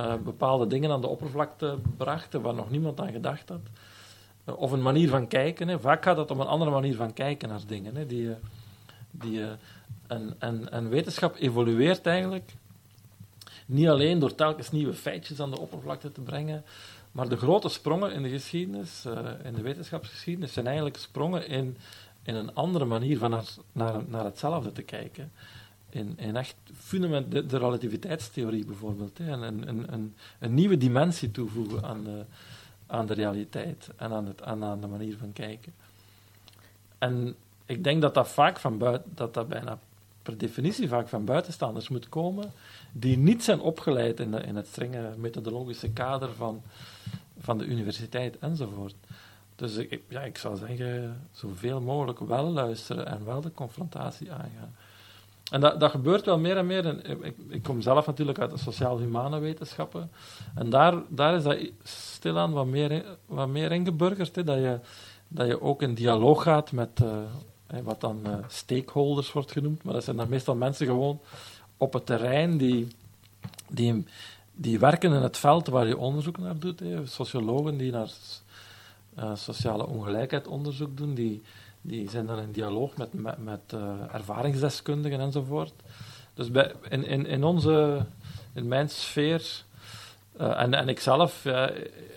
uh, 0.00 0.14
bepaalde 0.16 0.66
dingen 0.66 0.90
aan 0.90 1.00
de 1.00 1.06
oppervlakte 1.06 1.78
brachten 1.96 2.42
waar 2.42 2.54
nog 2.54 2.70
niemand 2.70 3.00
aan 3.00 3.12
gedacht 3.12 3.48
had. 3.48 3.60
of 4.56 4.72
een 4.72 4.82
manier 4.82 5.08
van 5.08 5.28
kijken. 5.28 5.68
Hè. 5.68 5.80
Vaak 5.80 6.02
gaat 6.02 6.16
het 6.16 6.30
om 6.30 6.40
een 6.40 6.46
andere 6.46 6.70
manier 6.70 6.96
van 6.96 7.12
kijken 7.12 7.48
naar 7.48 7.60
dingen. 7.66 7.96
Hè, 7.96 8.06
die, 8.06 8.30
die 9.10 9.44
en, 10.06 10.34
en, 10.38 10.72
en 10.72 10.88
wetenschap 10.88 11.36
evolueert 11.38 12.06
eigenlijk 12.06 12.54
niet 13.66 13.88
alleen 13.88 14.18
door 14.18 14.34
telkens 14.34 14.70
nieuwe 14.70 14.94
feitjes 14.94 15.40
aan 15.40 15.50
de 15.50 15.60
oppervlakte 15.60 16.12
te 16.12 16.20
brengen, 16.20 16.64
maar 17.12 17.28
de 17.28 17.36
grote 17.36 17.68
sprongen 17.68 18.12
in 18.12 18.22
de 18.22 18.28
geschiedenis, 18.28 19.06
in 19.42 19.54
de 19.54 19.62
wetenschapsgeschiedenis, 19.62 20.52
zijn 20.52 20.66
eigenlijk 20.66 20.96
sprongen 20.96 21.48
in, 21.48 21.76
in 22.22 22.34
een 22.34 22.54
andere 22.54 22.84
manier 22.84 23.18
van 23.18 23.30
naar, 23.30 23.44
naar, 23.72 24.02
naar 24.06 24.24
hetzelfde 24.24 24.72
te 24.72 24.82
kijken. 24.82 25.32
In, 25.94 26.36
echt 26.36 26.54
fundament, 26.74 27.50
de, 27.50 27.58
relativiteitstheorie 27.58 28.64
bijvoorbeeld, 28.64 29.18
hè, 29.18 29.30
en 29.30 29.42
een, 29.42 29.68
een, 29.68 29.92
een, 29.92 30.14
een, 30.38 30.54
nieuwe 30.54 30.76
dimensie 30.76 31.30
toevoegen 31.30 31.84
aan 31.84 32.04
de, 32.04 32.24
aan 32.86 33.06
de 33.06 33.14
realiteit 33.14 33.88
en 33.96 34.12
aan, 34.12 34.26
het, 34.26 34.42
aan, 34.42 34.64
aan 34.64 34.80
de 34.80 34.86
manier 34.86 35.16
van 35.16 35.32
kijken. 35.32 35.72
En 36.98 37.34
ik 37.66 37.84
denk 37.84 38.02
dat 38.02 38.14
dat 38.14 38.28
vaak 38.28 38.58
van 38.58 38.78
buiten, 38.78 39.10
dat 39.14 39.34
dat 39.34 39.48
bijna 39.48 39.78
per 40.22 40.38
definitie 40.38 40.88
vaak 40.88 41.08
van 41.08 41.24
buitenstaanders 41.24 41.88
moet 41.88 42.08
komen, 42.08 42.52
die 42.92 43.18
niet 43.18 43.44
zijn 43.44 43.60
opgeleid 43.60 44.20
in, 44.20 44.30
de, 44.30 44.40
in 44.40 44.56
het 44.56 44.66
strenge 44.66 45.14
methodologische 45.16 45.90
kader 45.90 46.32
van, 46.32 46.62
van 47.40 47.58
de 47.58 47.64
universiteit 47.64 48.38
enzovoort. 48.38 48.94
Dus 49.56 49.76
ik, 49.76 50.02
ja, 50.08 50.20
ik 50.20 50.38
zou 50.38 50.56
zeggen, 50.56 51.20
zoveel 51.32 51.80
mogelijk 51.80 52.18
wel 52.18 52.50
luisteren 52.50 53.06
en 53.06 53.24
wel 53.24 53.40
de 53.40 53.52
confrontatie 53.52 54.32
aangaan. 54.32 54.74
En 55.52 55.60
dat, 55.60 55.80
dat 55.80 55.90
gebeurt 55.90 56.24
wel 56.24 56.38
meer 56.38 56.56
en 56.56 56.66
meer. 56.66 56.86
En 56.86 57.24
ik, 57.24 57.34
ik, 57.48 57.62
kom 57.62 57.80
zelf 57.80 58.06
natuurlijk 58.06 58.38
uit 58.38 58.50
de 58.50 58.58
sociaal-humane 58.58 59.38
wetenschappen. 59.38 60.10
En 60.54 60.70
daar, 60.70 60.94
daar 61.08 61.34
is 61.34 61.42
dat 61.42 61.58
stilaan 61.82 62.52
wat 62.52 62.66
meer, 62.66 63.04
wat 63.26 63.48
meer 63.48 63.72
ingeburgerd. 63.72 64.36
Hè, 64.36 64.44
dat, 64.44 64.56
je, 64.56 64.78
dat 65.28 65.46
je 65.46 65.62
ook 65.62 65.82
in 65.82 65.94
dialoog 65.94 66.42
gaat 66.42 66.72
met, 66.72 67.00
uh, 67.02 67.78
wat 67.82 68.00
dan 68.00 68.20
uh, 68.26 68.34
stakeholders 68.48 69.32
wordt 69.32 69.52
genoemd, 69.52 69.82
maar 69.82 69.94
dat 69.94 70.04
zijn 70.04 70.16
dan 70.16 70.28
meestal 70.28 70.54
mensen 70.54 70.86
gewoon 70.86 71.20
op 71.76 71.92
het 71.92 72.06
terrein 72.06 72.56
die, 72.56 72.88
die, 73.68 74.06
die 74.54 74.78
werken 74.78 75.12
in 75.12 75.22
het 75.22 75.38
veld 75.38 75.68
waar 75.68 75.86
je 75.86 75.98
onderzoek 75.98 76.38
naar 76.38 76.58
doet. 76.58 76.80
Hè. 76.80 77.06
Sociologen 77.06 77.76
die 77.76 77.92
naar 77.92 78.10
uh, 79.18 79.34
sociale 79.34 79.86
ongelijkheid 79.86 80.46
onderzoek 80.46 80.96
doen, 80.96 81.14
die, 81.14 81.42
die 81.82 82.10
zijn 82.10 82.26
dan 82.26 82.38
in 82.38 82.52
dialoog 82.52 82.96
met, 82.96 83.12
met, 83.12 83.44
met 83.44 83.60
uh, 83.74 84.14
ervaringsdeskundigen 84.14 85.20
enzovoort. 85.20 85.72
Dus 86.34 86.50
bij, 86.50 86.72
in, 86.88 87.06
in, 87.06 87.26
in, 87.26 87.44
onze, 87.44 88.04
in 88.52 88.68
mijn 88.68 88.88
sfeer, 88.88 89.64
uh, 90.40 90.60
en, 90.60 90.74
en 90.74 90.88
ik 90.88 91.00
zelf 91.00 91.44
uh, 91.44 91.66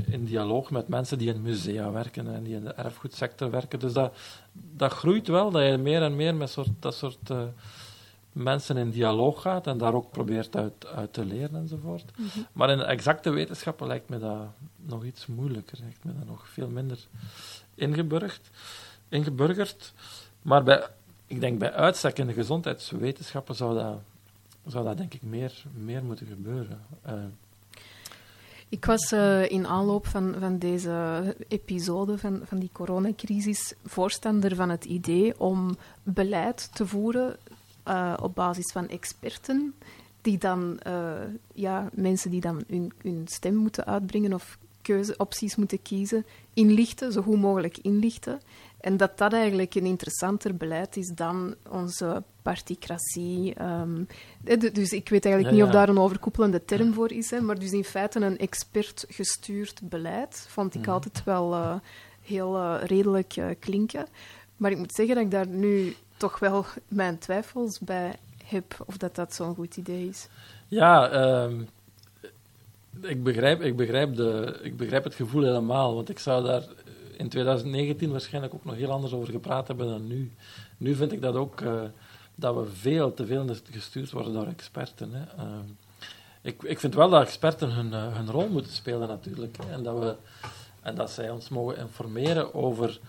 in 0.05 0.25
dialoog 0.25 0.71
met 0.71 0.87
mensen 0.87 1.17
die 1.17 1.33
in 1.33 1.41
musea 1.41 1.91
werken 1.91 2.33
en 2.33 2.43
die 2.43 2.55
in 2.55 2.63
de 2.63 2.73
erfgoedsector 2.73 3.49
werken. 3.49 3.79
Dus 3.79 3.93
dat, 3.93 4.15
dat 4.51 4.91
groeit 4.91 5.27
wel, 5.27 5.51
dat 5.51 5.65
je 5.65 5.77
meer 5.77 6.01
en 6.01 6.15
meer 6.15 6.35
met 6.35 6.49
soort, 6.49 6.69
dat 6.79 6.95
soort 6.95 7.29
uh, 7.29 7.43
mensen 8.31 8.77
in 8.77 8.89
dialoog 8.89 9.41
gaat 9.41 9.67
en 9.67 9.77
daar 9.77 9.93
ook 9.93 10.11
probeert 10.11 10.55
uit, 10.55 10.87
uit 10.87 11.13
te 11.13 11.25
leren 11.25 11.55
enzovoort. 11.55 12.11
Mm 12.17 12.27
-hmm. 12.33 12.47
Maar 12.53 12.69
in 12.69 12.77
de 12.77 12.83
exacte 12.83 13.29
wetenschappen 13.29 13.87
lijkt 13.87 14.09
me 14.09 14.19
dat 14.19 14.47
nog 14.75 15.03
iets 15.03 15.25
moeilijker, 15.25 15.77
lijkt 15.81 16.03
me 16.03 16.11
dat 16.17 16.27
nog 16.27 16.47
veel 16.49 16.69
minder 16.69 16.97
ingeburgerd. 17.75 18.49
Ingeburgerd. 19.09 19.93
Maar 20.41 20.63
bij, 20.63 20.87
ik 21.27 21.39
denk 21.39 21.59
bij 21.59 21.73
uitstek 21.73 22.17
in 22.17 22.27
de 22.27 22.33
gezondheidswetenschappen 22.33 23.55
zou 23.55 23.75
dat, 23.75 23.99
zou 24.65 24.85
dat 24.85 24.97
denk 24.97 25.13
ik 25.13 25.21
meer, 25.21 25.63
meer 25.73 26.03
moeten 26.03 26.27
gebeuren. 26.27 26.81
Uh, 27.07 27.13
ik 28.69 28.85
was 28.85 29.11
uh, 29.11 29.49
in 29.51 29.67
aanloop 29.67 30.07
van, 30.07 30.35
van 30.39 30.57
deze 30.57 31.35
episode 31.47 32.17
van, 32.17 32.41
van 32.43 32.59
die 32.59 32.69
coronacrisis 32.71 33.73
voorstander 33.85 34.55
van 34.55 34.69
het 34.69 34.85
idee 34.85 35.39
om 35.39 35.77
beleid 36.03 36.69
te 36.73 36.87
voeren 36.87 37.37
uh, 37.87 38.13
op 38.21 38.35
basis 38.35 38.71
van 38.71 38.89
experten, 38.89 39.73
die 40.21 40.37
dan, 40.37 40.79
ja, 41.53 41.89
mensen 41.93 42.31
die 42.31 42.41
dan 42.41 42.63
hun, 42.67 42.93
hun 43.01 43.21
stem 43.25 43.55
moeten 43.55 43.85
uitbrengen 43.85 44.33
of 44.33 44.57
keuzeopties 44.85 45.55
moeten 45.55 45.81
kiezen, 45.81 46.25
inlichten, 46.53 47.11
zo 47.11 47.21
goed 47.21 47.39
mogelijk 47.41 47.77
inlichten. 47.77 48.41
En 48.85 48.97
dat 48.97 49.17
dat 49.17 49.33
eigenlijk 49.33 49.75
een 49.75 49.85
interessanter 49.85 50.55
beleid 50.55 50.97
is 50.97 51.11
dan 51.15 51.55
onze 51.69 52.23
particratie. 52.41 53.53
Um, 53.61 54.07
dus 54.73 54.91
ik 54.91 55.09
weet 55.09 55.25
eigenlijk 55.25 55.43
ja, 55.43 55.49
niet 55.51 55.59
ja. 55.59 55.65
of 55.65 55.71
daar 55.71 55.89
een 55.89 55.99
overkoepelende 55.99 56.65
term 56.65 56.93
voor 56.93 57.11
is, 57.11 57.31
hè, 57.31 57.41
maar 57.41 57.59
dus 57.59 57.71
in 57.71 57.83
feite 57.83 58.19
een 58.19 58.37
expert-gestuurd 58.37 59.79
beleid 59.83 60.45
vond 60.49 60.75
ik 60.75 60.85
mm. 60.85 60.93
altijd 60.93 61.23
wel 61.23 61.53
uh, 61.53 61.75
heel 62.21 62.55
uh, 62.55 62.75
redelijk 62.83 63.35
uh, 63.35 63.45
klinken. 63.59 64.05
Maar 64.57 64.71
ik 64.71 64.77
moet 64.77 64.95
zeggen 64.95 65.15
dat 65.15 65.23
ik 65.23 65.31
daar 65.31 65.47
nu 65.47 65.95
toch 66.17 66.39
wel 66.39 66.65
mijn 66.87 67.17
twijfels 67.17 67.79
bij 67.79 68.15
heb 68.43 68.83
of 68.85 68.97
dat 68.97 69.15
dat 69.15 69.33
zo'n 69.33 69.55
goed 69.55 69.77
idee 69.77 70.07
is. 70.07 70.27
Ja, 70.67 71.13
um, 71.43 71.67
ik, 73.01 73.23
begrijp, 73.23 73.61
ik, 73.61 73.75
begrijp 73.75 74.15
de, 74.15 74.59
ik 74.61 74.77
begrijp 74.77 75.03
het 75.03 75.15
gevoel 75.15 75.43
helemaal, 75.43 75.95
want 75.95 76.09
ik 76.09 76.19
zou 76.19 76.43
daar 76.43 76.63
in 77.15 77.29
2019 77.29 78.11
waarschijnlijk 78.11 78.53
ook 78.53 78.65
nog 78.65 78.75
heel 78.75 78.91
anders 78.91 79.13
over 79.13 79.31
gepraat 79.31 79.67
hebben 79.67 79.87
dan 79.87 80.07
nu. 80.07 80.31
Nu 80.77 80.95
vind 80.95 81.11
ik 81.11 81.21
dat 81.21 81.35
ook 81.35 81.61
uh, 81.61 81.81
dat 82.35 82.55
we 82.55 82.65
veel 82.65 83.13
te 83.13 83.25
veel 83.25 83.47
gestuurd 83.71 84.11
worden 84.11 84.33
door 84.33 84.47
experten. 84.47 85.11
Hè. 85.13 85.43
Uh, 85.43 85.59
ik, 86.41 86.63
ik 86.63 86.79
vind 86.79 86.95
wel 86.95 87.09
dat 87.09 87.21
experten 87.21 87.71
hun, 87.71 87.87
uh, 87.87 88.15
hun 88.15 88.29
rol 88.29 88.47
moeten 88.47 88.71
spelen 88.71 89.07
natuurlijk. 89.07 89.57
En, 89.69 89.83
dat 89.83 89.99
we, 89.99 90.15
en 90.81 90.95
dat 90.95 91.11
zij 91.11 91.29
ons 91.29 91.49
mogen 91.49 91.77
informeren 91.77 92.53
over, 92.53 92.99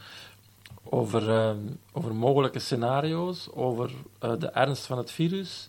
over, 0.82 1.56
over 1.92 2.14
mogelijke 2.14 2.58
scenario's, 2.58 3.48
over 3.54 3.92
de 4.18 4.48
ernst 4.48 4.86
van 4.86 4.98
het 4.98 5.10
virus 5.10 5.68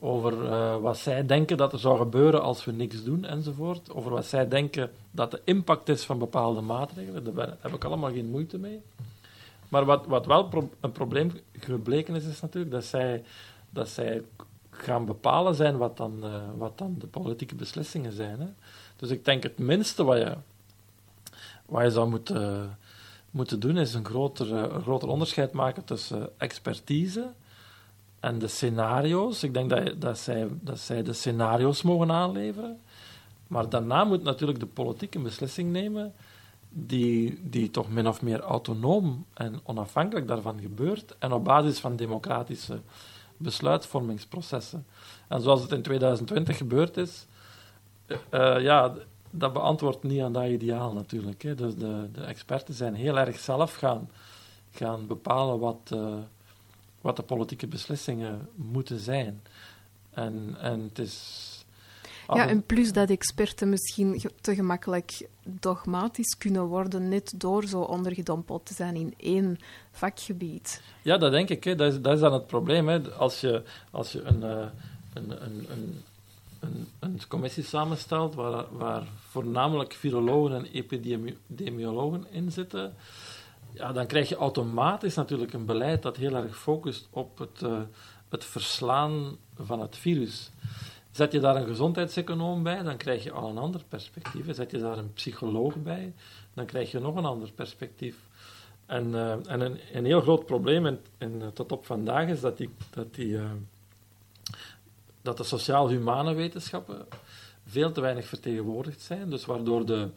over 0.00 0.32
uh, 0.32 0.76
wat 0.76 0.98
zij 0.98 1.26
denken 1.26 1.56
dat 1.56 1.72
er 1.72 1.78
zou 1.78 1.98
gebeuren 1.98 2.42
als 2.42 2.64
we 2.64 2.72
niks 2.72 3.04
doen 3.04 3.24
enzovoort. 3.24 3.94
Over 3.94 4.10
wat 4.10 4.26
zij 4.26 4.48
denken 4.48 4.90
dat 5.10 5.30
de 5.30 5.40
impact 5.44 5.88
is 5.88 6.04
van 6.04 6.18
bepaalde 6.18 6.60
maatregelen. 6.60 7.34
Daar 7.34 7.56
heb 7.60 7.74
ik 7.74 7.84
allemaal 7.84 8.12
geen 8.12 8.30
moeite 8.30 8.58
mee. 8.58 8.82
Maar 9.68 9.84
wat, 9.84 10.06
wat 10.06 10.26
wel 10.26 10.68
een 10.80 10.92
probleem 10.92 11.32
gebleken 11.58 12.14
is, 12.14 12.24
is 12.24 12.40
natuurlijk 12.40 12.72
dat 12.72 12.84
zij, 12.84 13.22
dat 13.70 13.88
zij 13.88 14.22
gaan 14.70 15.04
bepalen 15.04 15.54
zijn 15.54 15.76
wat 15.76 15.96
dan, 15.96 16.20
uh, 16.24 16.42
wat 16.56 16.78
dan 16.78 16.94
de 16.98 17.06
politieke 17.06 17.54
beslissingen 17.54 18.12
zijn. 18.12 18.40
Hè. 18.40 18.48
Dus 18.96 19.10
ik 19.10 19.24
denk 19.24 19.42
het 19.42 19.58
minste 19.58 20.04
wat 20.04 20.18
je, 20.18 20.36
wat 21.66 21.82
je 21.82 21.90
zou 21.90 22.08
moeten, 22.08 22.78
moeten 23.30 23.60
doen, 23.60 23.78
is 23.78 23.94
een 23.94 24.04
groter, 24.04 24.52
een 24.52 24.82
groter 24.82 25.08
onderscheid 25.08 25.52
maken 25.52 25.84
tussen 25.84 26.30
expertise 26.36 27.30
en 28.20 28.38
de 28.38 28.48
scenario's, 28.48 29.42
ik 29.42 29.54
denk 29.54 29.70
dat, 29.70 30.00
dat, 30.00 30.18
zij, 30.18 30.48
dat 30.60 30.78
zij 30.78 31.02
de 31.02 31.12
scenario's 31.12 31.82
mogen 31.82 32.12
aanleveren. 32.12 32.80
Maar 33.46 33.68
daarna 33.68 34.04
moet 34.04 34.22
natuurlijk 34.22 34.60
de 34.60 34.66
politiek 34.66 35.14
een 35.14 35.22
beslissing 35.22 35.72
nemen 35.72 36.12
die, 36.68 37.40
die 37.42 37.70
toch 37.70 37.90
min 37.90 38.08
of 38.08 38.22
meer 38.22 38.40
autonoom 38.40 39.24
en 39.34 39.60
onafhankelijk 39.62 40.28
daarvan 40.28 40.60
gebeurt 40.60 41.14
en 41.18 41.32
op 41.32 41.44
basis 41.44 41.78
van 41.78 41.96
democratische 41.96 42.80
besluitvormingsprocessen. 43.36 44.86
En 45.28 45.40
zoals 45.40 45.62
het 45.62 45.72
in 45.72 45.82
2020 45.82 46.56
gebeurd 46.56 46.96
is, 46.96 47.26
uh, 48.06 48.60
ja, 48.60 48.94
dat 49.30 49.52
beantwoordt 49.52 50.02
niet 50.02 50.22
aan 50.22 50.32
dat 50.32 50.44
ideaal 50.44 50.92
natuurlijk. 50.92 51.42
Hè. 51.42 51.54
Dus 51.54 51.76
de, 51.76 52.08
de 52.12 52.24
experten 52.24 52.74
zijn 52.74 52.94
heel 52.94 53.18
erg 53.18 53.38
zelf 53.38 53.74
gaan, 53.74 54.10
gaan 54.70 55.06
bepalen 55.06 55.58
wat... 55.58 55.90
Uh, 55.94 56.14
wat 57.08 57.16
de 57.16 57.34
politieke 57.34 57.66
beslissingen 57.66 58.48
moeten 58.54 58.98
zijn. 58.98 59.42
En, 60.10 60.56
en 60.60 60.80
het 60.80 60.98
is. 60.98 61.46
Ja, 62.34 62.48
en 62.48 62.62
plus 62.62 62.92
dat 62.92 63.10
experten 63.10 63.68
misschien 63.68 64.22
te 64.40 64.54
gemakkelijk 64.54 65.28
dogmatisch 65.42 66.36
kunnen 66.38 66.64
worden, 66.64 67.08
net 67.08 67.32
door 67.36 67.64
zo 67.64 67.80
ondergedompeld 67.80 68.66
te 68.66 68.74
zijn 68.74 68.94
in 68.94 69.14
één 69.16 69.58
vakgebied. 69.90 70.82
Ja, 71.02 71.18
dat 71.18 71.30
denk 71.30 71.48
ik. 71.48 71.64
Hè. 71.64 71.74
Dat, 71.74 71.92
is, 71.92 72.00
dat 72.00 72.14
is 72.14 72.20
dan 72.20 72.32
het 72.32 72.46
probleem. 72.46 72.88
Hè. 72.88 73.10
Als 73.10 73.40
je, 73.40 73.62
als 73.90 74.12
je 74.12 74.22
een, 74.22 74.40
uh, 74.42 74.66
een, 75.12 75.30
een, 75.30 75.66
een, 75.70 76.02
een, 76.60 76.88
een, 76.98 77.20
commissie 77.28 77.64
samenstelt 77.64 78.34
waar, 78.34 78.64
waar 78.70 79.06
voornamelijk 79.28 79.92
virologen 79.92 80.56
en 80.56 80.64
epidemiologen 80.64 82.26
in 82.30 82.52
zitten, 82.52 82.94
ja, 83.72 83.92
dan 83.92 84.06
krijg 84.06 84.28
je 84.28 84.36
automatisch 84.36 85.14
natuurlijk 85.14 85.52
een 85.52 85.64
beleid 85.64 86.02
dat 86.02 86.16
heel 86.16 86.34
erg 86.34 86.58
focust 86.58 87.08
op 87.10 87.38
het, 87.38 87.62
uh, 87.62 87.80
het 88.28 88.44
verslaan 88.44 89.36
van 89.56 89.80
het 89.80 89.96
virus. 89.96 90.50
Zet 91.10 91.32
je 91.32 91.40
daar 91.40 91.56
een 91.56 91.66
gezondheidseconoom 91.66 92.62
bij, 92.62 92.82
dan 92.82 92.96
krijg 92.96 93.24
je 93.24 93.32
al 93.32 93.48
een 93.48 93.58
ander 93.58 93.84
perspectief. 93.88 94.54
Zet 94.54 94.70
je 94.70 94.78
daar 94.78 94.98
een 94.98 95.12
psycholoog 95.12 95.74
bij, 95.76 96.12
dan 96.54 96.66
krijg 96.66 96.90
je 96.90 96.98
nog 96.98 97.16
een 97.16 97.24
ander 97.24 97.52
perspectief. 97.52 98.16
En, 98.86 99.08
uh, 99.08 99.32
en 99.32 99.60
een, 99.60 99.78
een, 99.92 100.04
heel 100.04 100.20
groot 100.20 100.46
probleem 100.46 100.86
in, 100.86 100.98
in, 101.18 101.50
tot 101.54 101.72
op 101.72 101.86
vandaag 101.86 102.28
is 102.28 102.40
dat, 102.40 102.56
die, 102.56 102.70
dat, 102.90 103.14
die, 103.14 103.38
dat 105.22 105.36
de 105.36 105.44
sociaal-humane 105.44 106.34
wetenschappen 106.34 107.06
veel 107.66 107.92
te 107.92 108.00
weinig 108.00 108.26
vertegenwoordigd 108.26 109.00
zijn. 109.00 109.30
Dus 109.30 109.44
waardoor 109.44 109.86
de 109.86 110.08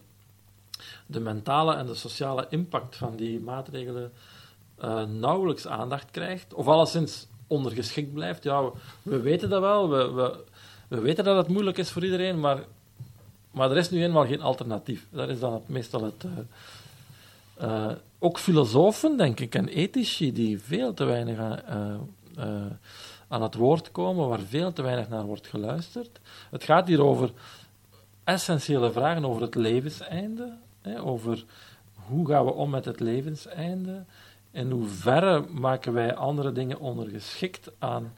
de 1.06 1.20
mentale 1.20 1.74
en 1.74 1.86
de 1.86 1.94
sociale 1.94 2.46
impact 2.50 2.96
van 2.96 3.16
die 3.16 3.40
maatregelen 3.40 4.12
uh, 4.84 5.04
nauwelijks 5.04 5.66
aandacht 5.66 6.10
krijgt, 6.10 6.54
of 6.54 6.66
alleszins 6.66 7.26
ondergeschikt 7.46 8.12
blijft. 8.12 8.42
Ja, 8.42 8.70
we 9.02 9.20
weten 9.20 9.48
dat 9.48 9.60
wel, 9.60 9.90
we, 9.90 10.10
we, 10.10 10.44
we 10.88 11.00
weten 11.00 11.24
dat 11.24 11.36
het 11.36 11.48
moeilijk 11.48 11.78
is 11.78 11.90
voor 11.90 12.04
iedereen, 12.04 12.40
maar, 12.40 12.64
maar 13.50 13.70
er 13.70 13.76
is 13.76 13.90
nu 13.90 14.02
eenmaal 14.02 14.26
geen 14.26 14.42
alternatief. 14.42 15.06
Dat 15.10 15.28
is 15.28 15.40
dan 15.40 15.52
het, 15.52 15.68
meestal 15.68 16.04
het... 16.04 16.24
Uh, 16.24 16.30
uh, 17.62 17.92
ook 18.18 18.38
filosofen, 18.38 19.16
denk 19.16 19.40
ik, 19.40 19.54
en 19.54 19.68
ethici, 19.68 20.32
die 20.32 20.60
veel 20.60 20.94
te 20.94 21.04
weinig 21.04 21.38
aan, 21.38 22.08
aan 23.28 23.42
het 23.42 23.54
woord 23.54 23.90
komen, 23.90 24.28
waar 24.28 24.40
veel 24.40 24.72
te 24.72 24.82
weinig 24.82 25.08
naar 25.08 25.24
wordt 25.24 25.46
geluisterd. 25.46 26.20
Het 26.50 26.64
gaat 26.64 26.88
hier 26.88 27.02
over 27.02 27.30
essentiële 28.24 28.92
vragen 28.92 29.24
over 29.24 29.42
het 29.42 29.54
levenseinde, 29.54 30.52
over 31.00 31.44
hoe 31.94 32.28
gaan 32.28 32.44
we 32.44 32.52
om 32.52 32.70
met 32.70 32.84
het 32.84 33.00
levenseinde, 33.00 34.04
in 34.50 34.70
hoeverre 34.70 35.44
maken 35.50 35.92
wij 35.92 36.14
andere 36.14 36.52
dingen 36.52 36.78
ondergeschikt 36.78 37.70
aan, 37.78 38.12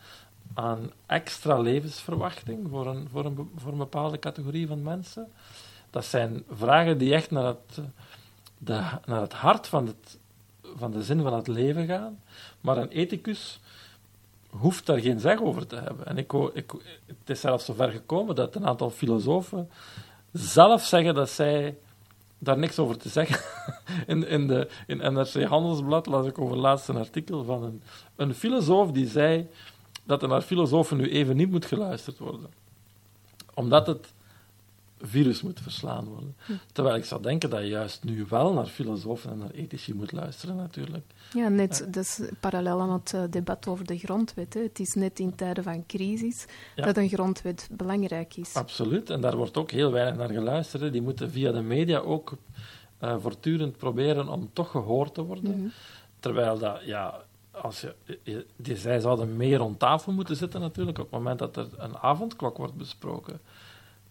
aan 0.54 0.90
extra 1.06 1.58
levensverwachting 1.58 2.66
voor 2.70 2.86
een, 2.86 3.08
voor, 3.12 3.24
een, 3.24 3.50
voor 3.56 3.72
een 3.72 3.78
bepaalde 3.78 4.18
categorie 4.18 4.66
van 4.66 4.82
mensen. 4.82 5.32
Dat 5.90 6.04
zijn 6.04 6.44
vragen 6.50 6.98
die 6.98 7.14
echt 7.14 7.30
naar 7.30 7.44
het, 7.44 7.80
de, 8.58 8.82
naar 9.04 9.20
het 9.20 9.32
hart 9.32 9.66
van, 9.66 9.86
het, 9.86 10.18
van 10.76 10.90
de 10.90 11.02
zin 11.02 11.22
van 11.22 11.34
het 11.34 11.46
leven 11.46 11.86
gaan. 11.86 12.18
Maar 12.60 12.76
een 12.76 12.88
ethicus 12.88 13.60
hoeft 14.50 14.86
daar 14.86 15.00
geen 15.00 15.20
zeg 15.20 15.40
over 15.40 15.66
te 15.66 15.76
hebben. 15.76 16.06
En 16.06 16.18
ik, 16.18 16.32
ik, 16.32 16.72
het 17.06 17.30
is 17.30 17.40
zelfs 17.40 17.64
zover 17.64 17.90
gekomen 17.90 18.34
dat 18.34 18.54
een 18.54 18.66
aantal 18.66 18.90
filosofen 18.90 19.70
zelf 20.32 20.84
zeggen 20.84 21.14
dat 21.14 21.30
zij 21.30 21.76
daar 22.38 22.58
niks 22.58 22.78
over 22.78 22.98
te 22.98 23.08
zeggen. 23.08 23.40
in, 24.06 24.28
in, 24.28 24.46
de, 24.46 24.68
in 24.86 24.96
NRC 24.96 25.42
Handelsblad 25.42 26.06
las 26.06 26.26
ik 26.26 26.38
over 26.38 26.56
laatst 26.56 26.88
een 26.88 26.96
artikel 26.96 27.44
van 27.44 27.62
een, 27.62 27.82
een 28.16 28.34
filosoof 28.34 28.90
die 28.90 29.08
zei 29.08 29.48
dat 30.04 30.22
er 30.22 30.28
naar 30.28 30.42
filosofen 30.42 30.96
nu 30.96 31.10
even 31.10 31.36
niet 31.36 31.50
moet 31.50 31.66
geluisterd 31.66 32.18
worden. 32.18 32.50
Omdat 33.54 33.86
het 33.86 34.12
virus 35.06 35.42
moet 35.42 35.60
verslaan 35.60 36.04
worden. 36.04 36.36
Terwijl 36.72 36.96
ik 36.96 37.04
zou 37.04 37.22
denken 37.22 37.50
dat 37.50 37.60
je 37.60 37.66
juist 37.68 38.04
nu 38.04 38.26
wel 38.28 38.52
naar 38.52 38.66
filosofen 38.66 39.30
en 39.30 39.38
naar 39.38 39.50
ethici 39.50 39.94
moet 39.94 40.12
luisteren, 40.12 40.56
natuurlijk. 40.56 41.04
Ja, 41.34 41.48
net 41.48 41.86
dus 41.90 42.20
parallel 42.40 42.80
aan 42.80 42.92
het 42.92 43.12
eh, 43.14 43.22
debat 43.30 43.66
over 43.66 43.86
de 43.86 43.98
grondwet. 43.98 44.54
Hè. 44.54 44.60
Het 44.60 44.78
is 44.80 44.94
net 44.94 45.18
in 45.18 45.34
tijden 45.34 45.64
van 45.64 45.86
crisis 45.86 46.44
Ja. 46.76 46.84
dat 46.84 46.96
een 46.96 47.08
grondwet 47.08 47.68
belangrijk 47.72 48.36
is. 48.36 48.54
Absoluut, 48.54 49.10
en 49.10 49.20
daar 49.20 49.36
wordt 49.36 49.56
ook 49.56 49.70
heel 49.70 49.92
weinig 49.92 50.16
naar 50.16 50.28
geluisterd. 50.30 50.82
hè. 50.82 50.90
Die 50.90 51.02
moeten 51.02 51.30
via 51.30 51.52
de 51.52 51.62
media 51.62 51.98
ook 51.98 52.32
eh, 52.98 53.16
voortdurend 53.20 53.76
proberen 53.76 54.28
om 54.28 54.50
toch 54.52 54.70
gehoord 54.70 55.14
te 55.14 55.22
worden. 55.22 55.58
Mhm. 55.58 55.68
Terwijl 56.20 56.58
dat, 56.58 56.80
ja, 56.84 57.20
als 57.50 57.80
je, 57.80 57.94
je- 58.22 58.46
die, 58.56 58.76
zij 58.76 59.00
zouden 59.00 59.36
meer 59.36 59.58
rond 59.58 59.78
tafel 59.78 60.12
moeten 60.12 60.36
zitten 60.36 60.60
natuurlijk 60.60 60.98
op 60.98 61.04
het 61.04 61.12
moment 61.14 61.38
dat 61.38 61.56
er 61.56 61.66
een 61.76 61.96
avondklok 61.96 62.56
wordt 62.56 62.74
besproken. 62.74 63.40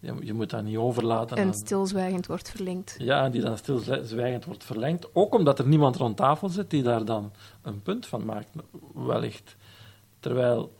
Je, 0.03 0.15
je 0.19 0.33
moet 0.33 0.49
dat 0.49 0.63
niet 0.63 0.77
overlaten 0.77 1.37
En 1.37 1.47
aan... 1.47 1.53
stilzwijgend 1.53 2.25
wordt 2.27 2.49
verlengd. 2.49 2.95
Ja, 2.97 3.23
en 3.23 3.31
die 3.31 3.41
dan 3.41 3.57
stilzwijgend 3.57 4.45
wordt 4.45 4.63
verlengd. 4.63 5.15
Ook 5.15 5.35
omdat 5.35 5.59
er 5.59 5.67
niemand 5.67 5.95
rond 5.95 6.17
tafel 6.17 6.49
zit 6.49 6.69
die 6.69 6.83
daar 6.83 7.05
dan 7.05 7.31
een 7.61 7.81
punt 7.81 8.05
van 8.05 8.25
maakt, 8.25 8.49
wellicht. 8.93 9.55
Terwijl, 10.19 10.73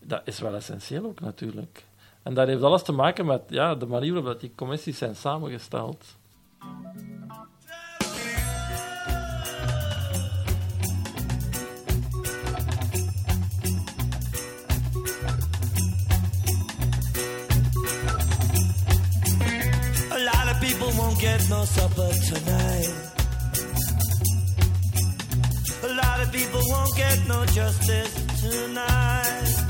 dat 0.00 0.20
is 0.24 0.38
wel 0.38 0.54
essentieel 0.54 1.04
ook 1.04 1.20
natuurlijk. 1.20 1.84
En 2.22 2.34
dat 2.34 2.46
heeft 2.46 2.62
alles 2.62 2.82
te 2.82 2.92
maken 2.92 3.26
met 3.26 3.42
ja, 3.48 3.74
de 3.74 3.86
manier 3.86 4.12
waarop 4.12 4.40
die 4.40 4.52
commissies 4.54 4.98
zijn 4.98 5.16
samengesteld. 5.16 6.04
Get 21.26 21.50
no 21.50 21.64
supper 21.64 22.10
tonight. 22.30 22.92
A 25.82 25.92
lot 26.00 26.18
of 26.22 26.28
people 26.32 26.60
won't 26.72 26.96
get 26.96 27.18
no 27.26 27.44
justice 27.46 28.14
tonight. 28.42 29.65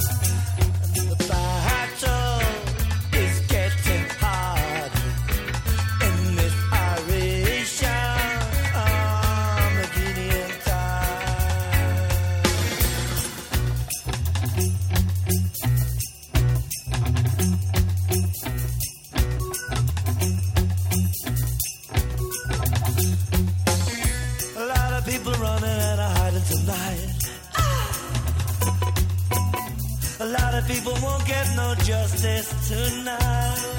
Justice 31.75 32.69
tonight. 32.69 33.76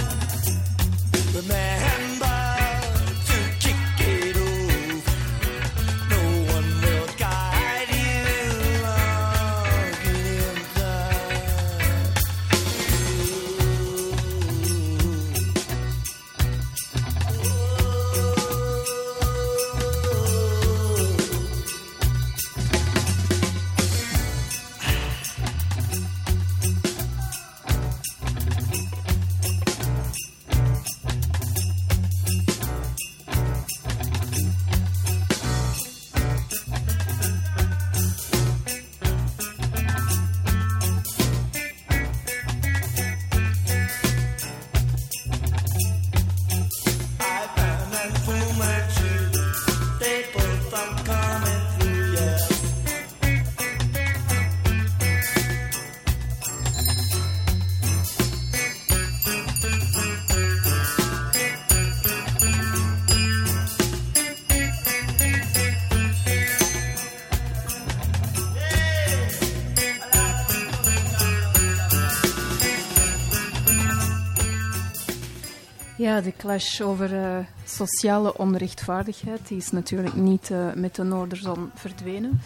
Ja, 76.17 76.23
de 76.23 76.33
clash 76.37 76.81
over 76.81 77.13
eh, 77.13 77.37
sociale 77.65 78.37
onrechtvaardigheid 78.37 79.47
die 79.47 79.57
is 79.57 79.69
natuurlijk 79.69 80.15
niet 80.15 80.51
eh, 80.51 80.73
met 80.73 80.95
de 80.95 81.03
Noorderzon 81.03 81.71
verdwenen. 81.75 82.41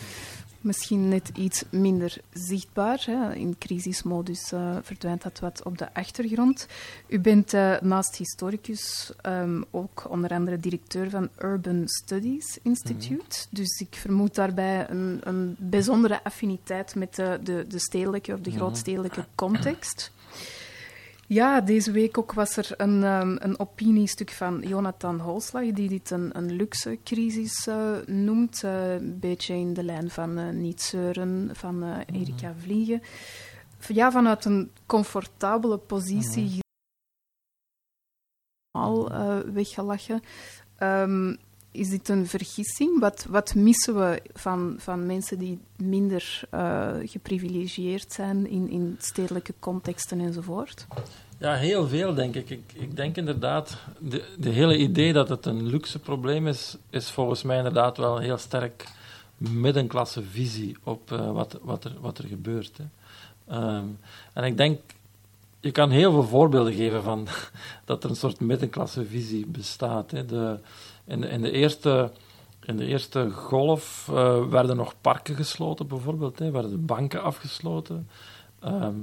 Misschien 0.62 1.10
net 1.10 1.32
iets 1.34 1.64
minder 1.70 2.18
zichtbaar. 2.34 3.04
Hè. 3.06 3.34
In 3.36 3.56
crisismodus 3.58 4.52
eh, 4.52 4.78
verdwijnt 4.82 5.22
dat 5.22 5.40
wat 5.40 5.64
op 5.64 5.78
de 5.78 5.94
achtergrond. 5.94 6.68
U 7.08 7.20
bent 7.20 7.52
naast 7.82 8.16
historicus 8.16 9.12
ehm, 9.22 9.62
ook 9.70 10.06
onder 10.10 10.30
andere 10.30 10.58
directeur 10.58 11.10
van 11.10 11.30
Urban 11.40 11.82
Studies 11.86 12.60
Institute. 12.62 13.46
Dus 13.50 13.80
ik 13.80 13.96
vermoed 13.96 14.36
daarbij 14.36 14.90
een, 14.90 15.22
een 15.24 15.56
bijzondere 15.60 16.24
affiniteit 16.24 16.96
met 16.96 17.16
de, 17.16 17.40
de, 17.44 17.66
de 17.68 17.80
stedelijke 17.80 18.34
of 18.34 18.40
de 18.40 18.52
grootstedelijke 18.52 19.26
context. 19.36 20.12
Ja, 21.34 21.62
deze 21.62 21.92
week 21.92 22.18
ook 22.18 22.34
was 22.34 22.58
er 22.58 22.70
een, 22.78 23.04
ehm, 23.04 23.36
een 23.40 23.60
opiniestuk 23.60 24.32
van 24.32 24.62
Jonathan 24.68 25.20
Holslag, 25.20 25.72
die 25.72 25.90
dit 25.90 26.10
een, 26.12 26.38
een 26.38 26.52
luxe 26.52 27.00
crisis 27.04 27.68
eh, 27.68 27.98
noemt. 28.06 28.64
eh, 28.64 28.94
een 28.94 29.20
beetje 29.20 29.54
in 29.54 29.74
de 29.74 29.84
lijn 29.84 30.10
van 30.10 30.38
eh, 30.38 30.50
Niet 30.50 30.82
Zeuren, 30.82 31.50
van 31.54 31.84
eh, 31.84 32.20
Erika 32.22 32.54
Vliegen. 32.58 33.02
Ja, 33.88 34.12
vanuit 34.12 34.46
een 34.46 34.72
comfortabele 34.86 35.78
positie 35.78 36.60
al 38.72 39.12
eh, 39.12 39.38
weggelachen. 39.40 40.22
Ehm, 40.78 41.36
is 41.72 41.90
dit 41.90 42.10
een 42.10 42.28
vergissing? 42.28 43.00
Wat, 43.00 43.26
wat 43.30 43.56
missen 43.56 43.96
we 43.96 44.22
van, 44.34 44.76
van 44.78 45.06
mensen 45.06 45.38
die 45.38 45.60
minder 45.76 46.42
eh, 46.50 46.90
geprivilegieerd 47.04 48.14
zijn 48.14 48.50
in, 48.50 48.70
in 48.70 48.96
stedelijke 49.00 49.54
contexten 49.60 50.20
enzovoort? 50.20 50.88
Ja, 51.38 51.56
heel 51.56 51.88
veel, 51.88 52.14
denk 52.14 52.36
ik. 52.36 52.50
Ik, 52.50 52.72
ik 52.74 52.96
denk 52.96 53.18
inderdaad, 53.18 53.78
de, 54.00 54.24
de 54.38 54.50
hele 54.50 54.78
idee 54.78 55.14
dat 55.14 55.30
het 55.30 55.46
een 55.46 55.68
luxe 55.68 56.00
probleem 56.00 56.48
is, 56.48 56.78
is 56.90 57.10
volgens 57.12 57.44
mij 57.44 57.58
inderdaad 57.58 57.98
wel 57.98 58.16
een 58.18 58.24
heel 58.24 58.38
sterk 58.38 58.88
middenklasse 59.38 60.24
visie 60.24 60.78
op 60.84 61.12
eh, 61.12 61.32
wat, 61.32 61.60
wat, 61.62 61.84
er, 61.84 61.94
wat 62.00 62.18
er 62.18 62.28
gebeurt. 62.28 62.78
Hè. 62.78 62.84
Ehm, 63.56 63.86
en 64.34 64.44
ik 64.44 64.58
denk, 64.58 64.80
je 65.60 65.72
kan 65.72 65.90
heel 65.90 66.12
veel 66.12 66.28
voorbeelden 66.28 66.74
geven 66.74 67.04
van 67.04 67.28
dat 67.86 68.04
er 68.04 68.10
een 68.10 68.16
soort 68.16 68.40
middenklasse 68.40 69.06
visie 69.06 69.46
bestaat. 69.46 70.12
Hè. 70.12 70.26
De, 70.26 70.60
in, 71.12 71.42
de- 71.42 71.52
eerste, 71.52 72.12
in 72.66 72.78
de 72.78 72.86
eerste 72.86 73.30
golf 73.30 74.08
eh, 74.10 74.46
werden 74.46 74.76
nog 74.76 74.94
parken 75.02 75.36
gesloten, 75.36 75.88
bijvoorbeeld. 75.88 76.40
Hè, 76.40 76.52
werden 76.52 76.72
de 76.72 76.78
banken 76.78 77.24
afgesloten. 77.24 78.08
Ehm, 78.60 78.96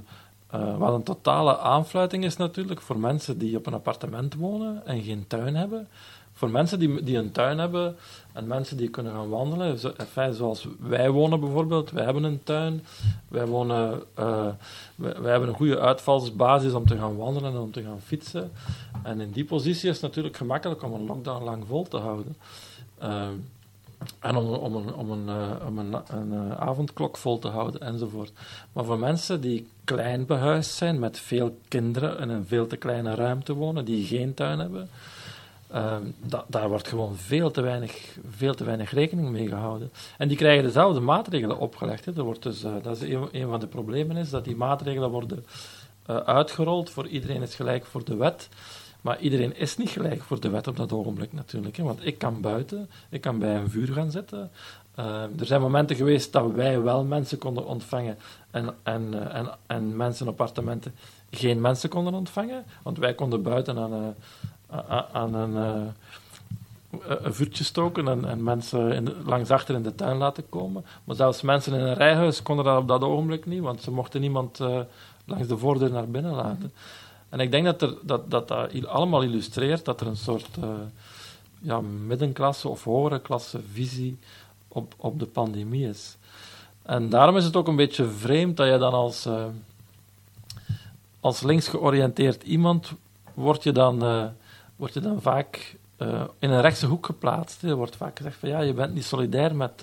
eh, 0.51 0.77
wat 0.79 0.95
een 0.95 1.03
totale 1.03 1.59
aanfluiting 1.59 2.25
is 2.25 2.37
natuurlijk 2.37 2.81
voor 2.81 2.99
mensen 2.99 3.39
die 3.39 3.57
op 3.57 3.67
een 3.67 3.75
appartement 3.75 4.35
wonen 4.35 4.87
en 4.87 5.03
geen 5.03 5.25
tuin 5.27 5.57
hebben. 5.57 5.89
Voor 6.39 6.51
mensen 6.51 6.79
die, 6.79 7.03
die 7.03 7.17
een 7.17 7.33
tuin 7.33 7.59
hebben 7.59 7.97
en 8.33 8.47
mensen 8.47 8.77
die 8.77 8.89
kunnen 8.89 9.13
gaan 9.13 9.29
wandelen, 9.29 9.79
zo, 9.79 9.93
zoals 10.31 10.69
wij 10.81 11.11
wonen 11.11 11.41
bijvoorbeeld, 11.41 11.91
wij 11.91 12.05
hebben 12.05 12.25
een 12.25 12.43
tuin, 12.45 12.85
wij, 13.29 13.47
wonen, 13.47 14.03
eh, 14.15 14.47
wij, 14.95 15.31
hebben 15.31 15.49
een 15.49 15.55
goede 15.55 15.81
uitvalsbasis 15.81 16.73
om 16.73 16.87
te 16.87 16.97
gaan 16.97 17.17
wandelen 17.17 17.53
en 17.53 17.59
om 17.59 17.73
te 17.73 17.83
gaan 17.83 18.01
fietsen. 18.01 18.53
En 19.03 19.21
in 19.21 19.31
die 19.31 19.45
positie 19.45 19.89
is 19.89 19.95
het 19.95 20.05
natuurlijk 20.05 20.37
gemakkelijk 20.37 20.83
om 20.83 20.93
een 20.93 21.07
lockdown 21.07 21.45
lang 21.45 21.65
vol 21.67 21.89
te 21.89 21.97
houden. 21.97 22.37
Ehm, 22.99 23.35
En 24.21 24.37
om, 24.37 24.47
om, 24.47 24.75
een, 24.77 24.95
om, 24.95 25.11
een, 25.11 25.29
eh, 25.29 25.67
om 25.67 25.79
een, 25.79 25.95
eh, 25.95 26.51
avondklok 26.51 27.17
vol 27.17 27.39
te 27.39 27.49
houden 27.49 27.81
enzovoort. 27.81 28.33
Maar 28.73 28.85
voor 28.85 28.99
mensen 28.99 29.41
die 29.41 29.69
klein 29.85 30.27
behuisd 30.27 30.71
zijn, 30.71 30.99
met 30.99 31.19
veel 31.19 31.59
kinderen 31.69 32.19
in 32.19 32.29
een 32.29 32.47
veel 32.47 32.67
te 32.67 32.77
kleine 32.77 33.15
ruimte 33.15 33.55
wonen, 33.55 33.85
die 33.85 34.07
geen 34.07 34.35
tuin 34.35 34.59
hebben, 34.59 34.89
ehm, 35.71 36.03
da- 36.27 36.45
daar 36.47 36.69
wordt 36.69 36.89
gewoon 36.89 37.17
veel 37.17 37.51
te, 37.51 37.61
weinig, 37.61 38.19
veel 38.31 38.55
te 38.55 38.65
weinig 38.65 38.91
rekening 38.91 39.29
mee 39.29 39.49
gehouden. 39.49 39.91
En 40.19 40.29
die 40.29 40.37
krijgen 40.37 40.65
dezelfde 40.65 41.01
maatregelen 41.01 41.59
opgelegd. 41.59 42.05
Hè. 42.05 42.13
Er 42.17 42.23
wordt 42.23 42.43
dus, 42.43 42.65
eh, 42.65 42.73
dat 42.83 43.03
is 43.03 43.13
een, 43.33 43.49
van 43.49 43.61
de 43.61 43.67
problemen, 43.67 44.17
is 44.17 44.31
dat 44.31 44.45
die 44.45 44.57
maatregelen 44.57 45.11
worden 45.11 45.47
eh, 46.07 46.17
uitgerold. 46.17 46.91
Voor 46.91 47.07
iedereen 47.07 47.43
is 47.43 47.55
gelijk 47.55 47.85
voor 47.85 48.05
de 48.05 48.17
wet. 48.17 48.49
Maar 49.01 49.21
iedereen 49.21 49.57
is 49.57 49.77
niet 49.77 49.91
gelijk 49.91 50.23
voor 50.23 50.41
de 50.41 50.49
wet 50.49 50.67
op 50.67 50.77
dat 50.77 50.93
ogenblik 50.93 51.33
natuurlijk. 51.33 51.77
Hè. 51.77 51.83
Want 51.83 52.07
ik 52.07 52.19
kan 52.19 52.41
buiten, 52.41 52.91
ik 53.11 53.21
kan 53.21 53.39
bij 53.39 53.57
een 53.57 53.71
vuur 53.71 53.93
gaan 53.93 54.11
zitten. 54.11 54.51
Eh, 54.95 55.23
er 55.23 55.47
zijn 55.47 55.61
momenten 55.61 55.97
geweest 55.97 56.33
dat 56.33 56.53
wij 56.53 56.83
wel 56.83 57.05
mensen 57.05 57.39
konden 57.39 57.67
ontvangen 57.67 58.19
en, 58.51 58.75
en, 58.83 59.15
eh, 59.15 59.39
en, 59.39 59.49
en 59.67 59.97
mensen 59.97 60.27
in 60.27 60.33
appartementen 60.33 60.95
geen 61.31 61.61
mensen 61.61 61.89
konden 61.89 62.15
ontvangen. 62.15 62.65
Want 62.83 62.99
wij 62.99 63.15
konden 63.15 63.43
buiten 63.43 63.79
aan, 63.79 64.15
aan 65.13 65.35
een, 65.35 65.57
eh, 65.57 65.87
een 67.23 67.35
vuurtje 67.35 67.65
stoken 67.65 68.09
en, 68.09 68.25
en 68.25 68.43
mensen 68.43 68.93
in 68.93 69.05
de- 69.05 69.17
langs 69.25 69.51
achter 69.51 69.75
in 69.75 69.83
de 69.83 69.95
tuin 69.95 70.17
laten 70.17 70.49
komen. 70.49 70.85
Maar 71.05 71.17
zelfs 71.17 71.43
mensen 71.43 71.75
in 71.75 71.81
een 71.81 71.95
rijhuis 71.95 72.43
konden 72.43 72.65
dat 72.65 72.79
op 72.79 72.89
dat 72.89 73.03
ogenblik 73.03 73.47
niet, 73.47 73.61
want 73.63 73.83
ze 73.83 73.91
mochten 73.91 74.21
niemand 74.21 74.61
eh, 74.61 74.81
langs 75.25 75.49
de 75.49 75.59
voordeur 75.59 75.91
naar 75.91 76.09
binnen 76.09 76.33
laten. 76.35 76.73
En 77.29 77.41
ik 77.41 77.51
denk 77.51 77.65
dat 77.65 77.83
er, 77.83 77.95
dat, 78.03 78.31
dat, 78.31 78.49
dat 78.49 78.87
allemaal 78.87 79.23
illustreert 79.23 79.85
dat 79.85 80.01
er 80.01 80.07
een 80.07 80.17
soort 80.17 80.57
eh, 80.61 80.69
ja, 81.59 81.81
middenklasse 81.81 82.69
of 82.69 82.85
hogere 82.85 83.21
klasse 83.21 83.61
visie 83.73 84.19
op, 84.69 84.95
op 84.97 85.19
de 85.19 85.27
pandemie 85.27 85.89
is. 85.89 86.17
En 86.83 87.09
daarom 87.09 87.37
is 87.37 87.45
het 87.45 87.57
ook 87.57 87.69
een 87.69 87.77
beetje 87.77 88.09
vreemd 88.09 88.57
dat 88.57 88.69
je 88.69 88.79
dan 88.79 88.93
als, 88.93 89.27
eh, 89.27 89.45
als 91.21 91.43
links 91.43 91.69
georiënteerd 91.69 92.43
iemand 92.43 92.93
wordt 93.35 93.63
je 93.63 93.73
dan, 93.73 94.03
wordt 94.79 94.95
je 94.95 95.01
dan 95.01 95.23
vaak 95.23 95.77
eh, 95.97 96.25
in 96.39 96.51
een 96.51 96.61
rechtse 96.61 96.87
hoek 96.87 97.07
geplaatst. 97.07 97.63
Er 97.63 97.75
wordt 97.75 97.97
vaak 97.97 98.17
gezegd 98.17 98.37
van 98.37 98.49
ja, 98.49 98.61
je 98.61 98.73
bent 98.73 98.95
niet 98.95 99.05
solidair 99.05 99.57
met... 99.57 99.83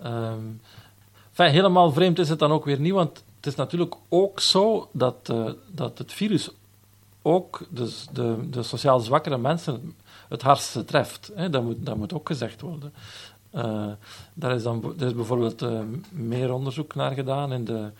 enfin, 0.00 1.50
helemaal 1.50 1.92
vreemd 1.92 2.18
is 2.18 2.28
het 2.28 2.38
dan 2.38 2.52
ook 2.52 2.64
weer 2.64 2.80
niet, 2.80 2.92
want 2.92 3.24
het 3.36 3.46
is 3.46 3.54
natuurlijk 3.54 3.94
ook 4.08 4.40
zo 4.40 4.88
dat, 4.92 5.16
eh, 5.28 5.50
dat 5.70 5.98
het 5.98 6.12
virus 6.12 6.50
ook 7.22 7.66
dus 7.68 8.06
de, 8.12 8.48
de 8.50 8.62
sociaal 8.62 9.00
zwakkere 9.00 9.38
mensen 9.38 9.94
het 10.28 10.42
hardste 10.42 10.84
treft. 10.84 11.30
Hè. 11.34 11.50
Dat, 11.50 11.62
moet, 11.62 11.86
dat 11.86 11.96
moet 11.96 12.12
ook 12.12 12.26
gezegd 12.26 12.60
worden. 12.60 12.92
Daar 14.34 14.54
is 14.54 14.62
dan 14.62 14.94
er 14.98 15.06
is 15.06 15.14
bijvoorbeeld 15.14 15.64
meer 16.10 16.52
onderzoek 16.52 16.94
naar 16.94 17.12
gedaan 17.12 17.52
in 17.52 17.64
de, 17.64 17.90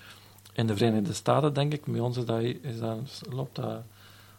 in 0.52 0.66
de 0.66 0.76
Verenigde 0.76 1.12
Staten, 1.12 1.54
denk 1.54 1.72
ik. 1.72 1.84
Bij 1.84 2.00
ons 2.00 2.16
is 2.16 2.24
dat, 2.24 2.40
is 2.40 2.78
dat, 2.78 3.22
loopt 3.30 3.56
dat... 3.56 3.80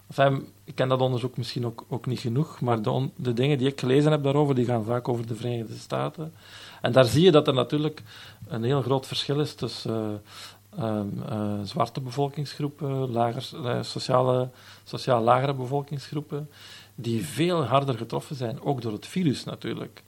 Enfin, 0.07 0.48
ik 0.68 0.76
ken 0.76 0.88
dat 0.88 1.02
onderzoek 1.02 1.38
misschien 1.38 1.65
ook, 1.65 1.85
ook 1.88 2.06
niet 2.06 2.19
genoeg, 2.19 2.61
maar 2.61 2.81
de, 2.81 3.10
de 3.15 3.34
dingen 3.34 3.57
die 3.57 3.68
ik 3.68 3.80
gelezen 3.80 4.11
heb 4.11 4.23
daarover, 4.23 4.56
die 4.56 4.65
gaan 4.65 4.84
vaak 4.84 5.07
over 5.07 5.27
de 5.27 5.35
Verenigde 5.35 5.77
Staten. 5.77 6.34
En 6.81 6.91
daar 6.91 7.06
zie 7.06 7.23
je 7.23 7.31
dat 7.31 7.48
er 7.48 7.53
natuurlijk 7.53 8.03
een 8.48 8.64
heel 8.64 8.81
groot 8.81 9.07
verschil 9.07 9.39
is 9.39 9.53
tussen 9.53 10.22
eh, 10.69 10.84
ehm, 10.84 11.07
eh, 11.30 11.60
zwarte 11.64 12.02
bevolkingsgroepen, 12.02 13.11
lager, 13.11 13.65
eh, 13.65 13.81
sociale, 13.81 14.49
sociaal 14.84 15.22
lagere 15.23 15.53
bevolkingsgroepen, 15.53 16.49
die 16.95 17.26
veel 17.26 17.64
harder 17.64 17.98
getroffen 17.98 18.35
zijn, 18.35 18.61
ook 18.61 18.81
door 18.81 18.94
het 18.94 19.07
virus 19.07 19.44
natuurlijk. 19.44 20.03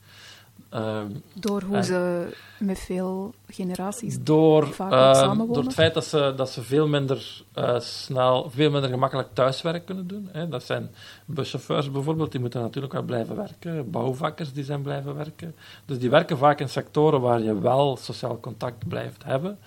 Ehm, 0.68 1.06
Door 1.34 1.62
hoe 1.62 1.76
En- 1.76 1.84
ze 1.84 2.28
met 2.58 2.78
veel 2.78 3.34
generaties 3.48 4.18
door, 4.22 4.66
Vaak 4.66 4.92
ehm, 4.92 5.14
samenwonen? 5.14 5.54
door 5.54 5.64
het 5.64 5.74
feit 5.74 5.94
dat 5.94 6.04
ze, 6.04 6.32
dat 6.36 6.50
ze 6.50 6.62
veel 6.62 6.88
minder 6.88 7.42
eh, 7.52 7.80
snel, 7.80 8.50
veel 8.50 8.70
minder 8.70 8.90
gemakkelijk 8.90 9.28
thuiswerk 9.32 9.86
kunnen 9.86 10.06
doen. 10.06 10.28
Hè. 10.32 10.48
Dat 10.48 10.62
zijn 10.62 10.90
buschauffeurs 11.24 11.90
bijvoorbeeld, 11.90 12.30
die 12.32 12.40
moeten 12.40 12.60
natuurlijk 12.60 12.92
wel 12.92 13.02
blijven 13.02 13.36
werken. 13.36 13.90
Bouwvakkers 13.90 14.52
die 14.52 14.64
zijn 14.64 14.82
blijven 14.82 15.14
werken. 15.16 15.54
Dus 15.84 15.98
die 15.98 16.10
werken 16.10 16.38
vaak 16.38 16.60
in 16.60 16.68
sectoren 16.68 17.20
waar 17.20 17.42
je 17.42 17.60
wel 17.60 17.96
sociaal 17.96 18.40
contact 18.40 18.88
blijft 18.88 19.24
hebben. 19.24 19.58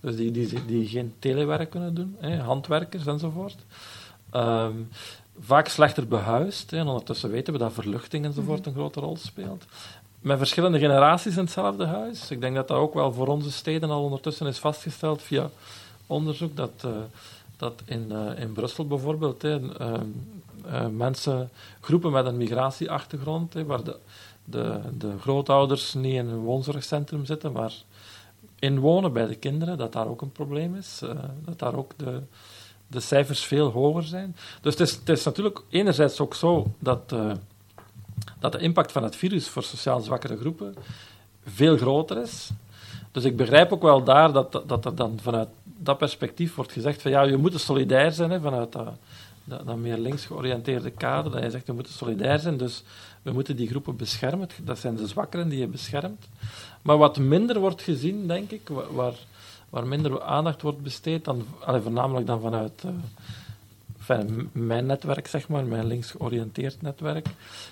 Dus 0.00 0.16
die, 0.16 0.30
die, 0.30 0.64
die 0.66 0.86
geen 0.88 1.14
telewerk 1.18 1.70
kunnen 1.70 1.94
doen, 1.94 2.16
hè. 2.20 2.36
handwerkers 2.36 3.06
enzovoort. 3.06 3.56
Ehm, 4.30 4.72
vaak 5.40 5.68
slechter 5.68 6.08
behuisd. 6.08 6.70
Hè. 6.70 6.76
En 6.78 6.86
ondertussen 6.86 7.30
weten 7.30 7.52
we 7.52 7.58
dat 7.58 7.72
verluchting 7.72 8.24
enzovoort 8.24 8.66
een 8.66 8.72
grote 8.72 9.00
rol 9.00 9.16
speelt 9.16 9.64
met 10.22 10.38
verschillende 10.38 10.78
generaties 10.78 11.36
in 11.36 11.42
hetzelfde 11.42 11.86
huis. 11.86 12.30
Ik 12.30 12.40
denk 12.40 12.54
dat 12.54 12.68
dat 12.68 12.76
ook 12.76 12.94
wel 12.94 13.12
voor 13.12 13.26
onze 13.26 13.52
steden 13.52 13.90
al 13.90 14.02
ondertussen 14.02 14.46
is 14.46 14.58
vastgesteld 14.58 15.22
via 15.22 15.50
onderzoek, 16.06 16.56
dat, 16.56 16.72
eh, 16.84 16.90
dat 17.56 17.82
in, 17.84 18.12
eh, 18.12 18.42
in 18.42 18.52
Brussel 18.52 18.86
bijvoorbeeld 18.86 19.42
hè, 19.42 19.76
eh, 19.78 20.86
mensen, 20.86 21.50
groepen 21.80 22.12
met 22.12 22.26
een 22.26 22.36
migratieachtergrond, 22.36 23.54
waar 23.54 23.84
de, 23.84 23.96
de, 24.44 24.80
de 24.98 25.18
grootouders 25.20 25.94
niet 25.94 26.14
in 26.14 26.28
een 26.28 26.38
woonzorgcentrum 26.38 27.24
zitten, 27.24 27.52
maar 27.52 27.72
in 28.58 28.78
wonen 28.78 29.12
bij 29.12 29.26
de 29.26 29.34
kinderen, 29.34 29.78
dat 29.78 29.92
daar 29.92 30.08
ook 30.08 30.22
een 30.22 30.32
probleem 30.32 30.76
is. 30.76 31.02
dat 31.44 31.58
daar 31.58 31.74
ook 31.74 31.92
de, 31.96 32.20
de 32.86 33.00
cijfers 33.00 33.44
veel 33.44 33.70
hoger 33.70 34.02
zijn. 34.02 34.36
Dus 34.60 34.78
het 34.78 34.88
is, 34.88 34.94
het 34.94 35.08
is 35.08 35.24
natuurlijk 35.24 35.62
enerzijds 35.68 36.20
ook 36.20 36.34
zo 36.34 36.66
dat... 36.78 37.14
dat 38.38 38.52
de 38.52 38.58
impact 38.58 38.92
van 38.92 39.02
het 39.02 39.16
virus 39.16 39.48
voor 39.48 39.62
sociaal 39.62 40.00
zwakkere 40.00 40.36
groepen 40.36 40.74
veel 41.46 41.76
groter 41.76 42.22
is. 42.22 42.50
Dus 43.12 43.24
ik 43.24 43.36
begrijp 43.36 43.72
ook 43.72 43.82
wel 43.82 44.04
daar 44.04 44.32
dat, 44.32 44.62
dat, 44.66 44.84
er 44.84 44.94
dan 44.94 45.18
vanuit 45.22 45.48
dat 45.64 45.98
perspectief 45.98 46.54
wordt 46.54 46.72
gezegd 46.72 47.02
van 47.02 47.10
ja, 47.10 47.22
je 47.22 47.36
moet 47.36 47.60
solidair 47.60 48.12
zijn 48.12 48.30
hè, 48.30 48.40
vanuit 48.40 48.72
dat, 48.72 48.94
dat, 49.44 49.76
meer 49.76 49.98
links 49.98 50.24
georiënteerde 50.26 50.90
kader. 50.90 51.32
Dat 51.32 51.42
je 51.42 51.50
zegt, 51.50 51.66
we 51.66 51.72
moeten 51.72 51.92
solidair 51.92 52.38
zijn, 52.38 52.56
dus 52.56 52.82
we 53.22 53.32
moeten 53.32 53.56
die 53.56 53.68
groepen 53.68 53.96
beschermen. 53.96 54.48
Dat 54.62 54.78
zijn 54.78 54.96
de 54.96 55.06
zwakkeren 55.06 55.48
die 55.48 55.58
je 55.58 55.66
beschermt. 55.66 56.28
Maar 56.82 56.98
wat 56.98 57.18
minder 57.18 57.58
wordt 57.58 57.82
gezien, 57.82 58.26
denk 58.26 58.50
ik, 58.50 58.68
wa- 58.68 58.92
waar, 58.92 59.14
waar 59.70 59.86
minder 59.86 60.22
aandacht 60.22 60.62
wordt 60.62 60.82
besteed, 60.82 61.24
dan, 61.24 61.46
allee, 61.64 61.80
voornamelijk 61.80 62.26
dan 62.26 62.40
vanuit... 62.40 62.82
eh, 62.84 62.90
enfin, 64.08 64.50
mijn 64.52 64.86
netwerk, 64.86 65.26
zeg 65.26 65.48
maar, 65.48 65.64
mijn 65.64 65.86
links 65.86 66.10
georiënteerd 66.10 66.82
netwerk, 66.82 67.26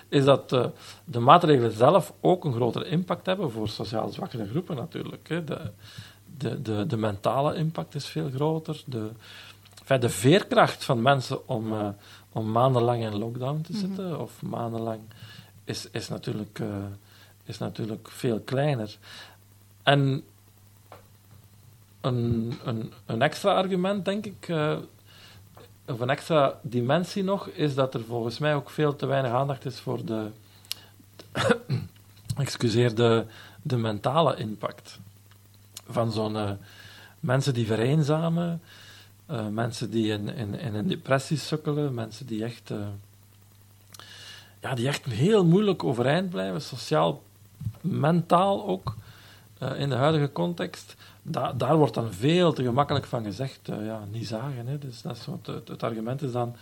is 0.09 0.25
dat 0.25 0.53
eh, 0.53 0.67
de 1.05 1.19
maatregelen 1.19 1.73
zelf 1.73 2.13
ook 2.21 2.45
een 2.45 2.53
grotere 2.53 2.85
impact 2.85 3.27
hebben 3.27 3.51
voor 3.51 3.69
sociaal 3.69 4.09
zwakkere 4.09 4.49
groepen 4.49 4.77
natuurlijk. 4.77 5.29
Hè. 5.29 5.45
De, 5.45 5.71
de, 6.37 6.63
de, 6.63 6.87
de 6.87 6.97
mentale 6.97 7.55
impact 7.55 7.95
is 7.95 8.07
veel 8.07 8.31
groter. 8.31 8.83
De, 8.87 9.11
enfin, 9.81 10.01
de 10.01 10.09
veerkracht 10.09 10.85
van 10.85 11.03
mensen 11.03 11.49
om, 11.49 11.73
eh, 11.73 11.89
om 12.33 12.51
maandenlang 12.51 13.03
in 13.03 13.19
lockdown 13.19 13.61
te 13.61 13.77
zitten, 13.77 14.21
of 14.21 14.43
maandenlang, 14.43 15.01
is, 15.65 15.89
is, 15.91 16.09
natuurlijk, 16.09 16.59
eh, 16.59 16.67
is 17.45 17.59
natuurlijk 17.59 18.09
veel 18.11 18.41
kleiner. 18.41 18.97
En 19.83 20.25
een, 22.01 22.53
een, 22.65 22.93
een 23.07 23.23
extra 23.23 23.55
argument, 23.55 24.05
denk 24.05 24.27
ik, 24.27 24.49
of 25.91 26.01
een 26.01 26.11
extra 26.11 26.59
dimensie 26.63 27.25
nog, 27.25 27.49
is 27.49 27.75
dat 27.75 27.95
er 27.95 28.05
volgens 28.05 28.39
mij 28.39 28.55
ook 28.55 28.71
veel 28.71 28.97
te 28.97 29.07
weinig 29.07 29.33
aandacht 29.33 29.65
is 29.65 29.79
voor 29.81 30.05
de, 30.05 30.31
excuseer, 32.37 32.95
de, 32.95 33.25
de 33.63 33.77
mentale 33.77 34.37
impact 34.37 34.99
van 35.89 36.13
zo'n 36.13 36.37
eh, 36.37 36.51
mensen 37.21 37.55
die 37.55 37.67
vereenzamen, 37.67 38.63
eh, 39.27 39.47
mensen 39.47 39.91
die 39.91 40.13
in, 40.13 40.29
in, 40.29 40.55
in 40.55 40.75
een 40.75 40.89
depressie 40.89 41.39
sukkelen, 41.39 41.95
mensen 41.95 42.27
die 42.27 42.45
echt, 42.45 42.71
eh, 42.71 42.79
ja, 44.61 44.75
die 44.75 44.89
echt 44.89 45.05
heel 45.05 45.45
moeilijk 45.45 45.85
overeind 45.85 46.31
blijven, 46.31 46.63
sociaal, 46.63 47.23
mentaal 47.81 48.67
ook, 48.67 48.97
in 49.77 49.89
de 49.89 49.95
huidige 49.95 50.33
context. 50.33 50.97
Da 51.23 51.53
daar 51.53 51.77
wordt 51.77 51.95
dan 51.95 52.13
veel 52.13 52.53
te 52.53 52.63
gemakkelijk 52.63 53.05
van 53.07 53.25
gezegd, 53.25 53.69
eh, 53.69 53.85
ja, 53.87 54.01
niet 54.11 54.27
zagen. 54.27 54.67
Hè. 54.67 54.79
Dus 54.79 55.03
dat 55.03 55.17
is 55.17 55.27
wat, 55.27 55.47
het, 55.47 55.69
het 55.69 55.83
argument 55.83 56.23
is 56.23 56.33
dan, 56.33 56.55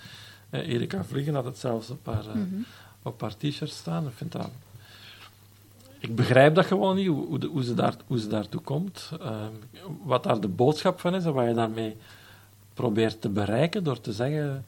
eh, 0.50 0.68
Erika 0.68 1.04
Vliegen 1.04 1.34
had 1.34 1.44
het 1.44 1.58
zelfs 1.58 1.90
op 1.90 2.06
haar, 2.06 2.26
eh, 2.26 2.40
op 3.02 3.20
haar 3.20 3.36
t-shirt 3.36 3.70
staan. 3.70 4.06
Ik 4.06 4.12
vind 4.14 4.32
dat... 4.32 4.50
Ik 5.98 6.14
begrijp 6.14 6.54
dat 6.54 6.66
gewoon 6.66 6.96
niet, 6.96 7.06
hoe, 7.06 7.26
hoe, 7.26 7.38
de- 7.38 7.46
hoe, 7.46 7.64
ze, 7.64 7.74
daar, 7.74 7.94
hoe 8.06 8.18
ze 8.20 8.26
daartoe 8.28 8.60
komt. 8.60 9.10
Wat 10.02 10.22
daar 10.22 10.40
de 10.40 10.48
boodschap 10.48 11.00
van 11.00 11.14
is 11.14 11.24
en 11.24 11.32
wat 11.32 11.46
je 11.46 11.54
daarmee 11.54 11.96
probeert 12.74 13.20
te 13.20 13.28
bereiken 13.28 13.84
door 13.84 14.00
te 14.00 14.12
zeggen... 14.12 14.64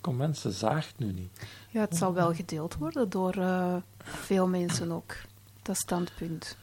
Kom 0.00 0.16
mensen, 0.16 0.52
zaagt 0.52 0.94
nu 0.96 1.12
niet. 1.12 1.46
Ja, 1.70 1.80
het 1.80 1.96
zal 1.96 2.14
wel 2.14 2.34
gedeeld 2.34 2.76
worden 2.76 3.10
door 3.10 3.34
eh, 3.34 3.74
veel 4.02 4.46
mensen 4.46 4.92
ook, 4.92 5.14
dat 5.62 5.76
standpunt. 5.76 6.56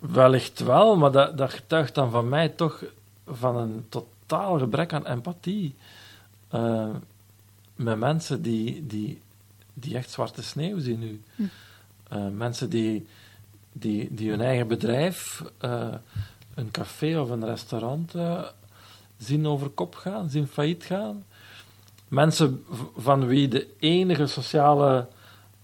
Wellicht 0.00 0.60
wel, 0.60 0.96
maar 0.96 1.12
dat, 1.12 1.38
dat 1.38 1.52
getuigt 1.52 1.94
dan 1.94 2.10
van 2.10 2.28
mij 2.28 2.48
toch 2.48 2.84
van 3.26 3.56
een 3.56 3.86
totaal 3.88 4.58
gebrek 4.58 4.92
aan 4.92 5.06
empathie. 5.06 5.74
eh, 6.48 6.88
met 7.76 7.98
mensen 7.98 8.42
die, 8.42 8.86
die, 8.86 9.20
die 9.74 9.96
echt 9.96 10.10
zwarte 10.10 10.42
sneeuw 10.42 10.78
zien 10.78 10.98
nu. 10.98 11.20
Hm. 11.34 11.42
Eh, 12.08 12.28
mensen 12.28 12.70
die, 12.70 13.06
die, 13.72 14.14
die 14.14 14.30
hun 14.30 14.40
eigen 14.40 14.68
bedrijf, 14.68 15.42
eh, 15.58 15.94
een 16.54 16.70
café 16.70 17.20
of 17.20 17.30
een 17.30 17.44
restaurant 17.44 18.12
zien 19.18 19.46
over 19.46 19.68
kop 19.68 19.94
gaan, 19.94 20.30
zien 20.30 20.46
failliet 20.46 20.84
gaan. 20.84 21.24
Mensen 22.08 22.64
van 22.96 23.26
wie 23.26 23.48
de 23.48 23.68
enige 23.78 24.26
sociale 24.26 25.06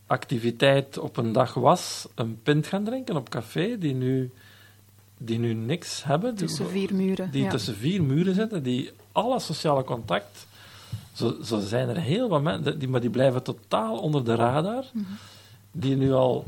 activiteit 0.07 0.99
op 0.99 1.17
een 1.17 1.33
dag 1.33 1.55
was 1.55 2.07
een 2.15 2.39
pint 2.43 2.67
gaan 2.67 2.85
drinken 2.85 3.17
op 3.17 3.29
café, 3.29 3.79
die 3.79 3.95
nu, 3.95 4.31
die 5.19 5.39
nu 5.39 5.55
niks 5.55 6.05
hebben. 6.05 6.35
die- 6.35 6.47
Tussen 6.47 6.69
vier 6.69 6.95
muren. 6.95 7.31
die 7.31 7.43
ja. 7.43 7.51
tussen 7.51 7.77
vier 7.77 8.03
muren 8.03 8.35
zitten, 8.35 8.63
die 8.63 8.91
alle 9.13 9.41
sociale 9.41 9.85
contact. 9.85 10.47
Zo, 11.13 11.37
zo 11.45 11.59
zijn 11.61 11.89
er 11.89 11.97
heel 12.01 12.29
wat 12.29 12.43
mensen, 12.43 12.79
die, 12.79 12.89
maar 12.89 13.01
die 13.01 13.11
blijven 13.11 13.43
totaal 13.43 13.99
onder 13.99 14.25
de 14.25 14.35
radar. 14.35 14.85
Mhm. 14.93 15.05
Die 15.73 15.97
nu 15.97 16.13
al 16.13 16.47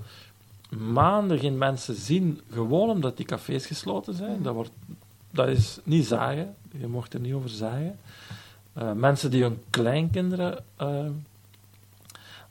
maanden 0.68 1.38
geen 1.38 1.58
mensen 1.58 1.94
zien, 1.94 2.40
gewoon 2.52 2.90
omdat 2.90 3.16
die 3.16 3.26
cafés 3.26 3.66
gesloten 3.66 4.14
zijn. 4.14 4.32
Mhm. 4.34 4.42
Dat, 4.42 4.54
wordt, 4.54 4.70
dat 5.30 5.48
is 5.48 5.78
niet 5.82 6.06
zagen, 6.06 6.54
je 6.80 6.86
mocht 6.86 7.14
er 7.14 7.20
niet 7.20 7.32
over 7.34 7.48
zagen. 7.50 7.98
Eh, 8.72 8.92
mensen 8.92 9.30
die 9.30 9.42
hun 9.42 9.58
kleinkinderen 9.70 10.58
eh, 10.76 11.06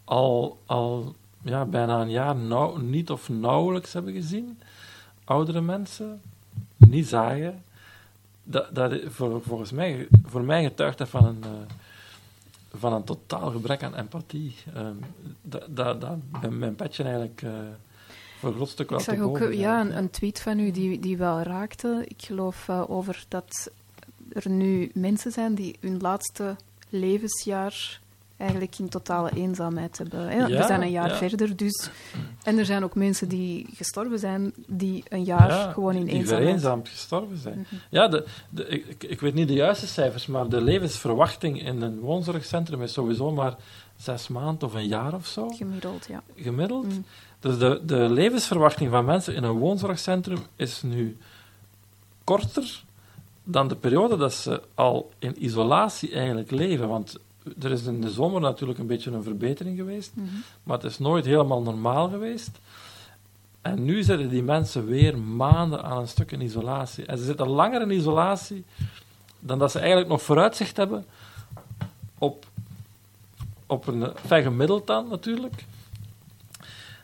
al, 0.07 0.59
al 0.65 1.15
ja, 1.41 1.65
bijna 1.65 2.01
een 2.01 2.09
jaar 2.09 2.35
nauw, 2.35 2.77
niet 2.77 3.11
of 3.11 3.29
nauwelijks 3.29 3.93
hebben 3.93 4.13
gezien. 4.13 4.59
Oudere 5.23 5.61
mensen, 5.61 6.21
niet 6.77 7.07
zagen. 7.07 7.63
Dat, 8.43 8.75
dat, 8.75 8.99
voor, 9.07 9.41
volgens 9.41 9.71
mij, 9.71 10.07
voor 10.25 10.43
mij 10.43 10.63
getuigt 10.63 10.97
dat 10.97 11.09
van 11.09 11.25
een, 11.25 11.43
eh, 11.43 11.49
van 12.79 12.93
een 12.93 13.03
totaal 13.03 13.51
gebrek 13.51 13.83
aan 13.83 13.95
empathie. 13.95 14.55
Ehm, 14.73 14.95
dat, 15.41 16.01
dat, 16.01 16.17
mijn 16.49 16.75
petje 16.75 17.03
eigenlijk 17.03 17.41
eh, 17.41 17.51
voor 18.39 18.49
een 18.49 18.55
groot 18.55 18.69
stuk 18.69 18.89
wel 18.89 18.99
Ik 18.99 19.05
zag 19.05 19.19
ook 19.19 19.53
ja, 19.53 19.81
een, 19.81 19.97
een 19.97 20.09
tweet 20.09 20.41
van 20.41 20.59
u 20.59 20.71
die, 20.71 20.99
die 20.99 21.17
wel 21.17 21.41
raakte. 21.41 22.03
Ik 22.07 22.21
geloof 22.21 22.69
eh, 22.69 22.89
over 22.89 23.25
dat 23.27 23.71
er 24.29 24.49
nu 24.49 24.91
mensen 24.93 25.31
zijn 25.31 25.55
die 25.55 25.75
hun 25.79 25.99
laatste 25.99 26.55
levensjaar 26.89 27.99
eigenlijk 28.37 28.79
in 28.79 28.89
totale 28.89 29.29
eenzaamheid 29.35 29.97
hebben. 29.97 30.27
hè. 30.29 30.45
We 30.45 30.63
zijn 30.67 30.81
een 30.81 30.91
jaar 30.91 31.09
ja. 31.09 31.15
verder, 31.15 31.55
dus... 31.55 31.89
En 32.43 32.57
er 32.57 32.65
zijn 32.65 32.83
ook 32.83 32.95
mensen 32.95 33.27
die 33.29 33.67
gestorven 33.75 34.19
zijn, 34.19 34.53
die 34.67 35.03
een 35.09 35.23
jaar 35.23 35.49
Ja, 35.49 35.71
gewoon 35.71 35.95
in 35.95 36.05
die 36.05 36.13
eenzaamheid... 36.13 36.45
vereenzaamd 36.47 36.89
gestorven 36.89 37.37
zijn. 37.37 37.57
Mhm. 37.57 37.75
Ja, 37.89 38.07
de, 38.07 38.25
de, 38.49 38.67
ik, 38.67 38.85
ik- 38.87 39.03
ik 39.03 39.19
weet 39.19 39.33
niet 39.33 39.47
de 39.47 39.53
juiste 39.53 39.87
cijfers, 39.87 40.25
maar 40.27 40.49
de 40.49 40.61
levensverwachting 40.61 41.63
in 41.65 41.81
een 41.81 41.99
woonzorgcentrum 41.99 42.81
is 42.81 42.93
sowieso 42.93 43.31
maar 43.31 43.55
zes 43.97 44.27
maanden 44.27 44.67
of 44.67 44.73
een 44.73 44.87
jaar 44.87 45.13
of 45.13 45.25
zo, 45.25 45.49
Gemiddeld, 45.49 46.05
ja. 46.09 46.23
gemiddeld. 46.35 46.85
Mm. 46.85 47.05
Dus 47.39 47.57
de, 47.57 47.81
de 47.85 48.09
levensverwachting 48.09 48.89
van 48.89 49.05
mensen 49.05 49.35
in 49.35 49.43
een 49.43 49.57
woonzorgcentrum 49.57 50.39
is 50.55 50.81
nu 50.81 51.17
korter 52.23 52.83
dan 53.43 53.67
de 53.67 53.75
periode 53.75 54.17
dat 54.17 54.33
ze 54.33 54.61
al 54.75 55.11
in 55.19 55.43
isolatie 55.43 56.11
eigenlijk 56.13 56.51
leven. 56.51 56.87
Want 56.87 57.17
er 57.61 57.71
is 57.71 57.83
in 57.83 58.01
de 58.01 58.09
zomer 58.09 58.41
natuurlijk 58.41 58.79
een 58.79 58.87
beetje 58.87 59.11
een 59.11 59.23
verbetering 59.23 59.77
geweest, 59.77 60.11
Mhm. 60.13 60.27
maar 60.63 60.77
het 60.77 60.85
is 60.91 60.99
nooit 60.99 61.25
helemaal 61.25 61.61
normaal 61.61 62.09
geweest. 62.09 62.51
En 63.61 63.85
nu 63.85 64.03
zitten 64.03 64.29
die 64.29 64.43
mensen 64.43 64.85
weer 64.85 65.17
maanden 65.17 65.83
aan 65.83 65.97
een 65.97 66.07
stuk 66.07 66.31
in 66.31 66.41
isolatie. 66.41 67.05
En 67.05 67.17
ze 67.17 67.23
zitten 67.23 67.47
langer 67.47 67.81
in 67.81 67.91
isolatie 67.91 68.63
dan 69.39 69.59
dat 69.59 69.71
ze 69.71 69.79
eigenlijk 69.79 70.09
nog 70.09 70.21
vooruitzicht 70.21 70.77
hebben 70.77 71.05
op, 72.17 72.45
op 73.65 73.87
een 73.87 74.03
enfin, 74.03 74.43
gemiddeld 74.43 74.87
dan 74.87 75.07
natuurlijk. 75.07 75.65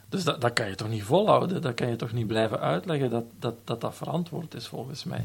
Dus 0.09 0.23
dat, 0.23 0.41
dat 0.41 0.53
kan 0.53 0.67
je 0.69 0.75
toch 0.75 0.89
niet 0.89 1.03
volhouden? 1.03 1.61
Dat 1.61 1.73
kan 1.73 1.89
je 1.89 1.95
toch 1.95 2.11
niet 2.11 2.27
blijven 2.27 2.59
uitleggen 2.59 3.09
dat 3.09 3.23
dat, 3.39 3.55
dat, 3.63 3.81
dat 3.81 3.95
verantwoord 3.95 4.53
is, 4.53 4.67
volgens 4.67 5.03
mij. 5.03 5.23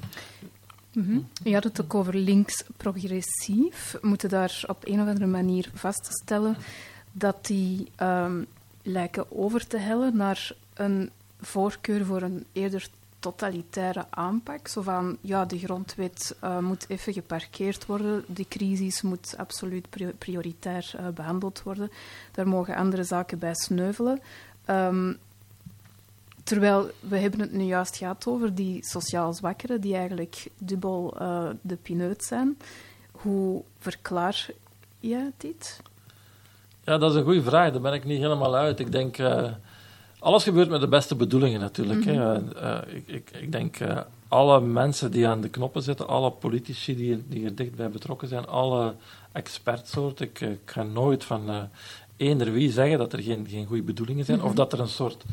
Mhm. 0.98 1.18
Je 1.42 1.54
had 1.54 1.64
het 1.64 1.80
ook 1.80 1.94
over 1.94 2.14
links-progressief. 2.14 3.96
We 4.00 4.08
moeten 4.08 4.28
daar 4.28 4.64
op 4.66 4.86
een 4.86 5.00
of 5.00 5.06
andere 5.06 5.26
manier 5.26 5.70
vaststellen 5.74 6.56
dat 7.12 7.46
die 7.46 7.90
ehm, 7.96 8.42
lijken 8.82 9.24
over 9.32 9.66
te 9.66 9.76
hellen 9.76 10.16
naar 10.16 10.52
een 10.74 11.10
voorkeur 11.40 12.04
voor 12.04 12.22
een 12.22 12.44
eerder 12.52 12.88
totalitaire 13.18 14.06
aanpak. 14.10 14.68
Zo 14.68 14.82
van, 14.82 15.16
ja, 15.20 15.44
de 15.44 15.58
grondwet 15.58 16.36
eh, 16.40 16.58
moet 16.58 16.84
even 16.88 17.12
geparkeerd 17.12 17.86
worden, 17.86 18.24
de 18.26 18.48
crisis 18.48 19.02
moet 19.02 19.34
absoluut 19.36 19.90
pri- 19.90 20.12
prioritair 20.18 20.90
eh, 20.96 21.08
behandeld 21.08 21.62
worden. 21.62 21.90
Daar 22.32 22.48
mogen 22.48 22.76
andere 22.76 23.04
zaken 23.04 23.38
bij 23.38 23.54
sneuvelen. 23.54 24.20
Ehm, 24.64 25.12
Terwijl 26.48 26.90
we 27.00 27.16
hebben 27.16 27.40
het 27.40 27.52
nu 27.52 27.64
juist 27.64 27.96
gehad 27.96 28.26
over 28.26 28.54
die 28.54 28.78
sociaal 28.84 29.32
zwakkeren, 29.32 29.80
die 29.80 29.94
eigenlijk 29.96 30.46
dubbel 30.58 31.16
eh, 31.18 31.48
de 31.60 31.76
pineut 31.76 32.24
zijn. 32.24 32.58
Hoe 33.12 33.62
verklaar 33.78 34.46
je 35.00 35.30
dit? 35.36 35.80
Ja, 36.84 36.98
dat 36.98 37.10
is 37.10 37.16
een 37.16 37.24
goede 37.24 37.42
vraag. 37.42 37.72
Daar 37.72 37.80
ben 37.80 37.92
ik 37.92 38.04
niet 38.04 38.20
helemaal 38.20 38.56
uit. 38.56 38.80
Ik 38.80 38.92
denk, 38.92 39.18
eh, 39.18 39.50
alles 40.18 40.42
gebeurt 40.42 40.68
met 40.68 40.80
de 40.80 40.88
beste 40.88 41.14
bedoelingen 41.14 41.60
natuurlijk. 41.60 42.04
hè. 42.04 42.34
Eh, 42.34 42.72
eh, 42.72 42.94
ik, 42.94 43.06
ik, 43.06 43.30
ik 43.40 43.52
denk, 43.52 43.76
alle 44.28 44.60
mensen 44.60 45.10
die 45.10 45.28
aan 45.28 45.40
de 45.40 45.48
knoppen 45.48 45.82
zitten, 45.82 46.08
alle 46.08 46.30
politici 46.30 46.96
die, 46.96 47.24
die 47.28 47.44
er 47.44 47.54
dichtbij 47.54 47.90
betrokken 47.90 48.28
zijn, 48.28 48.46
alle 48.46 48.94
experts, 49.32 49.90
soort, 49.90 50.20
ik, 50.20 50.40
ik 50.40 50.60
ga 50.64 50.82
nooit 50.82 51.24
van 51.24 51.68
eender 52.16 52.52
wie 52.52 52.72
zeggen 52.72 52.98
dat 52.98 53.12
er 53.12 53.22
geen, 53.22 53.46
geen 53.48 53.66
goede 53.66 53.82
bedoelingen 53.82 54.24
zijn, 54.24 54.42
of 54.42 54.54
dat 54.54 54.72
er 54.72 54.80
een 54.80 54.88
soort 54.88 55.24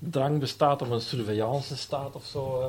drang 0.00 0.38
bestaat 0.38 0.82
om 0.82 0.92
een 0.92 1.00
surveillance-staat 1.00 2.14
of 2.14 2.24
zo... 2.24 2.60
eh, 2.60 2.66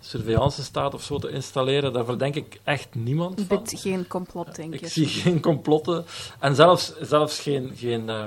surveillance-staat 0.00 0.94
of 0.94 1.02
zo 1.02 1.18
te 1.18 1.30
installeren, 1.30 1.92
daar 1.92 2.04
verdenk 2.04 2.34
ik 2.34 2.60
echt 2.64 2.94
niemand 2.94 3.40
van. 3.48 3.62
geen 3.64 4.06
complotdenker. 4.06 4.82
Ik 4.82 4.88
zie 4.88 5.06
geen 5.06 5.40
complotten. 5.40 6.04
En 6.38 6.54
zelfs, 6.54 6.92
zelfs 7.00 7.40
geen. 7.40 7.72
geen 7.76 8.08
eh, 8.08 8.26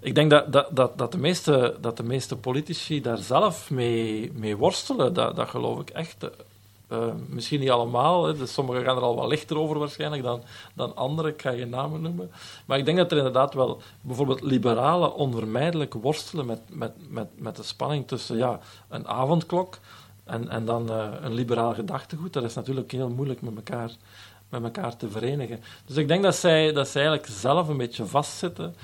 ik 0.00 0.14
denk 0.14 0.30
dat, 0.30 0.52
dat, 0.52 0.68
dat, 0.70 0.98
dat, 0.98 1.12
de 1.12 1.18
meeste, 1.18 1.76
dat 1.80 1.96
de 1.96 2.02
meeste 2.02 2.36
politici 2.36 3.00
daar 3.00 3.18
zelf 3.18 3.70
mee, 3.70 4.32
mee 4.34 4.56
worstelen. 4.56 5.14
Dat, 5.14 5.36
dat 5.36 5.48
geloof 5.48 5.80
ik 5.80 5.90
echt. 5.90 6.26
Eh, 6.92 7.12
misschien 7.28 7.60
niet 7.60 7.70
allemaal. 7.70 8.24
Hè. 8.24 8.36
Dus 8.36 8.52
sommigen 8.52 8.84
gaan 8.84 8.96
er 8.96 9.02
al 9.02 9.14
wat 9.14 9.28
lichter 9.28 9.58
over 9.58 9.78
waarschijnlijk 9.78 10.22
dan, 10.22 10.42
dan 10.74 10.96
anderen. 10.96 11.32
Ik 11.32 11.42
ga 11.42 11.50
geen 11.50 11.68
namen 11.68 12.00
noemen. 12.00 12.30
Maar 12.66 12.78
ik 12.78 12.84
denk 12.84 12.96
dat 12.96 13.10
er 13.10 13.16
inderdaad 13.16 13.54
wel 13.54 13.80
bijvoorbeeld 14.00 14.40
liberalen 14.40 15.14
onvermijdelijk 15.14 15.94
worstelen 15.94 16.46
met, 16.46 16.60
met, 16.68 16.92
met, 17.08 17.28
met 17.34 17.56
de 17.56 17.62
spanning 17.62 18.06
tussen 18.06 18.36
ja, 18.36 18.60
een 18.88 19.08
avondklok 19.08 19.78
en, 20.24 20.48
en 20.48 20.64
dan 20.64 20.90
eh, 20.90 21.08
een 21.20 21.34
liberaal 21.34 21.74
gedachtegoed. 21.74 22.32
Dat 22.32 22.44
is 22.44 22.54
natuurlijk 22.54 22.90
heel 22.90 23.10
moeilijk 23.10 23.42
met 23.42 23.56
elkaar, 23.56 23.90
met 24.48 24.62
elkaar 24.62 24.96
te 24.96 25.10
verenigen. 25.10 25.60
Dus 25.86 25.96
ik 25.96 26.08
denk 26.08 26.22
dat 26.22 26.36
zij, 26.36 26.72
dat 26.72 26.88
zij 26.88 27.06
eigenlijk 27.06 27.32
zelf 27.32 27.68
een 27.68 27.76
beetje 27.76 28.06
vastzitten 28.06 28.74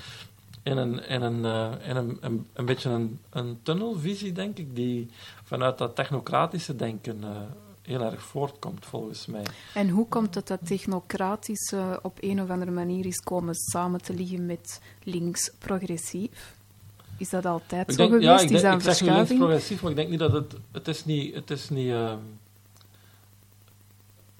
in 0.63 0.77
een, 0.77 1.07
in 1.07 1.21
een, 1.21 1.45
eh, 1.45 1.89
in 1.89 1.95
een, 1.95 2.17
een, 2.53 2.65
beetje 2.65 2.89
een, 2.89 3.19
een 3.29 3.59
tunnelvisie, 3.63 4.31
denk 4.31 4.57
ik, 4.57 4.75
die 4.75 5.09
vanuit 5.43 5.77
dat 5.77 5.95
technocratische 5.95 6.75
denken 6.75 7.23
heel 7.89 8.11
erg 8.11 8.21
voortkomt, 8.21 8.85
volgens 8.85 9.25
mij. 9.25 9.43
En 9.73 9.89
hoe 9.89 10.07
komt 10.07 10.35
het 10.35 10.47
dat 10.47 10.59
technocratische 10.63 11.99
op 12.01 12.17
een 12.19 12.41
of 12.41 12.49
andere 12.49 12.71
manier 12.71 13.05
is 13.05 13.19
komen 13.19 13.55
samen 13.55 14.01
te 14.01 14.13
liggen 14.13 14.45
met 14.45 14.81
links-progressief? 15.03 16.55
Is 17.17 17.29
dat 17.29 17.45
altijd 17.45 17.89
Ik 17.89 17.95
zo 17.95 18.05
geweest? 18.05 18.23
ja, 18.23 18.39
ik, 18.39 18.49
is 18.49 18.49
denk, 18.49 18.61
dat 18.61 18.73
ik 18.73 18.87
een 18.87 18.93
zeg 18.95 19.01
nu 19.01 19.07
links 19.07 19.27
verschuiving? 19.27 19.39
progressief, 19.39 19.81
maar 19.81 19.91
ik 19.91 19.97
denk 19.97 20.09
niet 20.09 20.19
dat 20.19 20.31
het... 20.31 20.55
Het 20.71 20.87
is 20.87 21.05
niet... 21.05 21.35
Het 21.35 21.51
is 21.51 21.69
niet, 21.69 21.89
ehm, 21.89 22.17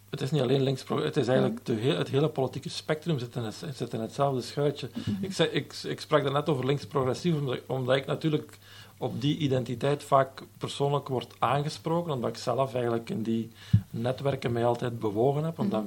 het 0.10 0.22
is 0.22 0.32
niet 0.32 0.42
alleen 0.42 0.62
links 0.62 0.84
Het 0.88 1.18
is 1.18 1.28
eigenlijk 1.28 1.66
de 1.66 1.74
heel, 1.74 1.98
het 1.98 2.10
hele 2.10 2.30
politieke 2.30 2.70
spectrum 2.70 3.20
zit 3.20 3.36
in, 3.36 3.44
het, 3.44 3.64
zit 3.76 3.94
in 3.94 4.00
hetzelfde 4.00 4.42
schuitje. 4.42 4.90
Mhm. 4.94 5.24
ik, 5.24 5.34
zei, 5.34 5.50
ik, 5.50 5.74
ik 5.84 6.00
sprak 6.00 6.24
daarnet 6.24 6.50
over 6.50 6.66
links 6.66 6.86
progressief, 6.86 7.36
omdat, 7.36 7.60
omdat 7.66 7.96
ik 7.96 8.06
natuurlijk 8.06 8.58
op 9.02 9.22
die 9.22 9.38
identiteit 9.38 10.04
vaak 10.04 10.44
persoonlijk 10.58 11.08
word 11.08 11.34
aangesproken, 11.40 12.14
omdat 12.14 12.30
ik 12.30 12.38
zelf 12.38 12.74
eigenlijk 12.74 13.10
in 13.10 13.24
die 13.24 13.52
netwerken 13.90 14.52
mij 14.52 14.66
altijd 14.66 15.00
bewogen 15.00 15.44
heb, 15.44 15.60
omdat 15.60 15.84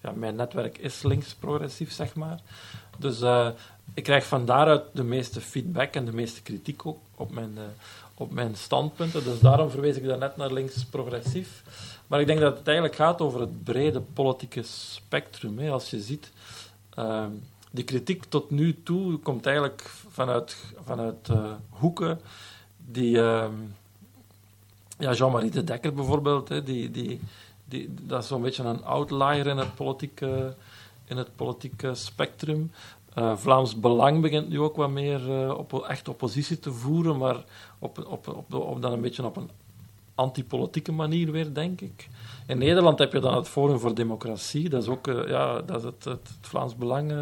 ja, 0.00 0.12
mijn 0.14 0.36
netwerk 0.36 0.78
is 0.78 1.02
links 1.02 1.34
progressief, 1.34 1.92
zeg 1.92 2.14
maar. 2.14 2.40
Dus 2.98 3.20
eh, 3.20 3.48
ik 3.94 4.02
krijg 4.02 4.26
van 4.26 4.44
daaruit 4.44 4.82
de 4.92 5.04
meeste 5.04 5.40
feedback 5.40 5.94
en 5.94 6.04
de 6.04 6.12
meeste 6.12 6.42
kritiek 6.42 6.86
ook 6.86 6.98
op 7.14 7.30
mijn, 7.32 7.52
eh, 7.56 7.62
op 8.14 8.32
mijn 8.32 8.56
standpunten. 8.56 9.24
Dus 9.24 9.40
daarom 9.40 9.70
verwees 9.70 9.96
ik 9.96 10.06
daarnet 10.06 10.36
naar 10.36 10.52
links 10.52 10.84
progressief. 10.84 11.62
Maar 12.06 12.20
ik 12.20 12.26
denk 12.26 12.40
dat 12.40 12.56
het 12.56 12.66
eigenlijk 12.66 12.96
gaat 12.96 13.20
over 13.20 13.40
het 13.40 13.64
brede 13.64 14.00
politieke 14.00 14.62
spectrum. 14.62 15.58
Hè. 15.58 15.70
Als 15.70 15.90
je 15.90 16.00
ziet, 16.00 16.32
ehm, 16.94 17.30
die 17.70 17.84
kritiek 17.84 18.24
tot 18.24 18.50
nu 18.50 18.82
toe 18.82 19.18
komt 19.18 19.46
eigenlijk 19.46 19.90
vanuit, 20.08 20.56
vanuit 20.84 21.28
eh, 21.28 21.52
hoeken 21.68 22.20
die... 22.84 23.22
ehm, 23.22 23.52
ja, 24.98 25.12
Jean-Marie 25.12 25.50
de 25.50 25.64
Dekker 25.64 25.94
bijvoorbeeld, 25.94 26.48
hè, 26.48 26.62
die, 26.62 26.90
die, 26.90 27.20
die, 27.64 27.94
dat 28.02 28.22
is 28.22 28.28
zo'n 28.28 28.42
beetje 28.42 28.62
een 28.62 28.84
outlier 28.84 29.46
in 29.46 29.56
het 29.56 29.74
politieke, 29.74 30.54
in 31.04 31.16
het 31.16 31.36
politieke 31.36 31.94
spectrum. 31.94 32.70
Eh, 33.14 33.36
Vlaams 33.36 33.80
Belang 33.80 34.20
begint 34.20 34.48
nu 34.48 34.60
ook 34.60 34.76
wat 34.76 34.90
meer 34.90 35.42
eh, 35.42 35.58
op, 35.58 35.84
echt 35.88 36.08
oppositie 36.08 36.58
te 36.58 36.72
voeren, 36.72 37.16
maar 37.16 37.44
op, 37.78 38.06
op, 38.06 38.48
op, 38.50 38.82
dan 38.82 38.92
een 38.92 39.00
beetje 39.00 39.24
op 39.24 39.36
een 39.36 39.50
antipolitieke 40.14 40.92
manier 40.92 41.32
weer, 41.32 41.54
denk 41.54 41.80
ik. 41.80 42.08
In 42.46 42.58
Nederland 42.58 42.98
heb 42.98 43.12
je 43.12 43.20
dan 43.20 43.34
het 43.34 43.48
Forum 43.48 43.78
voor 43.78 43.94
Democratie, 43.94 44.68
dat 44.68 44.82
is 44.82 44.88
ook 44.88 45.08
eh, 45.08 45.28
ja, 45.28 45.60
dat 45.60 45.76
is 45.76 45.84
het, 45.84 46.04
het, 46.04 46.30
Vlaams 46.40 46.76
Belang, 46.76 47.12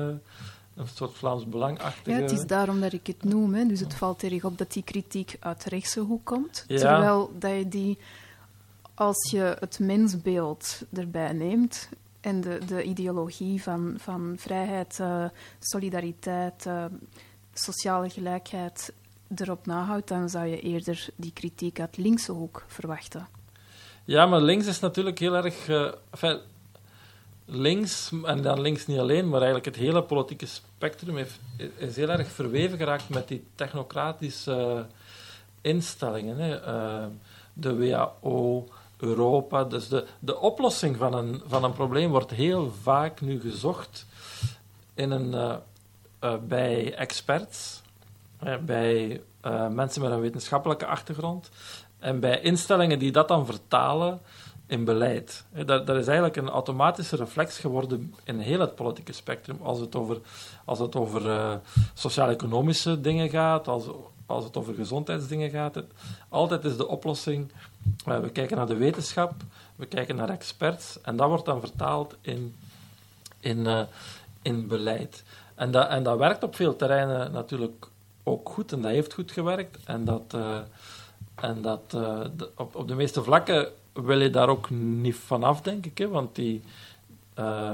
een 0.74 0.88
soort 0.94 1.14
Vlaams 1.14 1.48
Belangachtige... 1.48 2.10
Ja, 2.10 2.22
het 2.22 2.30
is 2.30 2.46
daarom 2.46 2.80
dat 2.80 2.92
ik 2.92 3.06
het 3.06 3.24
noem. 3.24 3.54
Hè. 3.54 3.66
Dus 3.66 3.80
het 3.80 3.94
valt 3.94 4.22
erg 4.22 4.44
op 4.44 4.58
dat 4.58 4.72
die 4.72 4.82
kritiek 4.82 5.36
uit 5.40 5.64
de 5.64 5.68
rechtse 5.68 6.00
hoek 6.00 6.24
komt. 6.24 6.64
Ja. 6.66 6.78
Terwijl 6.78 7.32
dat 7.38 7.50
je 7.50 7.68
die, 7.68 7.98
als 8.94 9.30
je 9.30 9.56
het 9.60 9.78
mensbeeld 9.78 10.82
erbij 10.92 11.32
neemt 11.32 11.88
en 12.20 12.40
de, 12.40 12.58
de 12.66 12.82
ideologie 12.82 13.62
van, 13.62 13.94
van 13.98 14.34
vrijheid, 14.38 15.00
eh, 15.00 15.24
solidariteit, 15.58 16.66
eh, 16.66 16.84
sociale 17.52 18.10
gelijkheid 18.10 18.92
erop 19.34 19.66
nahoudt, 19.66 20.08
dan 20.08 20.28
zou 20.28 20.46
je 20.46 20.60
eerder 20.60 21.08
die 21.16 21.32
kritiek 21.32 21.80
uit 21.80 21.96
linkse 21.96 22.32
hoek 22.32 22.64
verwachten. 22.66 23.28
Ja, 24.04 24.26
maar 24.26 24.40
links 24.40 24.66
is 24.66 24.80
natuurlijk 24.80 25.18
heel 25.18 25.36
erg. 25.36 25.68
enfin, 26.10 26.40
links, 27.52 28.10
en 28.24 28.42
dan 28.42 28.60
links 28.60 28.86
niet 28.86 28.98
alleen, 28.98 29.24
maar 29.24 29.40
eigenlijk 29.42 29.64
het 29.64 29.84
hele 29.84 30.02
politieke 30.02 30.46
spectrum 30.46 31.16
heeft, 31.16 31.38
is 31.76 31.96
heel 31.96 32.08
erg 32.08 32.28
verweven 32.28 32.78
geraakt 32.78 33.08
met 33.08 33.28
die 33.28 33.44
technocratische 33.54 34.86
instellingen. 35.60 36.36
Hè. 36.36 36.60
Eh, 36.60 37.06
de 37.52 37.76
WHO, 37.76 38.68
Europa. 38.96 39.64
Dus 39.64 39.88
de, 39.88 40.06
de 40.18 40.38
oplossing 40.38 40.96
van 40.96 41.14
een, 41.14 41.42
van 41.46 41.64
een 41.64 41.72
probleem 41.72 42.10
wordt 42.10 42.30
heel 42.30 42.72
vaak 42.82 43.20
nu 43.20 43.40
gezocht 43.40 44.06
in 44.94 45.10
een, 45.10 45.34
eh, 45.34 45.54
eh, 46.18 46.34
bij 46.48 46.94
experts, 46.94 47.82
eh, 48.38 48.56
bij 48.56 49.20
eh, 49.40 49.68
mensen 49.68 50.02
met 50.02 50.10
een 50.10 50.20
wetenschappelijke 50.20 50.86
achtergrond 50.86 51.50
en 51.98 52.20
bij 52.20 52.40
instellingen 52.40 52.98
die 52.98 53.12
dat 53.12 53.28
dan 53.28 53.46
vertalen 53.46 54.20
in 54.72 54.84
beleid. 54.84 55.44
Dat, 55.66 55.88
is 55.88 56.06
eigenlijk 56.06 56.36
een 56.36 56.48
automatische 56.48 57.16
reflex 57.16 57.58
geworden 57.58 58.14
in 58.24 58.38
heel 58.38 58.60
het 58.60 58.74
politieke 58.74 59.12
spectrum. 59.12 59.58
Als 59.62 59.78
het 59.78 59.96
over, 59.96 60.18
als 60.64 60.78
het 60.78 60.96
over 60.96 61.30
eh, 61.30 61.54
sociaal-economische 61.94 63.00
dingen 63.00 63.28
gaat, 63.28 63.68
als, 63.68 63.84
als 64.26 64.44
het 64.44 64.56
over 64.56 64.74
gezondheidsdingen 64.74 65.50
gaat. 65.50 65.82
Altijd 66.28 66.64
is 66.64 66.76
de 66.76 66.88
oplossing, 66.88 67.52
eh, 68.06 68.18
we 68.18 68.30
kijken 68.30 68.56
naar 68.56 68.66
de 68.66 68.76
wetenschap, 68.76 69.32
we 69.76 69.86
kijken 69.86 70.16
naar 70.16 70.28
experts, 70.28 71.00
en 71.02 71.16
dat 71.16 71.28
wordt 71.28 71.44
dan 71.44 71.60
vertaald 71.60 72.16
in, 72.20 72.54
in, 73.40 73.66
eh, 73.66 73.82
in 74.42 74.66
beleid. 74.68 75.22
En 75.54 75.70
dat, 75.70 75.88
en 75.88 76.02
dat 76.02 76.18
werkt 76.18 76.42
op 76.42 76.56
veel 76.56 76.76
terreinen 76.76 77.32
natuurlijk 77.32 77.86
ook 78.22 78.48
goed, 78.48 78.72
en 78.72 78.82
dat 78.82 78.90
heeft 78.90 79.14
goed 79.14 79.32
gewerkt. 79.32 79.78
En 79.84 80.04
dat, 80.04 80.36
en 81.34 81.62
dat 81.62 81.96
op, 82.54 82.74
op 82.76 82.88
de 82.88 82.94
meeste 82.94 83.22
vlakken 83.22 83.72
wil 83.92 84.20
je 84.20 84.30
daar 84.30 84.48
ook 84.48 84.70
niet 84.70 85.16
vanaf, 85.16 85.60
denk 85.60 85.86
ik. 85.86 85.98
Hè, 85.98 86.08
want 86.08 86.34
die, 86.34 86.62
eh, 87.34 87.72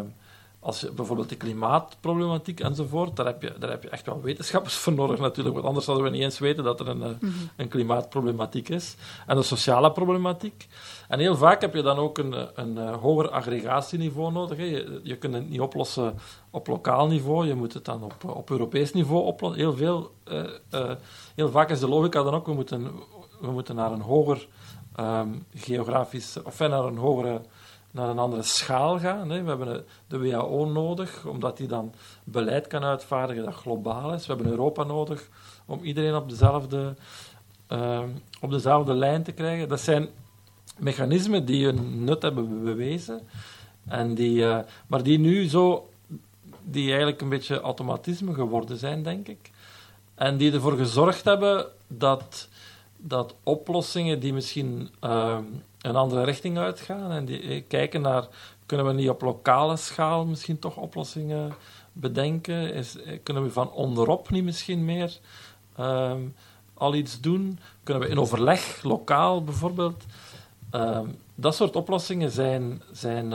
als 0.61 0.81
je 0.81 0.91
bijvoorbeeld 0.91 1.29
de 1.29 1.37
klimaatproblematiek 1.37 2.61
enzovoort, 2.61 3.17
daar 3.17 3.27
heb, 3.27 3.43
je, 3.43 3.55
daar 3.59 3.71
heb 3.71 3.83
je 3.83 3.89
echt 3.89 4.07
wel 4.07 4.21
wetenschappers 4.23 4.75
voor 4.75 4.93
nodig 4.93 5.19
natuurlijk, 5.19 5.55
want 5.55 5.67
anders 5.67 5.85
zouden 5.85 6.07
we 6.07 6.13
niet 6.13 6.23
eens 6.23 6.39
weten 6.39 6.65
dat 6.65 6.81
er 6.81 6.89
een, 6.89 7.03
eh, 7.03 7.29
een 7.57 7.69
klimaatproblematiek 7.69 8.69
is. 8.69 8.97
En 9.27 9.37
de 9.37 9.43
sociale 9.43 9.93
problematiek. 9.93 10.67
En 11.09 11.19
heel 11.19 11.37
vaak 11.37 11.61
heb 11.61 11.75
je 11.75 11.83
dan 11.83 11.97
ook 11.97 12.19
een, 12.19 12.35
eh, 12.35 12.43
een, 12.55 12.79
eh, 12.79 12.97
hoger 12.97 13.31
aggregatieniveau 13.31 14.33
nodig. 14.33 14.59
Hè. 14.59 14.65
Je, 14.65 15.01
je 15.03 15.17
kunt 15.17 15.35
het 15.35 15.51
niet 15.51 15.61
oplossen 15.61 16.15
op 16.51 16.67
lokaal 16.67 17.07
niveau, 17.07 17.47
je 17.47 17.55
moet 17.55 17.75
het 17.75 17.85
dan 17.85 18.03
op, 18.03 18.25
op 18.25 18.51
Europees 18.51 18.93
niveau 18.93 19.25
oplossen. 19.25 19.61
Heel, 19.61 19.77
veel, 19.77 20.11
eh, 20.25 20.45
eh, 20.71 20.91
heel 21.35 21.51
vaak 21.51 21.71
is 21.71 21.81
de 21.81 21.89
logica 21.89 22.23
dan 22.23 22.35
ook, 22.35 22.47
we 22.47 22.53
moeten, 22.53 22.91
we 23.41 23.51
moeten 23.51 23.75
naar 23.75 23.93
een 23.93 24.01
hoger 24.01 24.47
ehm, 24.99 25.29
geografisch, 25.55 26.43
of 26.43 26.59
naar 26.59 26.85
een 26.85 26.97
hogere 26.97 27.41
naar 27.91 28.09
een 28.09 28.19
andere 28.19 28.43
schaal 28.43 28.99
gaan. 28.99 29.31
Hè. 29.31 29.43
We 29.43 29.49
hebben 29.49 29.85
de 30.07 30.19
WHO 30.19 30.65
nodig, 30.65 31.27
omdat 31.27 31.57
die 31.57 31.67
dan 31.67 31.93
beleid 32.25 32.67
kan 32.67 32.85
uitvaardigen 32.85 33.45
dat 33.45 33.55
globaal 33.55 34.13
is. 34.13 34.27
We 34.27 34.33
hebben 34.33 34.53
Europa 34.53 34.83
nodig 34.83 35.29
om 35.67 35.83
iedereen 35.83 36.15
op 36.15 36.29
dezelfde, 36.29 36.95
ehm, 37.67 38.09
op 38.41 38.51
dezelfde 38.51 38.95
lijn 38.95 39.23
te 39.23 39.33
krijgen. 39.33 39.69
Dat 39.69 39.81
zijn 39.81 40.09
mechanismen 40.79 41.45
die 41.45 41.65
hun 41.65 42.05
nut 42.05 42.23
hebben 42.23 42.65
bewezen, 42.65 43.21
en 43.87 44.15
die, 44.15 44.45
eh, 44.45 44.59
maar 44.87 45.03
die 45.03 45.19
nu 45.19 45.49
zo, 45.49 45.89
die 46.63 46.89
eigenlijk 46.89 47.21
een 47.21 47.29
beetje 47.29 47.61
automatisme 47.61 48.35
geworden 48.35 48.77
zijn, 48.77 49.03
denk 49.03 49.29
ik. 49.29 49.51
En 50.15 50.37
die 50.37 50.53
ervoor 50.53 50.77
gezorgd 50.77 51.25
hebben 51.25 51.67
dat, 51.87 52.48
dat 52.99 53.35
oplossingen 53.43 54.21
die 54.21 54.33
misschien 54.33 54.91
ehm, 55.01 55.43
een 55.81 55.97
andere 55.97 56.25
richting 56.25 56.59
uitgaan 56.59 57.11
en 57.11 57.25
die 57.25 57.41
eh, 57.41 57.63
kijken 57.69 58.01
naar, 58.01 58.27
kunnen 58.67 58.87
we 58.87 58.93
niet 58.93 59.09
op 59.09 59.23
lokale 59.23 59.77
schaal 59.77 60.25
misschien 60.25 60.59
toch 60.59 60.77
oplossingen 60.77 61.55
bedenken? 61.93 62.75
Is, 62.75 63.03
eh, 63.03 63.19
kunnen 63.23 63.43
we 63.43 63.51
van 63.51 63.73
onderop 63.73 64.31
niet 64.31 64.45
misschien 64.45 64.85
meer 64.85 65.19
ehm, 65.77 66.21
al 66.75 66.95
iets 66.95 67.21
doen? 67.21 67.59
Kunnen 67.83 68.03
we 68.03 68.09
in 68.09 68.21
overleg, 68.21 68.83
lokaal 68.83 69.45
bijvoorbeeld? 69.45 70.05
Ehm, 70.71 71.07
dat 71.35 71.55
soort 71.55 71.77
oplossingen 71.77 72.31
zijn, 72.31 72.83
zijn, 72.93 73.35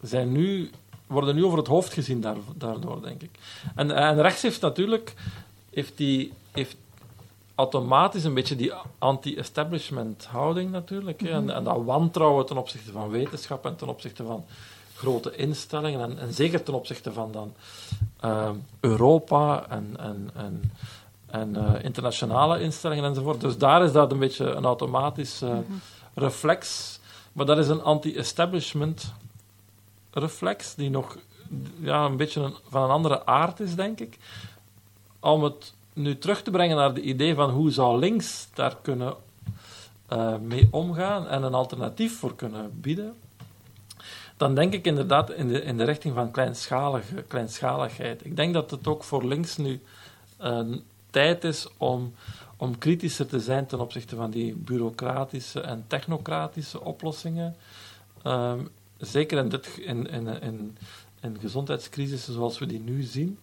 zijn 0.00 0.32
nu, 0.32 0.70
worden 1.06 1.34
nu 1.34 1.44
over 1.44 1.58
het 1.58 1.66
hoofd 1.66 1.92
gezien 1.92 2.20
daar, 2.20 2.36
daardoor, 2.54 3.02
denk 3.02 3.22
ik. 3.22 3.30
En, 3.74 3.90
en 3.90 4.22
rechts 4.22 4.42
heeft 4.42 4.60
natuurlijk 4.60 5.14
heeft 5.76 5.96
die, 5.96 6.32
heeft 6.52 6.76
automatisch 7.56 8.24
een 8.24 8.34
beetje 8.34 8.56
die 8.56 8.72
anti-establishment 8.98 10.24
houding 10.24 10.70
natuurlijk. 10.70 11.22
En, 11.22 11.50
en 11.50 11.64
dat 11.64 11.84
wantrouwen 11.84 12.46
ten 12.46 12.56
opzichte 12.56 12.92
van 12.92 13.08
wetenschap 13.08 13.64
en 13.66 13.76
ten 13.76 13.88
opzichte 13.88 14.24
van 14.24 14.44
grote 14.94 15.36
instellingen. 15.36 16.00
En, 16.00 16.18
en 16.18 16.32
zeker 16.34 16.62
ten 16.62 16.74
opzichte 16.74 17.12
van 17.12 17.32
dan 17.32 17.52
ehm, 18.20 18.54
Europa 18.80 19.66
en, 19.68 19.96
en, 19.98 20.30
en, 20.34 20.72
en 21.26 21.56
eh, 21.56 21.84
internationale 21.84 22.60
instellingen 22.60 23.04
enzovoort. 23.04 23.40
Dus 23.40 23.58
daar 23.58 23.84
is 23.84 23.92
dat 23.92 24.12
een 24.12 24.18
beetje 24.18 24.44
een 24.44 24.64
automatisch 24.64 25.42
eh, 25.42 25.58
reflex. 26.14 26.98
Maar 27.32 27.46
dat 27.46 27.58
is 27.58 27.68
een 27.68 27.82
anti-establishment 27.82 29.12
reflex 30.10 30.74
die 30.74 30.90
nog 30.90 31.16
ja, 31.80 32.04
een 32.04 32.16
beetje 32.16 32.40
een- 32.40 32.54
van 32.68 32.82
een 32.82 32.90
andere 32.90 33.26
aard 33.26 33.60
is, 33.60 33.74
denk 33.74 34.00
ik. 34.00 34.18
Om 35.20 35.42
het 35.44 35.74
nu 35.96 36.18
terug 36.18 36.42
te 36.42 36.50
brengen 36.50 36.76
naar 36.76 36.88
het 36.88 36.98
idee 36.98 37.34
van 37.34 37.50
hoe 37.50 37.70
zou 37.70 37.98
links 37.98 38.48
daar 38.54 38.76
kunnen 38.82 39.14
eh, 40.06 40.38
mee 40.38 40.68
omgaan 40.70 41.28
en 41.28 41.42
een 41.42 41.54
alternatief 41.54 42.18
voor 42.18 42.36
kunnen 42.36 42.80
bieden, 42.80 43.14
dan 44.36 44.54
denk 44.54 44.72
ik 44.72 44.84
inderdaad 44.84 45.30
in 45.30 45.48
de, 45.48 45.62
in 45.62 45.76
de 45.76 45.84
richting 45.84 46.14
van 46.14 46.30
kleinschalige, 46.30 47.22
kleinschaligheid. 47.28 48.24
Ik 48.24 48.36
denk 48.36 48.54
dat 48.54 48.70
het 48.70 48.86
ook 48.86 49.04
voor 49.04 49.24
links 49.24 49.56
nu 49.56 49.80
een 50.36 50.82
tijd 51.10 51.44
is 51.44 51.68
om, 51.76 52.14
om 52.56 52.78
kritischer 52.78 53.26
te 53.26 53.40
zijn 53.40 53.66
ten 53.66 53.80
opzichte 53.80 54.16
van 54.16 54.30
die 54.30 54.54
bureaucratische 54.54 55.60
en 55.60 55.84
technocratische 55.86 56.80
oplossingen. 56.80 57.56
Ehm, 58.22 58.60
zeker 58.98 59.38
in, 59.38 59.48
dit, 59.48 59.66
in, 59.76 60.10
in, 60.10 60.42
in, 60.42 60.76
in 61.20 61.36
gezondheidscrisissen 61.40 62.32
zoals 62.32 62.58
we 62.58 62.66
die 62.66 62.80
nu 62.80 63.02
zien, 63.02 63.38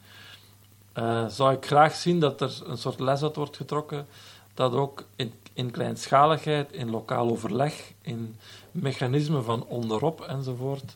eh, 0.93 1.27
zou 1.27 1.53
ik 1.53 1.65
graag 1.65 1.95
zien 1.95 2.19
dat 2.19 2.41
er 2.41 2.61
een 2.65 2.77
soort 2.77 2.99
les 2.99 3.23
uit 3.23 3.35
wordt 3.35 3.57
getrokken 3.57 4.07
dat 4.53 4.73
ook 4.73 5.03
in, 5.15 5.33
in 5.53 5.71
kleinschaligheid, 5.71 6.71
in 6.71 6.89
lokaal 6.89 7.29
overleg, 7.29 7.91
in 8.01 8.35
mechanismen 8.71 9.43
van 9.43 9.65
onderop 9.65 10.21
enzovoort, 10.21 10.95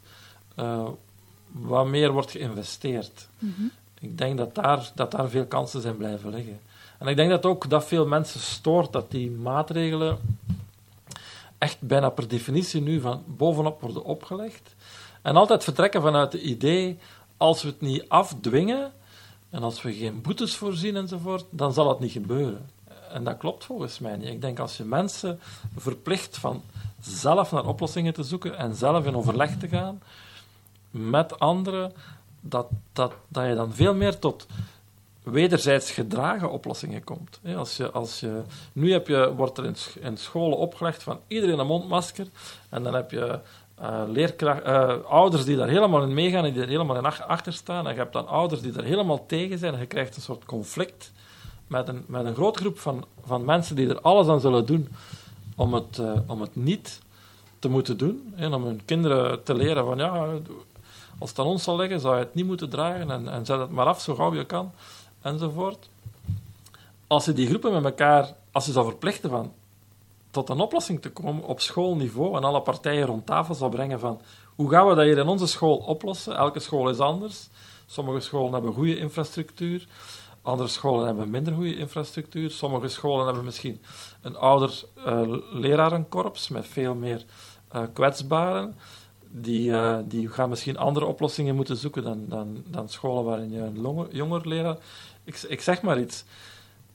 eh, 0.55 0.87
wat 1.51 1.87
meer 1.87 2.11
wordt 2.11 2.31
geïnvesteerd. 2.31 3.27
Ik 3.99 4.17
denk 4.17 4.37
dat 4.37 4.55
daar, 4.55 4.91
dat 4.95 5.11
daar 5.11 5.29
veel 5.29 5.45
kansen 5.45 5.81
zijn 5.81 5.97
blijven 5.97 6.29
liggen. 6.29 6.59
En 6.97 7.07
ik 7.07 7.15
denk 7.15 7.29
dat 7.29 7.45
ook 7.45 7.69
dat 7.69 7.85
veel 7.85 8.07
mensen 8.07 8.39
stoort 8.39 8.93
dat 8.93 9.11
die 9.11 9.31
maatregelen 9.31 10.17
echt 11.57 11.81
bijna 11.81 12.09
per 12.09 12.27
definitie 12.27 12.81
nu 12.81 12.99
van 12.99 13.23
bovenop 13.25 13.81
worden 13.81 14.03
opgelegd. 14.03 14.75
En 15.21 15.35
altijd 15.35 15.63
vertrekken 15.63 16.01
vanuit 16.01 16.33
het 16.33 16.41
idee, 16.41 16.99
als 17.37 17.61
we 17.61 17.67
het 17.67 17.81
niet 17.81 18.05
afdwingen 18.07 18.91
en 19.49 19.63
als 19.63 19.81
we 19.81 19.93
geen 19.93 20.21
boetes 20.21 20.55
voorzien 20.55 20.95
enzovoort, 20.95 21.45
dan 21.49 21.73
zal 21.73 21.89
het 21.89 21.99
niet 21.99 22.11
gebeuren. 22.11 22.69
En 23.11 23.23
dat 23.23 23.37
klopt 23.37 23.65
volgens 23.65 23.99
mij 23.99 24.15
niet. 24.15 24.29
Ik 24.29 24.41
denk 24.41 24.59
als 24.59 24.77
je 24.77 24.83
mensen 24.83 25.39
verplicht 25.75 26.37
van 26.37 26.61
zelf 27.01 27.51
naar 27.51 27.65
oplossingen 27.65 28.13
te 28.13 28.23
zoeken 28.23 28.57
en 28.57 28.75
zelf 28.75 29.05
in 29.05 29.15
overleg 29.15 29.57
te 29.57 29.67
gaan 29.67 30.01
met 30.91 31.39
anderen, 31.39 31.93
dat, 32.41 32.67
dat, 32.93 33.13
dat 33.27 33.47
je 33.47 33.55
dan 33.55 33.73
veel 33.73 33.93
meer 33.93 34.19
tot 34.19 34.45
wederzijds 35.23 35.91
gedragen 35.91 36.51
oplossingen 36.51 37.03
komt. 37.03 37.39
Als 37.55 37.77
je, 37.77 37.91
als 37.91 38.19
je, 38.19 38.41
nu 38.73 38.91
heb 38.91 39.07
je, 39.07 39.33
wordt 39.35 39.57
er 39.57 39.65
in, 39.65 39.75
in 39.99 40.17
scholen 40.17 40.57
opgelegd 40.57 41.03
van 41.03 41.19
iedereen 41.27 41.59
een 41.59 41.67
mondmasker 41.67 42.27
en 42.69 42.83
dan 42.83 42.93
heb 42.93 43.11
je 43.11 43.39
eh, 43.81 44.01
leerkracht, 44.07 44.61
eh, 44.61 44.93
ouders 45.09 45.45
die 45.45 45.55
daar 45.57 45.67
helemaal 45.67 46.03
in 46.03 46.13
meegaan 46.13 46.45
en 46.45 46.53
die 46.53 46.61
er 46.61 46.67
helemaal 46.67 46.95
in 46.97 47.05
ach- 47.05 47.27
achter 47.27 47.53
staan. 47.53 47.87
En 47.87 47.93
je 47.93 47.99
hebt 47.99 48.13
dan 48.13 48.27
ouders 48.27 48.61
die 48.61 48.77
er 48.77 48.83
helemaal 48.83 49.25
tegen 49.25 49.57
zijn. 49.57 49.73
En 49.73 49.79
je 49.79 49.85
krijgt 49.85 50.15
een 50.15 50.21
soort 50.21 50.45
conflict 50.45 51.11
met 51.67 51.87
een, 51.87 52.03
met 52.07 52.25
een 52.25 52.35
grote 52.35 52.59
groep 52.59 52.79
van, 52.79 53.05
van 53.25 53.45
mensen 53.45 53.75
die 53.75 53.89
er 53.89 54.01
alles 54.01 54.27
aan 54.27 54.39
zullen 54.39 54.65
doen 54.65 54.87
om 55.55 55.73
het, 55.73 55.97
eh, 55.99 56.11
om 56.27 56.41
het 56.41 56.55
niet 56.55 57.01
te 57.59 57.69
moeten 57.69 57.97
doen. 57.97 58.33
En 58.35 58.53
om 58.53 58.63
hun 58.63 58.81
kinderen 58.85 59.43
te 59.43 59.53
leren 59.55 59.85
van 59.85 59.97
ja, 59.97 60.27
als 61.19 61.29
het 61.29 61.39
aan 61.39 61.45
ons 61.45 61.63
zal 61.63 61.75
liggen, 61.77 61.99
zou 61.99 62.13
je 62.17 62.23
het 62.23 62.35
niet 62.35 62.45
moeten 62.45 62.69
dragen 62.69 63.11
en, 63.11 63.27
en 63.27 63.45
zet 63.45 63.59
het 63.59 63.71
maar 63.71 63.85
af 63.85 64.01
zo 64.01 64.15
gauw 64.15 64.33
je 64.33 64.45
kan, 64.45 64.71
enzovoort. 65.21 65.89
Als 67.07 67.25
je 67.25 67.33
die 67.33 67.47
groepen 67.47 67.71
met 67.73 67.83
elkaar, 67.83 68.33
als 68.51 68.65
je 68.65 68.71
zou 68.71 68.85
verplichten 68.85 69.29
van 69.29 69.51
tot 70.37 70.49
een 70.49 70.59
oplossing 70.59 71.01
te 71.01 71.09
komen 71.09 71.43
op 71.43 71.59
schoolniveau 71.59 72.37
en 72.37 72.43
alle 72.43 72.61
partijen 72.61 73.05
rond 73.05 73.25
tafel 73.25 73.55
zou 73.55 73.71
brengen 73.71 73.99
van 73.99 74.21
hoe 74.55 74.69
gaan 74.69 74.87
we 74.87 74.95
dat 74.95 75.05
hier 75.05 75.17
in 75.17 75.27
onze 75.27 75.47
school 75.47 75.77
oplossen? 75.77 76.35
Elke 76.35 76.59
school 76.59 76.89
is 76.89 76.99
anders. 76.99 77.49
Sommige 77.85 78.19
scholen 78.19 78.53
hebben 78.53 78.73
goede 78.73 78.97
infrastructuur, 78.97 79.87
andere 80.41 80.69
scholen 80.69 81.05
hebben 81.05 81.29
minder 81.29 81.53
goede 81.53 81.77
infrastructuur. 81.77 82.51
Sommige 82.51 82.87
scholen 82.87 83.25
hebben 83.25 83.43
misschien 83.43 83.81
een 84.21 84.35
ouder 84.35 84.83
eh, 85.05 85.21
lerarenkorps 85.51 86.47
met 86.47 86.67
veel 86.67 86.95
meer 86.95 87.25
eh, 87.67 87.83
kwetsbaren. 87.93 88.75
Die, 89.29 89.71
eh, 89.71 89.97
die 90.05 90.29
gaan 90.29 90.49
misschien 90.49 90.77
andere 90.77 91.05
oplossingen 91.05 91.55
moeten 91.55 91.77
zoeken 91.77 92.03
dan, 92.03 92.25
dan, 92.27 92.63
dan 92.67 92.89
scholen 92.89 93.23
waarin 93.23 93.51
je 93.51 93.59
een 93.59 93.81
longe- 93.81 94.07
jonger 94.11 94.47
leraar... 94.47 94.77
Ik, 95.23 95.41
ik 95.47 95.61
zeg 95.61 95.81
maar 95.81 95.99
iets. 95.99 96.23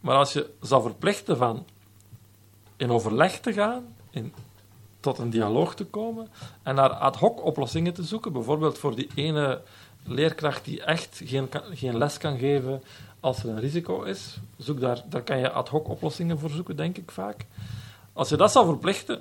Maar 0.00 0.16
als 0.16 0.32
je 0.32 0.50
zou 0.60 0.82
verplichten 0.82 1.36
van 1.36 1.64
in 2.82 2.90
overleg 2.90 3.40
te 3.40 3.52
gaan, 3.52 3.84
tot 5.00 5.18
een 5.18 5.30
dialoog 5.30 5.74
te 5.74 5.84
komen 5.84 6.28
en 6.62 6.74
naar 6.74 6.90
ad 6.90 7.16
hoc 7.16 7.44
oplossingen 7.44 7.94
te 7.94 8.02
zoeken, 8.02 8.32
bijvoorbeeld 8.32 8.78
voor 8.78 8.94
die 8.94 9.10
ene 9.14 9.60
leerkracht 10.04 10.64
die 10.64 10.82
echt 10.82 11.20
geen, 11.24 11.48
geen 11.70 11.98
les 11.98 12.18
kan 12.18 12.38
geven 12.38 12.82
als 13.20 13.42
er 13.42 13.48
een 13.48 13.60
risico 13.60 14.02
is, 14.02 14.36
zoek 14.56 14.80
daar, 14.80 15.02
daar 15.08 15.22
kan 15.22 15.38
je 15.38 15.50
ad 15.50 15.68
hoc 15.68 15.88
oplossingen 15.88 16.38
voor 16.38 16.50
zoeken, 16.50 16.76
denk 16.76 16.98
ik 16.98 17.10
vaak. 17.10 17.46
Als 18.12 18.28
je 18.28 18.36
dat 18.36 18.52
zou 18.52 18.66
verplichten, 18.66 19.20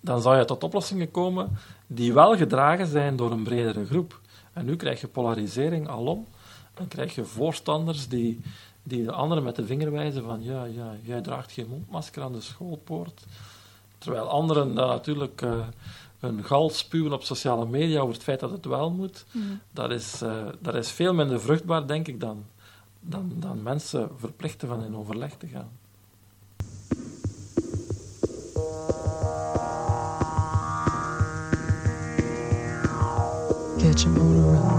dan 0.00 0.22
zou 0.22 0.38
je 0.38 0.44
tot 0.44 0.64
oplossingen 0.64 1.10
komen 1.10 1.58
die 1.86 2.12
wel 2.12 2.36
gedragen 2.36 2.86
zijn 2.86 3.16
door 3.16 3.30
een 3.30 3.42
bredere 3.42 3.86
groep. 3.86 4.20
En 4.52 4.64
nu 4.64 4.76
krijg 4.76 5.00
je 5.00 5.08
polarisering 5.08 5.88
alom. 5.88 6.26
Dan 6.74 6.88
krijg 6.88 7.14
je 7.14 7.24
voorstanders 7.24 8.08
die, 8.08 8.40
die 8.84 9.04
de 9.04 9.12
anderen 9.12 9.42
met 9.44 9.56
de 9.56 9.66
vinger 9.66 9.92
wijzen 9.92 10.22
van 10.22 10.42
ja, 10.42 10.64
ja, 10.64 10.94
jij 11.02 11.20
draagt 11.20 11.52
geen 11.52 11.68
mondmasker 11.68 12.22
aan 12.22 12.32
de 12.32 12.40
schoolpoort. 12.40 13.24
Terwijl 13.98 14.28
anderen 14.28 14.74
dan 14.74 14.88
natuurlijk 14.88 15.42
eh, 15.42 15.66
hun 16.18 16.44
gal 16.44 16.70
spuwen 16.70 17.12
op 17.12 17.22
sociale 17.22 17.66
media 17.66 18.00
over 18.00 18.14
het 18.14 18.22
feit 18.22 18.40
dat 18.40 18.50
het 18.50 18.64
wel 18.64 18.90
moet. 18.90 19.24
Dat, 19.70 19.90
is, 19.90 20.22
eh, 20.22 20.46
dat 20.60 20.74
is 20.74 20.90
veel 20.90 21.14
minder 21.14 21.40
vruchtbaar, 21.40 21.86
denk 21.86 22.08
ik, 22.08 22.20
dan, 22.20 22.44
dan, 23.00 23.32
dan 23.36 23.62
mensen 23.62 24.10
verplichten 24.18 24.68
van 24.68 24.84
in 24.84 24.96
overleg 24.96 25.36
te 25.36 25.46
gaan. 25.46 25.70
Catch 33.78 34.06
a 34.06 34.08
motor 34.08 34.73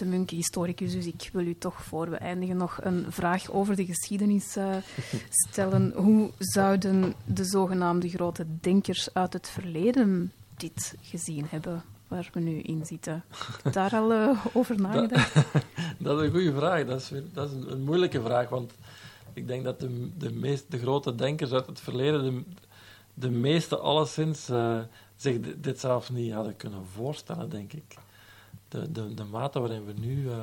de 0.00 0.06
Munke, 0.06 0.34
historicus, 0.34 0.92
dus 0.92 1.06
ik 1.06 1.30
wil 1.32 1.46
u 1.46 1.54
toch 1.58 1.82
voor 1.84 2.10
we 2.10 2.16
eindigen 2.16 2.56
nog 2.56 2.78
een 2.82 3.06
vraag 3.08 3.50
over 3.50 3.76
de 3.76 3.84
geschiedenis 3.84 4.56
eh, 4.56 4.76
stellen. 5.48 5.92
Hoe 5.94 6.30
zouden 6.38 7.14
de 7.24 7.44
zogenaamde 7.44 8.08
grote 8.08 8.46
denkers 8.60 9.14
uit 9.14 9.32
het 9.32 9.48
verleden 9.48 10.32
dit 10.56 10.94
gezien 11.00 11.46
hebben, 11.48 11.82
waar 12.08 12.28
we 12.32 12.40
nu 12.40 12.60
in 12.60 12.86
zitten? 12.86 13.24
Daar 13.72 13.90
al 13.94 14.12
eh, 14.12 14.46
over 14.52 14.80
nagedacht? 14.86 15.34
Dat 15.98 16.18
is 16.20 16.26
een 16.26 16.30
goede 16.32 16.54
vraag. 16.54 16.86
Dat 16.86 17.00
is, 17.00 17.08
weer- 17.10 17.24
dat 17.32 17.48
is 17.50 17.54
een, 17.54 17.72
een 17.72 17.82
moeilijke 17.82 18.22
vraag, 18.22 18.48
want 18.48 18.72
ik 19.32 19.46
denk 19.46 19.64
dat 19.64 19.80
de, 19.80 20.10
de, 20.18 20.32
meest, 20.32 20.64
de 20.70 20.78
grote 20.78 21.14
denkers 21.14 21.52
uit 21.52 21.66
het 21.66 21.80
verleden, 21.80 22.22
de, 22.24 22.42
de 23.14 23.30
meeste 23.30 23.76
alleszins, 23.78 24.48
eh, 24.48 24.78
zich 25.16 25.40
di- 25.40 25.60
dit 25.60 25.80
zelf 25.80 26.10
niet 26.12 26.32
hadden 26.32 26.56
kunnen 26.56 26.84
voorstellen, 26.94 27.50
denk 27.50 27.72
ik. 27.72 27.94
De, 28.70 28.92
de, 28.92 29.14
de 29.14 29.24
mate 29.24 29.60
waarin 29.60 29.84
we 29.86 29.92
nu... 29.92 30.30
eh, 30.30 30.36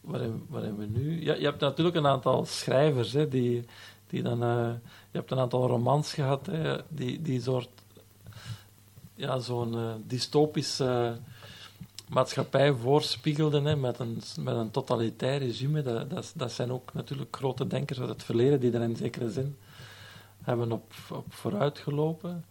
waarin, 0.00 0.46
waarin 0.48 0.76
we 0.76 0.86
nu 0.86 1.24
ja, 1.24 1.34
je 1.34 1.44
hebt 1.44 1.60
natuurlijk 1.60 1.96
een 1.96 2.06
aantal 2.06 2.44
schrijvers, 2.44 3.12
hè, 3.12 3.28
die, 3.28 3.64
die 4.06 4.22
dan... 4.22 4.42
eh, 4.42 4.70
je 5.10 5.18
hebt 5.18 5.30
een 5.30 5.38
aantal 5.38 5.66
romans 5.66 6.12
gehad, 6.12 6.46
hè, 6.46 6.78
die, 6.88 7.22
die 7.22 7.40
soort... 7.42 7.68
Ja, 9.14 9.38
zo'n 9.38 9.74
eh, 9.74 9.92
dystopische 10.06 11.18
maatschappij 12.08 12.72
voorspiegelden 12.72 13.64
hè, 13.64 13.76
met, 13.76 13.98
een, 13.98 14.22
met 14.40 14.56
een 14.56 14.70
totalitair 14.70 15.38
regime. 15.38 15.82
Dat, 15.82 16.32
dat, 16.34 16.52
zijn 16.52 16.72
ook 16.72 16.92
natuurlijk 16.92 17.36
grote 17.36 17.66
denkers 17.66 18.00
uit 18.00 18.08
het 18.08 18.22
verleden 18.22 18.60
die 18.60 18.72
er 18.72 18.82
in 18.82 18.96
zekere 18.96 19.30
zin 19.30 19.56
hebben 20.42 20.72
op, 20.72 20.92
op 21.10 21.32
vooruit 21.32 21.78
gelopen. 21.78 22.44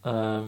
Ehm, 0.00 0.44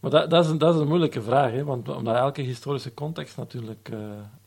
maar 0.00 0.10
dat, 0.10 0.30
dat, 0.30 0.44
is 0.44 0.50
een, 0.50 0.58
dat 0.58 0.74
is 0.74 0.80
een 0.80 0.88
moeilijke 0.88 1.22
vraag, 1.22 1.50
hè, 1.50 1.64
want 1.64 1.88
omdat 1.88 2.16
elke 2.16 2.42
historische 2.42 2.94
context 2.94 3.36
natuurlijk 3.36 3.88
eh, 3.92 3.98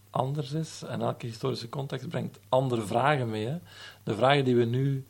anders 0.10 0.52
is 0.52 0.84
en 0.88 1.02
elke 1.02 1.26
historische 1.26 1.70
context 1.70 2.08
brengt 2.08 2.40
andere 2.50 2.82
vragen 2.82 3.30
mee. 3.30 3.46
Hè. 3.48 3.58
De 4.04 4.16
vragen 4.16 4.46
die 4.46 4.56
we, 4.56 4.66
nu, 4.66 5.06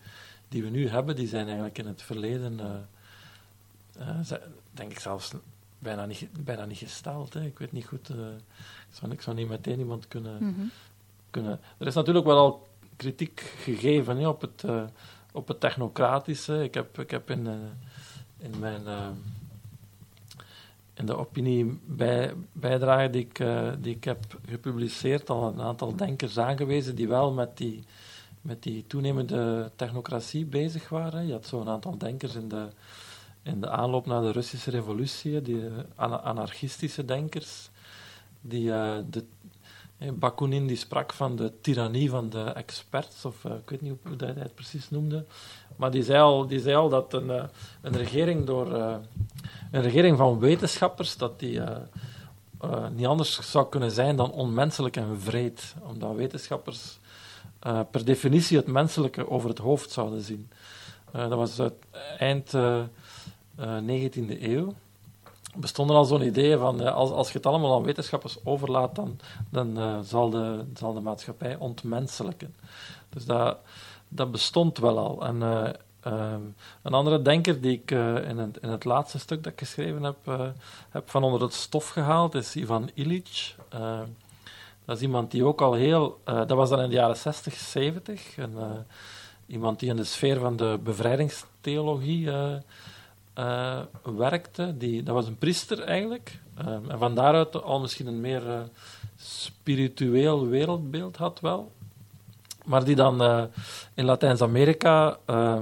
die 0.48 0.64
we 0.64 0.70
nu 0.70 0.88
hebben, 0.88 1.16
die 1.16 1.28
zijn 1.28 1.46
eigenlijk 1.46 1.78
in 1.78 1.88
het 1.88 2.02
verleden, 2.02 2.60
eh, 2.60 4.20
eh, 4.32 4.42
denk 4.72 4.92
ik 4.92 5.00
zelfs 5.00 5.32
bijna 5.80 6.06
niet, 6.06 6.28
bijna 6.44 6.66
niet 6.66 6.78
gesteld. 6.78 7.34
Hè. 7.34 7.44
Ik 7.46 7.60
weet 7.60 7.72
niet 7.72 7.86
goed, 7.86 8.10
ik, 8.10 8.16
zou, 8.92 9.12
ik 9.12 9.22
zou 9.22 9.36
niet 9.36 9.50
meteen 9.50 9.80
iemand 9.80 10.08
kunnen, 10.08 10.38
Mhm. 10.40 10.66
kunnen... 11.30 11.60
Er 11.78 11.88
is 11.88 11.94
natuurlijk 11.94 12.26
wel 12.26 12.38
al 12.38 12.68
kritiek 12.96 13.54
gegeven 13.58 14.18
hè, 14.18 14.28
op, 14.28 14.42
het, 14.42 14.64
op 15.32 15.48
het 15.48 15.60
technocratische. 15.60 16.64
Ik 16.64 16.74
heb, 16.74 17.00
ik 17.00 17.12
heb 17.12 17.30
in, 17.30 17.48
in 18.38 18.60
mijn... 18.60 18.84
in 20.94 21.06
de 21.06 21.18
opiniebijdrage 21.18 23.10
die, 23.10 23.22
ik, 23.22 23.40
eh, 23.40 23.72
die 23.80 23.96
ik 23.96 24.04
heb 24.04 24.40
gepubliceerd 24.46 25.30
al 25.30 25.48
een 25.48 25.62
aantal 25.62 25.96
denkers 25.96 26.40
aangewezen 26.40 26.96
die 26.96 27.08
wel 27.08 27.32
met 27.32 27.58
die, 27.58 27.84
met 28.42 28.64
die 28.64 28.84
toenemende 28.88 29.72
technocratie 29.76 30.46
bezig 30.46 30.90
waren. 30.90 31.26
Je 31.26 31.32
had 31.32 31.46
zo'n 31.46 31.70
aantal 31.70 31.98
denkers 31.98 32.36
in 32.36 32.48
de, 32.48 32.68
in 33.42 33.62
de 33.62 33.70
aanloop 33.70 34.06
naar 34.06 34.22
de 34.22 34.32
Russische 34.32 34.70
revolutie, 34.70 35.42
die 35.42 35.68
eh, 35.68 35.72
ana- 35.96 36.22
anarchistische 36.22 37.06
denkers, 37.06 37.70
die 38.42 38.72
eh, 38.72 38.98
de 39.10 39.26
Bakunin 40.14 40.68
die 40.68 40.78
sprak 40.78 41.14
van 41.14 41.36
de 41.36 41.52
tirannie 41.62 42.10
van 42.10 42.30
de 42.30 42.44
experts, 42.44 43.26
of 43.26 43.46
eh, 43.46 43.52
ik 43.52 43.70
weet 43.70 43.82
niet 43.82 43.94
hoe 44.04 44.16
hij 44.18 44.34
het 44.38 44.56
precies 44.56 44.90
noemde. 44.90 45.26
Maar 45.76 45.92
die 45.92 46.04
zei 46.04 46.22
al, 46.22 46.48
die 46.48 46.60
zei 46.60 46.76
al 46.76 46.90
dat 46.90 47.14
een, 47.14 47.30
eh, 47.30 47.44
een 47.82 47.98
regering 47.98 48.46
door 48.46 48.76
eh, 48.76 48.96
een 49.72 49.82
regering 49.82 50.18
van 50.18 50.40
wetenschappers, 50.40 51.18
dat 51.18 51.40
die 51.40 51.60
niet 52.92 53.06
anders 53.06 53.52
zou 53.52 53.70
kunnen 53.70 53.92
zijn 53.92 54.16
dan 54.16 54.32
onmenselijk 54.32 54.96
en 54.96 55.20
vreed. 55.20 55.76
Omdat 55.82 56.16
wetenschappers 56.16 57.00
per 57.92 58.06
definitie 58.06 58.58
het 58.58 58.68
menselijke 58.68 59.30
over 59.30 59.50
het 59.50 59.58
hoofd 59.58 59.92
zouden 59.92 60.22
zien. 60.22 60.50
Dat 61.14 61.34
was 61.34 61.60
uit 61.60 61.74
eind 62.18 62.54
eh, 62.54 62.80
eh, 63.56 63.78
19e 63.82 64.42
eeuw. 64.42 64.74
Bestond 65.56 65.90
er 65.90 65.96
al 65.96 66.06
zo'n 66.06 66.26
idee 66.26 66.58
van, 66.58 66.82
eh, 66.82 66.94
als, 66.94 67.10
als 67.10 67.28
je 67.28 67.38
het 67.38 67.46
allemaal 67.46 67.76
aan 67.76 67.84
wetenschappers 67.84 68.38
overlaat, 68.44 68.96
dan, 68.96 69.20
dan 69.50 69.78
eh, 69.78 70.00
zal, 70.04 70.30
de, 70.30 70.64
zal 70.74 70.94
de 70.94 71.00
maatschappij 71.00 71.56
ontmenselijken. 71.58 72.56
Dus 73.10 73.26
dat, 73.26 73.58
dat 74.08 74.32
bestond 74.32 74.78
wel 74.78 74.98
al. 74.98 75.26
En 75.26 75.42
eh, 75.42 76.34
een 76.82 76.94
andere 76.94 77.22
denker 77.22 77.62
die 77.62 77.72
ik 77.72 77.92
in, 77.92 78.38
het, 78.38 78.58
in 78.58 78.70
het 78.70 78.86
laatste 78.86 79.20
stuk 79.20 79.44
dat 79.44 79.52
ik 79.52 79.60
geschreven 79.60 80.04
heb, 80.04 80.52
heb 80.90 81.10
van 81.10 81.24
onder 81.24 81.42
het 81.42 81.54
stof 81.54 81.90
gehaald, 81.90 82.36
is 82.36 82.56
Ivan 82.56 82.90
Illich. 82.94 83.56
Dat 84.86 84.96
is 84.96 85.02
iemand 85.02 85.32
die 85.32 85.46
ook 85.46 85.62
al 85.62 85.74
heel... 85.74 86.20
dat 86.24 86.50
was 86.50 86.70
dan 86.70 86.82
in 86.82 86.90
de 86.90 86.96
jaren 86.96 87.18
60, 87.18 87.54
70. 87.54 88.38
En, 88.38 88.54
eh, 88.58 88.66
iemand 89.48 89.80
die 89.80 89.90
in 89.90 89.96
de 89.96 90.04
sfeer 90.04 90.40
van 90.40 90.56
de 90.56 90.80
bevrijdingstheologie 90.84 92.32
eh, 93.34 93.80
werkte. 94.04 94.78
Die, 94.78 95.04
dat 95.04 95.16
was 95.16 95.28
een 95.28 95.38
priester 95.38 95.80
eigenlijk. 95.80 96.40
Eh, 96.58 96.68
en 96.68 96.98
van 96.98 97.16
daaruit 97.16 97.64
al 97.64 97.80
misschien 97.80 98.08
een 98.08 98.22
meer 98.22 98.50
eh, 98.50 98.60
spiritueel 99.18 100.48
wereldbeeld 100.48 101.18
had 101.18 101.40
wel. 101.40 101.72
Maar 102.66 102.84
die 102.84 102.96
dan 102.96 103.22
eh, 103.24 103.44
in 103.94 104.06
Latijns-Amerika 104.06 105.18
eh, 105.26 105.60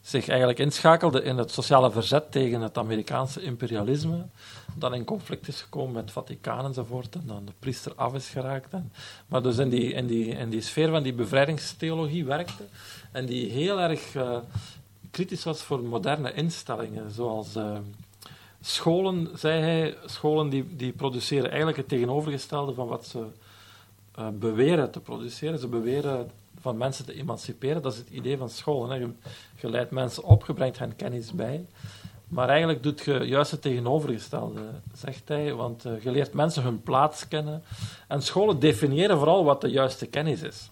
zich 0.00 0.28
eigenlijk 0.28 0.58
inschakelde 0.58 1.22
in 1.22 1.38
het 1.38 1.50
sociale 1.50 1.90
verzet 1.90 2.32
tegen 2.32 2.60
het 2.60 2.78
Amerikaanse 2.78 3.42
imperialisme. 3.42 4.26
Dan 4.74 4.94
in 4.94 5.04
conflict 5.04 5.48
is 5.48 5.60
gekomen 5.60 5.92
met 5.92 6.10
Vaticaan 6.10 6.64
enzovoort. 6.64 7.14
En 7.14 7.22
dan 7.26 7.44
de 7.44 7.52
priester 7.58 7.92
af 7.94 8.14
is 8.14 8.28
geraakt. 8.28 8.72
En, 8.72 8.92
maar 9.26 9.42
dus 9.42 9.58
in 9.58 9.68
die, 9.68 9.92
in, 9.92 10.06
die, 10.06 10.26
in 10.26 10.50
die 10.50 10.60
sfeer 10.60 10.90
van 10.90 11.02
die 11.02 11.12
bevrijdingstheologie 11.12 12.24
werkte. 12.24 12.64
En 13.12 13.26
die 13.26 13.50
heel 13.50 13.80
erg 13.80 14.14
kritisch 15.10 15.44
was 15.44 15.62
voor 15.62 15.82
moderne 15.82 16.32
instellingen. 16.32 17.10
Zoals 17.10 17.56
eh, 17.56 17.78
scholen, 18.60 19.28
zei 19.34 19.60
hij. 19.60 19.96
Scholen 20.04 20.48
die, 20.48 20.76
die 20.76 20.92
produceren 20.92 21.48
eigenlijk 21.48 21.76
het 21.76 21.88
tegenovergestelde 21.88 22.74
van 22.74 22.86
wat 22.86 23.06
ze 23.06 23.26
eh, 24.14 24.28
beweren 24.32 24.90
te 24.90 25.00
produceren. 25.00 25.58
Ze 25.58 25.68
beweren 25.68 26.30
van 26.60 26.76
mensen 26.76 27.04
te 27.04 27.14
emanciperen. 27.14 27.82
Dat 27.82 27.92
is 27.92 27.98
het 27.98 28.10
idee 28.10 28.36
van 28.36 28.50
school. 28.50 28.88
Hè. 28.88 28.96
Je, 28.96 29.08
je 29.60 29.70
leidt 29.70 29.90
mensen 29.90 30.22
op, 30.22 30.46
je 30.46 30.52
brengt 30.52 30.78
hen 30.78 30.96
kennis 30.96 31.32
bij. 31.32 31.66
Maar 32.28 32.48
eigenlijk 32.48 32.82
doet 32.82 33.00
je 33.00 33.18
juist 33.18 33.50
het 33.50 33.62
tegenovergestelde, 33.62 34.60
zegt 34.94 35.28
hij. 35.28 35.54
Want 35.54 35.84
eh, 35.84 36.02
je 36.02 36.10
leert 36.10 36.32
mensen 36.32 36.62
hun 36.62 36.82
plaats 36.82 37.28
kennen. 37.28 37.62
En 38.08 38.22
scholen 38.22 38.58
definiëren 38.58 39.16
vooral 39.16 39.44
wat 39.44 39.60
de 39.60 39.68
juiste 39.68 40.06
kennis 40.06 40.42
is. 40.42 40.70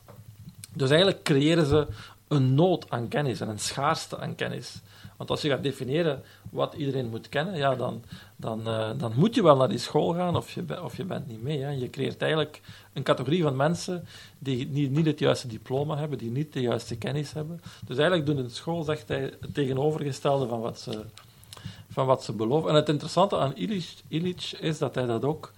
Dus 0.73 0.91
eigenlijk 0.91 1.23
creëren 1.23 1.67
ze 1.67 1.87
een 2.28 2.55
nood 2.55 2.90
aan 2.90 3.09
kennis 3.09 3.40
en 3.40 3.48
een 3.48 3.59
schaarste 3.59 4.19
aan 4.19 4.35
kennis. 4.35 4.81
Want 5.16 5.31
als 5.31 5.43
je 5.43 5.48
gaat 5.48 5.62
definiëren 5.62 6.23
wat 6.51 6.74
iedereen 6.74 7.09
moet 7.09 7.28
kennen, 7.28 7.57
ja, 7.57 7.74
dan, 7.74 8.03
dan, 8.36 8.66
eh, 8.66 8.90
dan 8.98 9.12
moet 9.16 9.35
je 9.35 9.43
wel 9.43 9.57
naar 9.57 9.69
die 9.69 9.78
school 9.78 10.15
gaan 10.15 10.36
of 10.36 10.53
je, 10.53 10.82
of 10.82 10.97
je 10.97 11.05
bent 11.05 11.27
niet 11.27 11.43
mee. 11.43 11.61
Hè. 11.61 11.70
Je 11.70 11.90
creëert 11.90 12.23
eigenlijk 12.23 12.61
een 12.93 13.03
categorie 13.03 13.43
van 13.43 13.57
mensen 13.57 14.07
die 14.39 14.66
niet, 14.69 14.90
niet 14.90 15.07
het 15.07 15.19
juiste 15.19 15.48
diploma 15.48 15.97
hebben, 15.97 16.19
die 16.19 16.31
niet 16.31 16.53
de 16.53 16.61
juiste 16.61 16.97
kennis 16.97 17.32
hebben. 17.32 17.61
Dus 17.86 17.97
eigenlijk 17.97 18.27
doen 18.27 18.39
in 18.39 18.51
school, 18.51 18.82
zegt 18.82 19.09
hij, 19.09 19.20
het 19.40 19.55
tegenovergestelde 19.55 20.47
van 20.47 20.61
wat 20.61 20.81
ze, 20.81 21.05
van 21.90 22.07
wat 22.07 22.24
ze 22.24 22.32
beloven. 22.32 22.70
En 22.70 22.77
het 22.77 22.89
interessante 22.89 23.36
aan 23.36 23.57
Illich, 23.57 23.94
Illich 24.09 24.61
is 24.61 24.78
dat 24.78 24.94
hij 24.94 25.07
dat 25.07 25.24
ook 25.24 25.53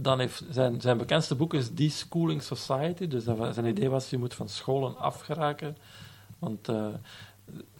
dan 0.00 0.18
heeft 0.18 0.44
zijn, 0.50 0.80
zijn 0.80 0.98
bekendste 0.98 1.34
boek 1.34 1.54
is 1.54 1.74
Deschooling 1.74 2.42
Society. 2.42 3.08
Dus 3.08 3.24
zijn 3.24 3.66
idee 3.66 3.88
was, 3.88 4.10
je 4.10 4.18
moet 4.18 4.34
van 4.34 4.48
scholen 4.48 4.98
afgeraken. 4.98 5.76
Want 6.38 6.68
eh, 6.68 6.86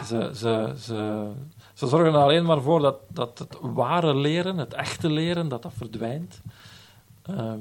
ze, 0.04 0.30
ze, 0.34 0.74
ze, 0.78 1.30
ze 1.74 1.86
zorgen 1.86 2.12
er 2.12 2.20
alleen 2.20 2.44
maar 2.44 2.60
voor 2.60 2.80
dat, 2.80 2.98
dat 3.08 3.38
het 3.38 3.56
ware 3.60 4.14
leren, 4.14 4.58
het 4.58 4.74
echte 4.74 5.10
leren, 5.10 5.48
dat 5.48 5.62
dat 5.62 5.72
verdwijnt. 5.76 6.40
Ehm, 7.22 7.58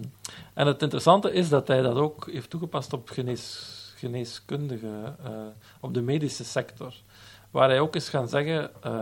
en 0.53 0.67
het 0.67 0.81
interessante 0.81 1.34
is 1.34 1.49
dat 1.49 1.67
hij 1.67 1.81
dat 1.81 1.95
ook 1.95 2.29
heeft 2.31 2.49
toegepast 2.49 2.93
op 2.93 3.09
genees, 3.09 3.73
geneeskundige, 3.95 5.15
eh, 5.23 5.31
op 5.79 5.93
de 5.93 6.01
medische 6.01 6.43
sector. 6.43 6.93
Waar 7.51 7.69
hij 7.69 7.79
ook 7.79 7.95
is 7.95 8.09
gaan 8.09 8.29
zeggen 8.29 8.71
eh, 8.81 8.99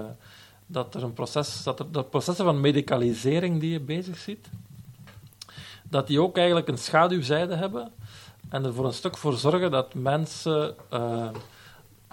dat 0.65 0.95
er 0.95 1.03
een 1.03 1.13
proces, 1.13 1.63
dat 1.63 1.79
er, 1.79 1.91
dat 1.91 2.09
processen 2.09 2.45
van 2.45 2.61
medicalisering 2.61 3.59
die 3.59 3.71
je 3.71 3.79
bezig 3.79 4.17
ziet, 4.17 4.49
dat 5.95 6.07
die 6.07 6.21
ook 6.21 6.37
eigenlijk 6.37 6.67
een 6.67 6.77
schaduwzijde 6.77 7.55
hebben 7.55 7.91
en 8.49 8.65
er 8.65 8.73
voor 8.73 8.85
een 8.85 8.93
stuk 8.93 9.17
voor 9.17 9.33
zorgen 9.33 9.71
dat 9.71 9.93
mensen, 9.93 10.75
eh, 10.89 11.27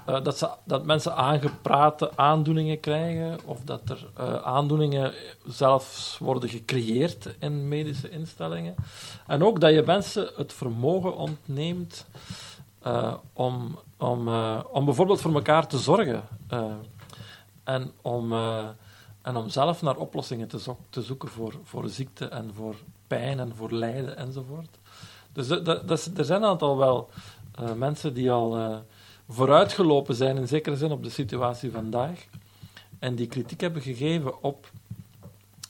dat, 0.05 0.39
ze, 0.39 0.49
dat 0.65 0.85
mensen 0.85 1.17
aangeprate 1.17 2.17
aandoeningen 2.17 2.81
krijgen 2.81 3.39
of 3.45 3.61
dat 3.65 3.91
er 3.91 4.07
eh, 4.17 4.35
aandoeningen 4.35 5.13
zelfs 5.47 6.19
worden 6.19 6.49
gecreëerd 6.49 7.35
in 7.39 7.69
medische 7.69 8.11
instellingen. 8.11 8.75
En 9.27 9.45
ook 9.45 9.61
dat 9.61 9.73
je 9.73 9.83
mensen 9.87 10.31
het 10.37 10.53
vermogen 10.53 11.17
ontneemt 11.17 12.07
om, 13.33 13.79
om, 13.97 14.29
om 14.73 14.85
bijvoorbeeld 14.85 15.21
voor 15.21 15.35
elkaar 15.35 15.67
te 15.67 15.79
zorgen 15.79 16.23
en 17.65 17.93
om... 18.03 18.33
en 19.23 19.37
om 19.37 19.49
zelf 19.49 19.83
naar 19.83 19.97
oplossingen 19.97 20.49
te, 20.49 20.75
te 20.91 21.03
zoeken 21.03 21.29
voor, 21.29 21.55
voor 21.65 21.89
ziekte 21.89 22.25
en 22.25 22.51
voor 22.55 22.75
pijn 23.13 23.41
en 23.41 23.57
voor 23.57 23.73
lijden 23.73 24.17
enzovoort. 24.17 24.79
Dus 25.33 25.47
dat, 25.47 25.65
dat, 25.65 26.11
er 26.17 26.25
zijn 26.25 26.43
een 26.43 26.49
aantal 26.49 26.77
wel 26.77 27.11
eh, 27.55 27.73
mensen 27.73 28.15
die 28.15 28.31
al 28.31 28.57
eh, 28.57 28.77
vooruitgelopen 29.29 30.15
zijn, 30.15 30.37
in 30.37 30.49
zekere 30.49 30.77
zin, 30.77 30.93
op 30.93 31.03
de 31.03 31.11
situatie 31.11 31.71
vandaag. 31.71 32.27
En 32.99 33.15
die 33.15 33.27
kritiek 33.27 33.61
hebben 33.61 33.83
gegeven 33.83 34.43
op, 34.43 34.71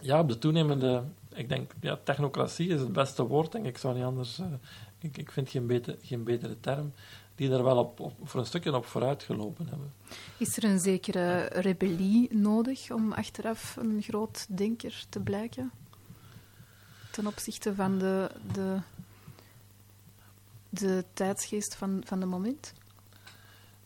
ja, 0.00 0.20
op 0.20 0.28
de 0.28 0.38
toenemende... 0.38 1.02
Ik 1.34 1.48
denk, 1.48 1.70
ja, 1.80 1.98
technocratie 2.04 2.68
is 2.68 2.80
het 2.80 2.92
beste 2.92 3.26
woord, 3.26 3.52
denk 3.52 3.66
ik. 3.66 3.78
Zou 3.78 3.94
niet 3.94 4.04
anders... 4.04 4.38
eh, 4.38 4.46
ik, 4.98 5.16
ik 5.16 5.30
vind 5.30 5.48
geen, 5.48 5.66
beter, 5.66 5.96
geen 6.02 6.24
betere 6.24 6.60
term. 6.60 6.92
Die 7.34 7.48
daar 7.48 7.64
wel 7.64 7.78
op, 7.78 8.12
voor 8.22 8.40
een 8.40 8.46
stukje 8.46 8.74
op 8.74 8.86
vooruitgelopen 8.86 9.66
hebben. 9.68 9.92
Is 10.36 10.56
er 10.56 10.64
een 10.64 10.78
zekere 10.78 11.44
rebellie 11.44 12.34
nodig 12.34 12.90
om 12.90 13.12
achteraf 13.12 13.76
een 13.76 14.02
groot 14.02 14.46
denker 14.48 15.04
te 15.08 15.20
blijken? 15.20 15.70
Ten 17.12 17.26
opzichte 17.26 17.74
van 17.74 17.98
de, 17.98 18.30
de, 18.52 18.78
de 20.68 21.04
tijdsgeest 21.12 21.74
van, 21.74 22.02
van 22.04 22.20
de 22.20 22.26
moment? 22.26 22.72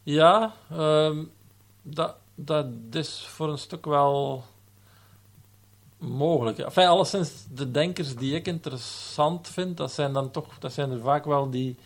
Ja, 0.03 0.55
ehm, 0.71 1.25
dat, 1.83 2.17
dat 2.35 2.67
is 2.91 3.27
voor 3.27 3.49
een 3.49 3.59
stuk 3.59 3.85
wel 3.85 4.45
mogelijk. 5.99 6.59
Enfin, 6.59 6.87
alleszins, 6.87 7.31
de 7.55 7.71
denkers 7.71 8.17
die 8.17 8.35
ik 8.35 8.47
interessant 8.47 9.49
vind, 9.49 9.77
dat 9.77 9.93
zijn 9.93 10.13
dan 10.13 10.31
toch, 10.31 10.59
dat 10.59 10.73
zijn 10.73 10.91
er 10.91 11.01
vaak 11.01 11.25
wel 11.25 11.51
die, 11.51 11.77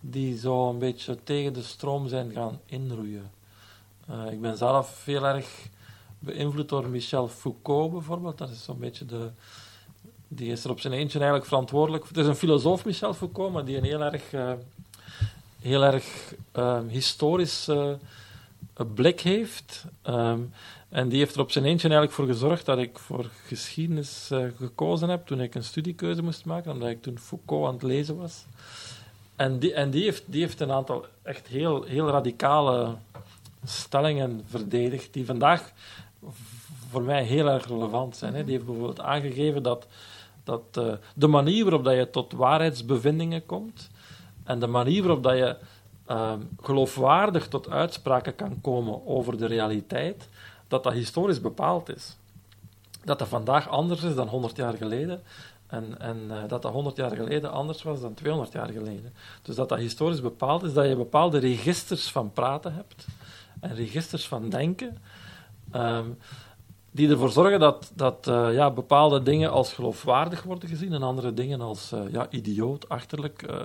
die 0.00 0.38
zo 0.38 0.68
een 0.68 0.78
beetje 0.78 1.18
tegen 1.24 1.52
de 1.52 1.62
stroom 1.62 2.08
zijn 2.08 2.32
gaan 2.32 2.60
inroeien. 2.66 3.30
Eh, 4.06 4.32
ik 4.32 4.40
ben 4.40 4.56
zelf 4.56 5.04
heel 5.04 5.26
erg 5.26 5.66
beïnvloed 6.18 6.68
door 6.68 6.88
Michel 6.88 7.28
Foucault 7.28 7.92
bijvoorbeeld. 7.92 8.38
Dat 8.38 8.50
is 8.50 8.64
zo'n 8.64 8.78
beetje 8.78 9.06
de... 9.06 9.30
Die 10.28 10.52
is 10.52 10.64
er 10.64 10.70
op 10.70 10.80
zijn 10.80 10.92
eentje 10.92 11.18
eigenlijk 11.18 11.48
verantwoordelijk. 11.48 12.08
Het 12.08 12.16
is 12.16 12.26
een 12.26 12.36
filosoof, 12.36 12.84
Michel 12.84 13.14
Foucault, 13.14 13.52
maar 13.52 13.64
die 13.64 13.76
een 13.76 13.84
heel 13.84 14.02
erg... 14.02 14.32
eh, 14.32 14.52
heel 15.60 15.82
erg 15.84 16.34
ehm, 16.52 16.88
historisch 16.88 17.68
eh, 17.68 17.90
blik 18.94 19.20
heeft. 19.20 19.84
Ehm, 20.02 20.40
en 20.88 21.08
die 21.08 21.18
heeft 21.18 21.34
er 21.34 21.40
op 21.40 21.50
zijn 21.50 21.64
eentje 21.64 21.88
eigenlijk 21.88 22.16
voor 22.16 22.26
gezorgd 22.26 22.66
dat 22.66 22.78
ik 22.78 22.98
voor 22.98 23.30
geschiedenis 23.46 24.30
eh, 24.30 24.44
gekozen 24.56 25.08
heb 25.08 25.26
toen 25.26 25.40
ik 25.40 25.54
een 25.54 25.64
studiekeuze 25.64 26.22
moest 26.22 26.44
maken, 26.44 26.72
omdat 26.72 26.88
ik 26.88 27.02
toen 27.02 27.18
Foucault 27.18 27.66
aan 27.66 27.72
het 27.72 27.82
lezen 27.82 28.16
was. 28.16 28.44
En 29.36 29.58
die, 29.58 29.74
en 29.74 29.90
die, 29.90 30.02
heeft, 30.02 30.22
die 30.26 30.40
heeft 30.40 30.60
een 30.60 30.72
aantal 30.72 31.06
echt 31.22 31.46
heel, 31.46 31.82
heel 31.82 32.08
radicale 32.08 32.94
stellingen 33.64 34.44
verdedigt 34.48 35.12
die 35.12 35.26
vandaag 35.26 35.72
voor 36.90 37.02
mij 37.02 37.24
heel 37.24 37.48
erg 37.48 37.66
relevant 37.66 38.16
zijn. 38.16 38.34
Hè. 38.34 38.44
Die 38.44 38.52
heeft 38.52 38.66
bijvoorbeeld 38.66 39.00
aangegeven 39.00 39.62
dat, 39.62 39.86
dat 40.48 40.84
eh, 40.84 40.92
de 41.14 41.26
manier 41.26 41.62
waarop 41.64 41.84
dat 41.84 41.94
je 41.94 42.10
tot 42.10 42.32
waarheidsbevindingen 42.32 43.46
komt 43.46 43.88
en 44.44 44.60
de 44.60 44.66
manier 44.66 45.02
waarop 45.02 45.22
dat 45.22 45.36
je 45.36 45.56
ehm, 46.06 46.40
geloofwaardig 46.60 47.48
tot 47.48 47.70
uitspraken 47.70 48.34
kan 48.34 48.60
komen 48.60 49.06
over 49.06 49.38
de 49.38 49.46
realiteit, 49.46 50.28
dat 50.68 50.82
dat 50.82 50.92
historisch 50.92 51.40
bepaald 51.40 51.96
is. 51.96 52.16
Dat 53.04 53.18
dat 53.18 53.28
vandaag 53.28 53.68
anders 53.68 54.02
is 54.02 54.14
dan 54.14 54.28
100 54.28 54.56
jaar 54.56 54.74
geleden. 54.74 55.22
En, 55.66 56.00
en 56.00 56.18
eh, 56.30 56.48
dat 56.48 56.62
dat 56.62 56.72
100 56.72 56.96
jaar 56.96 57.16
geleden 57.16 57.52
anders 57.52 57.82
was 57.82 58.00
dan 58.00 58.14
200 58.14 58.52
jaar 58.52 58.68
geleden. 58.68 59.12
Dus 59.42 59.56
dat 59.56 59.68
dat 59.68 59.78
historisch 59.78 60.20
bepaald 60.20 60.62
is, 60.62 60.72
dat 60.72 60.86
je 60.88 60.96
bepaalde 60.96 61.38
registers 61.38 62.10
van 62.10 62.32
praten 62.32 62.74
hebt 62.74 63.06
en 63.60 63.74
registers 63.74 64.28
van 64.28 64.48
denken, 64.48 64.98
ehm, 65.70 66.06
die 66.90 67.08
ervoor 67.08 67.30
zorgen 67.30 67.60
dat, 67.60 67.90
dat 67.94 68.26
eh, 68.26 68.54
ja, 68.54 68.70
bepaalde 68.70 69.22
dingen 69.22 69.50
als 69.50 69.72
geloofwaardig 69.72 70.42
worden 70.42 70.68
gezien 70.68 70.92
en 70.92 71.02
andere 71.02 71.34
dingen 71.34 71.60
als 71.60 71.92
eh, 71.92 72.00
ja, 72.10 72.26
idioot, 72.30 72.88
achterlijk. 72.88 73.42
eh, 73.42 73.56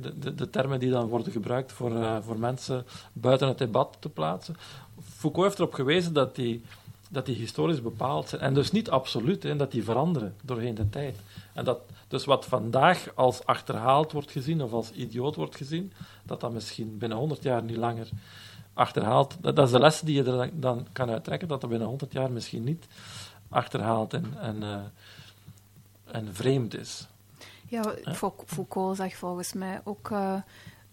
de, 0.00 0.18
de, 0.18 0.34
de 0.34 0.50
termen 0.50 0.80
die 0.80 0.90
dan 0.90 1.08
worden 1.08 1.32
gebruikt 1.32 1.72
voor, 1.72 1.92
voor 2.22 2.38
mensen 2.38 2.86
buiten 3.12 3.48
het 3.48 3.58
debat 3.58 3.96
te 3.98 4.08
plaatsen. 4.08 4.56
Foucault 5.02 5.46
heeft 5.46 5.58
erop 5.58 5.74
gewezen 5.74 6.12
dat 6.12 6.34
die, 6.34 6.64
dat 7.08 7.26
die 7.26 7.36
historisch 7.36 7.82
bepaald 7.82 8.28
zijn. 8.28 8.40
En 8.40 8.54
dus 8.54 8.70
niet 8.70 8.90
absoluut, 8.90 9.42
hè, 9.42 9.56
dat 9.56 9.70
die 9.70 9.84
veranderen 9.84 10.34
doorheen 10.42 10.74
de 10.74 10.90
tijd. 10.90 11.16
En 11.52 11.64
dat 11.64 11.78
dus 12.08 12.24
wat 12.24 12.44
vandaag 12.44 13.08
als 13.14 13.46
achterhaald 13.46 14.12
wordt 14.12 14.30
gezien 14.30 14.62
of 14.62 14.72
als 14.72 14.92
idioot 14.92 15.34
wordt 15.34 15.56
gezien, 15.56 15.92
dat 16.22 16.40
dat 16.40 16.52
misschien 16.52 16.98
binnen 16.98 17.18
100 17.18 17.42
jaar 17.42 17.62
niet 17.62 17.76
langer 17.76 18.08
achterhaald. 18.74 19.36
Dat, 19.40 19.56
dat 19.56 19.66
is 19.66 19.72
de 19.72 19.78
les 19.78 20.00
die 20.00 20.14
je 20.14 20.24
er 20.30 20.36
dan, 20.36 20.50
dan 20.52 20.86
kan 20.92 21.10
uittrekken, 21.10 21.48
dat 21.48 21.60
dat 21.60 21.70
binnen 21.70 21.88
100 21.88 22.12
jaar 22.12 22.30
misschien 22.30 22.64
niet 22.64 22.86
achterhaald 23.48 24.14
en, 24.14 24.34
en, 24.40 24.62
eh, 24.62 24.78
en 26.04 26.34
vreemd 26.34 26.76
is. 26.76 27.06
Ja, 27.68 27.94
Fou- 28.04 28.32
Foucault 28.46 28.96
zag 28.96 29.14
volgens 29.14 29.52
mij 29.52 29.80
ook 29.84 30.10
eh, 30.10 30.34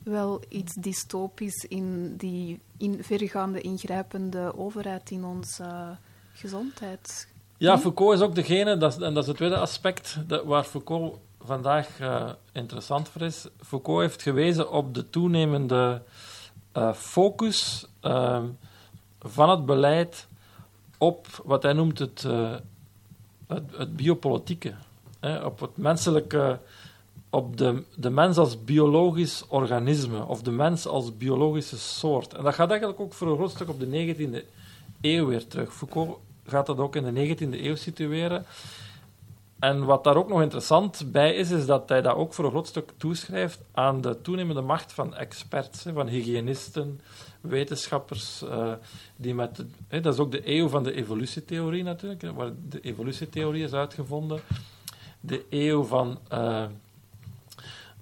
wel 0.03 0.41
iets 0.49 0.73
dystopisch 0.73 1.65
in 1.65 2.15
die 2.17 2.59
in 2.77 3.03
vergaande 3.03 3.61
ingrijpende 3.61 4.57
overheid 4.57 5.11
in 5.11 5.23
onze 5.23 5.97
gezondheid. 6.33 7.27
Ja, 7.57 7.79
Foucault 7.79 8.13
is 8.13 8.21
ook 8.21 8.35
degene, 8.35 8.77
dat 8.77 9.01
en 9.01 9.13
dat 9.13 9.23
is 9.23 9.27
het 9.27 9.37
tweede 9.37 9.57
aspect 9.57 10.17
dat, 10.27 10.43
waar 10.43 10.63
Foucault 10.63 11.17
vandaag 11.43 11.99
eh, 11.99 12.29
interessant 12.51 13.09
voor 13.09 13.21
is. 13.21 13.47
Foucault 13.61 14.01
heeft 14.01 14.21
gewezen 14.21 14.71
op 14.71 14.93
de 14.93 15.09
toenemende 15.09 16.01
eh, 16.71 16.93
focus 16.93 17.87
ehm, 17.99 18.45
van 19.19 19.49
het 19.49 19.65
beleid 19.65 20.27
op 20.97 21.27
wat 21.43 21.63
hij 21.63 21.73
noemt 21.73 21.99
het, 21.99 22.23
eh, 22.25 22.55
het, 23.47 23.63
het 23.75 23.95
biopolitieke. 23.95 24.73
Hè, 25.19 25.45
op 25.45 25.59
het 25.59 25.77
menselijke, 25.77 26.59
op 27.29 27.57
de, 27.57 27.83
de 27.95 28.09
mens 28.09 28.37
als 28.37 28.63
biologisch 28.63 29.45
organisme, 29.47 30.25
of 30.25 30.41
de 30.41 30.51
mens 30.51 30.87
als 30.87 31.17
biologische 31.17 31.77
soort. 31.77 32.33
En 32.33 32.43
dat 32.43 32.53
gaat 32.53 32.69
eigenlijk 32.69 32.99
ook 32.99 33.13
voor 33.13 33.27
een 33.27 33.35
groot 33.35 33.51
stuk 33.51 33.69
op 33.69 33.79
de 33.79 34.15
19e 34.15 34.45
eeuw 35.01 35.25
weer 35.25 35.47
terug. 35.47 35.73
Foucault 35.73 36.17
gaat 36.45 36.65
dat 36.65 36.77
ook 36.77 36.95
in 36.95 37.13
de 37.13 37.35
19e 37.35 37.63
eeuw 37.63 37.75
situeren. 37.75 38.45
En 39.61 39.85
wat 39.85 40.03
daar 40.03 40.15
ook 40.15 40.29
nog 40.29 40.41
interessant 40.41 41.11
bij 41.11 41.33
is, 41.33 41.51
is 41.51 41.65
dat 41.65 41.89
hij 41.89 42.01
dat 42.01 42.15
ook 42.15 42.33
voor 42.33 42.45
een 42.45 42.51
groot 42.51 42.67
stuk 42.67 42.91
toeschrijft 42.97 43.59
aan 43.71 44.01
de 44.01 44.21
toenemende 44.21 44.61
macht 44.61 44.93
van 44.93 45.15
experts, 45.15 45.85
van 45.93 46.07
hygiënisten, 46.07 47.01
wetenschappers, 47.41 48.41
eh, 48.41 48.71
die 49.15 49.33
met... 49.35 49.65
dat 49.89 50.13
is 50.13 50.19
ook 50.19 50.31
de 50.31 50.49
eeuw 50.49 50.67
van 50.67 50.83
de 50.83 50.93
evolutietheorie 50.93 51.83
natuurlijk, 51.83 52.21
waar 52.35 52.51
de 52.69 52.79
evolutietheorie 52.81 53.63
is 53.63 53.73
uitgevonden. 53.73 54.39
De 55.19 55.45
eeuw 55.49 55.83
van 55.83 56.19
eh, 56.27 56.65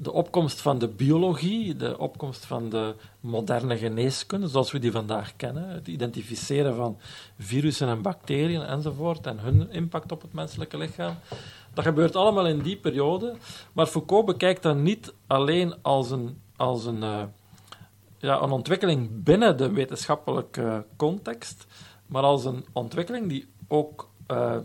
de 0.01 0.11
opkomst 0.11 0.61
van 0.61 0.79
de 0.79 0.87
biologie, 0.87 1.75
de 1.75 1.97
opkomst 1.97 2.45
van 2.45 2.69
de 2.69 2.95
moderne 3.19 3.77
geneeskunde, 3.77 4.47
zoals 4.47 4.71
we 4.71 4.79
die 4.79 4.91
vandaag 4.91 5.35
kennen. 5.35 5.69
Het 5.69 5.87
identificeren 5.87 6.75
van 6.75 6.97
virussen 7.39 7.87
en 7.87 8.01
bacteriën 8.01 8.61
enzovoort 8.61 9.25
en 9.27 9.39
hun 9.39 9.71
impact 9.71 10.11
op 10.11 10.21
het 10.21 10.33
menselijke 10.33 10.77
lichaam. 10.77 11.15
Dat 11.73 11.83
gebeurt 11.83 12.15
allemaal 12.15 12.47
in 12.47 12.59
die 12.59 12.77
periode. 12.77 13.35
Maar 13.73 13.85
Foucault 13.85 14.25
bekijkt 14.25 14.63
dat 14.63 14.77
niet 14.77 15.13
alleen 15.27 15.73
als 15.81 16.11
een, 16.11 16.41
als 16.55 16.85
een, 16.85 17.03
eh, 17.03 17.23
ja, 18.17 18.41
een 18.41 18.51
ontwikkeling 18.51 19.23
binnen 19.23 19.57
de 19.57 19.71
wetenschappelijke 19.71 20.85
context, 20.95 21.67
maar 22.05 22.23
als 22.23 22.45
een 22.45 22.65
ontwikkeling 22.73 23.29
die 23.29 23.47
ook 23.67 24.09
eh, 24.27 24.57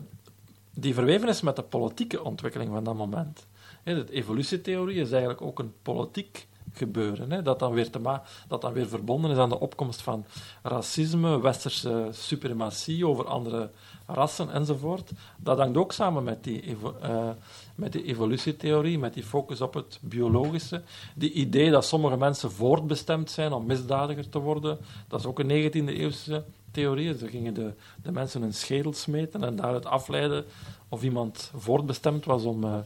die 0.74 0.94
verweven 0.94 1.28
is 1.28 1.40
met 1.40 1.56
de 1.56 1.62
politieke 1.62 2.24
ontwikkeling 2.24 2.70
van 2.70 2.84
dat 2.84 2.94
moment. 2.94 3.46
De 3.84 4.06
evolutietheorie 4.10 5.00
is 5.00 5.10
eigenlijk 5.10 5.42
ook 5.42 5.58
een 5.58 5.72
politiek 5.82 6.46
gebeuren, 6.72 7.30
hè, 7.30 7.42
dat, 7.42 7.58
dan 7.58 7.72
weer 7.72 7.90
te 7.90 8.18
dat 8.48 8.60
dan 8.60 8.72
weer 8.72 8.88
verbonden 8.88 9.30
is 9.30 9.36
aan 9.36 9.48
de 9.48 9.60
opkomst 9.60 10.02
van 10.02 10.24
racisme, 10.62 11.40
westerse 11.40 12.08
suprematie 12.12 13.06
over 13.06 13.26
andere 13.26 13.70
rassen 14.06 14.50
enzovoort. 14.50 15.10
Dat 15.36 15.58
hangt 15.58 15.76
ook 15.76 15.92
samen 15.92 16.24
met 16.24 16.44
die, 16.44 16.76
eh, 17.00 17.28
met 17.74 17.92
die 17.92 18.04
evolutietheorie, 18.04 18.98
met 18.98 19.14
die 19.14 19.22
focus 19.22 19.60
op 19.60 19.74
het 19.74 19.98
biologische. 20.02 20.82
Die 21.14 21.32
idee 21.32 21.70
dat 21.70 21.84
sommige 21.84 22.16
mensen 22.16 22.50
voortbestemd 22.50 23.30
zijn 23.30 23.52
om 23.52 23.66
misdadiger 23.66 24.28
te 24.28 24.38
worden, 24.38 24.78
dat 25.08 25.20
is 25.20 25.26
ook 25.26 25.38
een 25.38 25.46
19e-eeuwse 25.46 26.44
theorie. 26.70 27.16
Ze 27.16 27.28
gingen 27.28 27.54
de, 27.54 27.72
de 28.02 28.12
mensen 28.12 28.42
een 28.42 28.54
schedel 28.54 28.92
smeten 28.92 29.44
en 29.44 29.56
daaruit 29.56 29.86
afleiden 29.86 30.44
of 30.88 31.02
iemand 31.02 31.50
voortbestemd 31.54 32.24
was 32.24 32.44
om, 32.44 32.64
eh, 32.64 32.78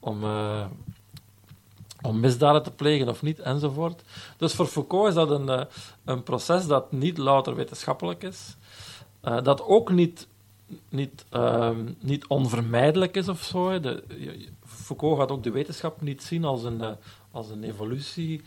om, 0.00 0.24
eh, 0.24 0.66
om 2.02 2.20
misdaden 2.20 2.62
te 2.62 2.70
plegen 2.70 3.08
of 3.08 3.22
niet, 3.22 3.38
enzovoort. 3.38 4.02
Dus 4.36 4.54
voor 4.54 4.66
Foucault 4.66 5.08
is 5.08 5.14
dat 5.14 5.30
een, 5.30 5.48
eh, 5.48 5.64
een 6.04 6.22
proces 6.22 6.66
dat 6.66 6.92
niet 6.92 7.18
louter 7.18 7.54
wetenschappelijk 7.54 8.22
is, 8.22 8.56
eh, 9.20 9.42
dat 9.42 9.62
ook 9.62 9.90
niet, 9.90 10.26
niet, 10.88 11.24
ehm, 11.28 11.92
niet 12.00 12.26
onvermijdelijk 12.26 13.16
is 13.16 13.28
of 13.28 13.42
zo. 13.42 13.80
De, 13.80 14.02
Foucault 14.64 15.18
gaat 15.18 15.30
ook 15.30 15.42
de 15.42 15.50
wetenschap 15.50 16.00
niet 16.00 16.22
zien 16.22 16.44
als 16.44 16.62
een, 16.62 16.96
als 17.30 17.50
een 17.50 17.64
evolutie 17.64 18.42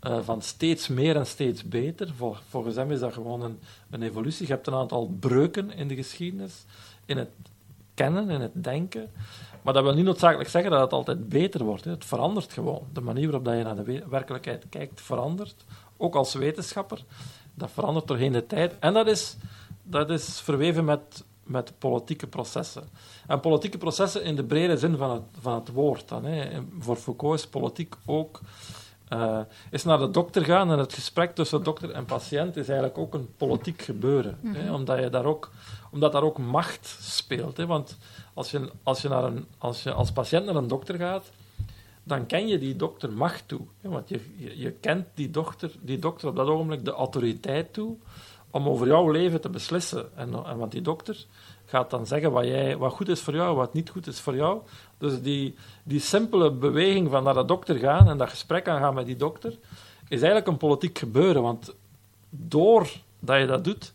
van 0.00 0.42
steeds 0.42 0.88
meer 0.88 1.16
en 1.16 1.26
steeds 1.26 1.64
beter. 1.64 2.14
Vol- 2.16 2.36
volgens 2.48 2.76
hem 2.76 2.90
is 2.90 3.00
dat 3.00 3.12
gewoon 3.12 3.42
een, 3.42 3.58
een 3.90 4.02
evolutie. 4.02 4.46
Je 4.46 4.52
hebt 4.52 4.66
een 4.66 4.74
aantal 4.74 5.06
breuken 5.20 5.70
in 5.70 5.88
de 5.88 5.94
geschiedenis, 5.94 6.64
in 7.04 7.16
het 7.16 7.30
kennen, 7.94 8.30
in 8.30 8.40
het 8.40 8.64
denken. 8.64 9.10
Maar 9.66 9.74
dat 9.74 9.84
wil 9.84 9.94
niet 9.94 10.04
noodzakelijk 10.04 10.50
zeggen 10.50 10.70
dat 10.70 10.80
het 10.80 10.92
altijd 10.92 11.28
beter 11.28 11.64
wordt. 11.64 11.84
Hè. 11.84 11.90
Het 11.90 12.04
verandert 12.04 12.52
gewoon. 12.52 12.86
De 12.92 13.00
manier 13.00 13.30
waarop 13.30 13.54
je 13.54 13.62
naar 13.62 13.76
de 13.76 13.82
we- 13.82 14.04
werkelijkheid 14.08 14.66
kijkt 14.68 15.00
verandert. 15.00 15.64
Ook 15.96 16.14
als 16.14 16.34
wetenschapper. 16.34 17.04
Dat 17.54 17.70
verandert 17.70 18.06
doorheen 18.06 18.32
de 18.32 18.46
tijd. 18.46 18.74
En 18.78 18.94
dat 18.94 19.06
is, 19.06 19.36
dat 19.82 20.10
is 20.10 20.40
verweven 20.40 20.84
met, 20.84 21.24
met 21.42 21.72
politieke 21.78 22.26
processen. 22.26 22.88
En 23.26 23.40
politieke 23.40 23.78
processen 23.78 24.22
in 24.22 24.36
de 24.36 24.44
brede 24.44 24.76
zin 24.78 24.96
van 24.96 25.10
het, 25.10 25.22
van 25.40 25.54
het 25.54 25.72
woord. 25.72 26.08
Dan, 26.08 26.24
hè. 26.24 26.60
Voor 26.78 26.96
Foucault 26.96 27.38
is 27.38 27.46
politiek 27.46 27.94
ook... 28.04 28.40
eh, 29.08 29.40
is 29.70 29.84
naar 29.84 29.98
de 29.98 30.10
dokter 30.10 30.44
gaan 30.44 30.70
en 30.70 30.78
het 30.78 30.92
gesprek 30.92 31.34
tussen 31.34 31.62
dokter 31.62 31.90
en 31.90 32.04
patiënt 32.04 32.56
is 32.56 32.68
eigenlijk 32.68 32.98
ook 32.98 33.14
een 33.14 33.28
politiek 33.36 33.82
gebeuren. 33.82 34.38
Hè, 34.46 34.72
omdat, 34.72 34.98
je 34.98 35.10
daar 35.10 35.24
ook, 35.24 35.50
omdat 35.90 36.12
daar 36.12 36.22
ook 36.22 36.38
macht 36.38 36.96
speelt. 37.00 37.56
Hè, 37.56 37.66
want 37.66 37.96
als 38.34 38.50
je, 38.50 38.70
als, 38.82 39.02
je 39.02 39.08
naar 39.08 39.24
een, 39.24 39.46
als 39.58 39.82
je 39.82 39.92
als 39.92 40.12
patiënt 40.12 40.44
naar 40.44 40.56
een 40.56 40.68
dokter 40.68 40.94
gaat, 40.94 41.30
dan 42.02 42.26
ken 42.26 42.48
je 42.48 42.58
die 42.58 42.76
dokter 42.76 43.12
macht 43.12 43.48
toe. 43.48 43.60
Hè, 43.80 43.88
want 43.88 44.08
je, 44.08 44.20
je, 44.36 44.58
je 44.58 44.70
kent 44.70 45.06
die 45.14 45.30
dokter, 45.30 45.70
die 45.80 45.98
dokter 45.98 46.28
op 46.28 46.36
dat 46.36 46.48
ogenblik 46.48 46.84
de 46.84 46.92
autoriteit 46.92 47.72
toe 47.72 47.96
om 48.50 48.68
over 48.68 48.86
jouw 48.86 49.10
leven 49.10 49.40
te 49.40 49.48
beslissen. 49.48 50.16
En, 50.16 50.44
en 50.44 50.56
want 50.56 50.72
die 50.72 50.82
dokter 50.82 51.26
gaat 51.66 51.90
dan 51.90 52.06
zeggen 52.06 52.32
wat, 52.32 52.44
jij, 52.44 52.76
wat 52.76 52.92
goed 52.92 53.08
is 53.08 53.20
voor 53.20 53.34
jou, 53.34 53.56
wat 53.56 53.72
niet 53.72 53.90
goed 53.90 54.06
is 54.06 54.20
voor 54.20 54.34
jou. 54.34 54.60
Dus 54.98 55.22
die, 55.22 55.54
die 55.82 56.00
simpele 56.00 56.50
beweging 56.50 57.10
van 57.10 57.22
naar 57.22 57.34
de 57.34 57.44
dokter 57.44 57.78
gaan 57.78 58.08
en 58.08 58.18
dat 58.18 58.30
gesprek 58.30 58.68
aangaan 58.68 58.94
met 58.94 59.06
die 59.06 59.16
dokter, 59.16 59.50
is 60.08 60.18
eigenlijk 60.18 60.46
een 60.46 60.56
politiek 60.56 60.98
gebeuren. 60.98 61.42
Want 61.42 61.74
doordat 62.30 63.38
je 63.40 63.46
dat 63.46 63.64
doet, 63.64 63.92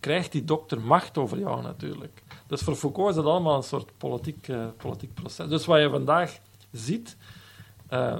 krijgt 0.00 0.32
die 0.32 0.44
dokter 0.44 0.80
macht 0.80 1.18
over 1.18 1.38
jou 1.38 1.62
natuurlijk. 1.62 2.22
Dus 2.46 2.60
voor 2.60 2.74
Foucault 2.74 3.10
is 3.10 3.16
dat 3.16 3.24
allemaal 3.24 3.56
een 3.56 3.62
soort 3.62 3.90
politiek, 3.98 4.48
eh, 4.48 4.66
politiek 4.76 5.14
proces. 5.14 5.48
Dus 5.48 5.66
wat 5.66 5.80
je 5.80 5.90
vandaag 5.90 6.38
ziet, 6.72 7.16
eh, 7.88 8.16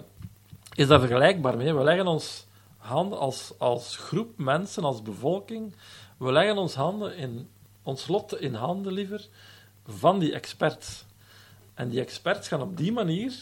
is 0.75 0.87
daar 0.87 1.01
vergelijkbaar 1.01 1.57
mee. 1.57 1.75
We 1.75 1.83
leggen 1.83 2.07
ons 2.07 2.47
handen 2.77 3.19
als, 3.19 3.53
als 3.59 3.97
groep 3.97 4.39
mensen, 4.39 4.85
als 4.85 5.03
bevolking, 5.03 5.75
we 6.17 6.33
leggen 6.33 6.57
ons, 6.57 6.75
handen 6.75 7.17
in, 7.17 7.49
ons 7.85 8.09
lot 8.09 8.41
in 8.41 8.55
handen 8.55 8.93
liever 8.93 9.29
van 9.87 10.19
die 10.19 10.33
experts. 10.33 11.05
En 11.75 11.89
die 11.89 12.01
experts 12.01 12.49
gaan 12.49 12.63
op 12.63 12.77
die 12.77 12.93
manier 12.93 13.35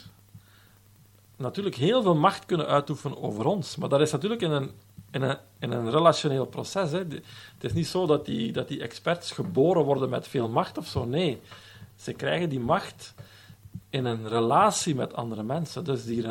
natuurlijk 1.36 1.77
heel 1.77 2.02
veel 2.02 2.14
macht 2.14 2.47
kunnen 2.47 2.66
uitoefenen 2.66 3.23
over 3.23 3.44
ons. 3.44 3.77
Maar 3.77 3.89
dat 3.89 4.01
is 4.01 4.12
natuurlijk 4.12 4.40
in 4.40 4.51
een, 4.51 4.70
in 5.10 5.23
een, 5.23 5.36
in 5.59 5.70
een 5.70 5.90
relationeel 5.90 6.47
proces. 6.47 6.90
Hè. 6.90 6.98
Het 6.98 7.23
is 7.60 7.73
niet 7.73 7.86
zo 7.86 8.06
dat 8.06 8.27
die, 8.27 8.52
dat 8.52 8.69
die 8.69 8.82
experts 8.82 9.31
geboren 9.31 9.85
worden 9.85 10.09
met 10.09 10.28
veel 10.28 10.48
macht 10.48 10.78
of 10.78 10.86
zo. 10.86 11.05
Nee, 11.05 11.40
ze 11.97 12.12
krijgen 12.12 12.48
die 12.48 12.60
macht 12.60 13.14
in 13.90 14.05
een 14.05 14.28
relatie 14.28 14.94
met 14.94 15.14
andere 15.14 15.43
mensen. 15.43 15.85
Dus 15.85 16.05
die, 16.05 16.27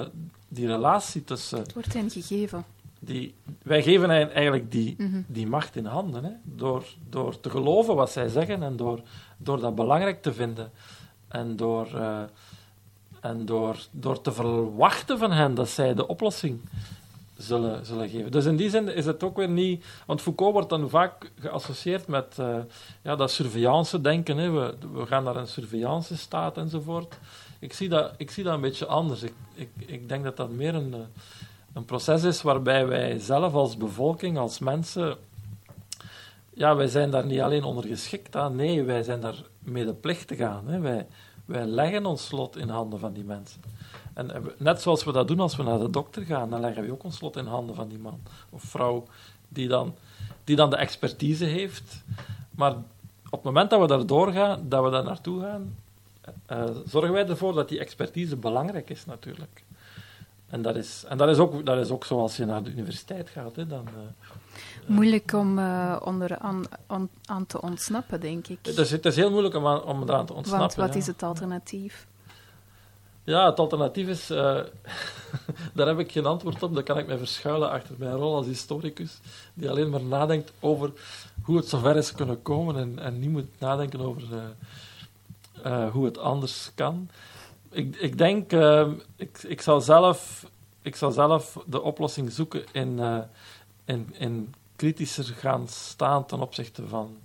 die 0.48 0.68
relatie 0.68 1.24
tussen... 1.24 1.58
Het 1.58 1.74
wordt 1.74 1.94
hen 1.94 2.10
gegeven. 2.10 2.66
Die, 3.04 3.34
wij 3.64 3.84
geven 3.84 4.10
hen 4.10 4.32
eigenlijk 4.32 4.72
die, 4.72 4.96
Mhm. 4.98 5.22
die 5.28 5.48
macht 5.48 5.76
in 5.76 5.86
handen. 5.86 6.24
Hè? 6.24 6.32
Door, 6.44 6.84
door 7.10 7.40
te 7.40 7.50
geloven 7.50 7.96
wat 7.96 8.12
zij 8.12 8.28
zeggen 8.28 8.64
en 8.64 8.76
door, 8.76 9.00
door 9.38 9.60
dat 9.60 9.76
belangrijk 9.76 10.22
te 10.22 10.34
vinden. 10.34 10.72
En 11.28 11.56
door, 11.56 11.88
eh, 11.96 12.22
en 13.20 13.46
door, 13.46 13.76
door 13.92 14.22
te 14.22 14.32
verwachten 14.32 15.18
van 15.18 15.32
hen 15.32 15.54
dat 15.56 15.70
zij 15.70 15.94
de 15.94 16.08
oplossing 16.08 16.60
zullen, 17.38 17.86
zullen 17.86 18.10
geven. 18.10 18.32
Dus 18.32 18.46
in 18.46 18.56
die 18.56 18.70
zin 18.70 18.96
is 18.96 19.06
het 19.06 19.24
ook 19.24 19.38
weer 19.38 19.50
niet... 19.50 19.86
Want 20.06 20.22
Foucault 20.22 20.54
wordt 20.54 20.70
dan 20.70 20.90
vaak 20.90 21.32
geassocieerd 21.40 22.08
met 22.08 22.40
eh, 22.40 22.58
ja, 23.02 23.16
dat 23.16 23.32
surveillance-denken. 23.32 24.38
Hè? 24.38 24.50
We, 24.50 24.76
we 24.94 25.06
gaan 25.06 25.24
naar 25.24 25.36
een 25.36 25.48
surveillance-staat 25.48 26.58
enzovoort. 26.58 27.18
Ik 27.60 27.74
zie, 27.74 27.90
dat, 27.90 28.14
ik 28.18 28.32
zie 28.32 28.44
dat 28.44 28.54
een 28.54 28.62
beetje 28.62 28.86
anders. 28.86 29.24
Ik, 29.24 29.34
ik, 29.54 29.70
ik 29.86 30.10
denk 30.10 30.24
dat 30.24 30.38
dat 30.38 30.50
meer 30.52 30.76
een, 30.76 30.94
eh, 30.94 31.00
een 31.74 31.86
proces 31.86 32.24
is 32.24 32.42
waarbij 32.42 32.88
wij 32.88 33.20
zelf 33.20 33.54
als 33.54 33.78
bevolking, 33.78 34.38
als 34.38 34.60
mensen... 34.60 35.18
Ja, 36.54 36.76
wij 36.76 36.88
zijn 36.88 37.12
daar 37.12 37.26
niet 37.26 37.40
alleen 37.40 37.64
onder 37.64 37.84
geschikt 37.86 38.36
aan. 38.36 38.56
Nee, 38.56 38.84
wij 38.84 39.04
zijn 39.04 39.22
daar 39.22 39.44
medeplichtig 39.60 40.40
aan. 40.40 40.68
Hè? 40.68 40.80
Wij, 40.80 41.08
wij 41.46 41.66
leggen 41.66 42.06
ons 42.06 42.32
lot 42.32 42.58
in 42.58 42.70
handen 42.70 43.00
van 43.00 43.14
die 43.14 43.24
mensen. 43.24 43.62
En 44.14 44.32
net 44.58 44.82
zoals 44.82 45.04
we 45.04 45.12
dat 45.12 45.28
doen 45.28 45.40
als 45.40 45.56
we 45.56 45.64
naar 45.64 45.80
de 45.80 45.90
dokter 45.90 46.24
gaan, 46.24 46.50
dan 46.50 46.60
leggen 46.60 46.84
we 46.84 46.92
ook 46.92 47.04
ons 47.04 47.22
lot 47.22 47.38
in 47.38 47.46
handen 47.46 47.76
van 47.76 47.88
die 47.88 48.00
man 48.00 48.20
of 48.50 48.64
vrouw 48.64 49.04
die 49.48 49.68
dan, 49.68 49.96
die 50.44 50.56
dan 50.56 50.70
de 50.70 50.76
expertise 50.76 51.46
heeft. 51.46 52.04
Maar 52.52 52.72
op 53.26 53.32
het 53.32 53.44
moment 53.44 53.70
dat 53.70 53.80
we 53.80 53.88
daar 53.88 54.06
doorgaan, 54.06 54.70
dat 54.70 54.84
we 54.84 54.90
daar 54.90 55.04
naartoe 55.04 55.42
gaan, 55.42 55.76
eh, 56.46 56.64
zorgen 56.86 57.12
wij 57.12 57.28
ervoor 57.28 57.54
dat 57.54 57.70
die 57.70 57.80
expertise 57.80 58.36
belangrijk 58.36 58.90
is 58.90 59.06
natuurlijk. 59.06 59.64
En 60.52 60.62
dat 60.62 60.76
is, 60.76 61.04
en 61.08 61.18
dat 61.18 61.30
is, 61.30 61.38
ook, 61.38 61.66
dat 61.66 61.78
is 61.78 61.90
ook 61.90 62.06
zoals 62.06 62.38
je 62.38 62.46
naar 62.46 62.64
de 62.64 62.70
universiteit 62.70 63.30
gaat. 63.30 63.56
Hè, 63.56 63.68
dan, 63.68 63.88
eh, 63.88 64.30
Moeilijk 64.86 65.34
om 65.34 65.60
uh, 65.60 65.96
onder 66.04 66.38
aan, 66.38 66.64
aan, 66.88 67.10
aan, 67.26 67.46
te 67.46 67.62
ontsnappen, 67.62 68.20
denk 68.20 68.48
ik. 68.48 68.58
het, 68.62 68.78
is, 68.78 68.92
het 68.92 69.06
is 69.06 69.16
heel 69.16 69.30
moeilijk 69.32 69.56
om, 69.56 69.68
aan, 69.68 69.84
om 69.84 70.02
eraan 70.02 70.26
te 70.26 70.34
ontsnappen. 70.34 70.68
Want 70.68 70.76
wat 70.76 70.94
ja. 70.94 71.00
is 71.00 71.08
het 71.08 71.24
alternatief? 71.24 72.08
Ja, 73.24 73.46
het 73.46 73.60
alternatief 73.60 74.08
is... 74.08 74.32
Uh, 74.32 74.38
daar 75.74 75.88
heb 75.88 76.00
ik 76.00 76.12
geen 76.12 76.26
antwoord 76.26 76.64
op. 76.64 76.74
Dan 76.74 76.84
kan 76.84 76.98
ik 76.98 77.08
mij 77.08 77.18
verschuilen 77.18 77.70
achter 77.70 77.96
mijn 77.98 78.16
rol 78.16 78.36
als 78.36 78.46
historicus, 78.46 79.20
die 79.54 79.70
alleen 79.70 79.90
maar 79.90 80.04
nadenkt 80.04 80.52
over 80.60 80.92
hoe 81.44 81.58
het 81.58 81.68
zover 81.68 81.96
is 81.96 82.12
kunnen 82.12 82.42
komen 82.42 82.76
en, 82.76 83.00
en 83.00 83.20
niet 83.20 83.30
moet 83.30 83.60
nadenken 83.60 84.00
over 84.00 84.24
hoe 85.92 86.06
het 86.06 86.18
anders 86.18 86.72
kan. 86.76 87.10
Ik, 87.72 87.96
ik 87.96 88.18
denk... 88.18 88.52
ik, 89.16 89.44
ik, 89.48 89.62
zal 89.62 89.82
zelf, 89.82 90.46
ik 90.82 90.96
zal 90.96 91.12
zelf 91.12 91.58
de 91.66 91.82
oplossing 91.82 92.32
zoeken 92.32 92.64
in, 92.72 92.98
uh, 92.98 93.18
in, 93.86 94.14
in 94.18 94.54
kritischer 94.76 95.24
gaan 95.24 95.68
staan 95.68 96.26
ten 96.26 96.40
opzichte 96.40 96.88
van 96.88 97.18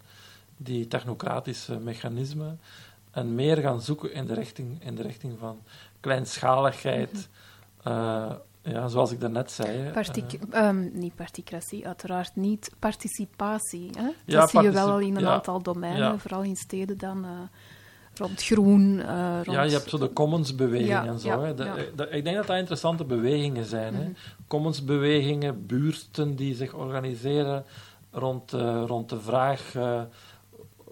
die 0.56 0.88
technocratische 0.88 1.78
mechanismen 1.78 2.60
en 3.10 3.34
meer 3.34 3.56
gaan 3.56 3.80
zoeken 3.80 4.12
in 4.12 4.26
de 4.26 4.34
richting, 4.34 4.84
in 4.84 4.94
de 4.94 5.02
richting 5.02 5.38
van 5.38 5.58
kleinschaligheid. 6.00 7.12
Mm 7.12 7.20
-hmm. 7.82 7.92
uh, 7.92 8.32
ja, 8.62 8.88
zoals 8.88 9.10
ik 9.10 9.20
daarnet 9.20 9.50
zei. 9.50 9.90
Partic 9.90 10.32
uh, 10.32 10.66
um, 10.66 10.90
niet 10.92 11.14
particratie, 11.14 11.86
uiteraard 11.86 12.36
niet. 12.36 12.70
Participatie. 12.78 13.90
Hè? 13.98 14.10
Ja, 14.24 14.40
dat 14.40 14.50
zie 14.50 14.62
je 14.62 14.70
wel 14.70 14.88
al 14.88 14.98
in 14.98 15.16
een 15.16 15.22
ja, 15.22 15.32
aantal 15.32 15.62
domeinen, 15.62 16.00
ja. 16.00 16.18
vooral 16.18 16.42
in 16.42 16.56
steden 16.56 16.98
dan. 16.98 17.26
Rond 18.18 18.42
groen. 18.42 18.98
Uh, 18.98 19.34
rond... 19.44 19.56
Ja, 19.56 19.62
je 19.62 19.70
hebt 19.70 19.90
zo 19.90 19.98
de 19.98 20.12
commonsbeweging 20.12 20.88
ja, 20.88 21.06
en 21.06 21.18
zo. 21.18 21.28
Ja, 21.28 21.40
hè. 21.40 21.54
De, 21.54 21.92
de, 21.96 22.08
ik 22.10 22.24
denk 22.24 22.36
dat 22.36 22.46
dat 22.46 22.56
interessante 22.56 23.04
bewegingen 23.04 23.64
zijn. 23.64 23.92
Mm 23.92 24.00
-hmm. 24.00 24.06
hè. 24.06 24.44
Commonsbewegingen, 24.46 25.66
buurten 25.66 26.36
die 26.36 26.54
zich 26.54 26.74
organiseren 26.74 27.64
rond, 28.10 28.52
uh, 28.52 28.82
rond 28.86 29.08
de 29.08 29.20
vraag 29.20 29.74
uh, 29.74 30.00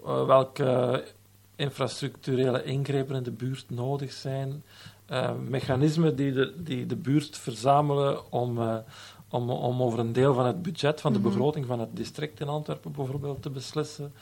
welke 0.03 1.03
infrastructurele 1.55 2.63
ingrepen 2.63 3.15
in 3.15 3.23
de 3.23 3.31
buurt 3.31 3.65
nodig 3.67 4.11
zijn. 4.11 4.63
mechanismen 5.47 6.15
die 6.15 6.31
de, 6.31 6.53
die 6.57 6.85
de 6.85 6.95
buurt 6.95 7.37
verzamelen 7.37 8.31
om, 8.31 8.59
om, 9.29 9.49
om 9.49 9.81
over 9.81 9.99
een 9.99 10.13
deel 10.13 10.33
van 10.33 10.45
het 10.45 10.61
budget, 10.61 11.01
van 11.01 11.13
de 11.13 11.19
mm 11.19 11.25
-hmm. 11.25 11.33
begroting 11.33 11.65
van 11.65 11.79
het 11.79 11.95
district 11.95 12.39
in 12.39 12.47
Antwerpen 12.47 12.91
bijvoorbeeld 12.91 13.41
te 13.41 13.49
beslissen. 13.49 14.13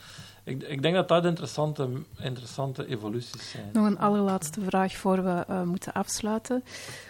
Ik, 0.44 0.62
ik, 0.62 0.82
denk 0.82 0.94
dat 0.94 1.08
dat 1.08 1.24
interessante, 1.24 1.88
interessante 2.18 2.86
evoluties 2.86 3.50
zijn. 3.50 3.70
Nog 3.72 3.86
een 3.86 3.98
allerlaatste 3.98 4.60
vraag 4.60 4.96
voor 4.96 5.24
we 5.24 5.44
uh, 5.50 5.62
moeten 5.62 5.92
afsluiten. 5.92 6.64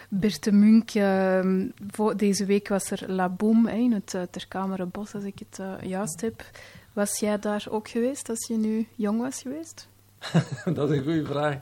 Bert 0.09 0.45
de 0.45 0.53
Munk, 0.53 0.95
uh, 0.95 1.67
voor 1.91 2.17
deze 2.17 2.45
week 2.45 2.69
was 2.69 2.91
er 2.91 3.13
La 3.13 3.29
Boom 3.29 3.69
in 3.69 3.93
het 3.93 4.15
uh, 4.15 4.23
Terkamerenbos, 4.31 5.15
als 5.15 5.25
ik 5.25 5.39
het 5.39 5.59
uh, 5.59 5.89
juist 5.89 6.21
heb. 6.21 6.45
Was 6.93 7.19
jij 7.19 7.39
daar 7.39 7.67
ook 7.71 7.89
geweest 7.89 8.29
als 8.29 8.47
je 8.47 8.57
nu 8.57 8.87
jong 8.95 9.21
was 9.21 9.43
geweest? 9.43 9.89
dat 10.75 10.91
is 10.91 10.97
een 10.97 11.05
goede 11.05 11.25
vraag. 11.25 11.57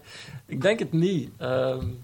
Ik 0.47 0.61
denk 0.61 0.79
het 0.79 0.93
niet. 0.93 1.31
Um, 1.41 1.99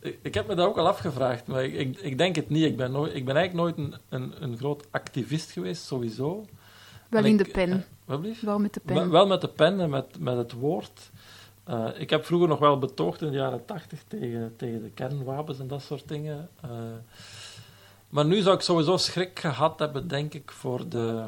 ik, 0.00 0.18
ik, 0.22 0.34
heb 0.34 0.46
me 0.46 0.54
dat 0.54 0.66
ook 0.66 0.78
al 0.78 0.88
afgevraagd, 0.88 1.46
maar 1.46 1.64
ik, 1.64 1.74
ik, 1.74 1.98
ik 1.98 2.18
denk 2.18 2.36
het 2.36 2.50
niet. 2.50 2.64
Ik 2.64 2.76
ben, 2.76 2.92
nooit, 2.92 3.14
ik 3.14 3.24
ben 3.24 3.36
eigenlijk 3.36 3.76
nooit 3.76 3.92
een, 3.92 4.00
een, 4.08 4.42
een 4.42 4.56
groot 4.56 4.86
activist 4.90 5.50
geweest, 5.50 5.82
sowieso. 5.82 6.46
Wel 7.08 7.24
in 7.24 7.36
de 7.36 7.48
pen. 7.52 7.84
Wel 8.40 8.58
met 8.58 8.74
de 8.74 8.80
pen. 8.80 8.94
Wel, 8.94 9.08
wel, 9.08 9.26
met 9.26 9.40
de 9.40 9.48
pen 9.48 9.80
en 9.80 9.90
met, 9.90 10.18
met 10.18 10.36
het 10.36 10.52
woord. 10.52 11.10
Uh, 11.68 11.88
ik 11.96 12.10
heb 12.10 12.24
vroeger 12.24 12.48
nog 12.48 12.58
wel 12.58 12.78
betoogd 12.78 13.22
in 13.22 13.30
de 13.30 13.36
jaren 13.36 13.64
tachtig 13.64 14.02
tegen, 14.08 14.54
tegen 14.56 14.82
de 14.82 14.90
kernwapens 14.90 15.58
en 15.58 15.68
dat 15.68 15.82
soort 15.82 16.08
dingen. 16.08 16.48
Uh, 16.64 16.70
maar 18.08 18.24
nu 18.24 18.40
zou 18.40 18.56
ik 18.56 18.62
sowieso 18.62 18.96
schrik 18.96 19.38
gehad 19.38 19.78
hebben, 19.78 20.08
denk 20.08 20.34
ik, 20.34 20.50
voor 20.50 20.88
de... 20.88 21.24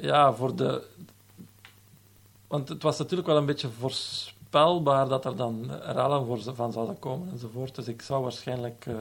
Ja, 0.00 0.32
voor 0.32 0.56
de... 0.56 0.82
Want 2.46 2.68
het 2.68 2.82
was 2.82 2.98
natuurlijk 2.98 3.28
wel 3.28 3.36
een 3.36 3.46
beetje 3.46 3.70
voorspelbaar 3.70 5.08
dat 5.08 5.24
er 5.24 5.36
dan 5.36 5.70
rellen 5.70 6.26
voor, 6.26 6.54
van 6.54 6.72
zouden 6.72 6.98
komen 6.98 7.28
enzovoort. 7.32 7.74
Dus 7.74 7.88
ik 7.88 8.02
zou 8.02 8.22
waarschijnlijk 8.22 8.86
uh, 8.86 8.96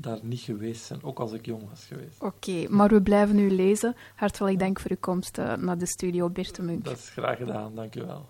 daar 0.00 0.18
niet 0.22 0.40
geweest 0.40 0.84
zijn, 0.84 1.02
ook 1.02 1.18
als 1.18 1.32
ik 1.32 1.46
jong 1.46 1.68
was 1.68 1.84
geweest. 1.84 2.22
Oké, 2.22 2.50
okay, 2.50 2.66
maar 2.66 2.88
we 2.88 3.02
blijven 3.02 3.38
u 3.38 3.50
lezen. 3.50 3.94
Hartelijk 4.14 4.58
dank 4.58 4.80
voor 4.80 4.90
uw 4.90 4.96
komst 5.00 5.38
uh, 5.38 5.54
naar 5.54 5.78
de 5.78 5.86
studio 5.86 6.30
Bert 6.30 6.54
de 6.54 6.62
Munk. 6.62 6.84
Dat 6.84 6.98
is 6.98 7.08
graag 7.08 7.36
gedaan, 7.36 7.74
dank 7.74 7.94
u 7.94 8.00
wel. 8.00 8.28